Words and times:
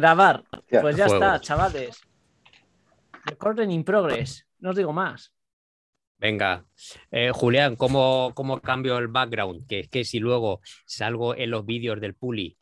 Grabar. 0.00 0.42
Ya, 0.70 0.80
Pues 0.80 0.96
ya 0.96 1.06
está, 1.06 1.38
chavales. 1.40 2.00
Recording 3.26 3.70
in 3.70 3.84
progress. 3.84 4.46
No 4.60 4.70
os 4.70 4.76
digo 4.76 4.92
más. 4.92 5.32
Venga, 6.18 6.64
Eh, 7.10 7.30
Julián, 7.32 7.76
¿cómo, 7.76 8.32
¿cómo 8.34 8.60
cambio 8.60 8.98
el 8.98 9.08
background? 9.08 9.66
Que 9.66 9.80
es 9.80 9.88
que 9.88 10.04
si 10.04 10.18
luego 10.18 10.60
salgo 10.84 11.34
en 11.34 11.50
los 11.50 11.64
vídeos 11.64 12.00
del 12.00 12.14
Puli 12.14 12.56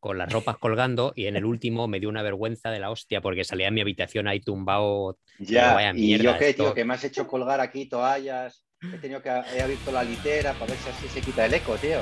con 0.00 0.18
las 0.18 0.32
ropas 0.32 0.58
colgando 0.58 1.12
y 1.16 1.26
en 1.26 1.36
el 1.36 1.44
último 1.44 1.88
me 1.88 1.98
dio 1.98 2.08
una 2.08 2.22
vergüenza 2.22 2.70
de 2.70 2.78
la 2.78 2.90
hostia 2.90 3.20
porque 3.20 3.44
salía 3.44 3.68
en 3.68 3.74
mi 3.74 3.80
habitación 3.80 4.26
ahí 4.28 4.40
tumbado. 4.40 5.18
Ya, 5.38 5.74
vaya 5.74 5.92
y 5.94 6.18
yo 6.18 6.36
qué, 6.38 6.50
esto. 6.50 6.64
tío, 6.64 6.74
que 6.74 6.84
me 6.84 6.94
has 6.94 7.04
hecho 7.04 7.26
colgar 7.26 7.60
aquí 7.60 7.86
toallas. 7.86 8.64
He 8.82 8.98
tenido 8.98 9.22
que 9.22 9.28
he 9.30 9.62
abierto 9.62 9.92
la 9.92 10.04
litera 10.04 10.52
para 10.54 10.66
ver 10.66 10.76
si 10.78 10.90
así 10.90 11.08
se 11.08 11.20
quita 11.22 11.46
el 11.46 11.54
eco, 11.54 11.74
tío. 11.76 12.00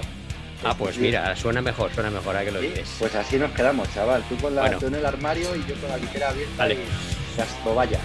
Ah, 0.65 0.75
pues 0.79 0.97
mira, 0.99 1.35
suena 1.35 1.61
mejor, 1.61 1.93
suena 1.93 2.11
mejor 2.11 2.37
ahora 2.37 2.45
que 2.45 2.53
lo 2.53 2.61
Sí, 2.61 2.69
dices. 2.69 2.97
Pues 2.99 3.15
así 3.17 3.37
nos 3.37 3.51
quedamos, 3.53 3.93
chaval. 3.93 4.23
Tú 4.29 4.37
con 4.37 4.55
la 4.55 4.63
Bueno. 4.63 4.79
tú 4.79 4.87
en 4.87 4.95
el 4.95 5.07
armario 5.07 5.57
y 5.57 5.65
yo 5.67 5.75
con 5.81 5.89
la 5.91 5.97
litera 5.97 6.29
abierta 6.31 6.55
Vale. 6.57 6.75
y 6.75 7.37
las 7.39 7.65
toallas. 7.65 8.01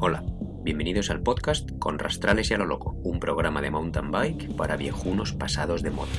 Hola, 0.00 0.24
bienvenidos 0.64 1.08
al 1.10 1.22
podcast 1.22 1.70
Con 1.78 1.98
Rastrales 2.00 2.50
y 2.50 2.54
a 2.54 2.58
lo 2.58 2.66
Loco, 2.66 2.96
un 3.04 3.20
programa 3.20 3.62
de 3.62 3.70
mountain 3.70 4.10
bike 4.10 4.56
para 4.56 4.76
viejunos 4.76 5.32
pasados 5.34 5.82
de 5.82 5.90
moda. 5.90 6.10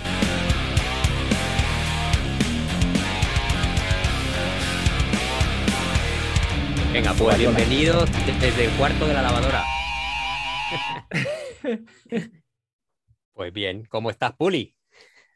Venga, 6.94 7.14
pues 7.14 7.38
bienvenidos 7.38 8.09
desde 8.40 8.66
el 8.66 8.72
cuarto 8.72 9.08
de 9.08 9.14
la 9.14 9.22
lavadora. 9.22 9.64
Pues 13.34 13.54
bien, 13.54 13.86
¿cómo 13.86 14.09
estás, 14.09 14.34
Puli? 14.34 14.76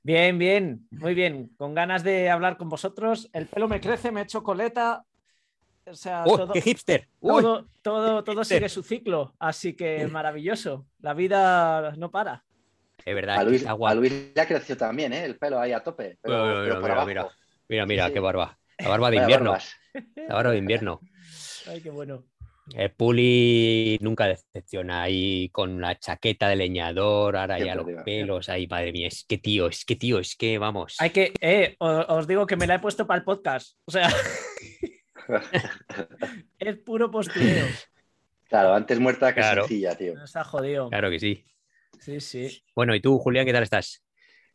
Bien, 0.03 0.37
bien, 0.37 0.87
muy 0.91 1.13
bien. 1.13 1.51
Con 1.57 1.75
ganas 1.75 2.03
de 2.03 2.29
hablar 2.29 2.57
con 2.57 2.69
vosotros. 2.69 3.29
El 3.33 3.47
pelo 3.47 3.67
me 3.67 3.79
crece, 3.79 4.11
me 4.11 4.21
he 4.21 4.23
hecho 4.23 4.43
coleta. 4.43 5.05
O 5.85 5.93
sea, 5.95 6.23
¡Oh, 6.25 6.37
todo, 6.37 6.53
qué 6.53 6.61
hipster! 6.61 7.07
Uy, 7.19 7.41
todo, 7.41 7.67
todo, 7.81 8.23
todo 8.23 8.39
hipster. 8.39 8.57
sigue 8.57 8.69
su 8.69 8.83
ciclo. 8.83 9.35
Así 9.39 9.73
que 9.73 10.07
maravilloso. 10.07 10.87
La 10.99 11.13
vida 11.13 11.93
no 11.97 12.09
para. 12.11 12.43
es 13.03 13.15
verdad, 13.15 13.37
A 13.37 13.43
Luis, 13.43 13.65
a. 13.65 13.93
Luis 13.93 14.11
le 14.35 14.41
ha 14.41 14.47
crecido 14.47 14.77
también, 14.77 15.13
¿eh? 15.13 15.25
El 15.25 15.37
pelo 15.37 15.59
ahí 15.59 15.71
a 15.71 15.83
tope. 15.83 16.17
Pero, 16.21 16.45
Mira, 16.45 16.61
pero 16.61 16.81
mira, 16.81 16.81
mira, 16.81 17.05
mira. 17.05 17.29
Mira, 17.67 17.85
mira, 17.85 18.07
Sí, 18.07 18.13
qué 18.13 18.19
barba. 18.19 18.57
La 18.79 18.89
barba 18.89 19.09
de 19.11 19.17
invierno. 19.17 19.57
La 20.15 20.35
barba 20.35 20.51
de 20.51 20.57
invierno. 20.57 20.99
Ay, 21.67 21.81
qué 21.81 21.89
bueno. 21.89 22.23
El 22.75 22.91
Puli 22.91 23.97
nunca 24.01 24.27
decepciona 24.27 25.03
ahí 25.03 25.49
con 25.49 25.81
la 25.81 25.97
chaqueta 25.99 26.47
de 26.49 26.55
leñador, 26.55 27.35
ahora 27.35 27.59
ya 27.59 27.75
los 27.75 27.85
pelos, 28.03 28.49
ahí, 28.49 28.67
madre 28.67 28.91
mía, 28.91 29.07
es 29.07 29.25
que 29.27 29.37
tío, 29.37 29.67
es 29.67 29.85
que 29.85 29.95
tío, 29.95 30.19
es 30.19 30.35
que 30.35 30.57
vamos. 30.57 30.95
Hay 30.99 31.09
que, 31.09 31.33
eh, 31.41 31.75
os 31.79 32.27
digo 32.27 32.45
que 32.45 32.55
me 32.55 32.67
la 32.67 32.75
he 32.75 32.79
puesto 32.79 33.05
para 33.07 33.19
el 33.19 33.23
podcast. 33.25 33.77
O 33.85 33.91
sea, 33.91 34.07
es 36.59 36.77
puro 36.77 37.09
postureo. 37.11 37.65
Claro, 38.49 38.73
antes 38.73 38.99
muerta 38.99 39.33
que 39.33 39.41
Claro. 39.41 39.63
sencilla, 39.63 39.95
tío. 39.97 40.15
No 40.15 40.25
está 40.25 40.43
jodido. 40.43 40.89
Claro 40.89 41.09
que 41.09 41.19
sí. 41.19 41.45
Sí, 41.99 42.19
sí. 42.19 42.63
Bueno, 42.75 42.93
¿y 42.95 43.01
tú, 43.01 43.17
Julián, 43.17 43.45
qué 43.45 43.53
tal 43.53 43.63
estás? 43.63 44.03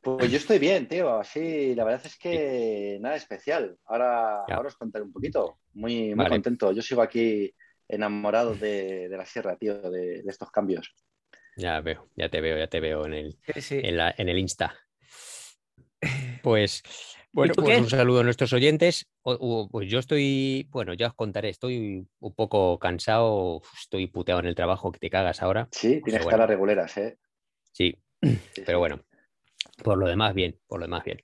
Pues 0.03 0.31
yo 0.31 0.37
estoy 0.37 0.59
bien, 0.59 0.87
tío. 0.87 1.19
Así, 1.19 1.75
la 1.75 1.85
verdad 1.85 2.03
es 2.05 2.17
que 2.19 2.99
nada 3.01 3.17
especial. 3.17 3.77
Ahora, 3.87 4.45
Ya. 4.49 4.57
ahora 4.57 4.69
os 4.69 4.77
contaré 4.77 5.05
un 5.05 5.13
poquito. 5.13 5.59
Muy, 5.75 6.09
muy 6.09 6.15
Vale. 6.15 6.31
contento. 6.31 6.73
Yo 6.73 6.83
sigo 6.83 7.03
aquí 7.03 7.53
enamorado 7.89 8.55
de, 8.55 9.09
de 9.09 9.17
la 9.17 9.27
sierra, 9.27 9.57
tío, 9.57 9.81
de, 9.91 10.23
de 10.23 10.31
estos 10.31 10.51
cambios. 10.51 10.95
Ya 11.57 11.81
veo, 11.81 12.11
ya 12.17 12.29
te 12.29 12.41
veo, 12.41 12.59
ya 12.59 12.67
te 12.69 12.81
veo 12.81 13.07
en 13.07 13.15
el, 13.15 13.39
Sí, 13.55 13.61
sí. 13.61 13.81
en 13.83 13.97
la- 13.97 14.15
en 14.17 14.29
el 14.29 14.39
Insta. 14.39 14.75
Pues, 16.43 16.83
bueno, 17.33 17.55
pues 17.55 17.77
un 17.79 17.91
saludo 17.91 18.21
a 18.21 18.23
nuestros 18.23 18.53
oyentes. 18.53 19.07
O- 19.23 19.33
o- 19.33 19.69
pues 19.69 19.91
yo 19.91 19.99
estoy, 19.99 20.69
bueno, 20.71 20.95
ya 20.95 21.09
os 21.09 21.15
contaré, 21.15 21.49
estoy 21.49 22.07
un 22.21 22.35
poco 22.35 22.79
cansado, 22.79 23.63
estoy 23.81 24.07
puteado 24.07 24.41
en 24.41 24.47
el 24.47 24.55
trabajo 24.55 24.93
que 24.93 24.99
te 25.01 25.11
cagas 25.11 25.43
ahora. 25.43 25.69
Sí, 25.73 26.01
tienes 26.03 26.23
bueno. 26.23 26.31
caras 26.31 26.49
reguleras, 26.49 26.97
¿eh? 26.99 27.19
Sí, 27.73 27.97
Sí, 28.23 28.63
pero 28.65 28.79
sí. 28.79 28.81
bueno, 28.81 29.05
por 29.83 29.99
lo 29.99 30.07
demás 30.07 30.35
bien, 30.35 30.59
por 30.67 30.79
lo 30.81 30.87
demás 30.87 31.05
bien. 31.05 31.19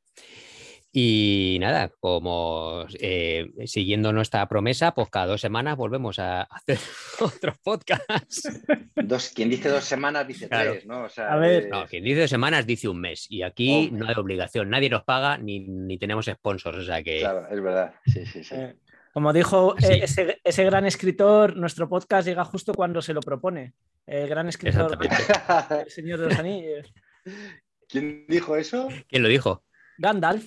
Y 0.94 1.56
nada, 1.58 1.91
como 2.00 2.84
eh, 3.00 3.47
siguiendo 3.64 4.12
nuestra 4.12 4.47
promesa, 4.47 4.92
pues 4.92 5.08
cada 5.08 5.25
dos 5.26 5.41
semanas 5.41 5.76
volvemos 5.78 6.19
a 6.19 6.42
hacer 6.50 6.78
otros 7.19 7.56
podcasts. 7.64 8.60
Dos, 8.97 9.31
quien 9.34 9.48
dice 9.48 9.70
dos 9.70 9.84
semanas 9.84 10.26
dice 10.28 10.48
Claro. 10.50 10.72
tres, 10.72 10.84
¿no? 10.86 11.04
O 11.04 11.08
sea, 11.08 11.32
A 11.32 11.36
ver. 11.38 11.64
es- 11.64 11.70
No, 11.70 11.86
quien 11.86 12.04
dice 12.04 12.20
dos 12.20 12.31
semanas 12.31 12.66
dice 12.66 12.88
un 12.88 13.00
mes. 13.00 13.26
Y 13.31 13.42
aquí 13.42 13.91
no 13.91 14.06
hay 14.06 14.14
obligación, 14.16 14.69
nadie 14.69 14.91
nos 14.91 15.02
paga 15.04 15.38
ni, 15.38 15.60
ni 15.60 15.97
tenemos 15.98 16.26
sponsors. 16.26 16.76
O 16.78 16.82
sea 16.84 17.02
que 17.02 17.20
Claro, 17.20 17.47
es 17.50 17.62
verdad. 17.62 17.94
Sí, 18.04 18.26
sí, 18.26 18.44
sí. 18.44 18.54
Eh, 18.54 18.76
como 19.14 19.32
dijo 19.32 19.75
Sí. 19.78 19.86
eh, 19.94 20.00
ese, 20.04 20.41
ese 20.44 20.64
gran 20.64 20.84
escritor, 20.84 21.56
nuestro 21.56 21.88
podcast 21.88 22.26
llega 22.28 22.44
justo 22.44 22.75
cuando 22.75 23.00
se 23.00 23.14
lo 23.14 23.20
propone. 23.20 23.72
El 24.06 24.28
gran 24.28 24.47
escritor, 24.48 24.98
el 25.00 25.91
Señor 25.91 26.20
de 26.20 26.26
los 26.28 26.38
Anillos. 26.38 26.92
¿Quién 27.88 28.26
dijo 28.28 28.56
eso? 28.56 28.88
¿Quién 29.08 29.22
lo 29.22 29.28
dijo? 29.31 29.64
Gandalf. 29.97 30.44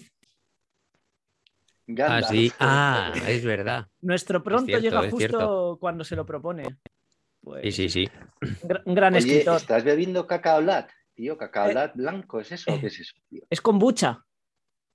Ah, 2.00 2.22
sí. 2.24 2.52
Ah, 2.60 3.14
es 3.28 3.44
verdad. 3.46 3.88
Nuestro 4.02 4.42
pronto 4.44 4.66
cierto, 4.68 4.84
llega 4.84 5.02
justo 5.04 5.18
cierto. 5.18 5.78
cuando 5.80 6.04
se 6.04 6.16
lo 6.16 6.26
propone. 6.26 6.66
Pues, 7.42 7.64
Sí, 7.76 7.90
sí, 7.90 7.90
sí. 7.90 8.10
Un, 8.64 8.80
un 8.86 8.96
gran 8.96 9.14
Oye, 9.14 9.20
escritor. 9.28 9.58
¿estás 9.58 9.84
bebiendo 9.84 10.26
cacao 10.26 10.62
lat? 10.62 10.90
Tío, 11.14 11.38
cacao 11.38 11.70
Eh. 11.70 11.74
lat 11.74 11.96
blanco, 11.96 12.40
¿es 12.40 12.52
eso 12.52 12.78
qué 12.80 12.88
es 12.88 13.00
eso? 13.00 13.14
tío? 13.30 13.44
Es 13.50 13.62
kombucha. 13.62 14.24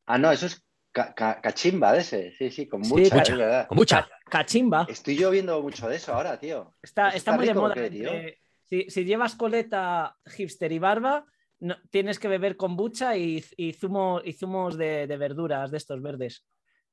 Ah, 0.06 0.19
no, 0.19 0.33
eso 0.33 0.47
es 0.47 0.62
ca- 0.91 1.15
ca- 1.15 1.41
cachimba 1.41 1.93
de 1.93 2.01
ese. 2.01 2.33
Sí, 2.37 2.51
sí, 2.51 2.69
con 2.69 2.84
Sí, 2.84 2.93
mucha, 2.93 3.17
cacha- 3.17 3.33
es 3.33 3.39
verdad. 3.39 3.67
Con 3.69 3.77
mucha. 3.77 4.09
Cachimba. 4.28 4.87
Estoy 4.89 5.17
yo 5.17 5.31
viendo 5.31 5.62
mucho 5.62 5.89
de 5.89 5.97
eso 5.97 6.12
ahora, 6.15 6.39
tío. 6.39 6.75
Está, 6.83 7.09
¿Eso 7.11 7.17
está 7.19 7.31
está 7.31 7.33
muy 7.37 7.47
de 7.47 7.53
rico 7.53 7.62
moda. 7.62 7.75
qué, 7.75 7.91
tío? 7.91 8.09
entre- 8.12 8.39
si, 8.65 8.91
si 8.91 9.05
llevas 9.05 9.34
coleta, 9.37 10.17
hipster 10.27 10.71
y 10.72 10.78
barba, 10.81 11.25
no- 11.61 11.77
tienes 11.91 12.19
que 12.19 12.28
beber 12.28 12.57
kombucha 12.57 13.17
y, 13.17 13.45
y, 13.57 13.72
zumo, 13.72 14.21
y 14.25 14.33
zumos 14.33 14.77
de, 14.77 15.07
de 15.07 15.17
verduras 15.17 15.71
de 15.71 15.77
estos 15.78 16.03
verdes. 16.03 16.45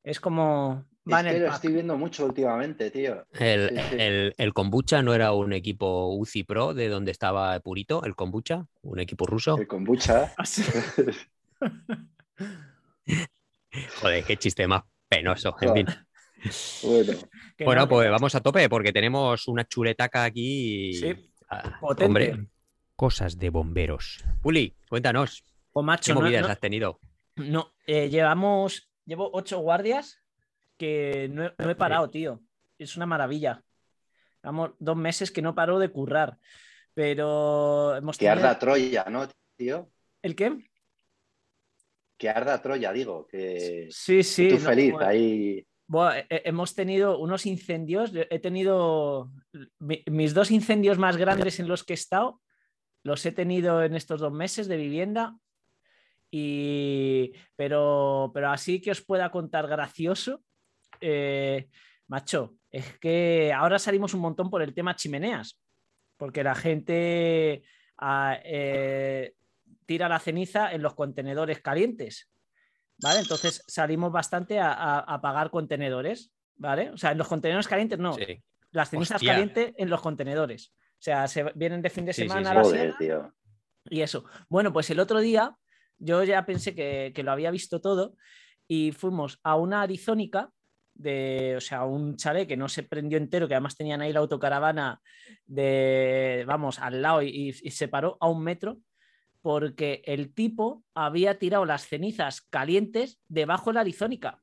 Es 0.08 0.20
como. 0.22 0.86
Va 1.12 1.20
Es 1.20 1.26
en 1.26 1.32
que 1.32 1.38
el 1.38 1.44
lo 1.44 1.54
estoy 1.54 1.74
viendo 1.74 1.98
mucho 1.98 2.26
últimamente, 2.26 2.90
tío. 2.92 3.26
El, 3.34 3.70
Sí, 3.70 3.76
sí. 3.90 3.96
el, 4.00 4.34
el 4.38 4.54
kombucha 4.54 5.02
no 5.02 5.14
era 5.14 5.34
un 5.34 5.52
equipo 5.54 6.14
UCI 6.16 6.44
Pro 6.44 6.74
de 6.74 6.88
donde 6.88 7.12
estaba 7.12 7.60
Purito, 7.60 8.04
el 8.06 8.16
kombucha, 8.16 8.66
un 8.84 9.00
equipo 9.00 9.26
ruso. 9.26 9.58
El 9.58 9.68
kombucha. 9.68 10.34
Joder, 14.02 14.24
qué 14.24 14.38
chiste 14.38 14.66
más 14.68 14.84
penoso. 15.10 15.56
En 15.62 15.74
fin. 15.74 15.86
bueno, 17.66 17.88
pues 17.88 18.10
vamos 18.10 18.36
a 18.36 18.42
tope 18.42 18.70
porque 18.70 18.94
tenemos 18.94 19.48
una 19.48 19.66
chuletaca 19.68 20.24
aquí. 20.24 20.94
Sí, 20.94 21.32
Ah, 21.50 21.78
potente. 21.80 22.06
hombre, 22.06 22.48
cosas 22.96 23.38
de 23.40 23.50
bomberos. 23.50 24.24
Uli, 24.44 24.74
cuéntanos, 24.90 25.44
O 25.72 25.82
¿qué 25.82 25.86
macho, 25.86 26.14
no, 26.14 26.20
movidas 26.22 26.42
no- 26.44 26.48
has 26.50 26.60
tenido? 26.60 27.00
no, 27.38 27.72
eh, 27.86 28.10
llevamos. 28.10 28.87
Llevo 29.08 29.32
ocho 29.34 29.58
guardias 29.60 30.22
que 30.78 31.28
no 31.32 31.46
he, 31.46 31.54
no 31.58 31.70
he 31.72 31.76
parado, 31.76 32.10
tío. 32.12 32.42
Es 32.78 32.96
una 32.98 33.06
maravilla. 33.08 33.64
Vamos, 34.44 34.72
dos 34.78 34.96
meses 34.96 35.32
que 35.32 35.42
no 35.42 35.56
paro 35.56 35.80
de 35.80 35.90
currar. 35.90 36.38
Pero 36.94 37.96
hemos 37.96 38.18
que 38.18 38.26
tenido- 38.28 38.46
arda 38.48 38.60
Troya, 38.60 39.06
¿no, 39.10 39.28
tío? 39.56 39.90
¿El 40.22 40.36
qué? 40.36 40.58
Que 42.18 42.30
arda 42.30 42.62
Troya, 42.62 42.92
digo. 42.92 43.28
Que 43.28 43.88
Sí, 43.92 44.24
sí. 44.24 44.50
tú 44.50 44.56
no, 44.56 44.60
feliz, 44.62 44.92
bueno. 44.92 45.08
ahí. 45.08 45.66
He- 46.30 46.42
hemos 46.50 46.76
tenido 46.76 47.18
unos 47.20 47.46
incendios. 47.46 48.12
He 48.14 48.40
tenido 48.40 49.32
mi- 49.80 50.04
mis 50.08 50.34
dos 50.34 50.52
incendios 50.52 50.98
más 50.98 51.16
grandes 51.18 51.60
en 51.60 51.68
los 51.68 51.84
que 51.84 51.94
he 51.94 51.96
estado. 51.96 52.42
Los 53.04 53.26
he 53.26 53.32
tenido 53.32 53.82
en 53.84 53.96
estos 53.96 54.20
dos 54.20 54.34
meses 54.34 54.68
de 54.68 54.76
vivienda. 54.78 55.38
Y, 56.32 57.34
pero, 57.56 58.32
pero 58.34 58.50
así 58.52 58.82
que 58.82 58.92
os 58.92 59.02
pueda 59.02 59.32
contar 59.32 59.68
gracioso, 59.68 60.44
eh, 61.02 61.68
macho, 62.08 62.56
es 62.70 62.98
que 63.00 63.54
ahora 63.54 63.80
salimos 63.80 64.14
un 64.14 64.22
montón 64.22 64.50
por 64.50 64.62
el 64.62 64.74
tema 64.74 64.96
chimeneas, 64.96 65.60
porque 66.18 66.44
la 66.44 66.56
gente 66.56 67.64
ah, 67.98 68.38
eh, 68.44 69.34
tira 69.86 70.10
la 70.10 70.20
ceniza 70.20 70.72
en 70.74 70.82
los 70.82 70.96
contenedores 70.96 71.62
calientes. 71.62 72.30
¿Vale? 73.00 73.20
Entonces 73.20 73.64
salimos 73.68 74.12
bastante 74.12 74.60
a, 74.60 74.74
a- 74.74 75.00
a 75.00 75.22
pagar 75.22 75.52
contenedores, 75.52 76.32
¿vale? 76.56 76.90
O 76.90 76.98
sea, 76.98 77.12
en 77.12 77.20
los 77.20 77.28
contenedores 77.28 77.68
calientes 77.68 78.00
no, 78.00 78.14
Sí. 78.14 78.44
las 78.72 78.90
cenizas 78.90 79.18
Hostia. 79.18 79.34
calientes 79.34 79.74
en 79.78 79.90
los 79.92 80.02
contenedores. 80.02 80.74
O 80.94 81.02
sea, 81.02 81.28
se 81.28 81.44
vienen 81.54 81.84
de 81.84 81.92
fin 81.92 82.06
de 82.06 82.14
Sí, 82.14 82.24
sí, 82.24 82.28
semana 82.28 82.50
sí. 82.50 82.52
a 82.52 82.54
la 82.56 82.64
Joder, 82.64 82.80
sierra 82.80 82.98
tío. 82.98 83.34
y 83.92 84.02
eso. 84.02 84.26
Bueno, 84.50 84.74
pues 84.74 84.90
el 84.90 85.00
otro 85.00 85.20
día 85.20 85.56
yo 85.98 86.24
ya 86.24 86.46
pensé 86.46 86.76
que, 86.76 87.12
que 87.16 87.24
lo 87.24 87.32
había 87.32 87.52
visto 87.52 87.82
todo 87.82 88.16
y 88.68 88.92
fuimos 88.92 89.40
a 89.44 89.56
una 89.56 89.82
arizónica 89.82 90.52
de, 90.94 91.56
o 91.58 91.62
sea, 91.62 91.86
un 91.86 92.16
chalet 92.18 92.48
que 92.48 92.58
no 92.58 92.68
se 92.70 92.84
prendió 92.84 93.18
entero, 93.18 93.48
que 93.48 93.54
además 93.54 93.78
tenían 93.78 94.02
ahí 94.02 94.12
la 94.12 94.20
autocaravana 94.20 95.00
de, 95.46 96.44
vamos, 96.48 96.80
al 96.80 97.02
lado 97.02 97.22
y, 97.22 97.56
y 97.62 97.72
se 97.72 97.88
paró 97.88 98.18
a 98.20 98.28
un 98.28 98.44
metro 98.44 98.78
porque 99.42 100.02
el 100.06 100.34
tipo 100.34 100.84
había 100.94 101.38
tirado 101.40 101.66
las 101.66 101.88
cenizas 101.88 102.42
calientes 102.42 103.20
debajo 103.28 103.70
de 103.70 103.76
la 103.76 103.82
arizónica 103.82 104.42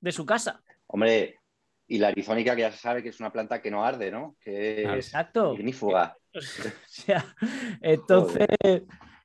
de 0.00 0.12
su 0.12 0.24
casa. 0.26 0.62
Hombre, 0.86 1.40
y 1.88 1.98
la 1.98 2.08
arizónica 2.08 2.54
que 2.54 2.62
ya 2.62 2.72
se 2.72 2.78
sabe 2.78 3.02
que 3.02 3.10
es 3.10 3.20
una 3.20 3.32
planta 3.32 3.62
que 3.62 3.70
no 3.70 3.84
arde, 3.84 4.10
¿no? 4.10 4.36
Que 4.40 4.82
es 4.82 5.06
Exacto. 5.06 5.54
ignífuga. 5.54 6.16
O 6.36 6.40
sea, 6.86 7.24
entonces, 7.80 8.46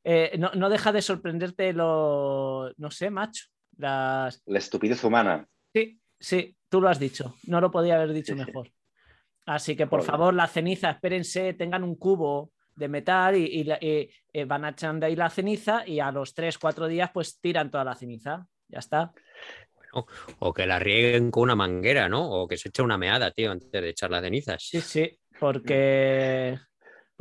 eh, 0.03 0.35
no, 0.37 0.51
no 0.55 0.69
deja 0.69 0.91
de 0.91 1.01
sorprenderte 1.01 1.73
lo, 1.73 2.71
no 2.77 2.91
sé, 2.91 3.09
macho. 3.09 3.45
Las... 3.77 4.41
La 4.45 4.59
estupidez 4.59 5.03
humana. 5.03 5.47
Sí, 5.73 5.99
sí, 6.19 6.55
tú 6.69 6.81
lo 6.81 6.89
has 6.89 6.99
dicho. 6.99 7.35
No 7.47 7.61
lo 7.61 7.71
podía 7.71 7.95
haber 7.95 8.13
dicho 8.13 8.33
Sí, 8.33 8.39
sí. 8.39 8.45
mejor. 8.45 8.69
Así 9.45 9.75
que, 9.75 9.87
por 9.87 9.99
Joder. 10.01 10.11
favor, 10.11 10.33
la 10.33 10.47
ceniza, 10.47 10.91
espérense, 10.91 11.53
tengan 11.53 11.83
un 11.83 11.95
cubo 11.95 12.51
de 12.75 12.87
metal 12.87 13.35
y, 13.35 13.45
y 13.45 13.63
la- 13.63 13.77
y, 13.81 14.09
eh, 14.33 14.45
van 14.45 14.65
echando 14.65 15.05
ahí 15.05 15.15
la 15.15 15.29
ceniza 15.29 15.85
y 15.87 15.99
a 15.99 16.11
los 16.11 16.33
3, 16.33 16.57
4 16.57 16.87
días 16.87 17.09
pues 17.13 17.39
tiran 17.39 17.69
toda 17.71 17.83
la 17.83 17.95
ceniza. 17.95 18.45
Ya 18.67 18.79
está. 18.79 19.11
O 20.39 20.53
que 20.53 20.65
la 20.65 20.79
rieguen 20.79 21.31
con 21.31 21.43
una 21.43 21.55
manguera, 21.55 22.07
¿no? 22.07 22.29
O 22.29 22.47
que 22.47 22.55
se 22.57 22.69
eche 22.69 22.81
una 22.81 22.97
meada, 22.97 23.31
tío, 23.31 23.51
antes 23.51 23.69
de 23.71 23.89
echar 23.89 24.09
las 24.09 24.21
cenizas. 24.23 24.63
Sí, 24.63 24.79
sí, 24.79 25.19
porque, 25.37 26.57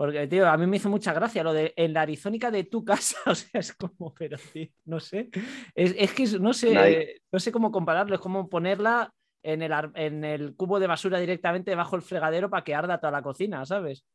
porque, 0.01 0.27
tío, 0.29 0.49
a 0.49 0.57
mí 0.57 0.67
me 0.67 0.79
hizo 0.79 0.89
mucha 0.89 1.13
gracia 1.13 1.45
lo 1.45 1.53
de 1.53 1.75
en 1.77 1.93
la 1.93 2.01
arizónica 2.01 2.51
de 2.51 2.65
tu 2.65 2.83
casa, 2.83 3.19
o 3.27 3.35
sea, 3.35 3.61
es 3.61 3.75
como, 3.75 4.15
pero, 4.15 4.39
tío, 4.51 4.67
no 4.87 4.99
sé, 4.99 5.29
es, 5.75 5.95
es 5.99 6.15
que 6.15 6.25
no 6.39 6.55
sé, 6.55 6.73
Nadie- 6.73 7.21
no 7.31 7.39
sé 7.39 7.53
cómo 7.53 7.71
compararlo, 7.71 8.15
es 8.15 8.21
como 8.23 8.49
ponerla 8.49 9.13
en 9.43 9.61
el, 9.61 9.73
en 9.97 10.25
el 10.25 10.57
cubo 10.57 10.81
de 10.81 10.87
basura 10.87 11.21
directamente 11.21 11.71
debajo 11.73 11.97
del 11.97 12.03
fregadero 12.03 12.49
para 12.49 12.65
que 12.65 12.75
arda 12.75 12.97
toda 12.99 13.11
la 13.11 13.21
cocina, 13.21 13.67
¿sabes? 13.67 14.07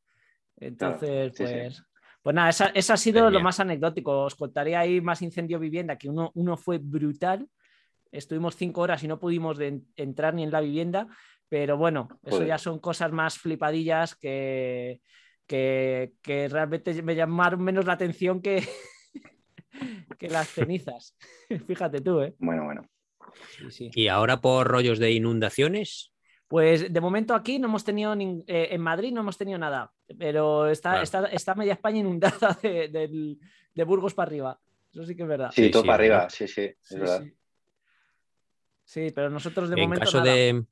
Entonces, 0.58 1.34
sí. 1.36 1.44
pues, 1.44 1.84
pues 2.24 2.36
nada, 2.36 2.50
esa, 2.50 2.66
esa 2.70 2.96
ha 2.96 2.98
sido 2.98 3.30
lo 3.30 3.40
más 3.40 3.60
anecdótico. 3.60 4.24
Os 4.24 4.34
contaré 4.34 4.76
ahí 4.76 5.02
más 5.02 5.22
incendio 5.22 5.60
vivienda, 5.60 6.00
que 6.00 6.10
uno, 6.10 6.32
uno 6.34 6.58
fue 6.58 6.80
brutal. 6.80 7.48
Estuvimos 8.12 8.56
cinco 8.56 8.82
horas 8.82 9.04
y 9.04 9.08
no 9.08 9.20
pudimos 9.20 9.60
de- 9.60 9.82
entrar 9.98 10.34
ni 10.34 10.42
en 10.42 10.50
la 10.52 10.62
vivienda, 10.62 11.06
pero 11.48 11.78
bueno, 11.78 12.08
eso 12.24 12.44
ya 12.44 12.58
son 12.58 12.80
cosas 12.80 13.12
más 13.12 13.38
flipadillas 13.38 14.16
que, 14.16 15.00
que, 15.48 16.14
que 16.22 16.48
realmente 16.48 17.02
me 17.04 17.16
llamaron 17.16 17.62
menos 17.64 17.86
la 17.86 17.94
atención 17.94 18.42
que, 18.42 18.68
que 20.20 20.30
las 20.30 20.48
cenizas. 20.50 21.16
Fíjate 21.68 22.02
tú, 22.02 22.22
¿eh? 22.22 22.36
Bueno, 22.40 22.66
bueno. 22.66 22.88
Sí, 23.58 23.72
sí. 23.72 23.92
Y 23.94 24.08
ahora 24.08 24.40
por 24.42 24.68
rollos 24.68 25.00
de 25.00 25.12
inundaciones, 25.12 26.12
Pues 26.48 26.94
de 26.94 27.02
momento 27.02 27.34
aquí 27.34 27.58
no 27.60 27.68
hemos 27.68 27.84
tenido, 27.84 28.14
eh, 28.18 28.68
en 28.72 28.82
Madrid 28.82 29.12
no 29.12 29.22
hemos 29.22 29.38
tenido 29.38 29.58
nada, 29.58 29.92
pero 30.18 30.68
está, 30.70 30.92
Claro. 30.92 31.04
está, 31.04 31.26
está 31.26 31.56
media 31.56 31.74
España 31.74 32.00
inundada 32.00 32.58
de, 32.62 33.38
de 33.74 33.84
Burgos 33.84 34.14
para 34.14 34.28
arriba. 34.28 34.60
Eso 34.92 35.06
sí 35.06 35.16
que 35.16 35.24
es 35.24 35.28
verdad. 35.28 35.52
Sí, 35.52 35.66
Sí, 35.66 35.72
todo 35.72 35.82
sí, 35.82 35.88
para 35.88 35.96
arriba, 36.04 36.30
sí, 36.30 36.48
sí, 36.48 36.62
es 36.62 36.78
Sí, 36.82 36.96
verdad. 36.98 37.24
sí. 37.24 37.34
Sí, 38.86 39.12
pero 39.14 39.30
nosotros 39.32 39.70
de 39.70 39.76
en 39.76 39.82
momento 39.82 40.06
caso 40.06 40.20
nada. 40.20 40.32
de 40.34 40.64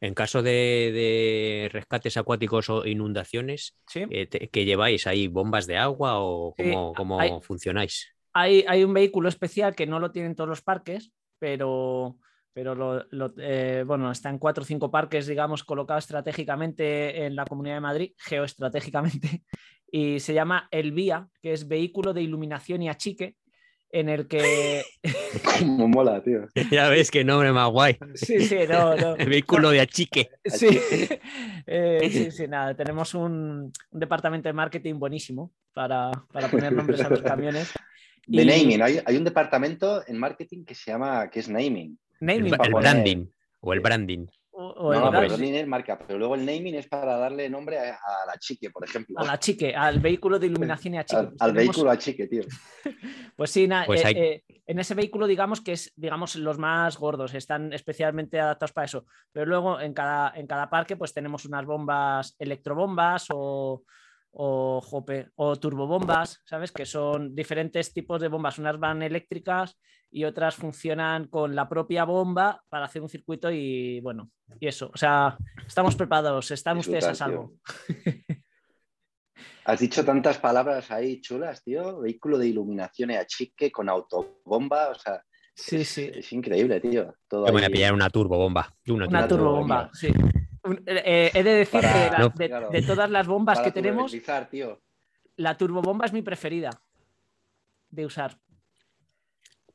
en 0.00 0.14
caso 0.14 0.42
de, 0.42 0.50
de 0.92 1.68
rescates 1.72 2.16
acuáticos 2.16 2.68
o 2.70 2.86
inundaciones, 2.86 3.76
Sí. 3.88 4.04
eh, 4.10 4.26
te- 4.26 4.48
¿qué 4.48 4.64
lleváis 4.64 5.06
ahí? 5.06 5.28
¿Bombas 5.28 5.66
de 5.66 5.76
agua 5.78 6.20
o 6.20 6.54
Sí, 6.56 6.64
cómo, 6.64 6.92
cómo 6.94 7.20
hay- 7.20 7.32
funcionáis? 7.40 8.08
Hay, 8.32 8.64
hay 8.68 8.84
un 8.84 8.92
vehículo 8.92 9.28
especial 9.30 9.74
que 9.74 9.86
no 9.86 9.98
lo 9.98 10.10
tienen 10.12 10.34
todos 10.34 10.48
los 10.48 10.60
parques, 10.60 11.10
pero, 11.38 12.18
pero 12.52 12.74
lo, 12.74 13.06
lo- 13.10 13.32
eh, 13.38 13.82
bueno, 13.86 14.10
está 14.10 14.28
en 14.28 14.38
cuatro 14.38 14.62
o 14.62 14.66
cinco 14.66 14.90
parques, 14.90 15.26
digamos, 15.26 15.64
colocado 15.64 15.98
estratégicamente 15.98 17.24
en 17.24 17.34
la 17.34 17.46
Comunidad 17.46 17.76
de 17.76 17.80
Madrid, 17.80 18.12
geoestratégicamente, 18.18 19.42
y 19.90 20.20
se 20.20 20.34
llama 20.34 20.68
El 20.70 20.92
Vía, 20.92 21.28
que 21.40 21.52
es 21.52 21.66
vehículo 21.66 22.12
de 22.12 22.22
iluminación 22.22 22.82
y 22.82 22.90
achique, 22.90 23.36
en 23.90 24.08
el 24.08 24.26
que... 24.28 24.82
Como 25.58 25.88
mola, 25.88 26.22
tío. 26.22 26.46
ya 26.70 26.88
ves 26.88 27.10
qué 27.10 27.24
nombre 27.24 27.52
más 27.52 27.70
guay. 27.70 27.96
sí, 28.14 28.40
sí, 28.40 28.56
no, 28.68 28.96
no. 28.96 29.16
El 29.16 29.28
vehículo 29.28 29.70
de 29.70 29.80
achique. 29.80 30.30
Sí, 30.44 30.78
Eh, 31.66 32.08
sí, 32.10 32.30
sí, 32.30 32.46
nada, 32.48 32.74
tenemos 32.74 33.14
un, 33.14 33.72
un 33.90 34.00
departamento 34.00 34.48
de 34.48 34.52
marketing 34.52 34.94
buenísimo 34.94 35.52
para, 35.72 36.10
para 36.32 36.48
poner 36.48 36.72
nombres 36.72 37.00
a 37.00 37.08
los 37.08 37.22
camiones. 37.22 37.72
De 38.26 38.42
Y- 38.42 38.46
naming, 38.46 38.82
hay, 38.82 39.00
hay 39.04 39.16
un 39.16 39.24
departamento 39.24 40.02
en 40.06 40.18
marketing 40.18 40.64
que 40.64 40.74
se 40.74 40.90
llama, 40.90 41.28
que 41.30 41.40
es 41.40 41.48
naming. 41.48 41.98
El, 42.20 42.26
Naming, 42.26 42.52
el 42.54 42.58
poner- 42.58 42.80
branding 42.80 43.26
o 43.60 43.72
el 43.72 43.80
branding. 43.80 44.26
O- 44.58 44.92
no, 44.94 45.00
no, 45.00 45.10
pero 45.10 45.22
el 45.22 45.28
branding 45.28 45.52
es 45.54 45.66
marca, 45.66 45.98
pero 45.98 46.18
luego 46.18 46.34
el 46.34 46.46
naming 46.46 46.74
es 46.76 46.86
para 46.88 47.16
darle 47.18 47.48
nombre 47.50 47.78
a, 47.78 47.94
a 47.94 48.26
la 48.26 48.38
chique, 48.38 48.70
por 48.70 48.84
ejemplo. 48.84 49.18
A 49.18 49.24
la 49.24 49.38
chique, 49.38 49.74
al 49.74 50.00
vehículo 50.00 50.38
de 50.38 50.46
iluminación 50.46 50.94
y 50.94 50.98
achique. 50.98 51.16
al, 51.18 51.28
Pues 51.28 51.42
al 51.42 51.52
tenemos- 51.52 51.74
vehículo 51.74 51.90
a 51.90 51.98
chique, 51.98 52.26
tío. 52.26 52.42
Pues 53.36 53.50
sí, 53.50 53.68
na- 53.68 53.84
Pues 53.84 54.00
eh, 54.02 54.06
hay- 54.06 54.14
eh, 54.16 54.44
en 54.66 54.78
ese 54.78 54.94
vehículo 54.94 55.26
digamos 55.26 55.60
que 55.60 55.72
es 55.72 55.92
digamos 55.96 56.36
los 56.36 56.56
más 56.58 56.96
gordos, 56.96 57.34
están 57.34 57.72
especialmente 57.74 58.40
adaptados 58.40 58.72
para 58.72 58.86
eso. 58.86 59.04
Pero 59.32 59.44
luego 59.46 59.78
en 59.80 59.92
cada, 59.92 60.32
en 60.34 60.46
cada 60.46 60.70
parque 60.70 60.96
pues 60.96 61.12
tenemos 61.12 61.44
unas 61.44 61.66
bombas 61.66 62.34
electrobombas 62.38 63.26
o, 63.32 63.82
o, 64.38 64.80
jope, 64.82 65.30
o 65.36 65.56
turbobombas, 65.56 66.42
¿sabes? 66.44 66.70
Que 66.70 66.84
son 66.84 67.34
diferentes 67.34 67.92
tipos 67.92 68.20
de 68.20 68.28
bombas. 68.28 68.58
Unas 68.58 68.78
van 68.78 69.02
eléctricas 69.02 69.78
y 70.10 70.24
otras 70.24 70.54
funcionan 70.54 71.28
con 71.28 71.54
la 71.54 71.68
propia 71.68 72.04
bomba 72.04 72.62
para 72.68 72.84
hacer 72.84 73.00
un 73.00 73.08
circuito 73.08 73.50
y 73.50 74.00
bueno, 74.00 74.30
y 74.60 74.66
eso. 74.68 74.90
O 74.92 74.96
sea, 74.96 75.38
estamos 75.66 75.96
preparados, 75.96 76.50
están 76.50 76.76
ustedes 76.78 77.06
a 77.06 77.14
salvo. 77.14 77.54
Has 79.64 79.80
dicho 79.80 80.04
tantas 80.04 80.38
palabras 80.38 80.90
ahí 80.90 81.20
chulas, 81.20 81.64
tío. 81.64 82.00
Vehículo 82.00 82.38
de 82.38 82.48
iluminación 82.48 83.10
a 83.12 83.26
chique 83.26 83.72
con 83.72 83.88
autobomba, 83.88 84.90
o 84.90 84.94
sea, 84.94 85.22
Sí, 85.58 85.76
es, 85.76 85.88
sí. 85.88 86.10
es 86.14 86.30
increíble, 86.34 86.78
tío. 86.80 87.14
Todo 87.26 87.46
Yo 87.46 87.52
me 87.54 87.60
voy 87.60 87.64
a 87.64 87.70
pillar 87.70 87.94
una 87.94 88.10
turbobomba. 88.10 88.74
Una, 88.88 89.06
Una 89.06 89.18
Una 89.20 89.28
turbobomba, 89.28 89.90
turbobomba. 89.90 89.90
sí. 89.94 90.35
Un- 90.66 90.82
eh, 90.86 91.30
he 91.34 91.42
de 91.42 91.50
decir 91.54 91.80
Para- 91.80 91.92
que 91.92 91.98
de, 91.98 92.10
la- 92.10 92.18
No. 92.18 92.28
de- 92.30 92.48
Claro. 92.48 92.70
de 92.70 92.82
todas 92.82 93.10
las 93.10 93.26
bombas 93.26 93.58
para 93.58 93.64
que 93.66 93.72
tenemos, 93.72 94.12
tío. 94.50 94.80
la 95.36 95.56
turbobomba 95.56 96.06
es 96.06 96.12
mi 96.12 96.22
preferida 96.22 96.70
de 97.90 98.06
usar. 98.06 98.38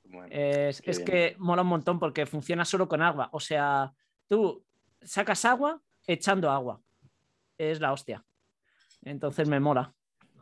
Bueno, 0.03 0.27
Es, 0.29 0.81
que 0.81 1.35
mola 1.39 1.61
un 1.61 1.69
montón 1.69 1.97
porque 1.99 2.25
funciona 2.25 2.65
solo 2.65 2.88
con 2.88 3.01
agua. 3.01 3.29
O 3.31 3.39
sea, 3.39 3.93
tú 4.27 4.63
sacas 5.01 5.45
agua 5.45 5.81
echando 6.05 6.49
agua. 6.51 6.81
Es 7.57 7.79
la 7.79 7.93
hostia. 7.93 8.23
Entonces 9.03 9.47
me 9.47 9.59
mola. 9.59 9.93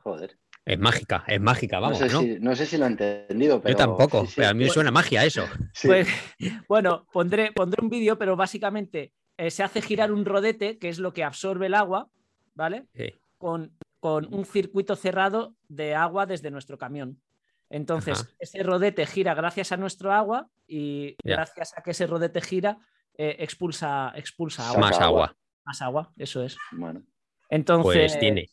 joder. 0.04 0.38
Es 0.66 0.78
mágica, 0.78 1.24
es 1.28 1.42
mágica, 1.42 1.80
vamos, 1.80 2.00
no, 2.00 2.06
¿no? 2.08 2.22
sé 2.22 2.28
Si, 2.36 2.40
no 2.40 2.56
sé 2.56 2.66
si 2.66 2.78
lo 2.78 2.86
he 2.86 2.90
entendido, 2.90 3.60
pero. 3.62 3.74
Yo 3.74 3.78
tampoco, 3.78 4.22
sí, 4.22 4.28
sí. 4.28 4.34
pero 4.38 4.50
a 4.50 4.54
mí 4.54 4.66
me 4.66 4.70
suena 4.70 4.92
magia 4.92 5.24
eso. 5.26 5.44
Sí. 5.74 5.88
Pues, 5.88 6.08
bueno, 6.68 7.08
pondré, 7.12 7.52
pondré 7.54 7.82
un 7.84 7.90
vídeo, 7.90 8.18
pero 8.20 8.36
básicamente 8.36 9.14
eh, 9.40 9.50
se 9.52 9.64
hace 9.64 9.82
girar 9.82 10.12
un 10.12 10.26
rodete, 10.26 10.78
que 10.78 10.90
es 10.90 11.00
lo 11.00 11.14
que 11.14 11.24
absorbe 11.24 11.68
el 11.68 11.74
agua, 11.74 12.10
¿vale? 12.54 12.86
Sí. 12.94 13.14
con, 13.38 13.72
con 14.02 14.34
un 14.34 14.44
circuito 14.46 14.96
cerrado 14.96 15.56
de 15.70 15.96
agua 15.96 16.26
desde 16.26 16.52
nuestro 16.52 16.78
camión. 16.78 17.22
Entonces, 17.70 18.22
Ajá. 18.22 18.30
ese 18.40 18.64
rodete 18.64 19.06
gira 19.06 19.34
gracias 19.34 19.72
a 19.72 19.78
nuestro 19.78 20.12
agua 20.12 20.48
y 20.68 21.16
Ya. 21.24 21.36
gracias 21.36 21.74
a 21.78 21.82
que 21.84 21.92
ese 21.92 22.06
rodete 22.08 22.42
gira, 22.42 22.80
eh, 23.18 23.38
expulsa, 23.40 24.12
expulsa 24.16 24.68
agua. 24.70 24.80
Más 24.82 24.96
agua. 25.00 25.06
agua. 25.08 25.38
Más 25.66 25.82
agua, 25.82 26.14
eso 26.18 26.44
es. 26.44 26.58
Bueno, 26.72 27.04
Entonces, 27.50 28.12
Pues 28.12 28.20
tiene, 28.20 28.50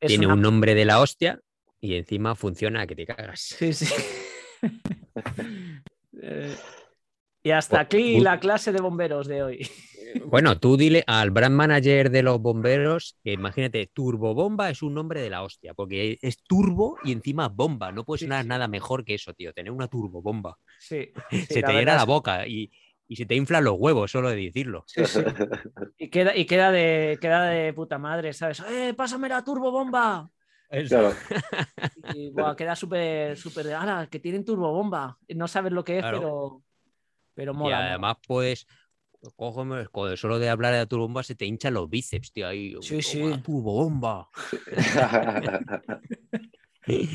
es 0.00 0.08
tiene 0.08 0.26
una- 0.26 0.34
un 0.34 0.40
nombre 0.42 0.74
de 0.74 0.84
la 0.84 1.00
hostia 1.00 1.40
y 1.80 1.94
encima 1.94 2.34
funciona 2.34 2.86
que 2.86 2.94
te 2.96 3.06
cagas. 3.06 3.40
Sí, 3.40 3.72
sí. 3.72 3.86
Eh, 6.22 6.56
y 7.46 7.52
hasta 7.52 7.76
Pues, 7.76 7.86
aquí 7.86 8.20
la 8.20 8.40
clase 8.40 8.72
de 8.72 8.80
bomberos 8.80 9.28
de 9.28 9.42
hoy. 9.42 9.70
Bueno, 10.24 10.58
tú 10.58 10.76
dile 10.78 11.04
al 11.06 11.30
brand 11.30 11.54
manager 11.54 12.10
de 12.10 12.22
los 12.22 12.40
bomberos 12.40 13.18
que 13.22 13.32
imagínate, 13.32 13.90
turbobomba 13.92 14.70
es 14.70 14.80
un 14.82 14.94
nombre 14.94 15.20
de 15.20 15.28
la 15.28 15.42
hostia, 15.42 15.74
porque 15.74 16.18
es 16.22 16.42
turbo 16.42 16.96
y 17.04 17.12
encima 17.12 17.48
bomba. 17.48 17.92
No 17.92 18.04
puede 18.04 18.20
sonar 18.20 18.42
sí. 18.44 18.48
nada 18.48 18.66
mejor 18.66 19.04
que 19.04 19.14
eso, 19.14 19.34
tío, 19.34 19.52
tener 19.52 19.72
una 19.72 19.88
turbobomba. 19.88 20.56
Sí, 20.78 21.12
sí, 21.30 21.42
se 21.46 21.62
te 21.62 21.72
llena 21.72 21.96
la 21.96 22.04
boca 22.04 22.46
y, 22.46 22.70
y 23.06 23.16
se 23.16 23.26
te 23.26 23.34
inflan 23.34 23.64
los 23.64 23.74
huevos 23.78 24.10
solo 24.10 24.30
de 24.30 24.36
decirlo. 24.36 24.84
Sí, 24.86 25.04
sí. 25.04 25.20
Y 25.98 26.08
queda, 26.08 26.34
y 26.34 26.46
queda 26.46 26.72
de, 26.72 27.18
queda 27.20 27.44
de 27.44 27.72
puta 27.74 27.98
madre, 27.98 28.32
¿sabes? 28.32 28.60
¡Eh, 28.70 28.94
pásame 28.96 29.28
la 29.28 29.44
turbobomba! 29.44 30.30
claro. 30.88 31.12
Y 32.14 32.30
buah, 32.30 32.56
queda 32.56 32.74
súper, 32.74 33.36
súper 33.36 33.66
de, 33.66 33.74
¡Hala, 33.74 34.08
que 34.10 34.18
tienen 34.18 34.44
turbobomba! 34.44 35.18
No 35.28 35.46
sabes 35.46 35.72
lo 35.72 35.84
que 35.84 35.98
es, 35.98 36.02
Claro. 36.02 36.18
pero, 36.18 36.62
pero 37.36 37.52
Y 37.52 37.56
mola. 37.56 37.90
además, 37.90 38.16
pues, 38.26 38.66
cógeme, 39.36 39.84
joder, 39.86 40.18
solo 40.18 40.38
de 40.40 40.48
hablar 40.48 40.72
de 40.72 40.78
la 40.80 40.86
turbobomba 40.86 41.22
se 41.22 41.34
te 41.36 41.46
hinchan 41.46 41.74
los 41.74 41.88
bíceps, 41.88 42.32
tío. 42.32 42.48
Ahí, 42.48 42.74
Sí, 42.80 43.00
sí. 43.02 43.20
"Toma, 43.20 43.42
turbobomba. 43.42 44.28
Sí, 46.86 46.92
Eh, 46.92 47.08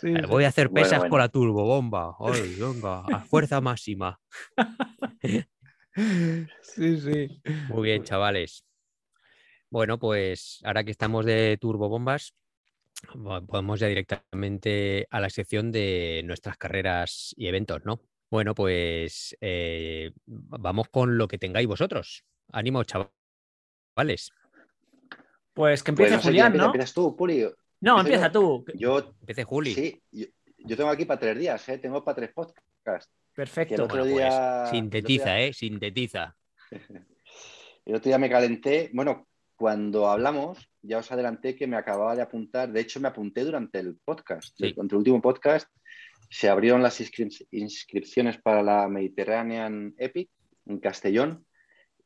sí. 0.00 0.12
Voy 0.28 0.44
a 0.44 0.48
hacer 0.48 0.68
Bueno, 0.68 0.84
pesas 0.84 0.98
bueno. 0.98 1.10
con 1.10 1.18
la 1.20 1.28
turbobomba. 1.28 2.16
Ay, 2.20 2.54
venga, 2.58 3.00
a 3.00 3.24
fuerza 3.24 3.60
máxima. 3.60 4.20
Sí, 6.62 6.96
sí. 7.00 7.42
Muy 7.68 7.82
bien, 7.82 8.02
chavales. 8.04 8.64
Bueno, 9.70 9.98
pues 9.98 10.60
ahora 10.64 10.84
que 10.84 10.90
estamos 10.90 11.24
de 11.24 11.56
turbobombas, 11.60 12.34
po- 13.12 13.46
podemos 13.46 13.80
ya 13.80 13.88
directamente 13.88 15.06
a 15.10 15.20
la 15.20 15.30
sección 15.30 15.72
de 15.72 16.22
nuestras 16.24 16.56
carreras 16.58 17.34
y 17.36 17.46
eventos, 17.48 17.84
¿no? 17.84 18.00
Bueno, 18.32 18.54
pues 18.54 19.36
eh, 19.42 20.10
vamos 20.24 20.88
con 20.88 21.18
lo 21.18 21.28
que 21.28 21.36
tengáis 21.36 21.66
vosotros. 21.66 22.24
Ánimo, 22.50 22.82
chavales. 22.82 24.32
Pues 25.52 25.82
que 25.82 25.92
Pues 25.92 26.10
empiece 26.10 26.16
no 26.16 26.16
sé 26.16 26.22
quién 26.22 26.22
Julián, 26.22 26.46
empieza, 26.46 26.62
¿no? 26.62 26.66
¿Empiezas 26.72 26.94
tú, 26.94 27.14
Puli? 27.14 27.40
No, 27.82 28.00
¿Empiezo 28.00 28.00
empieza 28.00 28.26
yo? 28.28 28.32
tú. 28.32 28.64
Yo, 28.74 28.98
Empiece 29.20 29.44
Juli. 29.44 29.74
sí, 29.74 30.02
yo, 30.10 30.26
yo 30.60 30.76
tengo 30.78 30.88
aquí 30.88 31.04
para 31.04 31.20
tres 31.20 31.38
días, 31.38 31.68
¿eh? 31.68 31.76
Tengo 31.76 32.02
para 32.02 32.16
tres 32.16 32.32
podcasts. 32.32 33.12
Perfecto. 33.34 33.84
otro 33.84 33.98
Bueno, 33.98 34.14
pues, 34.14 34.14
día- 34.24 34.66
sintetiza, 34.70 35.24
el 35.24 35.28
otro 35.28 35.34
día- 35.36 35.46
¿eh? 35.48 35.52
Sintetiza. 35.52 36.36
El 37.84 37.96
otro 37.96 38.08
día 38.08 38.18
me 38.18 38.30
calenté, 38.30 38.90
bueno, 38.94 39.26
cuando 39.56 40.08
hablamos, 40.08 40.70
ya 40.80 40.98
os 40.98 41.12
adelanté 41.12 41.54
que 41.56 41.66
me 41.66 41.76
acababa 41.76 42.14
de 42.16 42.22
apuntar, 42.22 42.72
de 42.72 42.80
hecho 42.80 42.98
me 43.00 43.08
apunté 43.08 43.44
durante 43.44 43.78
el 43.80 43.98
podcast, 44.04 44.56
Sí. 44.56 44.72
durante 44.72 44.94
el 44.94 44.98
último 45.00 45.20
podcast, 45.20 45.68
se 46.32 46.48
abrieron 46.48 46.82
las 46.82 46.98
inscrip- 47.02 47.46
inscripciones 47.50 48.38
para 48.38 48.62
la 48.62 48.88
Mediterranean 48.88 49.94
Epic 49.98 50.30
en 50.64 50.78
Castellón 50.78 51.46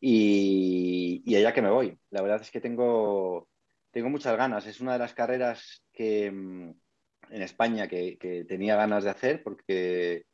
y, 0.01 1.23
allá 1.37 1.55
que 1.55 1.63
me 1.63 1.71
voy. 1.71 1.97
La 2.11 2.23
verdad 2.23 2.41
es 2.41 2.51
que 2.51 2.61
tengo, 2.61 3.49
tengo 3.93 4.11
muchas 4.11 4.37
ganas, 4.37 4.67
es 4.67 4.81
una 4.81 4.95
de 4.95 4.99
las 4.99 5.15
carreras 5.15 5.85
que 5.93 6.33
mm, 6.33 6.71
en 7.31 7.43
España 7.43 7.87
que, 7.87 8.19
que 8.19 8.45
tenía 8.45 8.75
ganas 8.75 9.05
de 9.05 9.11
hacer 9.11 9.45
porque 9.45 10.25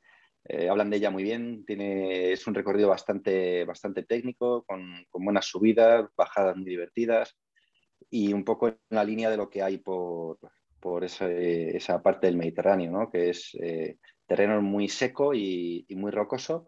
eh, 0.45 0.71
hablan 0.71 0.89
de 0.89 0.97
ella 0.97 1.11
muy 1.11 1.23
bien, 1.23 1.67
tiene, 1.67 2.33
es 2.33 2.47
un 2.47 2.55
recorrido 2.55 2.89
bastante, 2.89 3.67
bastante 3.67 4.05
técnico, 4.05 4.65
con, 4.65 5.05
con 5.11 5.23
buenas 5.23 5.45
subidas, 5.45 6.07
bajadas 6.17 6.57
muy 6.57 6.65
divertidas 6.65 7.37
y 8.09 8.33
un 8.33 8.43
poco 8.43 8.69
en 8.69 8.79
la 8.89 9.05
línea 9.05 9.29
de 9.29 9.37
lo 9.37 9.51
que 9.51 9.63
hay 9.63 9.77
por, 9.77 10.39
por 10.83 11.05
ese- 11.05 11.77
esa 11.77 12.03
parte 12.03 12.27
del 12.27 12.37
Mediterráneo, 12.37 12.91
¿no? 12.91 13.09
que 13.11 13.31
es 13.31 13.55
eh, 13.63 13.99
terreno 14.27 14.61
muy 14.61 14.89
seco 14.89 15.33
y, 15.33 15.87
y 15.89 15.95
muy 15.95 16.11
rocoso. 16.11 16.67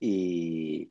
Y, 0.00 0.90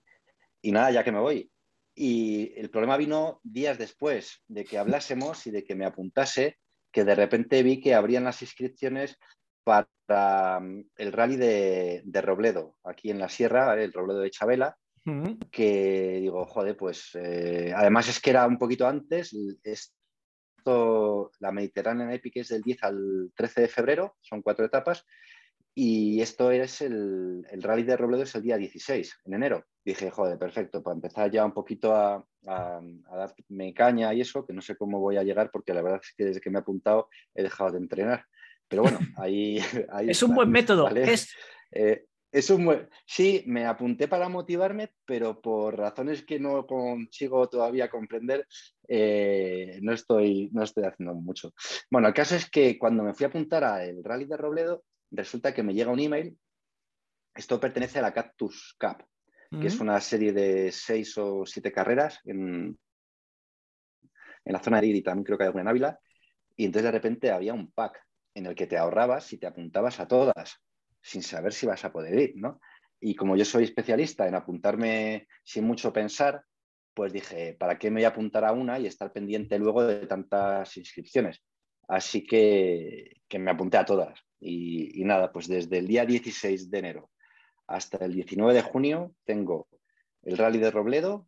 y 0.62 0.72
nada, 0.72 0.90
ya 0.92 1.04
que 1.04 1.12
me 1.12 1.20
voy. 1.20 1.52
Y 1.96 2.54
el 2.58 2.70
problema 2.72 2.98
vino 2.98 3.40
días 3.44 3.78
después 3.78 4.42
de 4.48 4.64
que 4.64 4.78
hablásemos 4.80 5.46
y 5.46 5.52
de 5.52 5.64
que 5.64 5.76
me 5.76 5.86
apuntase, 5.86 6.58
que 6.92 7.04
de 7.04 7.14
repente 7.16 7.62
vi 7.64 7.82
que 7.82 7.94
abrían 7.94 8.24
las 8.24 8.42
inscripciones 8.42 9.18
para 9.64 10.60
mm, 10.60 10.86
el 10.98 11.12
rally 11.12 11.36
de, 11.36 12.02
de 12.06 12.22
Robledo, 12.22 12.78
aquí 12.84 13.12
en 13.12 13.20
la 13.20 13.30
sierra, 13.30 13.74
el 13.82 13.94
Robledo 13.94 14.20
de 14.22 14.32
Chabela, 14.32 14.78
que 15.52 16.20
digo, 16.22 16.46
joder, 16.46 16.78
pues 16.78 17.10
eh, 17.16 17.74
además 17.76 18.08
es 18.08 18.22
que 18.22 18.30
era 18.30 18.48
un 18.48 18.58
poquito 18.58 18.88
antes, 18.88 19.36
la 20.66 21.52
Mediterranean 21.52 22.12
Epic 22.12 22.38
es 22.38 22.50
del 22.50 22.62
10 22.62 22.84
al 22.84 23.32
13 23.36 23.62
de 23.62 23.68
febrero, 23.68 24.16
son 24.22 24.42
cuatro 24.42 24.66
etapas, 24.66 25.06
y 25.76 26.22
esto 26.22 26.52
es 26.52 26.82
el, 26.82 27.46
el 27.50 27.64
rally 27.64 27.84
de 27.84 27.98
Robledo 27.98 28.24
es 28.24 28.36
el 28.36 28.44
día 28.44 28.58
16, 28.58 29.22
en 29.26 29.34
enero. 29.34 29.66
Dije, 29.84 30.12
joder, 30.12 30.38
perfecto, 30.38 30.84
para 30.84 30.96
empezar 30.96 31.32
ya 31.32 31.44
un 31.44 31.54
poquito 31.54 31.96
a, 31.96 32.26
a, 32.46 32.82
a 33.10 33.18
darme 33.18 33.74
caña 33.74 34.14
y 34.14 34.22
eso, 34.22 34.46
que 34.46 34.54
no 34.54 34.62
sé 34.62 34.76
cómo 34.78 35.00
voy 35.00 35.18
a 35.18 35.24
llegar, 35.24 35.50
porque 35.52 35.74
la 35.74 35.82
verdad 35.82 36.02
es 36.04 36.14
que 36.16 36.26
desde 36.26 36.42
que 36.42 36.50
me 36.52 36.60
he 36.60 36.62
apuntado 36.62 37.10
he 37.34 37.42
dejado 37.42 37.72
de 37.72 37.80
entrenar. 37.80 38.26
Pero 38.68 38.84
bueno, 38.84 39.00
ahí... 39.18 39.60
ahí 39.92 40.10
Es 40.10 40.22
un 40.22 40.36
buen 40.36 40.52
método. 40.52 40.84
¿vale? 40.84 41.04
Es, 41.12 41.34
Eh, 41.72 42.06
es 42.34 42.50
un 42.50 42.66
buen- 42.66 42.90
Sí, 43.06 43.44
me 43.46 43.66
apunté 43.66 44.08
para 44.08 44.28
motivarme, 44.28 44.94
pero 45.06 45.40
por 45.40 45.78
razones 45.78 46.24
que 46.26 46.40
no 46.40 46.66
consigo 46.66 47.48
todavía 47.48 47.90
comprender, 47.90 48.48
eh, 48.88 49.80
no, 49.82 49.94
estoy, 49.94 50.50
no 50.52 50.64
estoy 50.64 50.84
haciendo 50.86 51.14
mucho. 51.14 51.54
Bueno, 51.92 52.08
el 52.08 52.14
caso 52.14 52.36
es 52.36 52.50
que 52.50 52.78
cuando 52.80 53.04
me 53.04 53.14
fui 53.14 53.26
a 53.26 53.28
apuntar 53.30 53.64
al 53.64 54.04
Rally 54.04 54.26
de 54.26 54.38
Robledo, 54.38 54.84
resulta 55.12 55.54
que 55.54 55.64
me 55.64 55.74
llega 55.74 55.92
un 55.92 56.00
email. 56.00 56.38
Esto 57.36 57.60
pertenece 57.60 58.00
a 58.00 58.02
la 58.02 58.14
Cactus 58.14 58.76
Cup, 58.80 59.06
que 59.62 59.68
es 59.68 59.80
una 59.80 60.02
serie 60.02 60.34
de 60.34 60.72
seis 60.72 61.16
o 61.20 61.46
siete 61.46 61.72
carreras 61.72 62.20
en, 62.26 62.78
en 64.46 64.54
la 64.54 64.62
zona 64.64 64.82
de 64.82 64.88
Iri, 64.88 65.04
también 65.04 65.24
creo 65.24 65.38
que 65.38 65.44
hay 65.44 65.48
alguna 65.48 65.62
en 65.62 65.68
Ávila. 65.68 66.00
Y 66.56 66.66
entonces 66.66 66.86
de 66.86 66.92
repente 66.92 67.32
había 67.32 67.54
un 67.54 67.72
pack 67.72 68.00
en 68.34 68.48
el 68.48 68.56
que 68.56 68.66
te 68.68 68.78
ahorrabas 68.78 69.32
y 69.34 69.38
te 69.38 69.46
apuntabas 69.48 70.00
a 70.00 70.08
todas, 70.08 70.60
sin 71.04 71.22
saber 71.22 71.54
si 71.54 71.68
vas 71.68 71.84
a 71.86 71.92
poder 71.92 72.20
ir, 72.20 72.34
¿no? 72.38 72.60
Y 73.00 73.16
como 73.16 73.36
yo 73.36 73.44
soy 73.44 73.66
especialista 73.66 74.28
en 74.28 74.36
apuntarme 74.36 75.28
sin 75.44 75.66
mucho 75.66 75.92
pensar, 75.92 76.44
pues 76.94 77.12
dije, 77.12 77.54
¿para 77.54 77.78
qué 77.78 77.92
me 77.92 78.00
voy 78.00 78.06
a 78.06 78.10
apuntar 78.10 78.46
a 78.46 78.54
una 78.54 78.80
y 78.80 78.88
estar 78.88 79.12
pendiente 79.12 79.60
luego 79.60 79.86
de 79.86 80.08
tantas 80.08 80.78
inscripciones? 80.78 81.44
Así 81.88 82.26
que, 82.26 83.22
que 83.28 83.40
me 83.40 83.52
apunté 83.52 83.78
a 83.78 83.86
todas. 83.86 84.20
Y, 84.40 85.02
y 85.02 85.04
nada, 85.04 85.32
pues 85.32 85.48
desde 85.48 85.80
el 85.80 85.88
día 85.88 86.06
16 86.06 86.72
de 86.72 86.80
enero 86.80 87.10
hasta 87.68 88.06
el 88.06 88.14
19 88.14 88.54
de 88.54 88.62
junio 88.62 89.16
tengo 89.26 89.68
el 90.22 90.38
Rally 90.38 90.60
de 90.60 90.72
Robledo, 90.72 91.28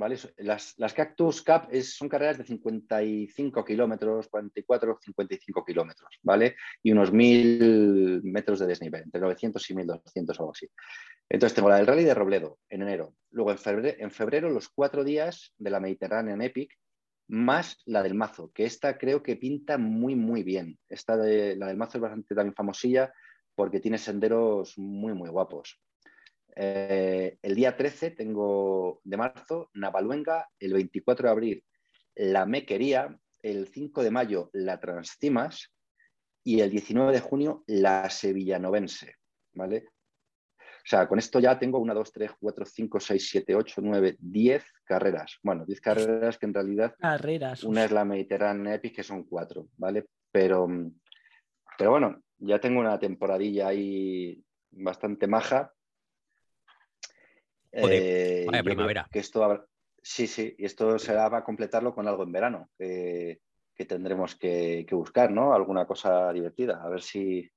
¿vale? 0.00 0.16
Las, 0.38 0.74
Cactus 0.94 1.42
Cup 1.42 1.68
es- 1.70 1.94
son 1.94 2.08
carreras 2.08 2.38
de 2.38 2.44
55 2.44 3.64
kilómetros, 3.64 4.28
44, 4.28 4.98
55 5.00 5.64
kilómetros, 5.64 6.18
¿vale? 6.22 6.56
Y 6.82 6.90
unos 6.90 7.12
1000 7.12 8.22
metros 8.24 8.58
de 8.58 8.66
desnivel, 8.66 9.02
entre 9.04 9.20
900 9.20 9.70
y 9.70 9.74
1200 9.74 10.40
o 10.40 10.42
algo 10.42 10.52
así. 10.52 10.66
Entonces 11.28 11.54
tengo 11.54 11.68
la 11.68 11.76
del 11.76 11.86
Rally 11.86 12.04
de 12.04 12.14
Robledo 12.14 12.58
en 12.68 12.82
enero. 12.82 13.14
Luego 13.30 13.52
en 13.52 13.58
febrero, 13.58 13.96
en 14.00 14.10
febrero 14.10 14.50
los 14.50 14.68
cuatro 14.68 15.04
días 15.04 15.52
de 15.58 15.70
la 15.70 15.78
Mediterranean 15.78 16.42
Epic, 16.42 16.72
más 17.28 17.80
la 17.84 18.02
del 18.02 18.14
Mazo, 18.14 18.50
que 18.52 18.64
esta 18.64 18.98
creo 18.98 19.22
que 19.22 19.36
pinta 19.36 19.78
muy, 19.78 20.16
muy 20.16 20.42
bien. 20.42 20.78
Esta 20.88 21.16
de, 21.16 21.54
la 21.54 21.68
del 21.68 21.76
Mazo 21.76 21.98
es 21.98 22.02
bastante 22.02 22.34
también 22.34 22.54
famosilla 22.54 23.12
porque 23.54 23.78
tiene 23.78 23.98
senderos 23.98 24.76
muy, 24.78 25.12
muy 25.14 25.28
guapos. 25.28 25.78
Eh, 26.56 27.38
el 27.42 27.54
día 27.54 27.76
13 27.76 28.12
tengo 28.12 29.00
de 29.04 29.16
marzo 29.16 29.70
Navaluenga, 29.74 30.48
el 30.58 30.72
24 30.72 31.26
de 31.26 31.32
abril 31.32 31.64
la 32.16 32.44
Mequería, 32.44 33.16
el 33.42 33.68
5 33.68 34.02
de 34.02 34.10
mayo 34.10 34.50
la 34.52 34.78
Transcimas 34.78 35.72
y 36.44 36.60
el 36.60 36.70
19 36.70 37.12
de 37.12 37.20
junio 37.20 37.64
la 37.66 38.10
Sevillanovense. 38.10 39.14
¿vale? 39.54 39.84
O 40.58 40.86
sea, 40.90 41.06
con 41.06 41.18
esto 41.18 41.38
ya 41.40 41.58
tengo 41.58 41.78
1, 41.78 41.94
2, 41.94 42.12
3, 42.12 42.30
4, 42.40 42.64
5, 42.64 43.00
6, 43.00 43.28
7, 43.30 43.54
8, 43.54 43.80
9, 43.84 44.16
10 44.18 44.64
carreras. 44.84 45.38
Bueno, 45.42 45.64
10 45.66 45.80
carreras 45.80 46.38
que 46.38 46.46
en 46.46 46.54
realidad 46.54 46.94
carreras. 46.98 47.64
una 47.64 47.84
es 47.84 47.90
la 47.90 48.04
Mediterranean 48.04 48.74
Epic, 48.74 48.96
que 48.96 49.02
son 49.02 49.24
cuatro, 49.24 49.68
¿vale? 49.76 50.06
Pero, 50.32 50.66
pero 51.76 51.90
bueno, 51.90 52.22
ya 52.38 52.58
tengo 52.58 52.80
una 52.80 52.98
temporadilla 52.98 53.68
ahí 53.68 54.42
bastante 54.70 55.26
maja. 55.26 55.72
Joder, 57.72 58.02
Eh, 58.02 58.46
vaya 58.48 58.62
primavera. 58.62 59.08
Que 59.10 59.18
esto 59.20 59.44
habrá- 59.44 59.64
Sí, 60.02 60.26
sí, 60.26 60.54
y 60.58 60.64
esto 60.64 60.98
será 60.98 61.28
para 61.28 61.44
completarlo 61.44 61.94
con 61.94 62.08
algo 62.08 62.22
en 62.22 62.32
verano, 62.32 62.70
que, 62.78 63.40
que 63.74 63.84
tendremos 63.84 64.34
que, 64.34 64.86
que 64.88 64.94
buscar, 64.94 65.30
¿no? 65.30 65.52
Alguna 65.52 65.86
cosa 65.86 66.32
divertida, 66.32 66.82
a 66.82 66.88
ver 66.88 67.02
si, 67.02 67.50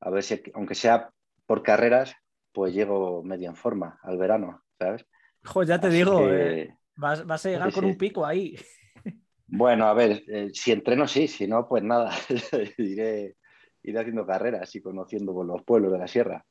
a 0.00 0.10
ver 0.10 0.22
si, 0.22 0.42
aunque 0.54 0.74
sea 0.74 1.10
por 1.46 1.62
carreras, 1.62 2.14
pues 2.52 2.74
llego 2.74 3.22
medio 3.24 3.48
en 3.48 3.56
forma 3.56 3.98
al 4.02 4.18
verano, 4.18 4.62
¿sabes? 4.78 5.06
Jo, 5.42 5.62
ya 5.62 5.80
te 5.80 5.86
Así 5.86 5.96
digo, 5.96 6.18
que- 6.18 6.60
eh, 6.62 6.74
vas, 6.96 7.26
vas 7.26 7.46
a 7.46 7.48
llegar 7.48 7.68
Sí, 7.70 7.74
con 7.76 7.84
sí. 7.84 7.90
un 7.90 7.98
pico 7.98 8.26
ahí. 8.26 8.56
Bueno, 9.52 9.86
a 9.86 9.94
ver, 9.94 10.22
eh, 10.28 10.50
si 10.52 10.70
entreno 10.70 11.08
sí, 11.08 11.26
si 11.26 11.48
no, 11.48 11.66
pues 11.66 11.82
nada, 11.82 12.12
iré, 12.78 13.36
iré 13.82 13.98
haciendo 13.98 14.24
carreras 14.24 14.72
y 14.76 14.80
conociendo 14.80 15.42
los 15.42 15.64
pueblos 15.64 15.90
de 15.92 15.98
la 15.98 16.06
sierra. 16.06 16.44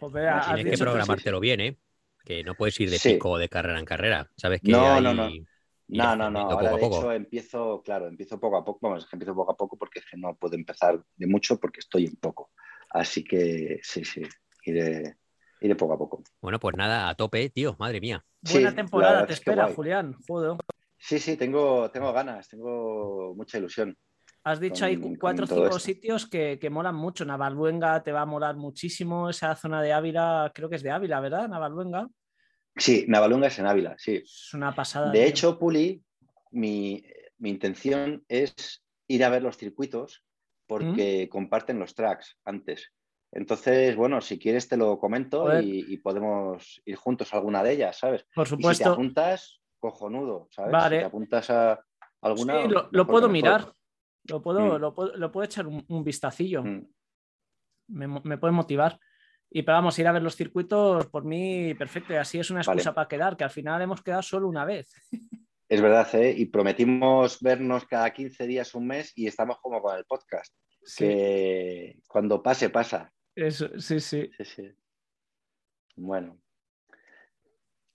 Joder, 0.00 0.42
Tienes 0.42 0.64
que 0.64 0.84
programártelo 0.84 1.38
bien, 1.38 1.60
¿eh? 1.60 1.78
Que 2.24 2.42
no 2.42 2.54
puedes 2.54 2.78
ir 2.80 2.90
de 2.90 2.98
Sí. 2.98 3.14
pico 3.14 3.30
o 3.32 3.38
de 3.38 3.48
carrera 3.48 3.78
en 3.78 3.84
carrera. 3.84 4.30
Sabes 4.36 4.60
que 4.62 4.72
No, 4.72 4.94
hay- 4.94 5.02
no, 5.02 5.14
no. 5.14 5.28
No, 5.86 6.16
no, 6.16 6.30
no, 6.30 6.40
ahora 6.40 6.54
poco 6.54 6.66
a 6.66 6.72
de 6.72 6.80
poco. 6.80 6.96
hecho 6.98 7.12
empiezo, 7.12 7.82
claro, 7.84 8.08
empiezo 8.08 8.40
poco 8.40 8.56
a 8.56 8.64
poco, 8.64 8.78
vamos, 8.80 9.04
es 9.04 9.10
que 9.10 9.16
empiezo 9.16 9.34
poco 9.34 9.52
a 9.52 9.56
poco 9.56 9.76
porque 9.76 9.98
es 9.98 10.06
que 10.10 10.16
no 10.16 10.34
puedo 10.34 10.54
empezar 10.54 11.04
de 11.16 11.26
mucho 11.26 11.60
porque 11.60 11.80
estoy 11.80 12.06
en 12.06 12.16
poco. 12.16 12.52
Así 12.88 13.22
que 13.22 13.80
sí, 13.82 14.02
sí, 14.02 14.22
iré, 14.64 15.16
iré 15.60 15.76
poco 15.76 15.92
a 15.92 15.98
poco. 15.98 16.22
Bueno, 16.40 16.58
pues 16.58 16.74
nada, 16.76 17.10
a 17.10 17.14
tope, 17.14 17.50
tío, 17.50 17.76
madre 17.78 18.00
mía. 18.00 18.24
Sí, 18.42 18.54
Buena 18.54 18.74
temporada 18.74 19.26
te 19.26 19.34
es 19.34 19.40
espera. 19.40 19.68
Julián. 19.74 20.16
Joder. 20.26 20.56
Sí, 20.96 21.18
sí, 21.18 21.36
tengo, 21.36 21.90
tengo 21.90 22.10
ganas, 22.14 22.48
tengo 22.48 23.34
mucha 23.36 23.58
ilusión. 23.58 23.94
Has 24.46 24.60
dicho 24.60 24.84
Con- 24.86 25.00
con 25.00 25.14
cuatro 25.16 25.44
o 25.44 25.48
cinco 25.48 25.66
esto. 25.66 25.78
sitios 25.78 26.26
que, 26.28 26.58
que 26.58 26.68
molan 26.70 26.94
mucho. 26.94 27.24
Navaluenga 27.24 28.02
te 28.02 28.12
va 28.12 28.20
a 28.22 28.26
molar 28.26 28.56
muchísimo. 28.56 29.30
Esa 29.30 29.56
zona 29.56 29.80
de 29.80 29.92
Ávila, 29.94 30.52
creo 30.54 30.68
que 30.68 30.76
es 30.76 30.82
de 30.82 30.90
Ávila, 30.90 31.20
¿verdad? 31.20 31.48
Navaluenga. 31.48 32.08
Sí, 32.76 33.06
Navalunga 33.08 33.46
es 33.46 33.58
en 33.58 33.66
Ávila, 33.66 33.94
sí. 33.96 34.16
Es 34.16 34.52
una 34.52 34.74
pasada. 34.74 35.10
De 35.12 35.20
tío. 35.20 35.28
hecho, 35.28 35.58
Puli, 35.58 36.02
mi, 36.50 37.02
mi 37.38 37.50
intención 37.50 38.22
es 38.28 38.82
ir 39.08 39.24
a 39.24 39.30
ver 39.30 39.42
los 39.42 39.56
circuitos 39.56 40.24
porque 40.66 41.28
comparten 41.30 41.78
los 41.78 41.94
tracks 41.94 42.36
antes. 42.44 42.90
Entonces, 43.32 43.96
bueno, 43.96 44.20
si 44.20 44.38
quieres 44.38 44.68
te 44.68 44.76
lo 44.76 44.98
comento 44.98 45.58
y, 45.60 45.86
y 45.88 45.96
podemos 45.98 46.80
ir 46.84 46.96
juntos 46.96 47.32
a 47.32 47.38
alguna 47.38 47.62
de 47.62 47.72
ellas, 47.72 47.98
¿sabes? 47.98 48.26
por 48.34 48.46
Y 48.46 48.50
si 48.50 48.52
te 48.52 48.62
supuesto. 48.62 48.92
apuntas, 48.92 49.60
cojonudo, 49.78 50.48
¿sabes? 50.50 50.72
Vale. 50.72 50.96
Si 50.96 51.00
te 51.00 51.06
apuntas 51.06 51.50
a 51.50 51.84
alguna... 52.20 52.62
Sí, 52.62 52.68
lo, 52.68 52.88
lo 52.92 53.06
puedo 53.06 53.28
mirar. 53.28 53.72
Lo 54.28 54.40
puedo, 54.42 54.60
Mm. 54.60 54.80
lo, 54.80 54.94
puedo, 54.94 55.16
lo 55.16 55.30
puedo 55.32 55.44
echar 55.44 55.66
un, 55.66 55.84
un 55.88 56.04
vistacillo. 56.04 56.62
Mm. 56.64 56.86
Me, 57.88 58.06
me 58.06 58.38
puede 58.38 58.52
motivar. 58.52 58.98
Y 59.50 59.62
pero 59.62 59.76
vamos, 59.76 59.98
ir 59.98 60.06
a 60.08 60.12
ver 60.12 60.22
los 60.22 60.34
circuitos 60.36 61.06
por 61.08 61.24
mí 61.24 61.74
perfecto. 61.74 62.12
Y 62.12 62.16
así 62.16 62.38
es 62.40 62.50
una 62.50 62.60
excusa 62.60 62.90
Vale. 62.90 62.94
para 62.94 63.08
quedar, 63.08 63.36
que 63.36 63.44
al 63.44 63.50
final 63.50 63.80
hemos 63.82 64.02
quedado 64.02 64.22
solo 64.22 64.48
una 64.48 64.64
vez. 64.64 64.92
Es 65.66 65.80
verdad, 65.80 66.14
¿eh? 66.16 66.30
Y 66.36 66.44
prometimos 66.44 67.40
vernos 67.40 67.86
cada 67.86 68.12
15 68.12 68.46
días, 68.46 68.74
un 68.74 68.86
mes, 68.86 69.12
y 69.16 69.26
estamos 69.26 69.58
como 69.62 69.80
con 69.80 69.96
el 69.96 70.04
podcast. 70.04 70.54
Sí, 70.82 71.04
Que 71.06 72.02
cuando 72.06 72.42
pase, 72.42 72.68
pasa. 72.68 73.10
eso, 73.34 73.70
sí, 73.80 73.98
sí. 73.98 74.30
Sí, 74.36 74.44
sí. 74.44 74.70
Bueno. 75.96 76.38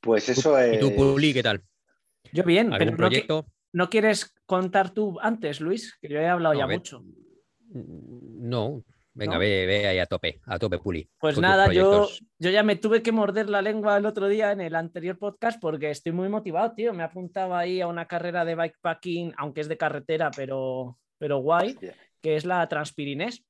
Pues 0.02 0.30
eso 0.30 0.58
es. 0.58 0.78
¿Y 0.78 0.80
tú, 0.80 0.96
Puli, 0.96 1.32
qué 1.32 1.44
tal? 1.44 1.64
Yo 2.34 2.44
bien, 2.44 2.72
pero 2.76 2.92
¿Algún 3.06 3.28
no? 3.30 3.46
¿no 3.74 3.90
quieres 3.90 4.34
contar 4.50 4.90
tú 4.90 5.20
antes, 5.22 5.62
Luis? 5.62 5.96
Que 6.02 6.10
yo 6.10 6.20
he 6.20 6.28
hablado 6.28 6.56
No, 6.56 6.60
ya 6.60 6.68
mucho. 6.68 7.04
No, 7.72 8.84
venga, 9.14 9.36
¿No? 9.36 9.40
ve, 9.40 9.68
ve 9.68 9.88
ahí 9.88 10.00
a 10.00 10.08
tope, 10.08 10.42
a 10.48 10.58
tope, 10.58 10.80
Puli. 10.80 11.08
Pues 11.20 11.38
nada, 11.38 11.72
yo, 11.72 12.10
yo 12.40 12.50
ya 12.50 12.64
me 12.64 12.76
tuve 12.76 13.04
que 13.04 13.12
morder 13.12 13.48
la 13.48 13.62
lengua 13.62 13.96
el 13.98 14.08
otro 14.08 14.28
día 14.28 14.52
en 14.52 14.60
el 14.60 14.74
anterior 14.74 15.20
podcast 15.20 15.62
porque 15.62 15.92
estoy 15.92 16.14
muy 16.14 16.30
motivado, 16.30 16.74
tío. 16.74 16.94
Me 16.94 17.04
apuntaba 17.04 17.60
ahí 17.60 17.80
a 17.80 17.86
una 17.88 18.08
carrera 18.08 18.44
de 18.44 18.56
bikepacking, 18.56 19.36
aunque 19.38 19.62
es 19.62 19.68
de 19.70 19.78
carretera, 19.78 20.32
pero, 20.36 20.98
pero 21.20 21.38
guay, 21.38 21.70
Hostia. 21.74 21.94
que 22.20 22.36
es 22.36 22.44
la 22.44 22.68
Transpirinés, 22.68 23.46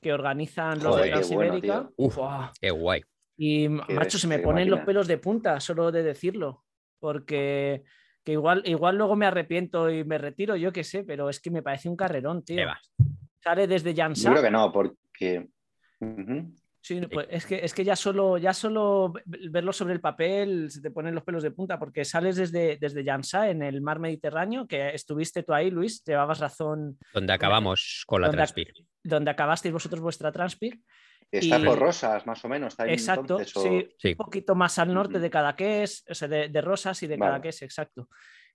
que 0.00 0.12
organizan 0.12 0.78
los 0.78 0.94
Joder, 0.94 1.04
de 1.04 1.10
bueno, 1.10 1.16
Transibérica. 1.16 1.90
Uf. 1.96 2.16
Qué 2.60 2.70
guay. 2.70 3.02
Y 3.36 3.64
Qué 3.64 3.94
macho, 3.94 4.18
se 4.18 4.28
me 4.28 4.38
ponen 4.38 4.70
los 4.70 4.80
pelos 4.80 5.08
de 5.08 5.18
punta 5.18 5.58
solo 5.58 5.90
de 5.90 6.04
decirlo, 6.04 6.64
porque 7.00 7.82
que 8.24 8.32
igual, 8.32 8.62
igual 8.64 8.96
luego 8.96 9.16
me 9.16 9.26
arrepiento 9.26 9.90
y 9.90 10.02
me 10.04 10.18
retiro, 10.18 10.56
yo 10.56 10.72
qué 10.72 10.82
sé, 10.84 11.04
pero 11.04 11.28
es 11.28 11.40
que 11.40 11.50
me 11.50 11.62
parece 11.62 11.88
un 11.88 11.96
carrerón, 11.96 12.42
tío. 12.44 12.56
Qué 12.56 12.64
va. 12.64 12.78
Sale 13.42 13.66
desde 13.66 13.92
Yo 13.94 14.02
Jansá. 14.02 14.30
creo 14.30 14.42
que 14.42 14.50
no, 14.50 14.72
porque. 14.72 15.46
Ujú. 16.00 16.54
Sí, 16.80 17.00
pues 17.10 17.26
es 17.30 17.46
que, 17.46 17.64
es 17.64 17.72
que 17.72 17.82
ya 17.82 17.96
solo, 17.96 18.36
ya 18.36 18.52
solo 18.52 19.10
ve- 19.12 19.22
verlo 19.50 19.72
sobre 19.72 19.94
el 19.94 20.00
papel 20.00 20.70
se 20.70 20.82
te 20.82 20.90
ponen 20.90 21.14
los 21.14 21.24
pelos 21.24 21.42
de 21.42 21.50
punta, 21.50 21.78
porque 21.78 22.04
sales 22.04 22.36
desde, 22.36 22.76
desde 22.76 23.02
Jansá, 23.02 23.48
en 23.48 23.62
el 23.62 23.80
mar 23.80 23.98
Mediterráneo, 24.00 24.66
que 24.66 24.90
estuviste 24.94 25.42
tú 25.42 25.54
ahí, 25.54 25.70
Luis, 25.70 26.04
llevabas 26.04 26.40
razón, 26.40 26.98
Donde 27.14 27.32
acabamos 27.32 28.04
con 28.06 28.20
la 28.20 28.26
Donde- 28.26 28.36
Transpir. 28.36 28.72
donde 29.02 29.30
acabasteis 29.30 29.72
vosotros 29.72 30.02
vuestra 30.02 30.30
Transpir. 30.30 30.78
Está 31.30 31.58
Y- 31.58 31.64
por 31.64 31.78
Rosas, 31.78 32.26
más 32.26 32.44
o 32.44 32.48
menos. 32.48 32.72
Está 32.74 32.84
ahí 32.84 32.92
Exacto, 32.92 33.38
entonces, 33.40 33.56
o- 33.56 33.62
sí, 33.62 33.88
Sí. 33.98 34.08
un 34.10 34.16
poquito 34.16 34.54
más 34.54 34.78
al 34.78 34.92
norte 34.94 35.18
de 35.18 35.30
Cadaqués, 35.30 36.04
o 36.08 36.14
sea, 36.14 36.28
de, 36.28 36.48
de 36.48 36.60
Rosas 36.60 37.02
y 37.02 37.06
de 37.06 37.16
Vale. 37.16 37.30
Cadaqués, 37.32 37.62
exacto. 37.62 38.08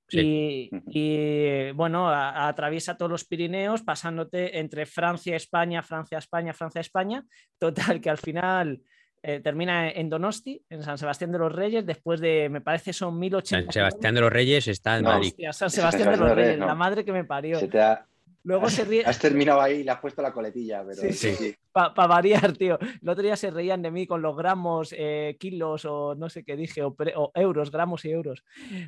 Sí. 0.07 0.71
Y, 0.87 1.71
bueno, 1.73 2.09
a- 2.09 2.47
atraviesa 2.47 2.97
todos 2.97 3.11
los 3.11 3.25
Pirineos 3.25 3.83
pasándote 3.83 4.57
entre 4.59 4.85
Francia, 4.87 5.35
España, 5.35 5.83
Francia, 5.83 6.17
España, 6.17 6.53
Francia, 6.53 6.81
España. 6.81 7.23
Total, 7.59 8.01
que 8.01 8.09
al 8.09 8.17
final 8.17 8.79
eh, 9.21 9.41
termina 9.41 9.89
en 9.91 10.09
Donosti, 10.09 10.63
en 10.69 10.81
San 10.81 10.97
Sebastián 10.97 11.31
de 11.33 11.39
los 11.39 11.51
Reyes, 11.51 11.85
después 11.85 12.21
de, 12.21 12.47
me 12.49 12.61
parece, 12.61 12.93
son 12.93 13.19
1080. 13.19 13.65
San 13.65 13.71
Sebastián 13.73 14.15
de 14.15 14.21
los 14.21 14.31
Reyes 14.31 14.67
está 14.69 14.97
en 14.97 15.03
No. 15.03 15.09
Madrid. 15.09 15.27
Hostia, 15.31 15.51
San 15.53 15.69
Sebastián 15.69 16.11
de 16.11 16.17
los 16.17 16.29
Reyes, 16.29 16.35
Reyes, 16.47 16.59
no. 16.59 16.65
la 16.67 16.75
madre 16.75 17.03
que 17.03 17.11
me 17.11 17.25
parió. 17.25 17.59
Se 17.59 17.67
te 17.67 17.81
ha- 17.81 18.07
Luego 18.43 18.69
se 18.69 18.85
ríe, 18.85 19.03
Has 19.05 19.19
terminado 19.19 19.59
ahí 19.61 19.79
y 19.79 19.83
le 19.83 19.91
has 19.91 19.99
puesto 19.99 20.21
la 20.21 20.31
coletilla, 20.33 20.83
pero 20.83 21.01
Sí, 21.01 21.11
sí, 21.13 21.33
sí. 21.35 21.49
sí. 21.49 21.55
para 21.71 22.07
variar, 22.07 22.53
tío. 22.57 22.79
El 23.01 23.09
otro 23.09 23.23
día 23.23 23.35
se 23.35 23.51
reían 23.51 23.81
de 23.81 23.91
mí 23.91 24.07
con 24.07 24.21
los 24.21 24.35
gramos, 24.37 24.93
eh, 24.97 25.35
kilos 25.39 25.85
o 25.85 26.15
no 26.15 26.29
sé 26.29 26.43
qué 26.43 26.55
dije, 26.55 26.81
o, 26.83 26.93
pre- 26.95 27.13
o 27.15 27.31
euros, 27.35 27.69
gramos 27.71 28.05
y 28.05 28.11
euros. 28.11 28.43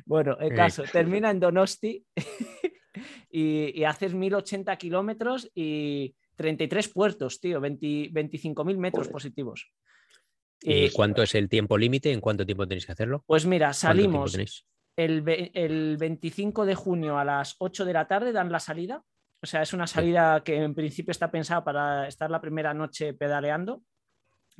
Bueno, 0.06 0.36
el 0.40 0.50
Sí. 0.50 0.54
caso, 0.56 0.82
termina 0.90 1.30
en 1.30 1.40
Donosti 1.40 2.04
y, 3.30 3.78
y 3.78 3.84
haces 3.84 4.14
1080 4.14 4.76
kilómetros 4.76 5.50
y 5.54 6.14
33 6.36 6.88
puertos, 6.88 7.40
tío, 7.40 7.60
20 7.60 8.10
25.000 8.10 8.76
metros 8.78 9.04
Joder. 9.06 9.12
positivos. 9.12 9.70
¿Y 10.60 10.84
Y, 10.86 10.90
cuánto 10.90 11.22
es 11.22 11.34
el 11.34 11.48
tiempo 11.48 11.76
límite? 11.76 12.12
¿En 12.12 12.20
cuánto 12.20 12.46
tiempo 12.46 12.66
tenéis 12.66 12.86
que 12.86 12.92
hacerlo? 12.92 13.22
pues 13.26 13.44
mira, 13.46 13.66
¿Cuánto 13.78 13.98
tiempo 14.00 14.28
salimos 14.28 14.64
el, 14.96 15.50
el 15.54 15.96
25 15.96 16.66
de 16.66 16.74
junio 16.74 17.18
a 17.18 17.24
las 17.24 17.56
8 17.58 17.84
de 17.84 17.92
la 17.92 18.06
tarde, 18.06 18.32
dan 18.32 18.52
la 18.52 18.60
salida. 18.60 19.02
O 19.42 19.46
sea, 19.46 19.62
es 19.62 19.72
una 19.72 19.86
salida 19.86 20.42
que 20.44 20.56
en 20.56 20.74
principio 20.74 21.10
está 21.10 21.30
pensada 21.30 21.64
para 21.64 22.06
estar 22.08 22.30
la 22.30 22.40
primera 22.40 22.72
noche 22.72 23.12
pedaleando 23.12 23.82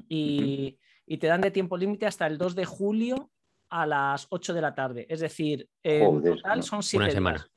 y, 0.09 0.79
y 1.07 1.19
te 1.19 1.27
dan 1.29 1.41
de 1.41 1.51
tiempo 1.51 1.77
límite 1.77 2.07
hasta 2.07 2.27
el 2.27 2.39
2 2.39 2.55
de 2.55 2.65
julio 2.65 3.31
a 3.71 3.87
las 3.87 4.27
8 4.31 4.53
de 4.55 4.61
la 4.61 4.75
tarde. 4.75 5.07
Es 5.09 5.21
decir, 5.21 5.69
en 5.83 6.05
Joder, 6.07 6.35
total 6.37 6.59
no. 6.59 6.63
son 6.63 6.83
7 6.83 7.05
Una 7.05 7.13
semana. 7.13 7.49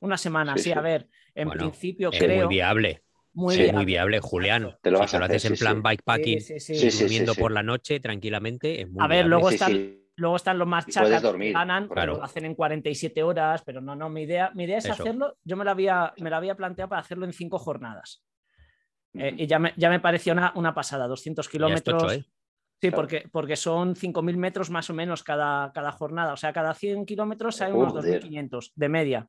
Una 0.00 0.16
semana, 0.18 0.56
Sí, 0.56 0.64
sí, 0.64 0.70
sí. 0.70 0.78
a 0.78 0.80
ver, 0.80 1.08
en 1.34 1.48
Bueno, 1.48 1.62
principio 1.62 2.10
Es 2.12 2.18
creo. 2.18 2.46
muy 2.46 2.54
viable. 2.56 3.02
muy 3.32 3.54
Sí, 3.54 3.60
viable. 3.62 3.76
muy 3.76 3.84
viable, 3.86 4.20
Julián. 4.20 4.76
Te 4.82 4.90
lo 4.90 4.96
si 4.98 5.00
vas 5.02 5.10
te 5.12 5.16
a 5.16 5.20
lo 5.20 5.24
hacer, 5.26 5.36
haces 5.36 5.50
en 5.52 5.56
sí, 5.56 5.64
plan 5.64 5.76
sí. 5.76 5.82
bikepacking 5.88 6.40
Sí, 6.40 6.58
sí, 6.58 6.60
sí. 6.60 6.72
y 6.72 6.76
Sí, 6.76 6.90
sí, 6.90 6.90
sí, 6.90 7.02
durmiendo 7.04 7.34
sí. 7.34 7.40
por 7.40 7.52
la 7.52 7.62
noche 7.62 8.00
tranquilamente, 8.00 8.80
es 8.82 8.90
muy 8.90 9.02
A 9.04 9.06
ver, 9.06 9.18
viable. 9.18 9.28
luego 9.30 9.48
Sí, 9.50 9.54
están, 9.54 9.72
sí. 9.72 10.01
Luego 10.22 10.36
están 10.36 10.56
los 10.58 10.66
más 10.68 10.86
chacas 10.86 11.20
que 11.20 11.52
ganan, 11.52 11.84
ejemplo. 11.84 12.06
lo 12.06 12.22
hacen 12.22 12.44
en 12.46 12.54
47 12.54 13.22
horas, 13.22 13.62
pero 13.66 13.80
no, 13.80 13.94
no, 13.96 14.08
mi 14.08 14.22
idea, 14.22 14.50
mi 14.54 14.64
idea 14.64 14.78
es 14.78 14.84
Eso. 14.86 14.94
hacerlo, 14.94 15.36
yo 15.44 15.56
me 15.56 15.64
lo 15.64 15.70
había, 15.72 16.14
me 16.18 16.30
lo 16.30 16.36
había 16.36 16.54
planteado 16.54 16.88
para 16.88 17.00
hacerlo 17.02 17.26
en 17.26 17.32
cinco 17.32 17.58
jornadas. 17.58 18.22
Eh, 19.14 19.34
y 19.36 19.46
ya 19.46 19.58
me, 19.58 19.74
ya 19.76 19.90
me 19.90 20.00
pareció 20.00 20.32
una, 20.32 20.52
una 20.54 20.72
pasada, 20.72 21.06
200 21.08 21.44
Ya 21.44 21.48
es 21.48 21.52
kilómetros. 21.52 22.12
¿eh? 22.14 22.24
Sí, 22.80 22.88
Claro. 22.88 22.96
porque, 22.96 23.28
porque 23.30 23.56
son 23.56 23.94
5.000 23.94 24.36
metros 24.36 24.70
más 24.70 24.88
o 24.90 24.94
menos 24.94 25.22
cada, 25.22 25.70
cada 25.72 25.92
jornada. 25.92 26.32
O 26.32 26.36
sea, 26.36 26.52
cada 26.52 26.72
100 26.74 27.04
kilómetros 27.04 27.60
hay 27.60 27.72
unos 27.72 27.92
Joder. 27.92 28.22
2.500 28.22 28.72
de 28.74 28.88
media. 28.88 29.28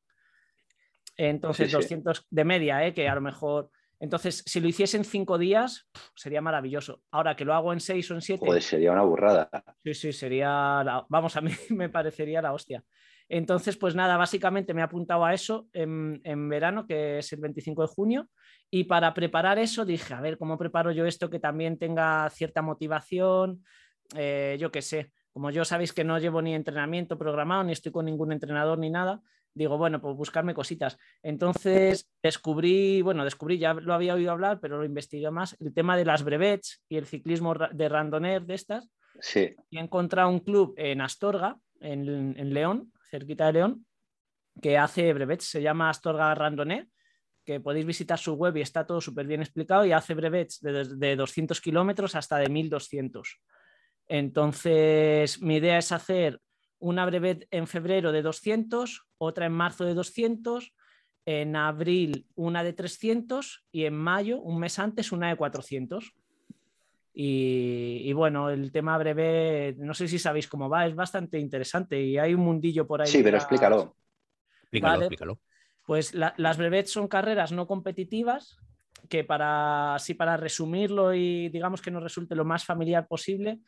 Entonces, 1.18 1.68
Sí, 1.68 1.72
sí. 1.72 1.76
200 1.82 2.28
de 2.30 2.44
media, 2.46 2.86
¿eh? 2.86 2.94
que 2.94 3.10
a 3.10 3.16
lo 3.16 3.22
mejor... 3.22 3.70
Entonces, 4.04 4.44
si 4.46 4.60
lo 4.60 4.68
hiciese 4.68 4.98
en 4.98 5.06
cinco 5.06 5.38
días, 5.38 5.88
sería 6.14 6.42
maravilloso. 6.42 7.02
Ahora 7.10 7.38
que 7.38 7.46
lo 7.46 7.54
hago 7.54 7.72
en 7.72 7.80
seis 7.80 8.12
o 8.12 8.16
en 8.16 8.22
siete, 8.22 8.46
Joder, 8.46 8.62
sería 8.62 8.92
una 8.92 9.04
burrada. 9.04 9.50
Sí, 9.82 9.94
sí, 9.94 10.12
sería, 10.12 10.84
la- 10.84 11.06
vamos, 11.08 11.38
a 11.38 11.42
mí 11.42 11.52
me 11.70 11.88
parecería 11.88 12.42
la 12.42 12.52
hostia. 12.52 12.84
Entonces, 13.30 13.78
pues 13.78 13.96
nada, 13.96 14.18
básicamente 14.18 14.74
me 14.74 14.82
he 14.82 14.84
apuntado 14.84 15.24
a 15.24 15.34
eso 15.34 15.70
en, 15.72 16.20
en 16.26 16.50
verano, 16.50 16.86
que 16.86 17.20
es 17.20 17.32
el 17.32 17.40
25 17.40 17.84
de 17.84 17.88
junio, 17.88 18.30
y 18.70 18.84
para 18.84 19.14
preparar 19.14 19.58
eso 19.58 19.86
dije, 19.86 20.14
a 20.14 20.20
ver, 20.20 20.38
¿cómo 20.38 20.58
preparo 20.58 20.92
yo 20.92 21.06
esto 21.06 21.30
que 21.30 21.40
también 21.40 21.80
tenga 21.80 22.30
cierta 22.30 22.62
motivación? 22.62 23.64
Eh, 24.18 24.58
yo 24.60 24.70
qué 24.70 24.82
sé, 24.82 25.14
como 25.32 25.50
yo 25.50 25.64
sabéis 25.64 25.94
que 25.94 26.04
no 26.04 26.20
llevo 26.20 26.42
ni 26.42 26.54
entrenamiento 26.54 27.18
programado, 27.18 27.64
ni 27.64 27.72
estoy 27.72 27.94
con 27.94 28.04
ningún 28.04 28.34
entrenador 28.34 28.78
ni 28.80 28.90
nada, 28.90 29.22
digo, 29.54 29.78
bueno, 29.78 30.02
pues 30.02 30.16
buscarme 30.16 30.54
cositas. 30.54 30.98
Entonces 31.22 32.10
descubrí, 32.22 33.02
bueno, 33.02 33.24
descubrí, 33.24 33.58
ya 33.58 33.74
lo 33.74 33.94
había 33.94 34.16
oído 34.16 34.32
hablar, 34.32 34.60
pero 34.60 34.78
lo 34.78 34.86
investigué 34.86 35.30
más, 35.32 35.56
el 35.60 35.74
tema 35.74 35.98
de 35.98 36.06
las 36.06 36.24
brevets 36.24 36.84
y 36.90 36.98
el 36.98 37.06
ciclismo 37.06 37.54
de 37.54 37.90
randoner 37.90 38.46
de 38.46 38.56
estas 38.56 38.90
Sí, 39.20 39.56
y 39.70 39.78
he 39.78 39.82
encontrado 39.82 40.30
un 40.30 40.40
club 40.40 40.74
en 40.78 41.02
Astorga, 41.02 41.58
en, 41.80 42.36
en 42.38 42.54
León, 42.54 42.92
cerquita 43.10 43.48
de 43.48 43.54
León, 43.54 43.86
que 44.62 44.78
hace 44.78 45.14
brevets, 45.14 45.46
se 45.46 45.62
llama 45.62 45.90
Astorga 45.90 46.34
Randonnée, 46.34 46.88
que 47.46 47.60
podéis 47.60 47.86
visitar 47.86 48.18
su 48.18 48.34
web 48.34 48.56
y 48.58 48.62
está 48.62 48.86
todo 48.86 49.02
súper 49.02 49.28
bien 49.28 49.42
explicado 49.42 49.86
y 49.86 49.92
hace 49.92 50.14
brevets 50.14 50.62
de, 50.62 50.86
de 50.96 51.16
200 51.16 51.60
kilómetros 51.60 52.16
hasta 52.16 52.38
de 52.38 52.50
1200. 52.50 53.42
Entonces, 54.08 55.42
mi 55.42 55.58
idea 55.58 55.78
es 55.78 55.92
hacer 55.92 56.40
una 56.84 57.06
brevet 57.06 57.48
en 57.50 57.66
febrero 57.66 58.12
de 58.12 58.22
200, 58.22 59.06
otra 59.18 59.46
en 59.46 59.54
marzo 59.54 59.86
de 59.86 59.94
200, 59.94 60.74
en 61.26 61.56
abril 61.56 62.28
una 62.36 62.62
de 62.62 62.74
300 62.74 63.64
y 63.72 63.86
en 63.86 63.94
mayo, 63.94 64.42
un 64.42 64.60
mes 64.60 64.78
antes, 64.80 65.14
una 65.14 65.30
de 65.30 65.38
400. 65.38 66.14
Y, 67.14 68.02
y 68.04 68.12
bueno, 68.12 68.50
el 68.50 68.74
tema 68.74 68.98
breve, 68.98 69.76
no 69.78 69.94
sé 69.94 70.10
si 70.10 70.20
sabéis 70.20 70.50
cómo 70.50 70.68
va, 70.68 70.86
es 70.86 70.94
bastante 70.94 71.40
interesante 71.40 72.02
y 72.02 72.18
hay 72.18 72.34
un 72.34 72.42
mundillo 72.42 72.86
por 72.86 73.02
ahí. 73.02 73.08
sí, 73.08 73.24
pero 73.24 73.38
explícalo. 73.38 73.96
Explícalo, 74.64 74.92
Vale. 74.92 75.06
explícalo. 75.06 75.40
Pues 75.86 76.14
la- 76.14 76.34
las 76.36 76.58
brevets 76.58 76.92
son 76.92 77.08
carreras 77.08 77.54
no 77.54 77.66
competitivas 77.66 78.58
que 79.08 79.24
para, 79.24 79.96
así 79.96 80.16
para 80.16 80.36
resumirlo 80.36 81.14
y 81.14 81.48
digamos 81.48 81.82
que 81.82 81.92
nos 81.92 82.04
resulte 82.04 82.36
lo 82.36 82.44
más 82.44 82.66
familiar 82.66 83.08
posible, 83.08 83.60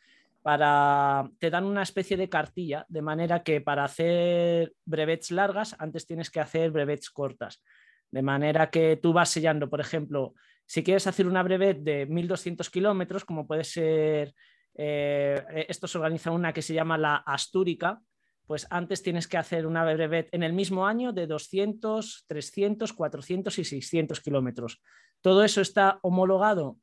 para, 0.46 1.28
te 1.40 1.50
dan 1.50 1.64
una 1.64 1.82
especie 1.82 2.16
de 2.16 2.28
cartilla, 2.28 2.86
de 2.88 3.02
manera 3.02 3.42
que 3.42 3.60
para 3.60 3.82
hacer 3.82 4.74
brevets 4.84 5.32
largas 5.32 5.74
antes 5.80 6.06
tienes 6.06 6.30
que 6.30 6.38
hacer 6.38 6.70
brevets 6.70 7.10
cortas. 7.10 7.64
De 8.12 8.22
manera 8.22 8.70
que 8.70 8.96
tú 8.96 9.12
vas 9.12 9.28
sellando, 9.28 9.68
por 9.68 9.80
ejemplo, 9.80 10.34
si 10.64 10.84
quieres 10.84 11.08
hacer 11.08 11.26
una 11.26 11.42
brevet 11.42 11.78
de 11.78 12.06
1200 12.06 12.70
kilómetros, 12.70 13.24
como 13.24 13.44
puede 13.44 13.64
ser, 13.64 14.34
eh, 14.76 15.66
esto 15.68 15.88
se 15.88 15.98
organiza 15.98 16.30
una 16.30 16.52
que 16.52 16.62
se 16.62 16.74
llama 16.74 16.96
la 16.96 17.16
Astúrica, 17.16 18.00
pues 18.46 18.68
antes 18.70 19.02
tienes 19.02 19.26
que 19.26 19.38
hacer 19.38 19.66
una 19.66 19.82
brevet 19.82 20.28
en 20.30 20.44
el 20.44 20.52
mismo 20.52 20.86
año 20.86 21.12
de 21.12 21.26
200, 21.26 22.24
300, 22.28 22.92
400 22.92 23.58
y 23.58 23.64
600 23.64 24.20
kilómetros. 24.20 24.80
Todo 25.22 25.42
eso 25.42 25.60
está 25.60 25.98
homologado 26.02 26.78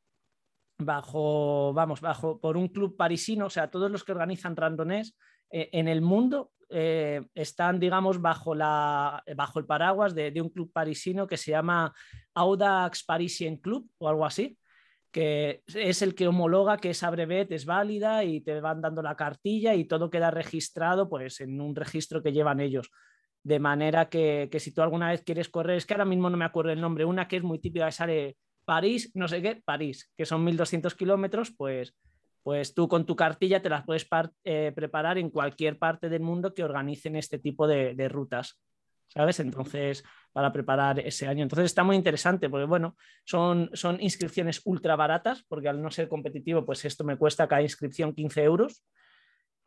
bajo, 0.85 1.73
vamos, 1.73 2.01
bajo 2.01 2.39
por 2.39 2.57
un 2.57 2.67
club 2.67 2.95
parisino, 2.95 3.47
o 3.47 3.49
sea, 3.49 3.69
todos 3.69 3.91
los 3.91 4.03
que 4.03 4.11
organizan 4.11 4.55
randonés 4.55 5.17
eh, 5.49 5.69
en 5.71 5.87
el 5.87 6.01
mundo 6.01 6.51
eh, 6.69 7.21
están, 7.35 7.79
digamos, 7.79 8.19
bajo, 8.19 8.55
la, 8.55 9.23
bajo 9.35 9.59
el 9.59 9.65
paraguas 9.65 10.15
de, 10.15 10.33
un 10.41 10.49
club 10.49 10.71
parisino 10.73 11.27
que 11.27 11.37
se 11.37 11.51
llama 11.51 11.93
Audax 12.33 13.03
Parisien 13.03 13.57
Club 13.57 13.87
o 13.99 14.09
algo 14.09 14.25
así. 14.25 14.57
que 15.11 15.61
es 15.67 16.01
el 16.01 16.15
que 16.15 16.27
homologa 16.27 16.77
que 16.77 16.89
esa 16.89 17.11
brevet 17.11 17.51
es 17.51 17.65
válida 17.65 18.23
y 18.23 18.41
te 18.41 18.59
van 18.59 18.81
dando 18.81 19.03
la 19.03 19.15
cartilla 19.15 19.75
y 19.75 19.85
todo 19.85 20.09
queda 20.09 20.31
registrado 20.31 21.07
pues 21.07 21.39
en 21.41 21.61
un 21.61 21.75
registro 21.75 22.23
que 22.23 22.33
llevan 22.33 22.59
ellos. 22.59 22.89
De 23.43 23.59
manera 23.59 24.09
que, 24.09 24.49
que 24.51 24.59
si 24.59 24.73
tú 24.73 24.81
alguna 24.81 25.11
vez 25.11 25.21
quieres 25.21 25.49
correr, 25.49 25.77
es 25.77 25.85
que 25.85 25.93
ahora 25.93 26.05
mismo 26.05 26.29
no 26.31 26.37
me 26.37 26.45
acuerdo 26.45 26.71
el 26.71 26.81
nombre, 26.81 27.05
una 27.05 27.27
que 27.27 27.37
es 27.37 27.43
muy 27.43 27.59
típica 27.59 27.85
que 27.85 27.91
sale 27.91 28.37
París, 28.65 29.11
no 29.13 29.27
sé 29.27 29.41
qué, 29.41 29.61
París, 29.63 30.11
que 30.17 30.25
son 30.25 30.43
1200 30.43 30.95
kilómetros, 30.95 31.51
pues, 31.51 31.95
pues 32.41 32.73
tú 32.73 32.87
con 32.87 33.05
tu 33.05 33.15
cartilla 33.15 33.61
te 33.61 33.69
las 33.69 33.85
puedes 33.85 34.07
eh, 34.43 34.71
preparar 34.75 35.17
en 35.17 35.29
cualquier 35.29 35.77
parte 35.77 36.09
del 36.09 36.21
mundo 36.21 36.53
que 36.53 36.63
organicen 36.63 37.15
este 37.15 37.39
tipo 37.39 37.67
de, 37.67 37.95
de, 37.95 38.09
rutas, 38.09 38.59
¿sabes? 39.07 39.39
Entonces, 39.39 40.03
para 40.31 40.51
preparar 40.51 40.99
ese 40.99 41.27
año. 41.27 41.43
Entonces 41.43 41.65
está 41.65 41.83
muy 41.83 41.95
interesante 41.95 42.49
porque, 42.49 42.65
bueno, 42.65 42.95
son, 43.23 43.69
son 43.73 44.01
inscripciones 44.01 44.61
ultra 44.65 44.95
baratas, 44.95 45.43
porque 45.47 45.69
al 45.69 45.81
no 45.81 45.91
ser 45.91 46.07
competitivo, 46.07 46.65
pues 46.65 46.83
esto 46.85 47.03
me 47.03 47.17
cuesta 47.17 47.47
cada 47.47 47.61
inscripción 47.61 48.13
15 48.13 48.43
euros. 48.43 48.83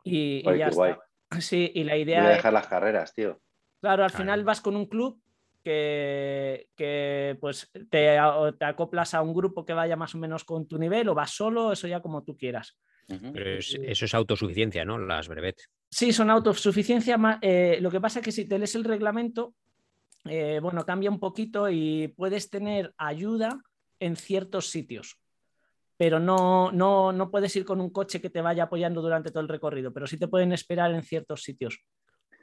Y, 0.03 0.47
y 0.47 0.57
ya 0.57 0.67
está. 0.67 0.99
Sí, 1.39 1.71
y 1.73 1.83
la 1.83 1.97
idea... 1.97 2.21
Voy 2.21 2.31
a 2.31 2.35
dejar 2.35 2.53
las 2.53 2.67
carreras, 2.67 3.13
tío. 3.13 3.41
Claro, 3.81 4.03
al 4.03 4.11
final 4.11 4.43
vas 4.43 4.61
con 4.61 4.75
un 4.75 4.85
club 4.85 5.21
que, 5.63 6.69
que 6.75 7.37
pues 7.39 7.69
te, 7.89 8.17
te, 8.57 8.65
acoplas 8.65 9.13
a 9.13 9.21
un 9.21 9.33
grupo 9.33 9.65
que 9.65 9.73
vaya 9.73 9.95
más 9.95 10.15
o 10.15 10.17
menos 10.17 10.43
con 10.43 10.67
tu 10.67 10.77
nivel 10.77 11.09
o 11.09 11.15
vas 11.15 11.31
solo, 11.31 11.71
eso 11.71 11.87
ya 11.87 12.01
como 12.01 12.23
tú 12.23 12.37
quieras. 12.37 12.77
Pero 13.07 13.57
es, 13.57 13.77
eso 13.81 14.05
es 14.05 14.13
autosuficiencia, 14.13 14.83
¿no? 14.83 14.97
Las 14.97 15.27
brevet. 15.27 15.55
Sí, 15.89 16.11
son 16.11 16.29
autosuficiencia. 16.29 17.17
Eh, 17.41 17.77
lo 17.81 17.89
que 17.89 18.01
pasa 18.01 18.19
es 18.19 18.25
que 18.25 18.31
si 18.31 18.45
te 18.45 18.59
lees 18.59 18.75
el 18.75 18.83
reglamento, 18.83 19.55
eh, 20.25 20.59
bueno, 20.61 20.85
cambia 20.85 21.09
un 21.09 21.19
poquito 21.19 21.69
y 21.69 22.09
puedes 22.09 22.49
tener 22.49 22.93
ayuda 22.97 23.61
en 23.99 24.15
ciertos 24.15 24.69
sitios. 24.69 25.19
Pero 25.95 26.19
no, 26.19 26.71
no, 26.71 27.11
no 27.11 27.31
puedes 27.31 27.55
ir 27.55 27.65
con 27.65 27.81
un 27.81 27.89
coche 27.89 28.21
que 28.21 28.29
te 28.29 28.41
vaya 28.41 28.63
apoyando 28.63 29.01
durante 29.01 29.31
todo 29.31 29.41
el 29.41 29.47
recorrido, 29.47 29.93
pero 29.93 30.05
sí 30.05 30.17
te 30.19 30.27
pueden 30.27 30.51
esperar 30.51 30.91
en 30.91 31.03
ciertos 31.03 31.41
sitios. 31.41 31.79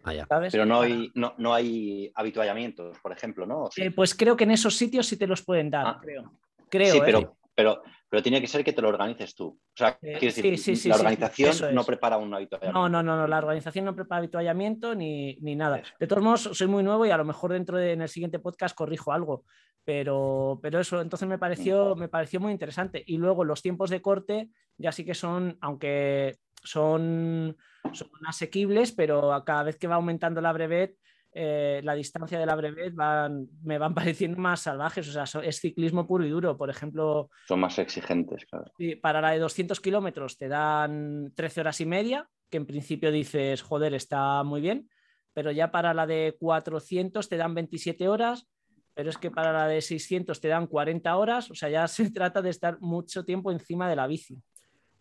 Ah. 0.04 0.26
Pero 0.50 0.66
no 0.66 0.80
hay, 0.80 1.10
no, 1.14 1.34
no 1.38 1.54
hay 1.54 2.10
habituallamientos, 2.14 2.98
por 3.00 3.12
ejemplo, 3.12 3.46
¿no? 3.46 3.68
Eh, 3.76 3.90
pues 3.90 4.14
creo 4.14 4.36
que 4.36 4.44
en 4.44 4.50
esos 4.52 4.76
sitios 4.76 5.06
sí 5.06 5.16
te 5.16 5.26
los 5.26 5.42
pueden 5.44 5.70
dar, 5.70 5.86
Ah. 5.86 5.98
creo. 6.02 6.32
Creo, 6.68 6.92
sí, 6.92 6.98
¿eh? 6.98 7.02
pero, 7.04 7.36
pero, 7.54 7.82
pero 8.08 8.22
tiene 8.22 8.40
que 8.40 8.46
ser 8.46 8.64
que 8.64 8.72
te 8.72 8.82
lo 8.82 8.88
organices 8.88 9.34
tú. 9.34 9.46
O 9.46 9.60
sea, 9.76 9.90
Eh, 10.02 10.16
quiero 10.18 10.34
decir, 10.34 10.58
sí, 10.58 10.58
sí, 10.58 10.76
sí, 10.76 10.88
la 10.88 10.96
sí, 10.96 11.00
organización 11.00 11.50
es. 11.50 11.72
no 11.74 11.84
prepara 11.84 12.16
un 12.16 12.34
habituallamiento. 12.34 12.78
No, 12.80 12.88
no, 12.88 13.02
no, 13.02 13.16
no, 13.16 13.26
la 13.26 13.38
organización 13.38 13.84
no 13.84 13.94
prepara 13.94 14.18
habituallamiento 14.18 14.94
ni, 14.94 15.36
ni 15.36 15.54
nada. 15.54 15.78
Eso. 15.78 15.92
De 16.00 16.06
todos 16.06 16.22
modos, 16.22 16.42
soy 16.52 16.66
muy 16.66 16.82
nuevo 16.82 17.06
y 17.06 17.10
a 17.10 17.16
lo 17.16 17.24
mejor 17.24 17.52
dentro 17.52 17.76
de 17.78 17.92
en 17.92 18.02
el 18.02 18.08
siguiente 18.08 18.38
podcast 18.40 18.74
corrijo 18.76 19.12
algo, 19.12 19.44
pero, 19.84 20.58
pero 20.62 20.80
eso, 20.80 21.00
entonces 21.00 21.28
me 21.28 21.38
pareció, 21.38 21.94
me 21.94 22.08
pareció 22.08 22.40
muy 22.40 22.50
interesante. 22.52 23.02
Y 23.06 23.18
luego 23.18 23.44
los 23.44 23.62
tiempos 23.62 23.90
de 23.90 24.02
corte 24.02 24.48
ya 24.78 24.90
sí 24.92 25.04
que 25.04 25.14
son, 25.14 25.56
aunque 25.60 26.36
son, 26.62 27.56
son 27.94 28.08
asequibles, 28.26 28.92
pero 28.92 29.32
a 29.32 29.44
cada 29.44 29.62
vez 29.64 29.76
que 29.78 29.86
va 29.86 29.96
aumentando 29.96 30.40
la 30.40 30.52
brevet, 30.52 30.96
eh, 31.32 31.80
la 31.82 31.94
distancia 31.94 32.38
de 32.38 32.46
la 32.46 32.54
brevet 32.54 32.94
van, 32.94 33.48
me 33.62 33.78
van 33.78 33.94
pareciendo 34.16 34.38
más 34.38 34.60
salvajes, 34.60 35.08
o 35.08 35.12
sea, 35.12 35.26
so- 35.26 35.42
es 35.42 35.58
ciclismo 35.60 36.06
puro 36.06 36.24
y 36.24 36.30
duro. 36.30 36.56
Por 36.56 36.70
ejemplo, 36.70 37.30
Son 37.48 37.58
más 37.60 37.78
exigentes, 37.78 38.44
claro. 38.46 38.72
Para 39.02 39.20
la 39.20 39.30
de 39.32 39.38
200 39.40 39.80
kilómetros 39.80 40.38
te 40.38 40.48
dan 40.48 41.32
13 41.34 41.60
horas 41.62 41.80
y 41.80 41.86
media, 41.86 42.28
que 42.50 42.58
en 42.58 42.66
principio 42.66 43.10
dices, 43.10 43.62
joder, 43.62 43.94
está 43.94 44.42
muy 44.44 44.60
bien, 44.60 44.88
pero 45.32 45.50
ya 45.50 45.72
para 45.72 45.92
la 45.92 46.06
de 46.06 46.36
400 46.38 47.28
te 47.28 47.36
dan 47.36 47.54
27 47.54 48.06
horas, 48.08 48.46
pero 48.94 49.10
es 49.10 49.18
que 49.18 49.32
para 49.32 49.52
la 49.52 49.66
de 49.66 49.80
600 49.80 50.40
te 50.40 50.46
dan 50.46 50.68
40 50.68 51.16
horas, 51.16 51.50
o 51.50 51.54
sea, 51.56 51.68
ya 51.68 51.88
se 51.88 52.10
trata 52.12 52.42
de 52.42 52.50
estar 52.50 52.80
mucho 52.80 53.24
tiempo 53.24 53.50
encima 53.50 53.88
de 53.88 53.96
la 53.96 54.06
bici. 54.06 54.38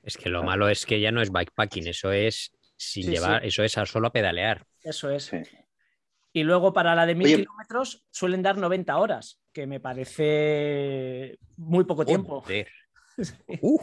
Es 0.01 0.17
que 0.17 0.29
lo 0.29 0.41
malo 0.43 0.67
es 0.67 0.85
que 0.87 0.99
ya 0.99 1.11
no 1.11 1.21
es 1.21 1.31
bikepacking, 1.31 1.87
eso 1.87 2.11
es 2.11 2.51
sin 2.91 3.03
Sí, 3.03 3.11
llevar, 3.11 3.41
sí. 3.41 3.47
eso 3.47 3.63
es 3.63 3.77
a 3.77 3.85
solo 3.85 4.07
a 4.07 4.11
pedalear. 4.11 4.65
Eso 4.81 5.09
es. 5.09 5.25
Sí. 5.25 5.37
Y 6.33 6.43
luego 6.43 6.73
para 6.73 6.95
la 6.95 7.05
de 7.05 7.15
1000 7.15 7.27
Oye. 7.27 7.35
kilómetros 7.37 8.05
suelen 8.11 8.41
dar 8.41 8.57
90 8.57 8.97
horas, 8.97 9.41
que 9.51 9.67
me 9.67 9.79
parece 9.79 11.37
muy 11.57 11.83
poco 11.85 12.05
tiempo. 12.05 12.43
Uh, 13.61 13.79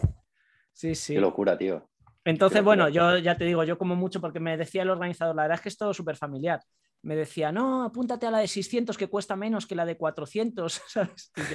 sí. 0.72 0.96
sí. 0.96 1.14
Qué 1.14 1.20
locura, 1.20 1.56
tío. 1.56 1.88
Entonces, 2.24 2.64
bueno, 2.64 2.88
yo 2.88 3.16
ya 3.18 3.36
te 3.36 3.44
digo, 3.44 3.62
yo 3.62 3.78
como 3.78 3.94
mucho, 3.94 4.20
porque 4.20 4.40
me 4.40 4.56
decía 4.56 4.82
el 4.82 4.90
organizador, 4.90 5.36
la 5.36 5.42
verdad 5.42 5.54
es 5.54 5.60
que 5.62 5.68
es 5.68 5.76
todo 5.76 5.94
súper 5.94 6.16
familiar. 6.16 6.60
Me 7.02 7.14
decía, 7.14 7.52
no, 7.52 7.84
apúntate 7.84 8.26
a 8.26 8.32
la 8.32 8.38
de 8.40 8.48
600 8.48 8.98
que 8.98 9.06
cuesta 9.06 9.36
menos 9.36 9.66
que 9.66 9.76
la 9.76 9.86
de 9.86 9.96
400, 9.96 10.82
¿sabes? 10.88 11.32
Y 11.36 11.54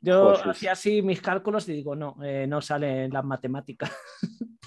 yo 0.00 0.32
hacía 0.48 0.72
así 0.72 1.02
mis 1.02 1.20
cálculos 1.20 1.68
y 1.68 1.72
digo, 1.72 1.96
no, 1.96 2.16
eh, 2.22 2.46
no 2.46 2.60
sale 2.60 3.04
en 3.06 3.12
las 3.12 3.24
matemáticas. 3.24 3.90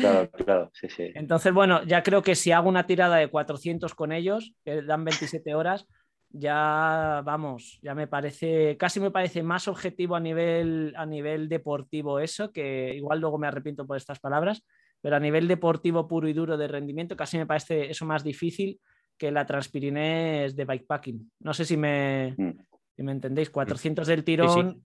Claro, 0.00 0.30
claro, 0.30 0.70
sí, 0.74 0.88
sí. 0.88 1.10
Entonces, 1.14 1.52
bueno, 1.52 1.82
ya 1.84 2.02
creo 2.02 2.22
que 2.22 2.34
si 2.34 2.52
hago 2.52 2.68
una 2.68 2.86
tirada 2.86 3.16
de 3.16 3.28
400 3.28 3.94
con 3.94 4.12
ellos, 4.12 4.54
que 4.64 4.82
dan 4.82 5.04
27 5.04 5.54
horas, 5.54 5.86
ya 6.30 7.22
vamos, 7.24 7.78
ya 7.82 7.94
me 7.94 8.06
parece, 8.06 8.76
casi 8.76 9.00
me 9.00 9.10
parece 9.10 9.42
más 9.42 9.68
objetivo 9.68 10.16
a 10.16 10.20
nivel, 10.20 10.92
a 10.96 11.06
nivel 11.06 11.48
deportivo 11.48 12.20
eso, 12.20 12.52
que 12.52 12.94
igual 12.94 13.20
luego 13.20 13.38
me 13.38 13.46
arrepiento 13.46 13.86
por 13.86 13.96
estas 13.96 14.18
palabras, 14.18 14.62
pero 15.00 15.16
a 15.16 15.20
nivel 15.20 15.48
deportivo 15.48 16.06
puro 16.08 16.28
y 16.28 16.32
duro 16.32 16.56
de 16.56 16.68
rendimiento, 16.68 17.16
casi 17.16 17.38
me 17.38 17.46
parece 17.46 17.90
eso 17.90 18.04
más 18.04 18.24
difícil 18.24 18.80
que 19.16 19.30
la 19.30 19.46
Transpirinés 19.46 20.54
de 20.56 20.64
bikepacking. 20.64 21.30
No 21.40 21.54
sé 21.54 21.64
si 21.64 21.76
me, 21.76 22.34
Mm. 22.36 22.50
si 22.96 23.02
me 23.02 23.12
entendéis, 23.12 23.48
400 23.50 24.06
del 24.06 24.24
tirón. 24.24 24.84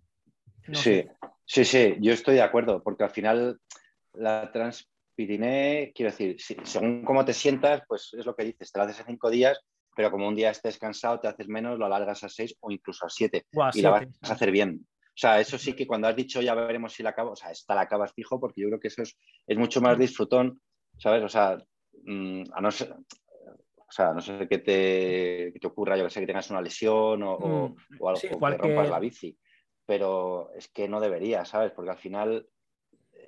no 0.68 0.76
sí, 0.76 0.84
sé. 0.84 1.12
sí, 1.46 1.66
sí, 1.66 1.96
yo 2.00 2.14
estoy 2.14 2.36
de 2.36 2.44
acuerdo, 2.44 2.82
porque 2.84 3.04
al 3.04 3.10
final 3.10 3.60
la 4.14 4.52
Transpiriné, 5.26 5.92
quiero 5.94 6.12
decir, 6.12 6.40
si- 6.42 6.58
según 6.64 7.04
cómo 7.04 7.24
te 7.24 7.34
sientas, 7.34 7.84
pues 7.88 8.10
es 8.18 8.26
lo 8.26 8.36
que 8.36 8.44
dices, 8.46 8.72
te 8.72 8.80
la 8.80 8.86
haces 8.86 9.00
en 9.02 9.06
cinco 9.06 9.30
días, 9.30 9.60
pero 9.96 10.10
como 10.10 10.28
un 10.28 10.36
día 10.36 10.50
estés 10.50 10.80
cansado, 10.80 11.20
te 11.20 11.28
haces 11.28 11.48
menos, 11.48 11.78
lo 11.78 11.86
alargas 11.86 12.24
a 12.24 12.30
seis 12.30 12.56
o 12.60 12.72
incluso 12.72 13.06
a 13.06 13.10
siete 13.10 13.46
y 13.80 13.82
la 13.84 13.90
vas 13.92 14.08
a 14.30 14.34
hacer 14.34 14.50
bien. 14.52 14.88
O 15.10 15.14
sea, 15.22 15.40
eso 15.40 15.58
sí 15.60 15.74
que 15.74 15.86
cuando 15.86 16.08
has 16.08 16.16
dicho 16.16 16.42
ya 16.42 16.56
veremos 16.56 16.94
si 16.94 17.04
la 17.04 17.12
acabo, 17.12 17.32
o 17.32 17.36
sea, 17.36 17.52
esta 17.52 17.76
la 17.76 17.82
acabas 17.82 18.14
fijo, 18.14 18.40
porque 18.40 18.62
yo 18.62 18.68
creo 18.70 18.80
que 18.80 18.88
eso 18.88 19.04
es, 19.04 19.16
es 19.46 19.58
mucho 19.58 19.80
más 19.82 20.00
disfrutón, 20.00 20.60
¿sabes? 20.98 21.24
O 21.24 21.30
sea, 21.30 21.58
mm, 22.04 22.44
a 22.54 22.62
no 22.62 22.72
ser, 22.72 22.92
o 22.94 23.92
sea, 23.92 24.10
a 24.10 24.14
no 24.16 24.22
sé 24.22 24.48
qué 24.48 24.58
te, 24.58 25.52
que 25.54 25.60
te 25.60 25.68
ocurra, 25.68 25.98
yo 25.98 26.06
que 26.06 26.10
sé, 26.10 26.22
que 26.22 26.28
tengas 26.28 26.50
una 26.50 26.62
lesión 26.62 27.22
o, 27.22 27.38
Mm, 27.38 27.76
o 28.00 28.10
algo, 28.10 28.20
sí, 28.20 28.28
o 28.32 28.40
que 28.40 28.58
rompas 28.58 28.90
la 28.90 29.00
bici. 29.00 29.38
Pero 29.86 30.52
es 30.56 30.68
que 30.70 30.88
no 30.88 31.00
debería, 31.00 31.46
¿sabes? 31.46 31.72
Porque 31.74 31.92
al 31.92 31.98
final 31.98 32.48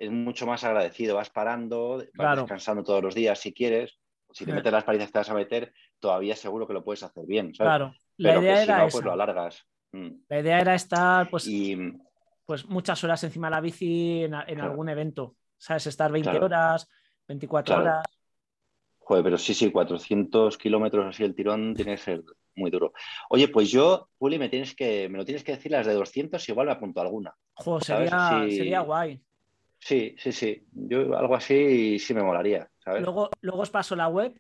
es 0.05 0.11
mucho 0.11 0.45
más 0.45 0.63
agradecido. 0.63 1.15
Vas 1.15 1.29
parando, 1.29 1.97
vas 1.97 2.07
Claro. 2.13 2.41
descansando 2.41 2.83
todos 2.83 3.03
los 3.03 3.15
días 3.15 3.39
si 3.39 3.53
quieres. 3.53 3.99
Si 4.31 4.45
te 4.45 4.53
metes 4.53 4.71
las 4.71 4.83
palizas 4.83 5.07
que 5.07 5.13
te 5.13 5.19
vas 5.19 5.29
a 5.29 5.33
meter, 5.35 5.73
todavía 5.99 6.35
seguro 6.35 6.65
que 6.67 6.73
lo 6.73 6.83
puedes 6.83 7.03
hacer 7.03 7.25
bien, 7.25 7.53
¿sabes? 7.53 7.69
Claro, 7.71 7.93
la 8.17 8.29
Pero 8.29 8.41
idea 8.41 8.55
que 8.55 8.61
si 8.61 8.63
era 8.69 8.77
no, 8.79 8.87
esa. 8.87 8.91
pues 8.97 9.05
lo 9.05 9.11
alargas. 9.13 9.63
Mm. 9.91 10.09
La 10.27 10.39
idea 10.39 10.59
era 10.59 10.73
estar, 10.75 11.29
pues, 11.29 11.47
Y 11.47 11.77
pues 12.45 12.65
muchas 12.67 13.03
horas 13.03 13.23
encima 13.23 13.47
de 13.47 13.51
la 13.51 13.61
bici 13.61 14.23
en, 14.23 14.33
a- 14.33 14.41
en 14.47 14.55
Claro. 14.55 14.71
algún 14.71 14.89
evento. 14.89 15.35
¿Sabes? 15.57 15.87
Estar 15.87 16.11
20 16.11 16.29
Claro. 16.31 16.45
horas, 16.45 16.89
24 17.27 17.75
Claro. 17.75 17.89
horas. 17.89 18.05
Joder, 18.99 19.23
pero 19.23 19.37
sí, 19.37 19.53
sí, 19.53 19.69
400 19.71 20.57
kilómetros 20.57 21.05
así 21.05 21.23
el 21.23 21.35
tirón 21.35 21.73
tiene 21.75 21.91
que 21.91 22.01
ser 22.01 22.23
muy 22.55 22.71
duro. 22.71 22.93
Oye, 23.29 23.47
pues 23.49 23.69
yo, 23.69 24.09
Juli, 24.17 24.39
me 24.39 24.49
tienes 24.49 24.75
que, 24.75 25.09
me 25.09 25.17
lo 25.17 25.25
tienes 25.25 25.43
que 25.43 25.53
decir 25.53 25.71
las 25.71 25.85
de 25.85 25.93
200, 25.93 26.47
igual 26.49 26.67
me 26.67 26.73
apunto 26.73 27.01
alguna. 27.01 27.35
Jo, 27.53 27.79
¿Sabes? 27.81 28.09
sería, 28.09 28.57
sería 28.57 28.79
guay. 28.81 29.21
Sí, 29.85 30.15
sí, 30.17 30.31
sí. 30.31 30.65
Yo 30.71 31.17
algo 31.17 31.35
así 31.35 31.99
sí 31.99 32.13
me 32.13 32.23
molaría, 32.23 32.69
¿sabes? 32.83 33.01
Luego, 33.03 33.29
luego 33.41 33.61
os 33.61 33.69
paso 33.69 33.95
la 33.95 34.07
web, 34.07 34.33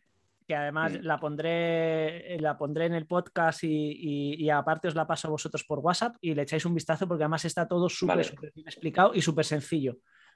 que 0.47 0.55
además 0.55 0.93
Mm. 0.93 1.05
la, 1.05 1.19
pondré, 1.19 2.37
la 2.39 2.57
pondré 2.57 2.85
en 2.85 2.93
el 2.93 3.07
podcast 3.07 3.63
y, 3.63 3.67
y- 3.67 4.35
y 4.45 4.49
aparte 4.49 4.87
os 4.87 4.95
la 4.95 5.07
paso 5.07 5.27
a 5.27 5.31
vosotros 5.31 5.63
por 5.65 5.79
WhatsApp 5.79 6.15
y 6.21 6.33
le 6.33 6.43
echáis 6.43 6.65
un 6.65 6.75
vistazo 6.75 7.07
porque 7.07 7.23
además 7.23 7.45
está 7.45 7.67
todo 7.67 7.89
súper 7.89 8.25
Vale. 8.27 8.51
bien 8.55 8.67
explicado 8.67 9.13
y 9.13 9.21
súper 9.21 9.45
sencillo. 9.45 9.93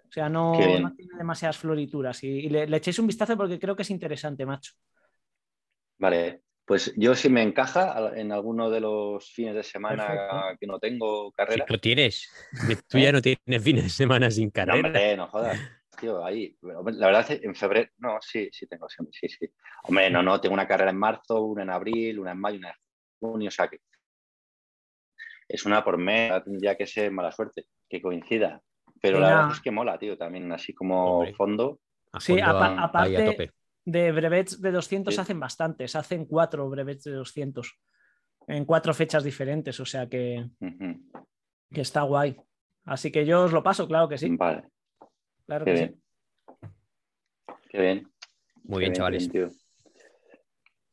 O 0.10 0.12
sea, 0.12 0.30
no, 0.30 0.92
tiene 0.96 1.14
demasiadas 1.18 1.58
florituras 1.58 2.24
y, 2.24 2.28
y 2.28 2.50
le, 2.50 2.68
le 2.68 2.78
echéis 2.78 3.00
un 3.00 3.08
vistazo 3.08 3.36
porque 3.38 3.60
creo 3.60 3.76
que 3.76 3.82
es 3.84 3.90
interesante, 3.92 4.46
macho. 4.46 4.74
Vale, 6.00 6.44
pues 6.68 6.94
yo 6.98 7.16
si 7.16 7.30
me 7.30 7.42
encaja 7.42 8.12
en 8.16 8.34
alguno 8.34 8.70
de 8.70 8.82
los 8.82 9.32
fines 9.32 9.56
de 9.56 9.64
semana 9.64 10.06
Perfecto. 10.06 10.58
que 10.60 10.68
no 10.68 10.80
tengo 10.80 11.32
carrera. 11.32 11.66
lo 11.68 11.80
tienes. 11.80 12.30
Tú 12.90 12.98
ya 13.00 13.12
no 13.14 13.22
tienes 13.22 13.64
fines 13.64 13.86
de 13.86 13.90
semana 13.90 14.30
sin 14.30 14.48
No, 14.48 14.52
carrera. 14.52 14.88
hombre, 14.88 15.16
no 15.18 15.28
jodas. 15.28 15.58
Tío, 15.98 16.24
ahí. 16.26 16.56
La 16.62 17.08
verdad, 17.08 17.26
en 17.42 17.56
febrero. 17.56 17.90
No, 18.00 18.18
sí, 18.22 18.50
sí 18.52 18.68
tengo 18.68 18.88
siempre. 18.90 19.18
Sí, 19.20 19.30
sí. 19.30 19.48
Hombre, 19.84 20.10
no, 20.12 20.22
no. 20.22 20.40
Tengo 20.42 20.54
una 20.54 20.68
carrera 20.68 20.92
en 20.92 20.98
marzo, 20.98 21.42
una 21.42 21.64
en 21.64 21.70
abril, 21.70 22.20
una 22.20 22.32
en 22.34 22.40
mayo, 22.40 22.60
una 22.60 22.70
en 22.70 22.76
junio. 23.20 23.48
O 23.48 23.52
sea 23.52 23.68
que. 23.70 23.80
Es 25.48 25.66
una 25.66 25.84
por 25.84 25.98
mes. 25.98 26.44
Tendría 26.44 26.76
que 26.76 26.86
ser 26.86 27.10
mala 27.12 27.32
suerte 27.32 27.66
que 27.90 28.02
coincida. 28.02 28.62
Pero 29.02 29.20
la 29.20 29.28
verdad 29.30 29.52
es 29.54 29.62
que 29.62 29.72
mola, 29.72 29.98
tío. 29.98 30.18
También 30.18 30.52
así 30.52 30.74
como 30.74 31.20
Hombre. 31.20 31.34
fondo. 31.34 31.80
Sí, 32.20 32.34
a- 32.40 32.46
ahí 32.52 32.78
a 32.78 32.84
aparte- 32.84 33.26
tope. 33.26 33.52
De 33.90 34.12
brevets 34.12 34.62
de 34.62 34.72
200 34.72 35.16
Sí. 35.16 35.22
hacen 35.22 35.40
bastantes, 35.40 35.96
hacen 35.96 36.26
cuatro 36.26 36.70
brevets 36.70 37.06
de 37.06 37.12
200 37.14 37.80
en 38.48 38.66
cuatro 38.66 38.94
fechas 38.94 39.24
diferentes, 39.24 39.80
o 39.80 39.86
sea 39.86 40.10
que, 40.10 40.46
que 41.72 41.82
está 41.82 42.02
guay. 42.02 42.36
Así 42.84 43.12
que 43.14 43.26
yo 43.26 43.46
os 43.46 43.54
lo 43.54 43.64
paso, 43.64 43.88
claro 43.88 44.10
que 44.10 44.18
sí. 44.18 44.30
Vale, 44.36 44.64
Claro 45.46 45.64
qué 45.64 45.72
que 45.72 45.78
sí. 45.78 45.84
bien. 45.86 46.02
Qué 47.70 47.82
bien. 47.82 48.12
Muy 48.64 48.80
qué 48.80 48.86
bien, 48.90 48.94
chavales. 48.94 49.30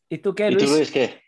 ¿Y 0.09 0.19
tú 0.19 0.33
qué, 0.33 0.51
¿Y 0.51 0.57
tú, 0.57 0.65
Luis? 0.67 0.77
Luis, 0.77 0.91
qué? 0.93 1.21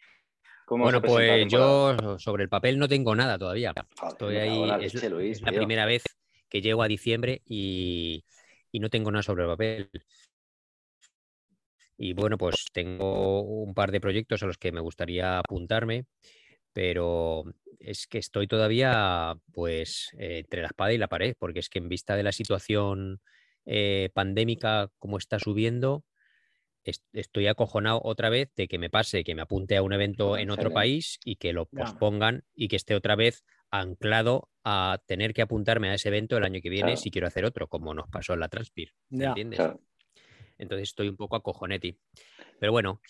¿Cómo 0.66 0.85
Bueno, 0.85 1.02
pues 1.02 1.46
yo 1.50 1.96
sobre 2.18 2.44
el 2.44 2.48
papel 2.48 2.79
no 2.79 2.87
tengo 2.87 3.16
nada 3.16 3.38
todavía. 3.38 3.72
Joder, 3.98 4.12
Estoy 4.12 4.37
ahí, 4.37 4.66
la 4.66 4.76
es, 4.79 4.94
leche, 4.94 5.11
Luis, 5.11 5.38
es 5.38 5.42
la 5.42 5.50
primera 5.52 5.85
vez 5.85 6.05
que 6.48 6.61
llego 6.61 6.83
a 6.85 6.88
diciembre 6.88 7.42
y, 7.44 8.24
y 8.70 8.79
no 8.79 8.88
tengo 8.88 9.11
nada 9.11 9.22
sobre 9.24 9.42
el 9.44 9.50
papel. 9.50 9.90
Y 11.99 12.13
bueno, 12.13 12.39
pues 12.39 12.67
tengo 12.73 13.43
un 13.43 13.75
par 13.75 13.91
de 13.93 14.01
proyectos 14.01 14.43
a 14.43 14.47
los 14.47 14.59
que 14.59 14.73
me 14.73 14.81
gustaría 14.81 15.39
apuntarme, 15.39 16.07
pero 16.73 17.45
es 17.81 18.07
que 18.07 18.19
estoy 18.19 18.47
todavía 18.49 19.35
pues 19.53 20.11
eh, 20.19 20.41
entre 20.41 20.63
la 20.63 20.69
espada 20.69 20.93
y 20.93 20.99
la 20.99 21.09
pared, 21.09 21.35
porque 21.39 21.61
es 21.61 21.69
que 21.71 21.79
en 21.79 21.89
vista 21.89 22.17
de 22.17 22.23
la 22.25 22.33
situación 22.33 23.21
eh, 23.67 24.11
pandémica 24.15 24.91
como 24.99 25.19
está 25.19 25.39
subiendo, 25.39 26.05
est- 26.85 27.05
estoy 27.13 27.47
acojonado 27.49 28.01
otra 28.05 28.31
vez 28.31 28.51
de 28.57 28.69
que 28.69 28.79
me 28.79 28.91
pase, 28.91 29.25
que 29.25 29.35
me 29.35 29.43
apunte 29.43 29.77
a 29.77 29.83
un 29.83 29.93
evento 29.93 30.37
Joder, 30.37 30.39
en 30.39 30.51
otro 30.51 30.73
país 30.73 31.19
y 31.25 31.37
que 31.37 31.53
lo 31.53 31.67
pospongan 31.67 32.45
y 32.55 32.69
que 32.69 32.77
esté 32.77 32.95
otra 32.95 33.17
vez 33.17 33.45
anclado 33.71 34.51
a 34.65 35.03
tener 35.07 35.35
que 35.35 35.43
apuntarme 35.43 35.91
a 35.91 35.95
ese 35.95 36.09
evento 36.09 36.37
el 36.37 36.45
año 36.45 36.61
que 36.63 36.71
viene 36.71 36.97
Claro. 36.97 36.97
si 36.97 37.11
quiero 37.11 37.27
hacer 37.29 37.45
otro, 37.45 37.69
como 37.69 37.95
nos 37.95 38.09
pasó 38.09 38.35
en 38.35 38.41
la 38.41 38.49
Transpir. 38.49 38.93
¿me 39.11 39.25
Ya. 39.25 39.27
¿Entiendes? 39.27 39.71
Claro. 39.73 39.81
Entonces 40.59 40.88
estoy 40.88 41.09
un 41.09 41.16
poco 41.16 41.37
acojoneti. 41.37 41.99
Pero 42.59 42.73
bueno, 42.73 43.01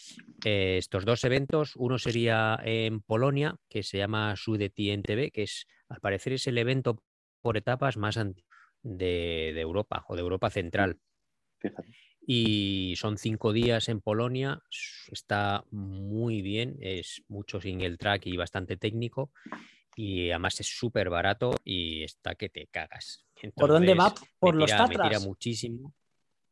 eh, 0.44 0.76
estos 0.78 1.04
dos 1.04 1.22
eventos, 1.24 1.76
uno 1.76 1.98
sería 1.98 2.58
en 2.64 3.00
Polonia, 3.00 3.56
que 3.68 3.82
se 3.82 3.98
llama 3.98 4.34
Sudeti 4.36 4.90
NTV, 4.90 5.30
que 5.30 5.42
es, 5.44 5.66
al 5.88 6.00
parecer, 6.00 6.32
es 6.34 6.46
el 6.46 6.58
evento 6.58 7.02
por 7.42 7.56
etapas 7.56 7.96
más 7.96 8.16
antiguo 8.16 8.48
de, 8.82 9.52
de 9.54 9.60
Europa 9.60 10.04
o 10.08 10.14
de 10.16 10.22
Europa 10.22 10.50
Central. 10.50 10.98
Fíjate. 11.58 11.92
Y 12.28 12.94
son 12.96 13.18
cinco 13.18 13.52
días 13.52 13.88
en 13.88 14.00
Polonia, 14.00 14.60
está 15.12 15.64
muy 15.70 16.42
bien, 16.42 16.76
es 16.80 17.22
mucho 17.28 17.60
single 17.60 17.96
track 17.96 18.26
y 18.26 18.36
bastante 18.36 18.76
técnico. 18.76 19.30
Y 19.94 20.30
además 20.30 20.60
es 20.60 20.66
súper 20.66 21.08
barato 21.08 21.52
y 21.64 22.02
está 22.02 22.34
que 22.34 22.48
te 22.48 22.66
cagas. 22.66 23.24
¿Por 23.54 23.70
dónde 23.70 23.94
va? 23.94 24.12
¿Por 24.38 24.54
me 24.54 24.60
los 24.60 24.70
tira- 24.70 24.82
Me 24.82 24.88
tira 24.88 24.98
Tatras? 25.04 25.26
muchísimo. 25.26 25.94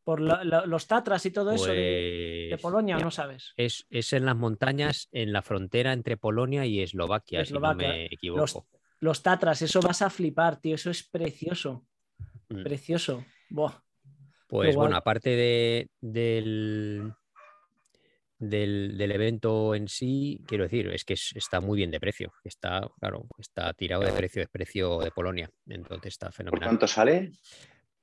¿Por 0.04 0.20
la- 0.20 0.44
la- 0.44 0.66
los 0.66 0.86
Tatras 0.86 1.24
y 1.26 1.30
todo 1.30 1.50
eso 1.52 1.66
de, 1.66 1.74
de 1.74 2.46
Pues, 2.50 2.62
Polonia? 2.62 2.98
No 2.98 3.10
sabes. 3.10 3.52
es, 3.56 3.86
es 3.88 4.12
en 4.12 4.26
las 4.26 4.36
montañas, 4.36 5.08
en 5.12 5.32
la 5.32 5.40
frontera 5.42 5.92
entre 5.94 6.16
Polonia 6.18 6.66
y 6.66 6.80
Eslovaquia, 6.82 7.40
Eslovaquia. 7.40 7.86
si 7.86 7.92
no 7.92 7.96
me 7.98 8.04
equivoco. 8.06 8.66
Los 9.00 9.22
Tatras, 9.22 9.62
eso 9.62 9.80
vas 9.80 10.02
a 10.02 10.10
flipar, 10.10 10.60
tío. 10.60 10.74
Eso 10.74 10.90
es 10.90 11.02
precioso. 11.02 11.86
Mm. 12.50 12.62
Precioso. 12.62 13.24
Buah. 13.50 13.72
Pues 14.46 14.76
bueno, 14.76 14.94
aparte 14.96 15.30
de, 15.30 15.88
del, 16.00 17.12
del, 18.38 18.96
del 18.98 19.10
evento 19.12 19.74
en 19.74 19.88
sí, 19.88 20.42
quiero 20.46 20.64
decir, 20.64 20.88
es 20.88 21.04
que 21.04 21.14
es- 21.14 21.32
está 21.34 21.60
muy 21.60 21.78
bien 21.78 21.90
de 21.90 21.98
precio. 22.00 22.32
Está, 22.44 22.88
claro, 23.00 23.26
está 23.38 23.72
tirado 23.72 24.02
de 24.02 24.12
precio, 24.12 24.42
es 24.42 24.48
precio 24.48 24.98
de 25.00 25.10
Polonia. 25.10 25.50
Entonces 25.66 26.12
está 26.12 26.30
fenomenal. 26.30 26.68
¿Cuánto 26.68 26.86
sale? 26.86 27.32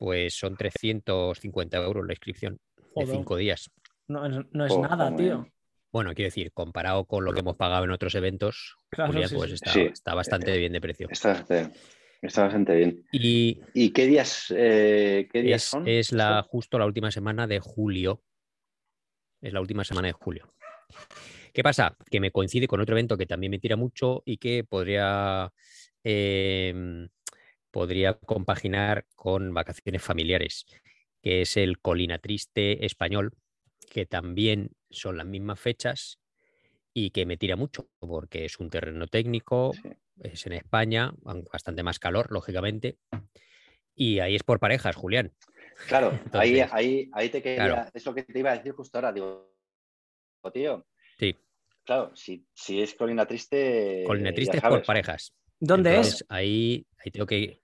Pues 0.01 0.33
son 0.33 0.57
350 0.57 1.77
euros 1.77 2.03
la 2.07 2.13
inscripción 2.13 2.55
de 2.75 2.81
Joder. 3.05 3.09
cinco 3.17 3.35
días. 3.37 3.69
No, 4.07 4.25
es- 4.25 4.45
no 4.51 4.65
es 4.65 4.71
Ojo, 4.71 4.81
nada, 4.81 5.15
tío. 5.15 5.47
Bueno, 5.91 6.15
quiero 6.15 6.25
decir, 6.29 6.51
comparado 6.53 7.05
con 7.05 7.23
lo 7.23 7.31
que 7.31 7.41
hemos 7.41 7.55
pagado 7.55 7.83
en 7.83 7.91
otros 7.91 8.15
eventos, 8.15 8.77
Claro, 8.89 9.11
Julián, 9.13 9.29
sí, 9.29 9.35
pues 9.35 9.49
sí. 9.49 9.53
está, 9.53 9.73
Sí. 9.73 9.81
está 9.81 10.15
bastante 10.15 10.57
bien 10.57 10.73
de 10.73 10.81
precio. 10.81 11.07
Está 11.11 11.33
bastante, 11.33 11.79
está 12.19 12.41
bastante 12.45 12.75
bien. 12.77 13.05
Y 13.11 13.61
¿Y 13.75 13.91
qué 13.91 14.07
días, 14.07 14.51
eh, 14.57 15.29
qué 15.31 15.43
días 15.43 15.61
es, 15.61 15.69
son? 15.69 15.87
es 15.87 16.11
la, 16.13 16.41
justo 16.49 16.79
la 16.79 16.87
última 16.87 17.11
semana 17.11 17.45
de 17.45 17.59
julio. 17.59 18.23
Es 19.39 19.53
la 19.53 19.61
última 19.61 19.83
semana 19.83 20.07
de 20.07 20.13
julio. 20.13 20.51
¿Qué 21.53 21.61
pasa? 21.61 21.95
Que 22.09 22.19
me 22.19 22.31
coincide 22.31 22.65
con 22.67 22.81
otro 22.81 22.95
evento 22.95 23.19
que 23.19 23.27
también 23.27 23.51
me 23.51 23.59
tira 23.59 23.75
mucho 23.75 24.23
y 24.25 24.37
que 24.37 24.63
podría, 24.63 25.53
em, 26.03 27.07
podría 27.71 28.13
compaginar 28.13 29.05
con 29.15 29.53
vacaciones 29.53 30.01
familiares, 30.03 30.65
que 31.21 31.41
es 31.41 31.57
el 31.57 31.79
Colina 31.79 32.19
Triste 32.19 32.85
español, 32.85 33.33
que 33.89 34.05
también 34.05 34.71
son 34.89 35.17
las 35.17 35.25
mismas 35.25 35.59
fechas 35.59 36.19
y 36.93 37.11
que 37.11 37.25
me 37.25 37.37
tira 37.37 37.55
mucho 37.55 37.89
porque 37.99 38.45
es 38.45 38.59
un 38.59 38.69
terreno 38.69 39.07
técnico, 39.07 39.71
Sí. 39.73 39.89
es 40.21 40.45
en 40.45 40.53
España, 40.53 41.13
bastante 41.51 41.83
más 41.83 41.99
calor, 41.99 42.31
lógicamente. 42.31 42.97
Y 43.95 44.19
ahí 44.19 44.35
es 44.35 44.43
por 44.43 44.59
parejas, 44.59 44.95
Julián. 44.95 45.33
Claro, 45.87 46.11
ahí, 46.33 46.59
Entonces, 46.59 46.73
ahí, 46.73 47.09
ahí 47.13 47.29
te 47.29 47.41
quería, 47.41 47.65
claro. 47.73 47.89
es 47.93 48.05
lo 48.05 48.13
que 48.13 48.23
te 48.23 48.39
iba 48.39 48.51
a 48.51 48.57
decir 48.57 48.73
justo 48.73 48.97
ahora, 48.97 49.11
digo, 49.13 49.53
tío. 50.53 50.85
Sí. 51.17 51.37
Claro, 51.83 52.15
si, 52.15 52.45
si 52.53 52.81
es 52.81 52.93
Colina 52.95 53.25
Triste. 53.25 54.03
Colina 54.05 54.33
Triste 54.33 54.57
es 54.57 54.63
por 54.63 54.83
parejas. 54.83 55.33
¿Dónde 55.59 55.91
Entonces, 55.91 56.21
es? 56.21 56.25
Ahí, 56.29 56.85
ahí 56.97 57.11
tengo 57.11 57.25
que. 57.25 57.60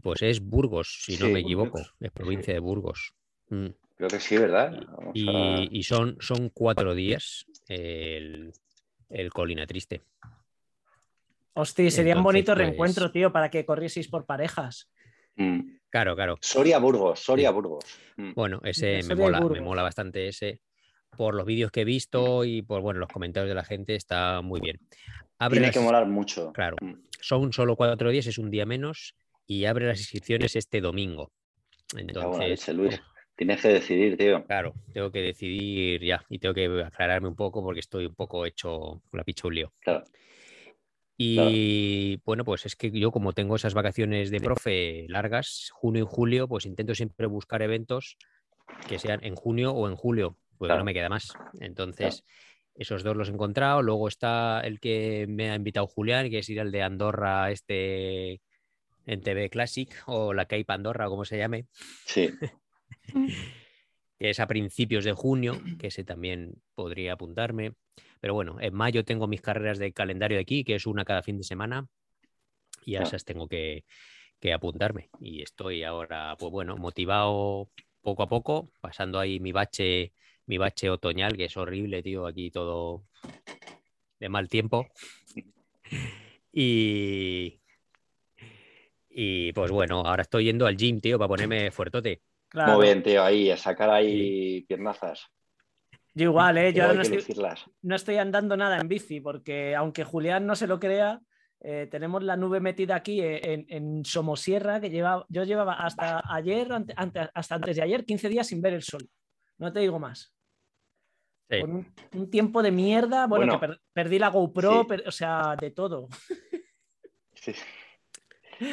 Pues 0.00 0.22
es 0.22 0.40
Burgos, 0.40 1.02
si 1.04 1.16
no 1.18 1.28
me 1.28 1.40
equivoco. 1.40 1.72
Burgos. 1.78 1.94
Es 2.00 2.10
provincia 2.12 2.54
de 2.54 2.60
Burgos. 2.60 3.12
Mm. 3.50 3.66
Creo 3.96 4.08
que 4.08 4.20
sí, 4.20 4.36
¿verdad? 4.38 4.74
A- 4.74 5.10
Y, 5.70 5.82
son, 5.82 6.16
son 6.20 6.48
cuatro 6.48 6.94
días 6.94 7.46
el, 7.68 8.52
el 9.10 9.30
Colina 9.30 9.66
Triste. 9.66 10.02
Hostia, 11.54 11.90
sería 11.90 12.16
un 12.16 12.22
bonito 12.22 12.52
pues- 12.52 12.58
reencuentro, 12.66 13.10
tío, 13.12 13.32
para 13.32 13.50
que 13.50 13.64
corrieseis 13.66 14.08
por 14.08 14.24
parejas. 14.24 14.88
Mm. 15.36 15.76
Claro, 15.90 16.14
claro. 16.16 16.38
Soria 16.40 16.78
Burgos, 16.78 17.20
Soria 17.20 17.50
Burgos. 17.50 17.84
Mm. 18.16 18.32
Bueno, 18.34 18.60
ese 18.64 19.02
me 19.02 19.14
mola, 19.14 19.40
me 19.40 19.60
mola 19.60 19.82
bastante 19.82 20.28
ese. 20.28 20.60
Por 21.16 21.34
los 21.34 21.44
vídeos 21.44 21.70
que 21.70 21.82
he 21.82 21.84
visto 21.84 22.44
y 22.46 22.62
por 22.62 22.80
bueno, 22.80 22.98
los 23.00 23.08
comentarios 23.10 23.50
de 23.50 23.54
la 23.54 23.64
gente, 23.64 23.94
está 23.94 24.40
muy 24.40 24.60
bien. 24.62 24.80
Abre 25.38 25.56
Tiene 25.56 25.66
las- 25.66 25.74
que 25.76 25.80
molar 25.80 26.06
mucho. 26.06 26.52
Claro. 26.54 26.76
Mm. 26.80 26.94
Son 27.20 27.52
solo 27.52 27.76
cuatro 27.76 28.10
días, 28.10 28.26
es 28.26 28.38
un 28.38 28.50
día 28.50 28.64
menos 28.64 29.14
y 29.46 29.64
abre 29.64 29.86
las 29.86 29.98
inscripciones 29.98 30.56
este 30.56 30.80
domingo. 30.80 31.32
La 31.94 32.00
Entonces, 32.00 32.68
Luis. 32.74 33.00
Tienes 33.34 33.62
que 33.62 33.68
decidir, 33.68 34.16
tío. 34.18 34.44
claro, 34.44 34.74
tengo 34.92 35.10
que 35.10 35.20
decidir 35.20 36.02
ya 36.04 36.24
y 36.28 36.38
tengo 36.38 36.54
que 36.54 36.66
aclararme 36.84 37.28
un 37.28 37.34
poco 37.34 37.62
porque 37.62 37.80
estoy 37.80 38.04
un 38.06 38.14
poco 38.14 38.44
hecho 38.46 39.02
la 39.12 39.24
picha 39.24 39.48
un 39.48 39.54
lío. 39.54 39.72
Claro. 39.80 40.04
Y 41.16 42.20
bueno, 42.24 42.44
pues 42.44 42.66
es 42.66 42.76
que 42.76 42.90
yo 42.90 43.10
como 43.10 43.32
tengo 43.32 43.56
esas 43.56 43.74
vacaciones 43.74 44.30
de 44.30 44.40
profe 44.40 45.06
largas, 45.08 45.70
junio 45.72 46.04
y 46.04 46.06
julio, 46.08 46.48
pues 46.48 46.66
intento 46.66 46.94
siempre 46.94 47.26
buscar 47.26 47.62
eventos 47.62 48.16
que 48.88 48.98
sean 48.98 49.20
en 49.24 49.34
junio 49.34 49.72
o 49.72 49.88
en 49.88 49.96
julio, 49.96 50.36
porque 50.58 50.68
Claro. 50.70 50.80
no 50.80 50.84
me 50.84 50.94
queda 50.94 51.08
más. 51.08 51.32
Entonces, 51.60 52.24
esos 52.74 53.02
dos 53.02 53.16
los 53.16 53.28
he 53.28 53.32
encontrado. 53.32 53.82
Luego 53.82 54.08
está 54.08 54.60
el 54.60 54.80
que 54.80 55.26
me 55.28 55.50
ha 55.50 55.54
invitado 55.54 55.86
Julián, 55.86 56.28
que 56.30 56.38
es 56.38 56.48
ir 56.48 56.60
al 56.60 56.72
de 56.72 56.82
Andorra, 56.82 57.50
este 57.50 58.40
en 59.06 59.20
TV 59.22 59.50
Classic, 59.50 59.90
o 60.06 60.32
la 60.34 60.46
Cape 60.46 60.64
Andorra, 60.68 61.06
o 61.08 61.10
como 61.10 61.24
se 61.24 61.38
llame, 61.38 61.66
Sí. 62.06 62.30
que 64.18 64.30
es 64.30 64.38
a 64.40 64.46
principios 64.46 65.04
de 65.04 65.12
junio, 65.12 65.60
que 65.78 65.88
ese 65.88 66.04
también 66.04 66.54
podría 66.74 67.14
apuntarme. 67.14 67.74
Pero 68.20 68.34
bueno, 68.34 68.58
en 68.60 68.72
mayo 68.74 69.04
tengo 69.04 69.26
mis 69.26 69.40
carreras 69.40 69.78
de 69.78 69.92
calendario 69.92 70.38
aquí, 70.38 70.62
que 70.64 70.76
es 70.76 70.86
una 70.86 71.04
cada 71.04 71.22
fin 71.22 71.38
de 71.38 71.44
semana, 71.44 71.88
y 72.84 72.94
a 72.96 73.00
Ah. 73.00 73.02
esas 73.02 73.24
tengo 73.24 73.48
que, 73.48 73.84
que 74.40 74.52
apuntarme. 74.52 75.10
Y 75.20 75.42
estoy 75.42 75.82
ahora, 75.82 76.36
pues 76.38 76.52
bueno, 76.52 76.76
motivado 76.76 77.70
poco 78.00 78.22
a 78.22 78.28
poco, 78.28 78.70
pasando 78.80 79.18
ahí 79.18 79.40
mi 79.40 79.50
bache, 79.52 80.12
mi 80.46 80.58
bache 80.58 80.90
otoñal, 80.90 81.36
que 81.36 81.46
es 81.46 81.56
horrible, 81.56 82.02
tío, 82.02 82.26
aquí 82.26 82.50
todo 82.50 83.04
de 84.20 84.28
mal 84.28 84.48
tiempo. 84.48 84.86
Y, 86.54 87.61
y 89.14 89.52
pues 89.52 89.70
bueno, 89.70 90.00
ahora 90.00 90.22
estoy 90.22 90.44
yendo 90.44 90.66
al 90.66 90.76
gym, 90.76 91.00
tío, 91.00 91.18
para 91.18 91.28
ponerme 91.28 91.70
fuertote. 91.70 92.22
Claro. 92.48 92.74
Muy 92.74 92.86
bien, 92.86 93.02
tío, 93.02 93.22
ahí, 93.22 93.50
a 93.50 93.56
sacar 93.56 93.90
ahí 93.90 94.62
piernazas. 94.68 95.26
Yo 96.14 96.24
igual, 96.24 96.58
¿eh? 96.58 96.72
Yo 96.74 96.92
no 96.92 97.00
estoy, 97.00 97.24
no 97.82 97.94
estoy 97.96 98.16
andando 98.18 98.56
nada 98.56 98.78
en 98.78 98.88
bici, 98.88 99.20
porque 99.20 99.74
aunque 99.74 100.04
Julián 100.04 100.46
no 100.46 100.54
se 100.54 100.66
lo 100.66 100.78
crea, 100.78 101.20
eh, 101.60 101.88
tenemos 101.90 102.22
la 102.22 102.36
nube 102.36 102.60
metida 102.60 102.96
aquí 102.96 103.20
en, 103.22 103.64
en 103.68 104.04
Somosierra, 104.04 104.80
que 104.80 104.90
lleva, 104.90 105.24
yo 105.30 105.44
llevaba 105.44 105.74
hasta 105.74 106.22
ayer, 106.28 106.70
ante- 106.72 106.92
ante- 106.96 107.30
hasta 107.32 107.54
antes 107.54 107.76
de 107.76 107.82
ayer, 107.82 108.04
15 108.04 108.28
días 108.28 108.46
sin 108.46 108.60
ver 108.60 108.74
el 108.74 108.82
sol. 108.82 109.08
No 109.58 109.72
te 109.72 109.80
digo 109.80 109.98
más. 109.98 110.34
Sí. 111.48 111.60
Con 111.60 111.70
un, 111.76 111.94
un 112.14 112.30
tiempo 112.30 112.62
de 112.62 112.72
mierda, 112.72 113.26
bueno, 113.26 113.46
Bueno, 113.46 113.60
que 113.60 113.66
per- 113.68 113.80
perdí 113.94 114.18
la 114.18 114.28
GoPro, 114.28 114.82
sí. 114.82 114.86
per- 114.88 115.04
o 115.08 115.12
sea, 115.12 115.56
de 115.58 115.70
todo. 115.70 116.08
Sí. 117.34 117.52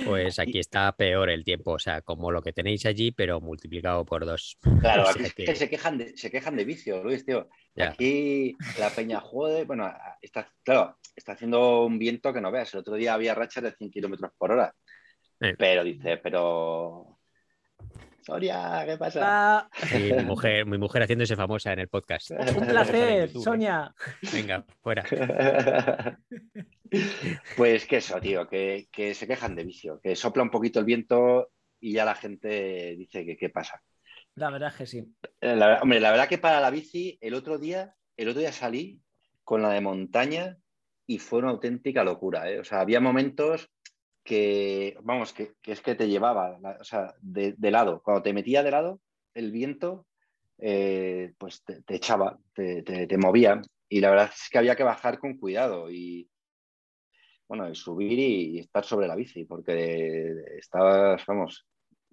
Pues 0.05 0.39
aquí 0.39 0.59
está 0.59 0.91
peor 0.95 1.29
el 1.29 1.43
tiempo, 1.43 1.71
o 1.71 1.79
sea, 1.79 2.01
como 2.01 2.31
lo 2.31 2.41
que 2.41 2.53
tenéis 2.53 2.85
allí, 2.85 3.11
pero 3.11 3.39
multiplicado 3.41 4.05
por 4.05 4.25
dos. 4.25 4.57
Claro, 4.81 5.03
O 5.03 5.09
aquí 5.09 5.19
sea 5.21 5.29
que 5.31 5.45
que- 5.45 5.55
se 5.55 5.69
quejan 5.69 5.97
de, 5.97 6.17
se 6.17 6.31
quejan 6.31 6.55
de 6.55 6.65
vicio, 6.65 7.03
Luis, 7.03 7.25
tío. 7.25 7.49
Ya. 7.75 7.89
Aquí 7.91 8.55
la 8.77 8.89
peña 8.89 9.19
jode, 9.19 9.65
bueno, 9.65 9.91
está, 10.21 10.51
claro, 10.63 10.97
está 11.15 11.33
haciendo 11.33 11.85
un 11.85 11.99
viento 11.99 12.33
que 12.33 12.41
no 12.41 12.51
veas. 12.51 12.73
El 12.73 12.81
otro 12.81 12.95
día 12.95 13.13
había 13.13 13.35
rachas 13.35 13.63
de 13.63 13.71
100 13.71 13.91
kilómetros 13.91 14.31
por 14.37 14.51
hora. 14.51 14.73
Eh. 15.41 15.55
Pero 15.57 15.83
dice, 15.83 16.17
pero. 16.17 17.18
Soria, 18.29 18.83
¿qué 18.85 18.95
pasa? 18.95 19.21
Ah, 19.23 19.69
Sí, 19.73 20.13
mi, 20.13 20.23
mujer, 20.23 20.63
mi 20.67 20.77
mujer 20.77 21.01
haciéndose 21.01 21.35
famosa 21.35 21.73
en 21.73 21.79
el 21.79 21.87
podcast. 21.87 22.29
un 22.57 22.67
placer. 22.67 23.31
Sonia. 23.31 23.91
Venga, 24.31 24.63
fuera. 24.83 25.03
pues 27.57 27.87
que 27.87 27.97
eso, 27.97 28.21
tío, 28.21 28.47
que, 28.47 28.87
que 28.91 29.15
se 29.15 29.25
quejan 29.25 29.55
de 29.55 29.63
vicio, 29.63 29.99
que 29.99 30.15
sopla 30.15 30.43
un 30.43 30.51
poquito 30.51 30.77
el 30.79 30.85
viento 30.85 31.49
y 31.79 31.93
ya 31.93 32.05
la 32.05 32.13
gente 32.13 32.95
dice 32.97 33.25
que 33.25 33.35
qué 33.35 33.49
pasa. 33.49 33.81
La 34.35 34.51
verdad 34.51 34.69
es 34.69 34.75
que 34.75 34.85
sí. 34.85 35.15
Eh, 35.41 35.55
la- 35.55 35.79
hombre, 35.81 35.99
la 35.99 36.11
verdad 36.11 36.27
que 36.29 36.37
para 36.37 36.61
la 36.61 36.69
bici, 36.69 37.17
el 37.21 37.33
otro 37.33 37.57
día, 37.57 37.95
el 38.15 38.29
otro 38.29 38.41
día 38.41 38.51
salí 38.51 39.01
con 39.43 39.63
la 39.63 39.69
de 39.71 39.81
montaña 39.81 40.57
y 41.07 41.17
fue 41.17 41.39
una 41.39 41.49
auténtica 41.49 42.03
locura. 42.03 42.47
¿eh? 42.51 42.59
O 42.59 42.63
sea, 42.63 42.81
había 42.81 42.99
momentos 42.99 43.71
que, 44.23 44.97
vamos, 45.01 45.33
que, 45.33 45.53
que 45.61 45.71
es 45.71 45.81
que 45.81 45.95
te 45.95 46.07
llevaba, 46.07 46.57
la- 46.59 46.77
o 46.79 46.83
sea, 46.83 47.13
de, 47.21 47.53
de 47.57 47.71
lado. 47.71 48.01
Cuando 48.03 48.21
te 48.23 48.33
metía 48.33 48.63
de 48.63 48.71
lado, 48.71 49.01
el 49.33 49.51
viento, 49.51 50.05
eh, 50.57 51.33
pues 51.37 51.63
te, 51.63 51.81
te 51.83 51.95
echaba, 51.95 52.37
te, 52.53 52.83
te- 52.83 53.07
te 53.07 53.17
movía. 53.17 53.61
Y 53.87 54.01
la 54.01 54.09
verdad 54.11 54.31
es 54.33 54.49
que 54.49 54.57
había 54.57 54.75
que 54.75 54.83
bajar 54.83 55.17
con 55.19 55.37
cuidado 55.37 55.89
y, 55.89 56.29
bueno, 57.47 57.69
y 57.69 57.75
subir 57.75 58.19
y, 58.19 58.57
y 58.57 58.59
estar 58.59 58.85
sobre 58.85 59.07
la 59.07 59.15
bici, 59.15 59.45
porque 59.45 60.35
estabas, 60.57 61.25
vamos, 61.25 61.65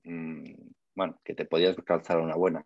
mm, 0.05 0.53
bueno, 0.95 1.21
que 1.23 1.35
te 1.35 1.45
podías 1.45 1.77
calzar 1.85 2.19
una 2.19 2.37
buena. 2.37 2.65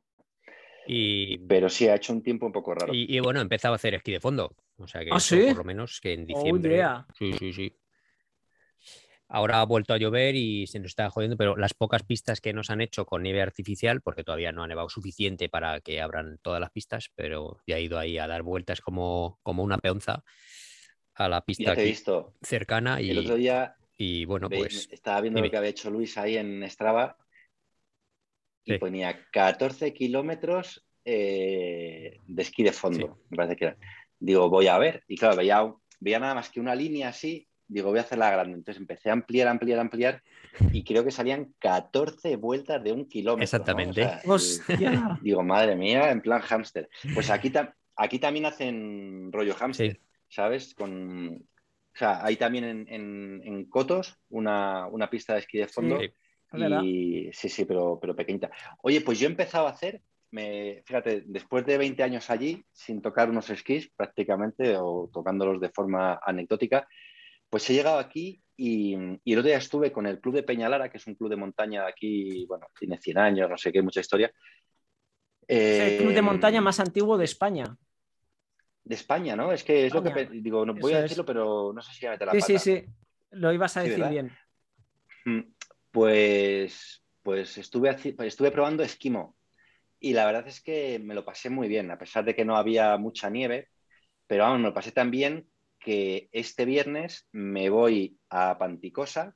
Y, 0.86 1.38
Pero 1.46 1.68
sí, 1.68 1.88
ha 1.88 1.96
hecho 1.96 2.12
un 2.12 2.22
tiempo 2.22 2.46
un 2.46 2.52
poco 2.52 2.74
raro. 2.74 2.92
y, 2.94 3.16
y, 3.16 3.20
bueno, 3.20 3.40
empezaba 3.40 3.74
a 3.74 3.76
hacer 3.76 3.94
esquí 3.94 4.12
de 4.12 4.20
fondo. 4.20 4.54
O 4.78 4.86
sea 4.86 5.04
que 5.04 5.10
¿Ah, 5.10 5.16
eso, 5.16 5.36
sí? 5.36 5.42
por 5.46 5.58
lo 5.58 5.64
menos 5.64 6.00
que 6.00 6.12
en 6.14 6.22
Oh, 6.22 6.26
diciembre. 6.26 6.76
yeah. 6.76 7.06
Sí, 7.18 7.32
sí, 7.38 7.52
sí. 7.52 7.76
Ahora 9.32 9.60
ha 9.60 9.64
vuelto 9.64 9.94
a 9.94 9.96
llover 9.96 10.34
y 10.34 10.66
se 10.66 10.80
nos 10.80 10.88
está 10.88 11.08
jodiendo, 11.08 11.36
pero 11.36 11.56
las 11.56 11.72
pocas 11.72 12.02
pistas 12.02 12.40
que 12.40 12.52
nos 12.52 12.68
han 12.68 12.80
hecho 12.80 13.06
con 13.06 13.22
nieve 13.22 13.40
artificial, 13.40 14.00
porque 14.00 14.24
todavía 14.24 14.50
no 14.50 14.64
ha 14.64 14.66
nevado 14.66 14.88
suficiente 14.88 15.48
para 15.48 15.80
que 15.80 16.00
abran 16.00 16.38
todas 16.42 16.60
las 16.60 16.70
pistas, 16.72 17.10
pero 17.14 17.60
ya 17.64 17.76
ha 17.76 17.80
ido 17.80 17.96
ahí 17.96 18.18
a 18.18 18.26
dar 18.26 18.42
vueltas 18.42 18.80
como, 18.80 19.38
como 19.44 19.62
una 19.62 19.78
peonza 19.78 20.24
a 21.14 21.28
la 21.28 21.42
pista 21.42 21.72
aquí 21.72 21.82
visto. 21.84 22.34
cercana 22.42 23.00
y, 23.00 23.10
El 23.10 23.18
otro 23.18 23.36
día 23.36 23.76
y 23.96 24.24
bueno, 24.24 24.48
ve- 24.48 24.56
pues 24.58 24.88
estaba 24.90 25.20
viendo 25.20 25.38
dime. 25.38 25.46
lo 25.46 25.50
que 25.52 25.56
había 25.58 25.70
hecho 25.70 25.90
Luis 25.90 26.18
ahí 26.18 26.36
en 26.36 26.68
Strava 26.68 27.16
y 28.64 28.72
Sí. 28.72 28.78
ponía 28.78 29.26
14 29.30 29.92
kilómetros 29.94 30.84
eh, 31.04 32.18
de 32.26 32.42
esquí 32.42 32.62
de 32.62 32.72
fondo, 32.72 33.18
me 33.30 33.36
parece 33.36 33.56
que 33.56 33.64
era. 33.66 33.76
Digo, 34.18 34.50
voy 34.50 34.66
a 34.66 34.76
ver. 34.78 35.02
Y 35.08 35.16
claro, 35.16 35.36
veía, 35.36 35.72
veía 36.00 36.18
nada 36.18 36.34
más 36.34 36.50
que 36.50 36.60
una 36.60 36.74
línea 36.74 37.08
así. 37.08 37.46
Digo, 37.72 37.90
voy 37.90 37.98
a 37.98 38.02
hacerla 38.02 38.30
grande. 38.30 38.54
Entonces 38.58 38.80
empecé 38.80 39.10
a 39.10 39.12
ampliar, 39.12 39.46
ampliar, 39.48 39.78
ampliar. 39.78 40.22
Y 40.72 40.82
creo 40.82 41.04
que 41.04 41.10
salían 41.12 41.54
14 41.60 42.34
vueltas 42.36 42.82
de 42.82 42.92
un 42.92 43.06
kilómetro. 43.06 43.36
¿no? 43.38 43.42
Exactamente. 43.44 44.02
O 44.02 44.08
sea, 44.08 44.20
el- 44.24 44.30
Hostia. 44.30 45.18
Digo, 45.22 45.42
madre 45.42 45.76
mía, 45.76 46.10
en 46.10 46.20
plan 46.20 46.40
hámster. 46.40 46.88
Pues 47.14 47.30
aquí, 47.30 47.50
ta- 47.50 47.76
aquí 47.96 48.18
también 48.18 48.46
hacen 48.46 49.30
rollo 49.32 49.54
hámster, 49.54 49.92
Sí. 49.92 50.00
¿sabes? 50.28 50.74
Con, 50.74 51.36
o 51.36 51.96
sea, 51.96 52.24
hay 52.24 52.36
también 52.36 52.64
en, 52.64 52.86
en- 52.88 53.40
en 53.44 53.64
Cotos 53.66 54.18
una, 54.30 54.86
una 54.88 55.08
pista 55.08 55.34
de 55.34 55.40
esquí 55.40 55.58
de 55.58 55.68
fondo. 55.68 55.98
Y 56.82 57.30
sí, 57.32 57.48
sí, 57.48 57.64
pero, 57.64 57.98
pero 58.00 58.16
pequeñita. 58.16 58.50
Oye, 58.82 59.00
pues 59.02 59.20
yo 59.20 59.28
he 59.28 59.30
empezado 59.30 59.68
a 59.68 59.70
hacer, 59.70 60.02
me, 60.32 60.82
fíjate, 60.84 61.22
después 61.26 61.64
de 61.64 61.78
20 61.78 62.02
años 62.02 62.28
allí, 62.30 62.64
sin 62.72 63.00
tocar 63.00 63.30
unos 63.30 63.50
esquís 63.50 63.88
prácticamente 63.96 64.76
o 64.76 65.08
tocándolos 65.12 65.60
de 65.60 65.68
forma 65.70 66.18
anecdótica, 66.24 66.88
pues 67.50 67.68
he 67.70 67.74
llegado 67.74 67.98
aquí 67.98 68.42
y, 68.56 68.96
y 69.24 69.32
el 69.32 69.38
otro 69.40 69.48
día 69.48 69.58
estuve 69.58 69.92
con 69.92 70.06
el 70.06 70.20
Club 70.20 70.36
de 70.36 70.42
Peñalara, 70.44 70.90
que 70.90 70.98
es 70.98 71.06
un 71.06 71.14
club 71.16 71.30
de 71.30 71.36
montaña 71.36 71.82
de 71.84 71.88
aquí, 71.90 72.46
bueno, 72.46 72.68
tiene 72.78 72.98
100 72.98 73.18
años, 73.18 73.50
no 73.50 73.58
sé 73.58 73.72
qué, 73.72 73.82
mucha 73.82 74.00
historia. 74.00 74.32
Es 75.66 75.80
el 75.80 75.96
club 75.96 76.12
de 76.12 76.20
Eh, 76.20 76.22
montaña 76.22 76.60
más 76.60 76.80
antiguo 76.80 77.16
de 77.16 77.24
España. 77.24 77.64
De 78.84 78.94
España, 78.94 79.36
¿no? 79.36 79.52
Es 79.52 79.62
que 79.64 79.86
es 79.86 79.94
lo 79.94 80.02
que 80.02 80.26
digo, 80.26 80.64
no 80.66 80.74
voy 80.74 80.92
a 80.92 80.96
es. 80.96 81.02
decirlo, 81.02 81.24
pero 81.24 81.72
no 81.72 81.80
sé 81.82 81.92
si 81.92 82.00
voy 82.06 82.08
a 82.08 82.12
meter 82.12 82.26
la 82.26 82.32
Sí, 82.34 82.40
pata. 82.40 82.58
sí, 82.58 82.58
sí. 82.58 82.86
Lo 83.32 83.52
ibas 83.52 83.76
a 83.76 83.80
Sí, 83.82 83.88
decir 83.88 84.00
¿verdad? 84.00 84.10
bien. 84.12 84.30
Mm, 85.24 85.40
Pues, 85.90 87.02
pues 87.22 87.58
estuve, 87.58 87.94
pues 88.16 88.28
estuve 88.28 88.50
probando 88.52 88.82
esquimo 88.82 89.36
y 90.00 90.14
la 90.14 90.26
verdad 90.26 90.48
es 90.48 90.62
que 90.62 90.98
me 91.00 91.14
lo 91.14 91.24
pasé 91.24 91.50
muy 91.50 91.68
bien, 91.68 91.90
a 91.90 91.98
pesar 91.98 92.24
de 92.24 92.34
que 92.36 92.44
no 92.46 92.56
había 92.56 92.96
mucha 92.98 93.30
nieve, 93.30 93.68
pero 94.28 94.44
vamos, 94.44 94.60
me 94.60 94.68
lo 94.68 94.74
pasé 94.74 94.92
tan 94.92 95.10
bien 95.12 95.49
que 95.80 96.28
este 96.32 96.64
viernes 96.64 97.26
me 97.32 97.70
voy 97.70 98.18
a 98.28 98.56
Panticosa, 98.58 99.34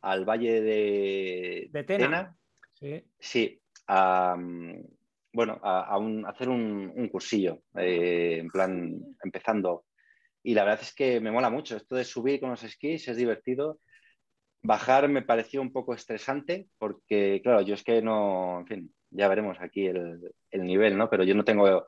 al 0.00 0.24
valle 0.24 0.60
de, 0.60 1.68
De 1.70 1.84
Tena. 1.84 2.36
Sí. 2.72 3.04
Sí, 3.20 3.62
a, 3.86 4.34
mm, 4.36 4.82
bueno, 5.32 5.60
a, 5.62 5.82
a 5.82 5.98
un- 5.98 6.26
a 6.26 6.30
hacer 6.30 6.48
un, 6.48 6.92
un 6.94 7.08
cursillo, 7.08 7.62
eh, 7.76 8.38
en 8.40 8.48
plan, 8.48 9.00
empezando. 9.22 9.84
Y 10.42 10.54
la 10.54 10.64
verdad 10.64 10.82
es 10.82 10.94
que 10.94 11.20
me 11.20 11.30
mola 11.30 11.50
mucho. 11.50 11.76
Esto 11.76 11.94
de 11.94 12.04
subir 12.04 12.40
con 12.40 12.50
los 12.50 12.64
esquís 12.64 13.06
es 13.06 13.16
divertido. 13.16 13.78
Bajar 14.62 15.08
me 15.08 15.22
pareció 15.22 15.60
un 15.60 15.72
poco 15.72 15.94
estresante 15.94 16.68
porque, 16.78 17.40
claro, 17.42 17.62
yo 17.62 17.74
es 17.74 17.82
que 17.84 18.00
no, 18.02 18.60
en 18.60 18.66
fin, 18.66 18.94
ya 19.10 19.28
veremos 19.28 19.58
aquí 19.60 19.86
el, 19.86 20.20
el 20.50 20.64
nivel, 20.64 20.96
¿no? 20.96 21.08
Pero 21.10 21.24
yo 21.24 21.34
no 21.34 21.44
tengo, 21.44 21.86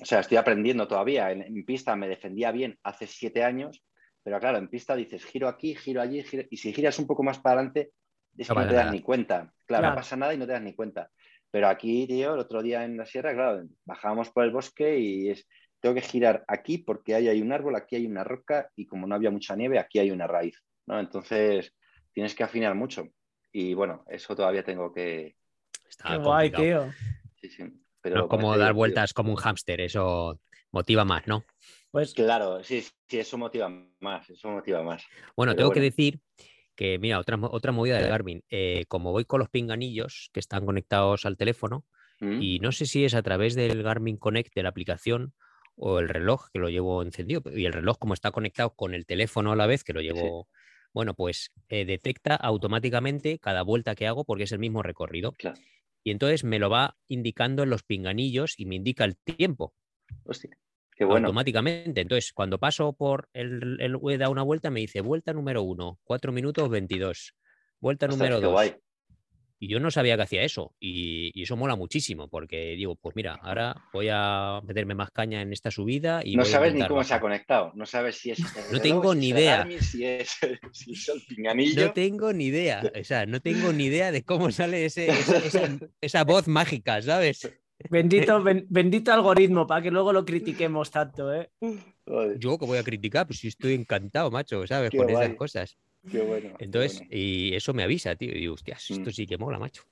o 0.00 0.04
sea, 0.04 0.20
estoy 0.20 0.36
aprendiendo 0.38 0.86
todavía. 0.88 1.30
En, 1.32 1.42
en 1.42 1.64
pista 1.64 1.96
me 1.96 2.08
defendía 2.08 2.52
bien 2.52 2.78
hace 2.82 3.06
siete 3.06 3.44
años, 3.44 3.82
pero 4.22 4.38
claro, 4.40 4.58
en 4.58 4.68
pista 4.68 4.96
dices 4.96 5.24
giro 5.24 5.48
aquí, 5.48 5.74
giro 5.74 6.00
allí, 6.00 6.22
giro- 6.22 6.46
y 6.50 6.56
si 6.56 6.72
giras 6.72 6.98
un 6.98 7.06
poco 7.06 7.22
más 7.22 7.38
para 7.38 7.56
adelante, 7.56 7.92
es 8.36 8.48
No 8.48 8.54
que 8.54 8.60
no 8.60 8.66
te 8.68 8.74
das 8.74 8.84
nada. 8.84 8.92
ni 8.92 9.02
cuenta. 9.02 9.36
Claro, 9.38 9.82
Claro. 9.82 9.88
no 9.90 9.94
pasa 9.94 10.16
nada 10.16 10.34
y 10.34 10.38
no 10.38 10.46
te 10.46 10.52
das 10.52 10.62
ni 10.62 10.74
cuenta. 10.74 11.10
Pero 11.50 11.68
aquí, 11.68 12.06
tío, 12.06 12.34
el 12.34 12.40
otro 12.40 12.62
día 12.62 12.84
en 12.84 12.96
la 12.96 13.06
sierra, 13.06 13.34
claro, 13.34 13.66
bajábamos 13.84 14.30
por 14.30 14.44
el 14.44 14.50
bosque 14.52 14.98
y 14.98 15.30
es, 15.30 15.46
tengo 15.80 15.94
que 15.94 16.00
girar 16.00 16.44
aquí 16.46 16.78
porque 16.78 17.14
ahí 17.14 17.28
hay 17.28 17.42
un 17.42 17.52
árbol, 17.52 17.74
aquí 17.76 17.96
hay 17.96 18.06
una 18.06 18.22
roca 18.24 18.70
y 18.76 18.86
como 18.86 19.06
no 19.06 19.14
había 19.14 19.30
mucha 19.30 19.56
nieve, 19.56 19.78
aquí 19.78 19.98
hay 19.98 20.10
una 20.10 20.26
raíz, 20.26 20.62
¿no? 20.86 21.00
Entonces 21.00 21.74
tienes 22.12 22.34
que 22.34 22.44
afinar 22.44 22.74
mucho. 22.74 23.08
Y 23.52 23.74
bueno, 23.74 24.04
eso 24.08 24.36
todavía 24.36 24.62
tengo 24.62 24.92
que... 24.92 25.34
está 25.88 26.10
Qué 26.10 26.16
guay, 26.18 26.50
tío. 26.50 26.84
Sí, 27.40 27.48
sí, 27.50 27.64
pero 28.00 28.16
No 28.16 28.22
es 28.24 28.28
como 28.28 28.56
dar 28.56 28.72
vueltas 28.72 29.12
como 29.12 29.30
un 29.30 29.36
hámster, 29.36 29.80
eso 29.80 30.40
motiva 30.72 31.04
más, 31.04 31.26
¿no? 31.26 31.44
Pues 31.90 32.14
Claro, 32.14 32.62
sí, 32.62 32.84
sí, 33.08 33.18
eso 33.18 33.36
motiva 33.36 33.68
más, 34.00 34.30
eso 34.30 34.48
motiva 34.48 34.82
más. 34.82 35.04
Bueno, 35.36 35.52
Pero 35.52 35.56
tengo 35.56 35.72
que 35.72 35.80
decir 35.80 36.20
que, 36.76 36.98
mira, 36.98 37.18
otra, 37.18 37.38
otra 37.40 37.72
movida 37.72 37.98
de 37.98 38.08
Garmin. 38.08 38.42
eh, 38.48 38.84
como 38.88 39.12
voy 39.12 39.24
con 39.24 39.40
los 39.40 39.50
pinganillos 39.50 40.30
que 40.32 40.40
están 40.40 40.64
conectados 40.64 41.26
al 41.26 41.36
teléfono, 41.36 41.84
¿Mm? 42.20 42.40
y 42.40 42.58
no 42.60 42.72
sé 42.72 42.86
si 42.86 43.04
es 43.04 43.14
a 43.14 43.22
través 43.22 43.54
del 43.54 43.82
Garmin 43.82 44.16
Connect 44.16 44.54
de 44.54 44.62
la 44.62 44.68
aplicación 44.68 45.34
o 45.76 45.98
el 45.98 46.08
reloj 46.08 46.48
que 46.52 46.58
lo 46.58 46.68
llevo 46.68 47.02
encendido, 47.02 47.42
y 47.54 47.64
el 47.64 47.72
reloj 47.72 47.98
como 47.98 48.14
está 48.14 48.30
conectado 48.30 48.74
con 48.74 48.94
el 48.94 49.06
teléfono 49.06 49.52
a 49.52 49.56
la 49.56 49.66
vez 49.66 49.82
que 49.82 49.92
lo 49.92 50.00
llevo, 50.00 50.48
bueno, 50.92 51.14
pues 51.14 51.52
eh, 51.68 51.84
detecta 51.84 52.34
automáticamente 52.36 53.38
cada 53.38 53.62
vuelta 53.62 53.94
que 53.94 54.06
hago 54.06 54.24
porque 54.24 54.44
es 54.44 54.52
el 54.52 54.58
mismo 54.58 54.82
recorrido. 54.82 55.32
Claro. 55.32 55.58
Y 56.02 56.10
entonces 56.10 56.44
me 56.44 56.58
lo 56.58 56.70
va 56.70 56.96
indicando 57.08 57.62
en 57.62 57.70
los 57.70 57.82
pinganillos 57.82 58.54
y 58.58 58.66
me 58.66 58.76
indica 58.76 59.04
el 59.04 59.16
tiempo 59.16 59.74
Hostia, 60.24 60.56
qué 60.96 61.04
bueno. 61.04 61.28
automáticamente. 61.28 62.00
Entonces, 62.00 62.32
cuando 62.32 62.58
paso 62.58 62.92
por 62.92 63.28
el, 63.32 63.78
el 63.80 64.18
dado 64.18 64.32
una 64.32 64.42
vuelta, 64.42 64.70
me 64.70 64.80
dice 64.80 65.00
vuelta 65.00 65.32
número 65.32 65.62
uno, 65.62 65.98
4 66.04 66.32
minutos 66.32 66.68
22. 66.68 67.34
Vuelta 67.80 68.06
número 68.06 68.40
qué 68.40 68.46
2. 68.46 68.74
Y 69.62 69.68
yo 69.68 69.78
no 69.78 69.90
sabía 69.90 70.16
que 70.16 70.22
hacía 70.22 70.42
eso. 70.42 70.74
Y, 70.80 71.30
y 71.38 71.42
eso 71.42 71.54
mola 71.54 71.76
muchísimo, 71.76 72.28
porque 72.28 72.74
digo, 72.76 72.96
pues 72.96 73.14
mira, 73.14 73.34
ahora 73.42 73.76
voy 73.92 74.08
a 74.10 74.62
meterme 74.66 74.94
más 74.94 75.10
caña 75.10 75.42
en 75.42 75.52
esta 75.52 75.70
subida 75.70 76.22
y 76.24 76.34
no 76.34 76.42
voy 76.44 76.48
a 76.48 76.52
sabes 76.52 76.72
ni 76.74 76.86
cómo 76.86 77.04
se 77.04 77.12
ha 77.12 77.20
conectado, 77.20 77.70
no 77.74 77.84
sabes 77.84 78.16
si 78.16 78.30
es... 78.30 78.38
el 78.56 78.70
No 78.72 78.80
tengo 78.80 79.12
si 79.12 79.20
ni 79.20 79.26
es 79.26 79.32
el 79.32 79.38
idea. 79.38 79.56
Garmin, 79.58 79.82
si, 79.82 80.04
es, 80.06 80.38
si 80.72 80.92
es 80.92 81.08
el 81.10 81.20
pinganillo. 81.28 81.86
No 81.88 81.92
tengo 81.92 82.32
ni 82.32 82.46
idea, 82.46 82.90
o 82.98 83.04
sea, 83.04 83.26
no 83.26 83.40
tengo 83.40 83.70
ni 83.74 83.84
idea 83.84 84.10
de 84.12 84.24
cómo 84.24 84.50
sale 84.50 84.86
ese- 84.86 85.08
esa, 85.08 85.36
esa- 85.36 85.68
esa 86.00 86.24
voz 86.24 86.48
mágica, 86.48 87.02
¿sabes? 87.02 87.52
bendito, 87.90 88.42
ben- 88.42 88.66
bendito 88.70 89.12
algoritmo 89.12 89.66
para 89.66 89.82
que 89.82 89.90
luego 89.90 90.12
lo 90.14 90.24
critiquemos 90.24 90.90
tanto, 90.90 91.34
¿eh? 91.34 91.50
Yo 92.38 92.58
que 92.58 92.64
voy 92.66 92.78
a 92.78 92.82
criticar, 92.84 93.26
pues 93.26 93.40
sí 93.40 93.48
estoy 93.48 93.74
encantado, 93.74 94.30
macho, 94.30 94.66
¿sabes? 94.66 94.90
Qué 94.90 94.96
Con 94.96 95.10
esas 95.10 95.34
cosas. 95.34 95.76
Qué 96.10 96.22
bueno. 96.22 96.56
qué 96.58 96.64
Entonces, 96.64 96.98
bueno, 96.98 97.08
y 97.12 97.54
eso 97.54 97.74
me 97.74 97.82
avisa, 97.82 98.16
tío. 98.16 98.30
Y 98.32 98.38
digo, 98.40 98.54
hostias, 98.54 98.90
esto 98.90 99.10
Mm. 99.10 99.12
sí 99.12 99.26
que 99.26 99.36
mola, 99.38 99.58
macho. 99.58 99.82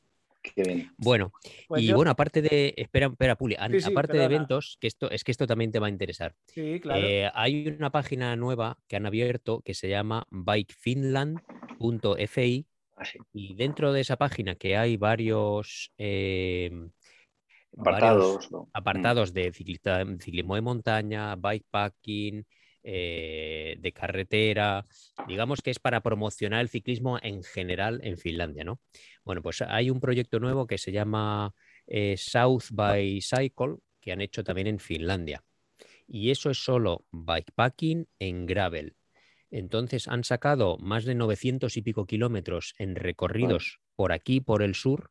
qué 0.42 0.62
bien. 0.62 0.90
Bueno, 0.98 1.32
Pues 1.66 1.82
y 1.82 1.86
yo- 1.88 1.96
bueno, 1.96 2.10
aparte 2.10 2.40
de, 2.40 2.72
espera, 2.76 3.08
espera, 3.08 3.36
Puli, 3.36 3.56
Sí, 3.70 3.80
sí, 3.80 3.90
aparte 3.90 4.16
de 4.16 4.24
eventos, 4.24 4.78
que 4.80 4.86
esto, 4.86 5.10
es 5.10 5.24
que 5.24 5.32
esto 5.32 5.46
también 5.46 5.70
te 5.72 5.78
va 5.78 5.88
a 5.88 5.90
interesar. 5.90 6.34
Sí, 6.46 6.80
claro. 6.80 7.00
Eh, 7.02 7.28
hay 7.34 7.68
una 7.68 7.90
página 7.90 8.34
nueva 8.36 8.78
que 8.88 8.96
han 8.96 9.04
abierto 9.04 9.60
que 9.60 9.74
se 9.74 9.88
llama 9.88 10.26
bikefinland.fi 10.30 12.66
Así. 12.96 13.18
y 13.32 13.54
dentro 13.54 13.92
de 13.92 14.00
esa 14.00 14.16
página 14.16 14.54
que 14.54 14.76
hay 14.76 14.96
varios, 14.96 15.92
eh, 15.98 16.70
varios 17.72 17.80
Apartados. 17.80 18.50
¿no? 18.50 18.62
Mm. 18.62 18.70
apartados 18.72 19.34
de 19.34 19.52
ciclista- 19.52 20.04
ciclismo 20.20 20.54
de 20.54 20.62
montaña, 20.62 21.36
bikepacking, 21.36 22.46
eh, 22.90 23.76
de 23.80 23.92
carretera, 23.92 24.82
digamos 25.26 25.60
que 25.60 25.70
es 25.70 25.78
para 25.78 26.00
promocionar 26.00 26.62
el 26.62 26.70
ciclismo 26.70 27.18
en 27.20 27.42
general 27.42 28.00
en 28.02 28.16
Finlandia, 28.16 28.64
¿no? 28.64 28.80
Bueno, 29.26 29.42
pues 29.42 29.60
hay 29.60 29.90
un 29.90 30.00
proyecto 30.00 30.40
nuevo 30.40 30.66
que 30.66 30.78
se 30.78 30.90
llama 30.90 31.52
eh, 31.86 32.14
South 32.16 32.70
by 32.72 33.20
Cycle, 33.20 33.76
que 34.00 34.12
han 34.12 34.22
hecho 34.22 34.42
también 34.42 34.68
en 34.68 34.78
Finlandia. 34.78 35.44
Y 36.06 36.30
eso 36.30 36.48
es 36.48 36.64
solo 36.64 37.04
bikepacking 37.12 38.08
en 38.20 38.46
gravel. 38.46 38.96
Entonces 39.50 40.08
han 40.08 40.24
sacado 40.24 40.78
más 40.78 41.04
de 41.04 41.14
900 41.14 41.76
y 41.76 41.82
pico 41.82 42.06
kilómetros 42.06 42.72
en 42.78 42.96
recorridos 42.96 43.80
por 43.96 44.12
aquí, 44.12 44.40
por 44.40 44.62
el 44.62 44.74
sur. 44.74 45.10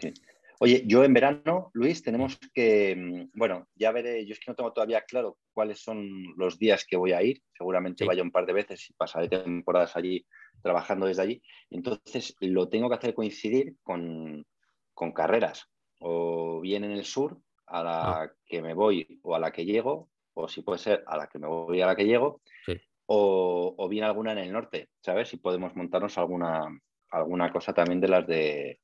Oye, 0.60 0.84
yo 0.86 1.02
en 1.04 1.12
verano, 1.14 1.70
Luis, 1.74 2.02
tenemos 2.02 2.38
que, 2.54 2.94
mm, 2.96 3.30
bueno, 3.38 3.68
ya 3.74 3.90
veré, 3.92 4.24
yo 4.24 4.32
es 4.32 4.38
que 4.40 4.50
no 4.50 4.54
tengo 4.54 4.72
todavía 4.72 5.02
claro 5.02 5.38
cuáles 5.52 5.80
son 5.80 6.08
los 6.36 6.58
días 6.58 6.86
que 6.88 6.96
voy 6.96 7.12
a 7.12 7.22
ir, 7.22 7.42
seguramente 7.56 8.04
Sí. 8.04 8.08
vaya 8.08 8.22
un 8.22 8.30
par 8.30 8.46
de 8.46 8.52
veces 8.52 8.88
y 8.88 8.92
pasaré 8.94 9.28
temporadas 9.28 9.96
allí 9.96 10.24
trabajando 10.62 11.06
desde 11.06 11.22
allí, 11.22 11.42
entonces 11.70 12.34
lo 12.40 12.68
tengo 12.68 12.88
que 12.88 12.94
hacer 12.96 13.14
coincidir 13.14 13.74
con, 13.82 14.46
con 14.94 15.12
carreras, 15.12 15.68
o 16.00 16.60
bien 16.60 16.84
en 16.84 16.92
el 16.92 17.04
sur, 17.04 17.38
a 17.66 17.82
la 17.82 18.22
Ah. 18.22 18.32
que 18.46 18.62
me 18.62 18.74
voy 18.74 19.18
o 19.22 19.34
a 19.34 19.38
la 19.40 19.50
que 19.50 19.64
llego, 19.64 20.10
o 20.34 20.48
si 20.48 20.62
puede 20.62 20.78
ser 20.78 21.02
a 21.06 21.16
la 21.16 21.26
que 21.28 21.38
me 21.38 21.48
voy 21.48 21.78
y 21.78 21.80
a 21.82 21.86
la 21.86 21.96
que 21.96 22.04
llego, 22.06 22.40
Sí. 22.64 22.80
o, 23.06 23.74
o 23.76 23.88
bien 23.88 24.04
alguna 24.04 24.32
en 24.32 24.38
el 24.38 24.52
norte, 24.52 24.88
¿sabes? 25.02 25.28
Si 25.28 25.36
podemos 25.38 25.74
montarnos 25.74 26.16
alguna, 26.16 26.62
alguna 27.10 27.52
cosa 27.52 27.72
también 27.74 28.00
de 28.00 28.08
las 28.08 28.26
de 28.26 28.80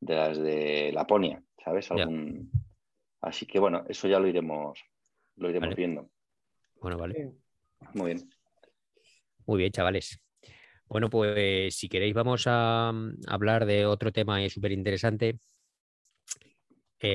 de 0.00 0.14
las 0.14 0.38
de 0.38 0.92
Laponia, 0.92 1.42
¿sabes? 1.64 1.88
Así 3.20 3.46
que 3.46 3.58
bueno, 3.58 3.84
eso 3.88 4.06
ya 4.08 4.20
lo 4.20 4.28
iremos, 4.28 4.80
lo 5.36 5.50
iremos 5.50 5.68
Vale. 5.68 5.76
viendo. 5.76 6.10
Bueno, 6.80 6.98
vale. 6.98 7.32
Muy 7.94 8.14
bien. 8.14 8.30
Muy 9.46 9.58
bien, 9.58 9.72
chavales. 9.72 10.20
Bueno, 10.86 11.10
pues 11.10 11.74
si 11.74 11.88
queréis 11.88 12.14
vamos 12.14 12.44
a 12.46 12.92
mm, 12.92 13.22
hablar 13.28 13.66
de 13.66 13.86
otro 13.86 14.12
tema 14.12 14.48
súper 14.48 14.72
interesante. 14.72 15.38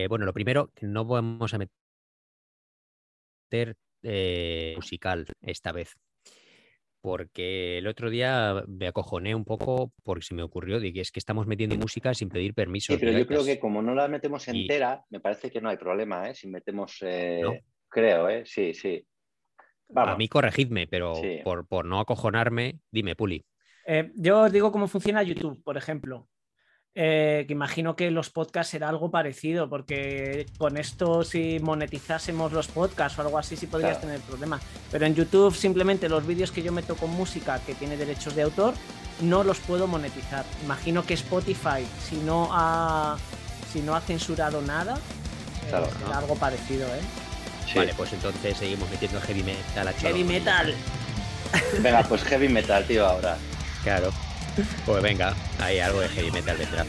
bueno, 0.10 0.26
lo 0.26 0.34
primero, 0.34 0.72
que 0.76 0.86
no 0.86 1.06
vamos 1.06 1.54
a 1.54 1.58
meter 1.58 1.72
eh, 4.04 4.74
musical 4.76 5.26
esta 5.42 5.72
vez. 5.72 5.96
Porque 7.04 7.80
el 7.80 7.88
otro 7.88 8.10
día 8.10 8.64
me 8.66 8.88
acojoné 8.88 9.36
un 9.36 9.44
poco 9.44 9.92
porque 10.04 10.24
se 10.24 10.34
me 10.34 10.42
ocurrió 10.42 10.80
de 10.80 10.94
que 10.94 11.02
es 11.02 11.12
que 11.12 11.20
estamos 11.20 11.46
metiendo 11.48 11.76
música 11.76 12.14
sin 12.14 12.30
pedir 12.30 12.54
permiso. 12.54 12.94
Sí, 12.94 12.98
pero 12.98 13.12
yo 13.12 13.28
creo 13.28 13.44
que 13.44 13.60
como 13.60 13.82
no 13.82 13.94
la 13.94 14.08
metemos 14.08 14.48
Y- 14.48 14.62
entera, 14.62 15.04
me 15.10 15.20
parece 15.20 15.52
que 15.52 15.60
no 15.60 15.68
hay 15.68 15.76
problema, 15.76 16.30
¿eh? 16.30 16.34
Si 16.34 16.48
metemos, 16.48 16.96
eh, 17.02 17.42
¿No? 17.42 17.56
creo, 17.90 18.30
¿eh? 18.30 18.44
Sí, 18.46 18.74
sí. 18.74 19.06
Vamos. 19.90 20.14
A 20.14 20.18
mí 20.18 20.30
corregidme, 20.30 20.88
pero 20.88 21.16
Sí. 21.16 21.42
por, 21.44 21.68
por 21.68 21.84
no 21.84 22.00
acojonarme, 22.00 22.80
dime, 22.90 23.18
Puli. 23.18 23.44
Eh, 23.86 24.14
yo 24.16 24.44
os 24.44 24.52
digo 24.54 24.72
cómo 24.72 24.88
funciona 24.88 25.24
YouTube, 25.24 25.62
por 25.62 25.76
ejemplo. 25.76 26.30
Eh, 26.96 27.46
que 27.48 27.54
imagino 27.54 27.96
que 27.96 28.12
los 28.12 28.30
podcasts 28.30 28.70
será 28.72 28.88
algo 28.90 29.10
parecido, 29.10 29.68
porque 29.68 30.46
con 30.60 30.78
esto, 30.78 31.24
si 31.24 31.60
monetizásemos 31.60 32.52
los 32.52 32.68
podcasts 32.68 33.18
o 33.18 33.24
algo 33.24 33.40
así, 33.40 33.56
sí 33.58 33.66
podrías 33.66 33.98
Claro. 33.98 34.08
tener 34.08 34.22
problemas. 34.22 34.62
Pero 34.92 35.06
en 35.08 35.16
YouTube, 35.16 35.56
simplemente 35.56 36.08
los 36.08 36.26
vídeos 36.28 36.52
que 36.52 36.62
yo 36.62 36.72
meto 36.72 36.96
con 36.96 37.10
música 37.10 37.60
que 37.66 37.74
tiene 37.74 37.98
derechos 37.98 38.36
de 38.36 38.44
autor, 38.44 38.76
no 39.22 39.44
los 39.44 39.58
puedo 39.60 39.88
monetizar. 39.88 40.46
Imagino 40.64 41.04
que 41.04 41.16
Spotify, 41.16 41.84
si 42.08 42.18
no 42.18 42.50
ha, 42.52 43.18
si 43.72 43.82
no 43.82 43.96
ha 43.96 44.02
censurado 44.02 44.62
nada, 44.62 44.96
eh, 45.66 45.72
será 46.06 46.20
algo 46.20 46.36
parecido, 46.36 46.86
¿eh? 46.90 47.02
Sí. 47.72 47.80
Vale, 47.80 47.94
pues 47.96 48.14
entonces 48.14 48.56
seguimos 48.56 48.88
metiendo 48.92 49.20
heavy 49.22 49.42
metal. 49.42 49.88
a 49.88 49.94
Heavy 49.94 50.24
metal. 50.24 50.76
Venga, 51.80 52.04
pues 52.04 52.24
heavy 52.24 52.50
metal, 52.50 52.86
tío, 52.86 53.04
ahora. 53.08 53.36
Claro. 53.84 54.12
Pues 54.86 55.02
venga, 55.02 55.34
hay 55.60 55.80
algo 55.80 56.00
de 56.00 56.10
heavy 56.10 56.32
metal 56.32 56.58
detrás. 56.58 56.86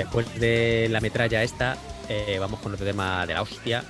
Después 0.00 0.38
de 0.40 0.88
la 0.90 1.00
metralla 1.00 1.42
esta, 1.42 1.76
eh, 2.08 2.36
vamos 2.38 2.60
con 2.60 2.72
otro 2.74 2.84
tema 2.86 3.26
de 3.26 3.34
la 3.34 3.42
hostia, 3.42 3.84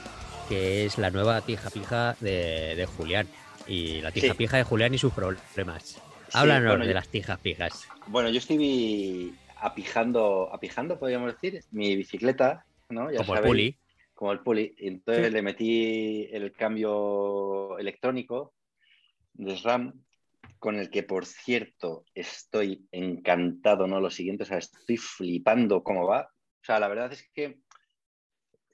que 0.49 0.85
es 0.87 0.99
la 0.99 1.11
nueva 1.11 1.41
tija 1.41 1.71
pija 1.71 2.17
de, 2.21 2.75
de 2.77 2.87
Julián. 2.87 3.27
Y 3.67 4.01
la 4.01 4.11
tija 4.11 4.29
Sí. 4.33 4.35
pija 4.35 4.57
de 4.57 4.65
Julián 4.65 4.93
y 4.95 4.99
sus 4.99 5.13
problemas. 5.13 6.01
Háblanos 6.33 6.69
bueno, 6.71 6.85
de 6.85 6.91
yo- 6.91 6.95
las 6.95 7.09
tijas 7.09 7.41
fijas. 7.41 7.87
Bueno, 8.07 8.29
yo 8.31 8.39
estoy 8.39 9.33
apijando, 9.61 10.49
apijando, 10.53 10.99
podríamos 10.99 11.33
decir, 11.35 11.63
mi 11.71 11.95
bicicleta, 11.97 12.65
¿no? 12.89 13.11
Ya 13.11 13.19
Como 13.19 13.37
el 13.37 13.43
puli. 13.43 13.77
Como 14.15 14.33
el 14.33 14.41
puli. 14.41 14.75
Entonces 14.79 15.27
Sí. 15.27 15.33
le 15.33 15.43
metí 15.43 16.29
el 16.33 16.53
cambio 16.53 17.79
electrónico 17.79 18.53
de 19.35 19.57
SRAM, 19.57 19.93
con 20.61 20.77
el 20.77 20.91
que, 20.91 21.03
por 21.03 21.25
cierto, 21.25 22.05
estoy 22.15 22.87
encantado, 22.93 23.87
¿no? 23.87 23.99
Lo 23.99 24.11
siguiente, 24.11 24.45
o 24.45 24.47
sea, 24.47 24.59
estoy 24.59 24.99
flipando 24.99 25.83
cómo 25.83 26.07
va. 26.07 26.31
O 26.31 26.65
sea, 26.65 26.79
la 26.79 26.87
verdad 26.87 27.13
es 27.13 27.29
que 27.33 27.61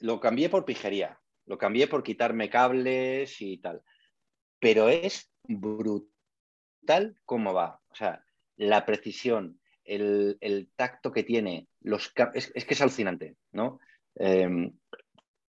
lo 0.01 0.19
cambié 0.19 0.51
por 0.51 0.65
pijería, 0.65 1.21
lo 1.47 1.57
cambié 1.57 1.87
por 1.87 2.03
quitarme 2.03 2.51
cables 2.51 3.41
y 3.41 3.59
tal. 3.59 3.83
Pero 4.59 4.89
es 4.89 5.33
brutal 5.45 7.17
cómo 7.25 7.55
va. 7.55 7.81
O 7.89 7.95
sea, 7.95 8.25
la 8.57 8.85
precisión, 8.85 9.61
el, 9.85 10.39
el 10.41 10.73
tacto 10.75 11.13
que 11.13 11.23
tiene, 11.23 11.69
los 11.81 12.13
es, 12.35 12.51
es 12.53 12.65
que 12.65 12.75
es 12.75 12.81
alucinante, 12.81 13.37
¿no? 13.53 13.79
Eh, 14.17 14.73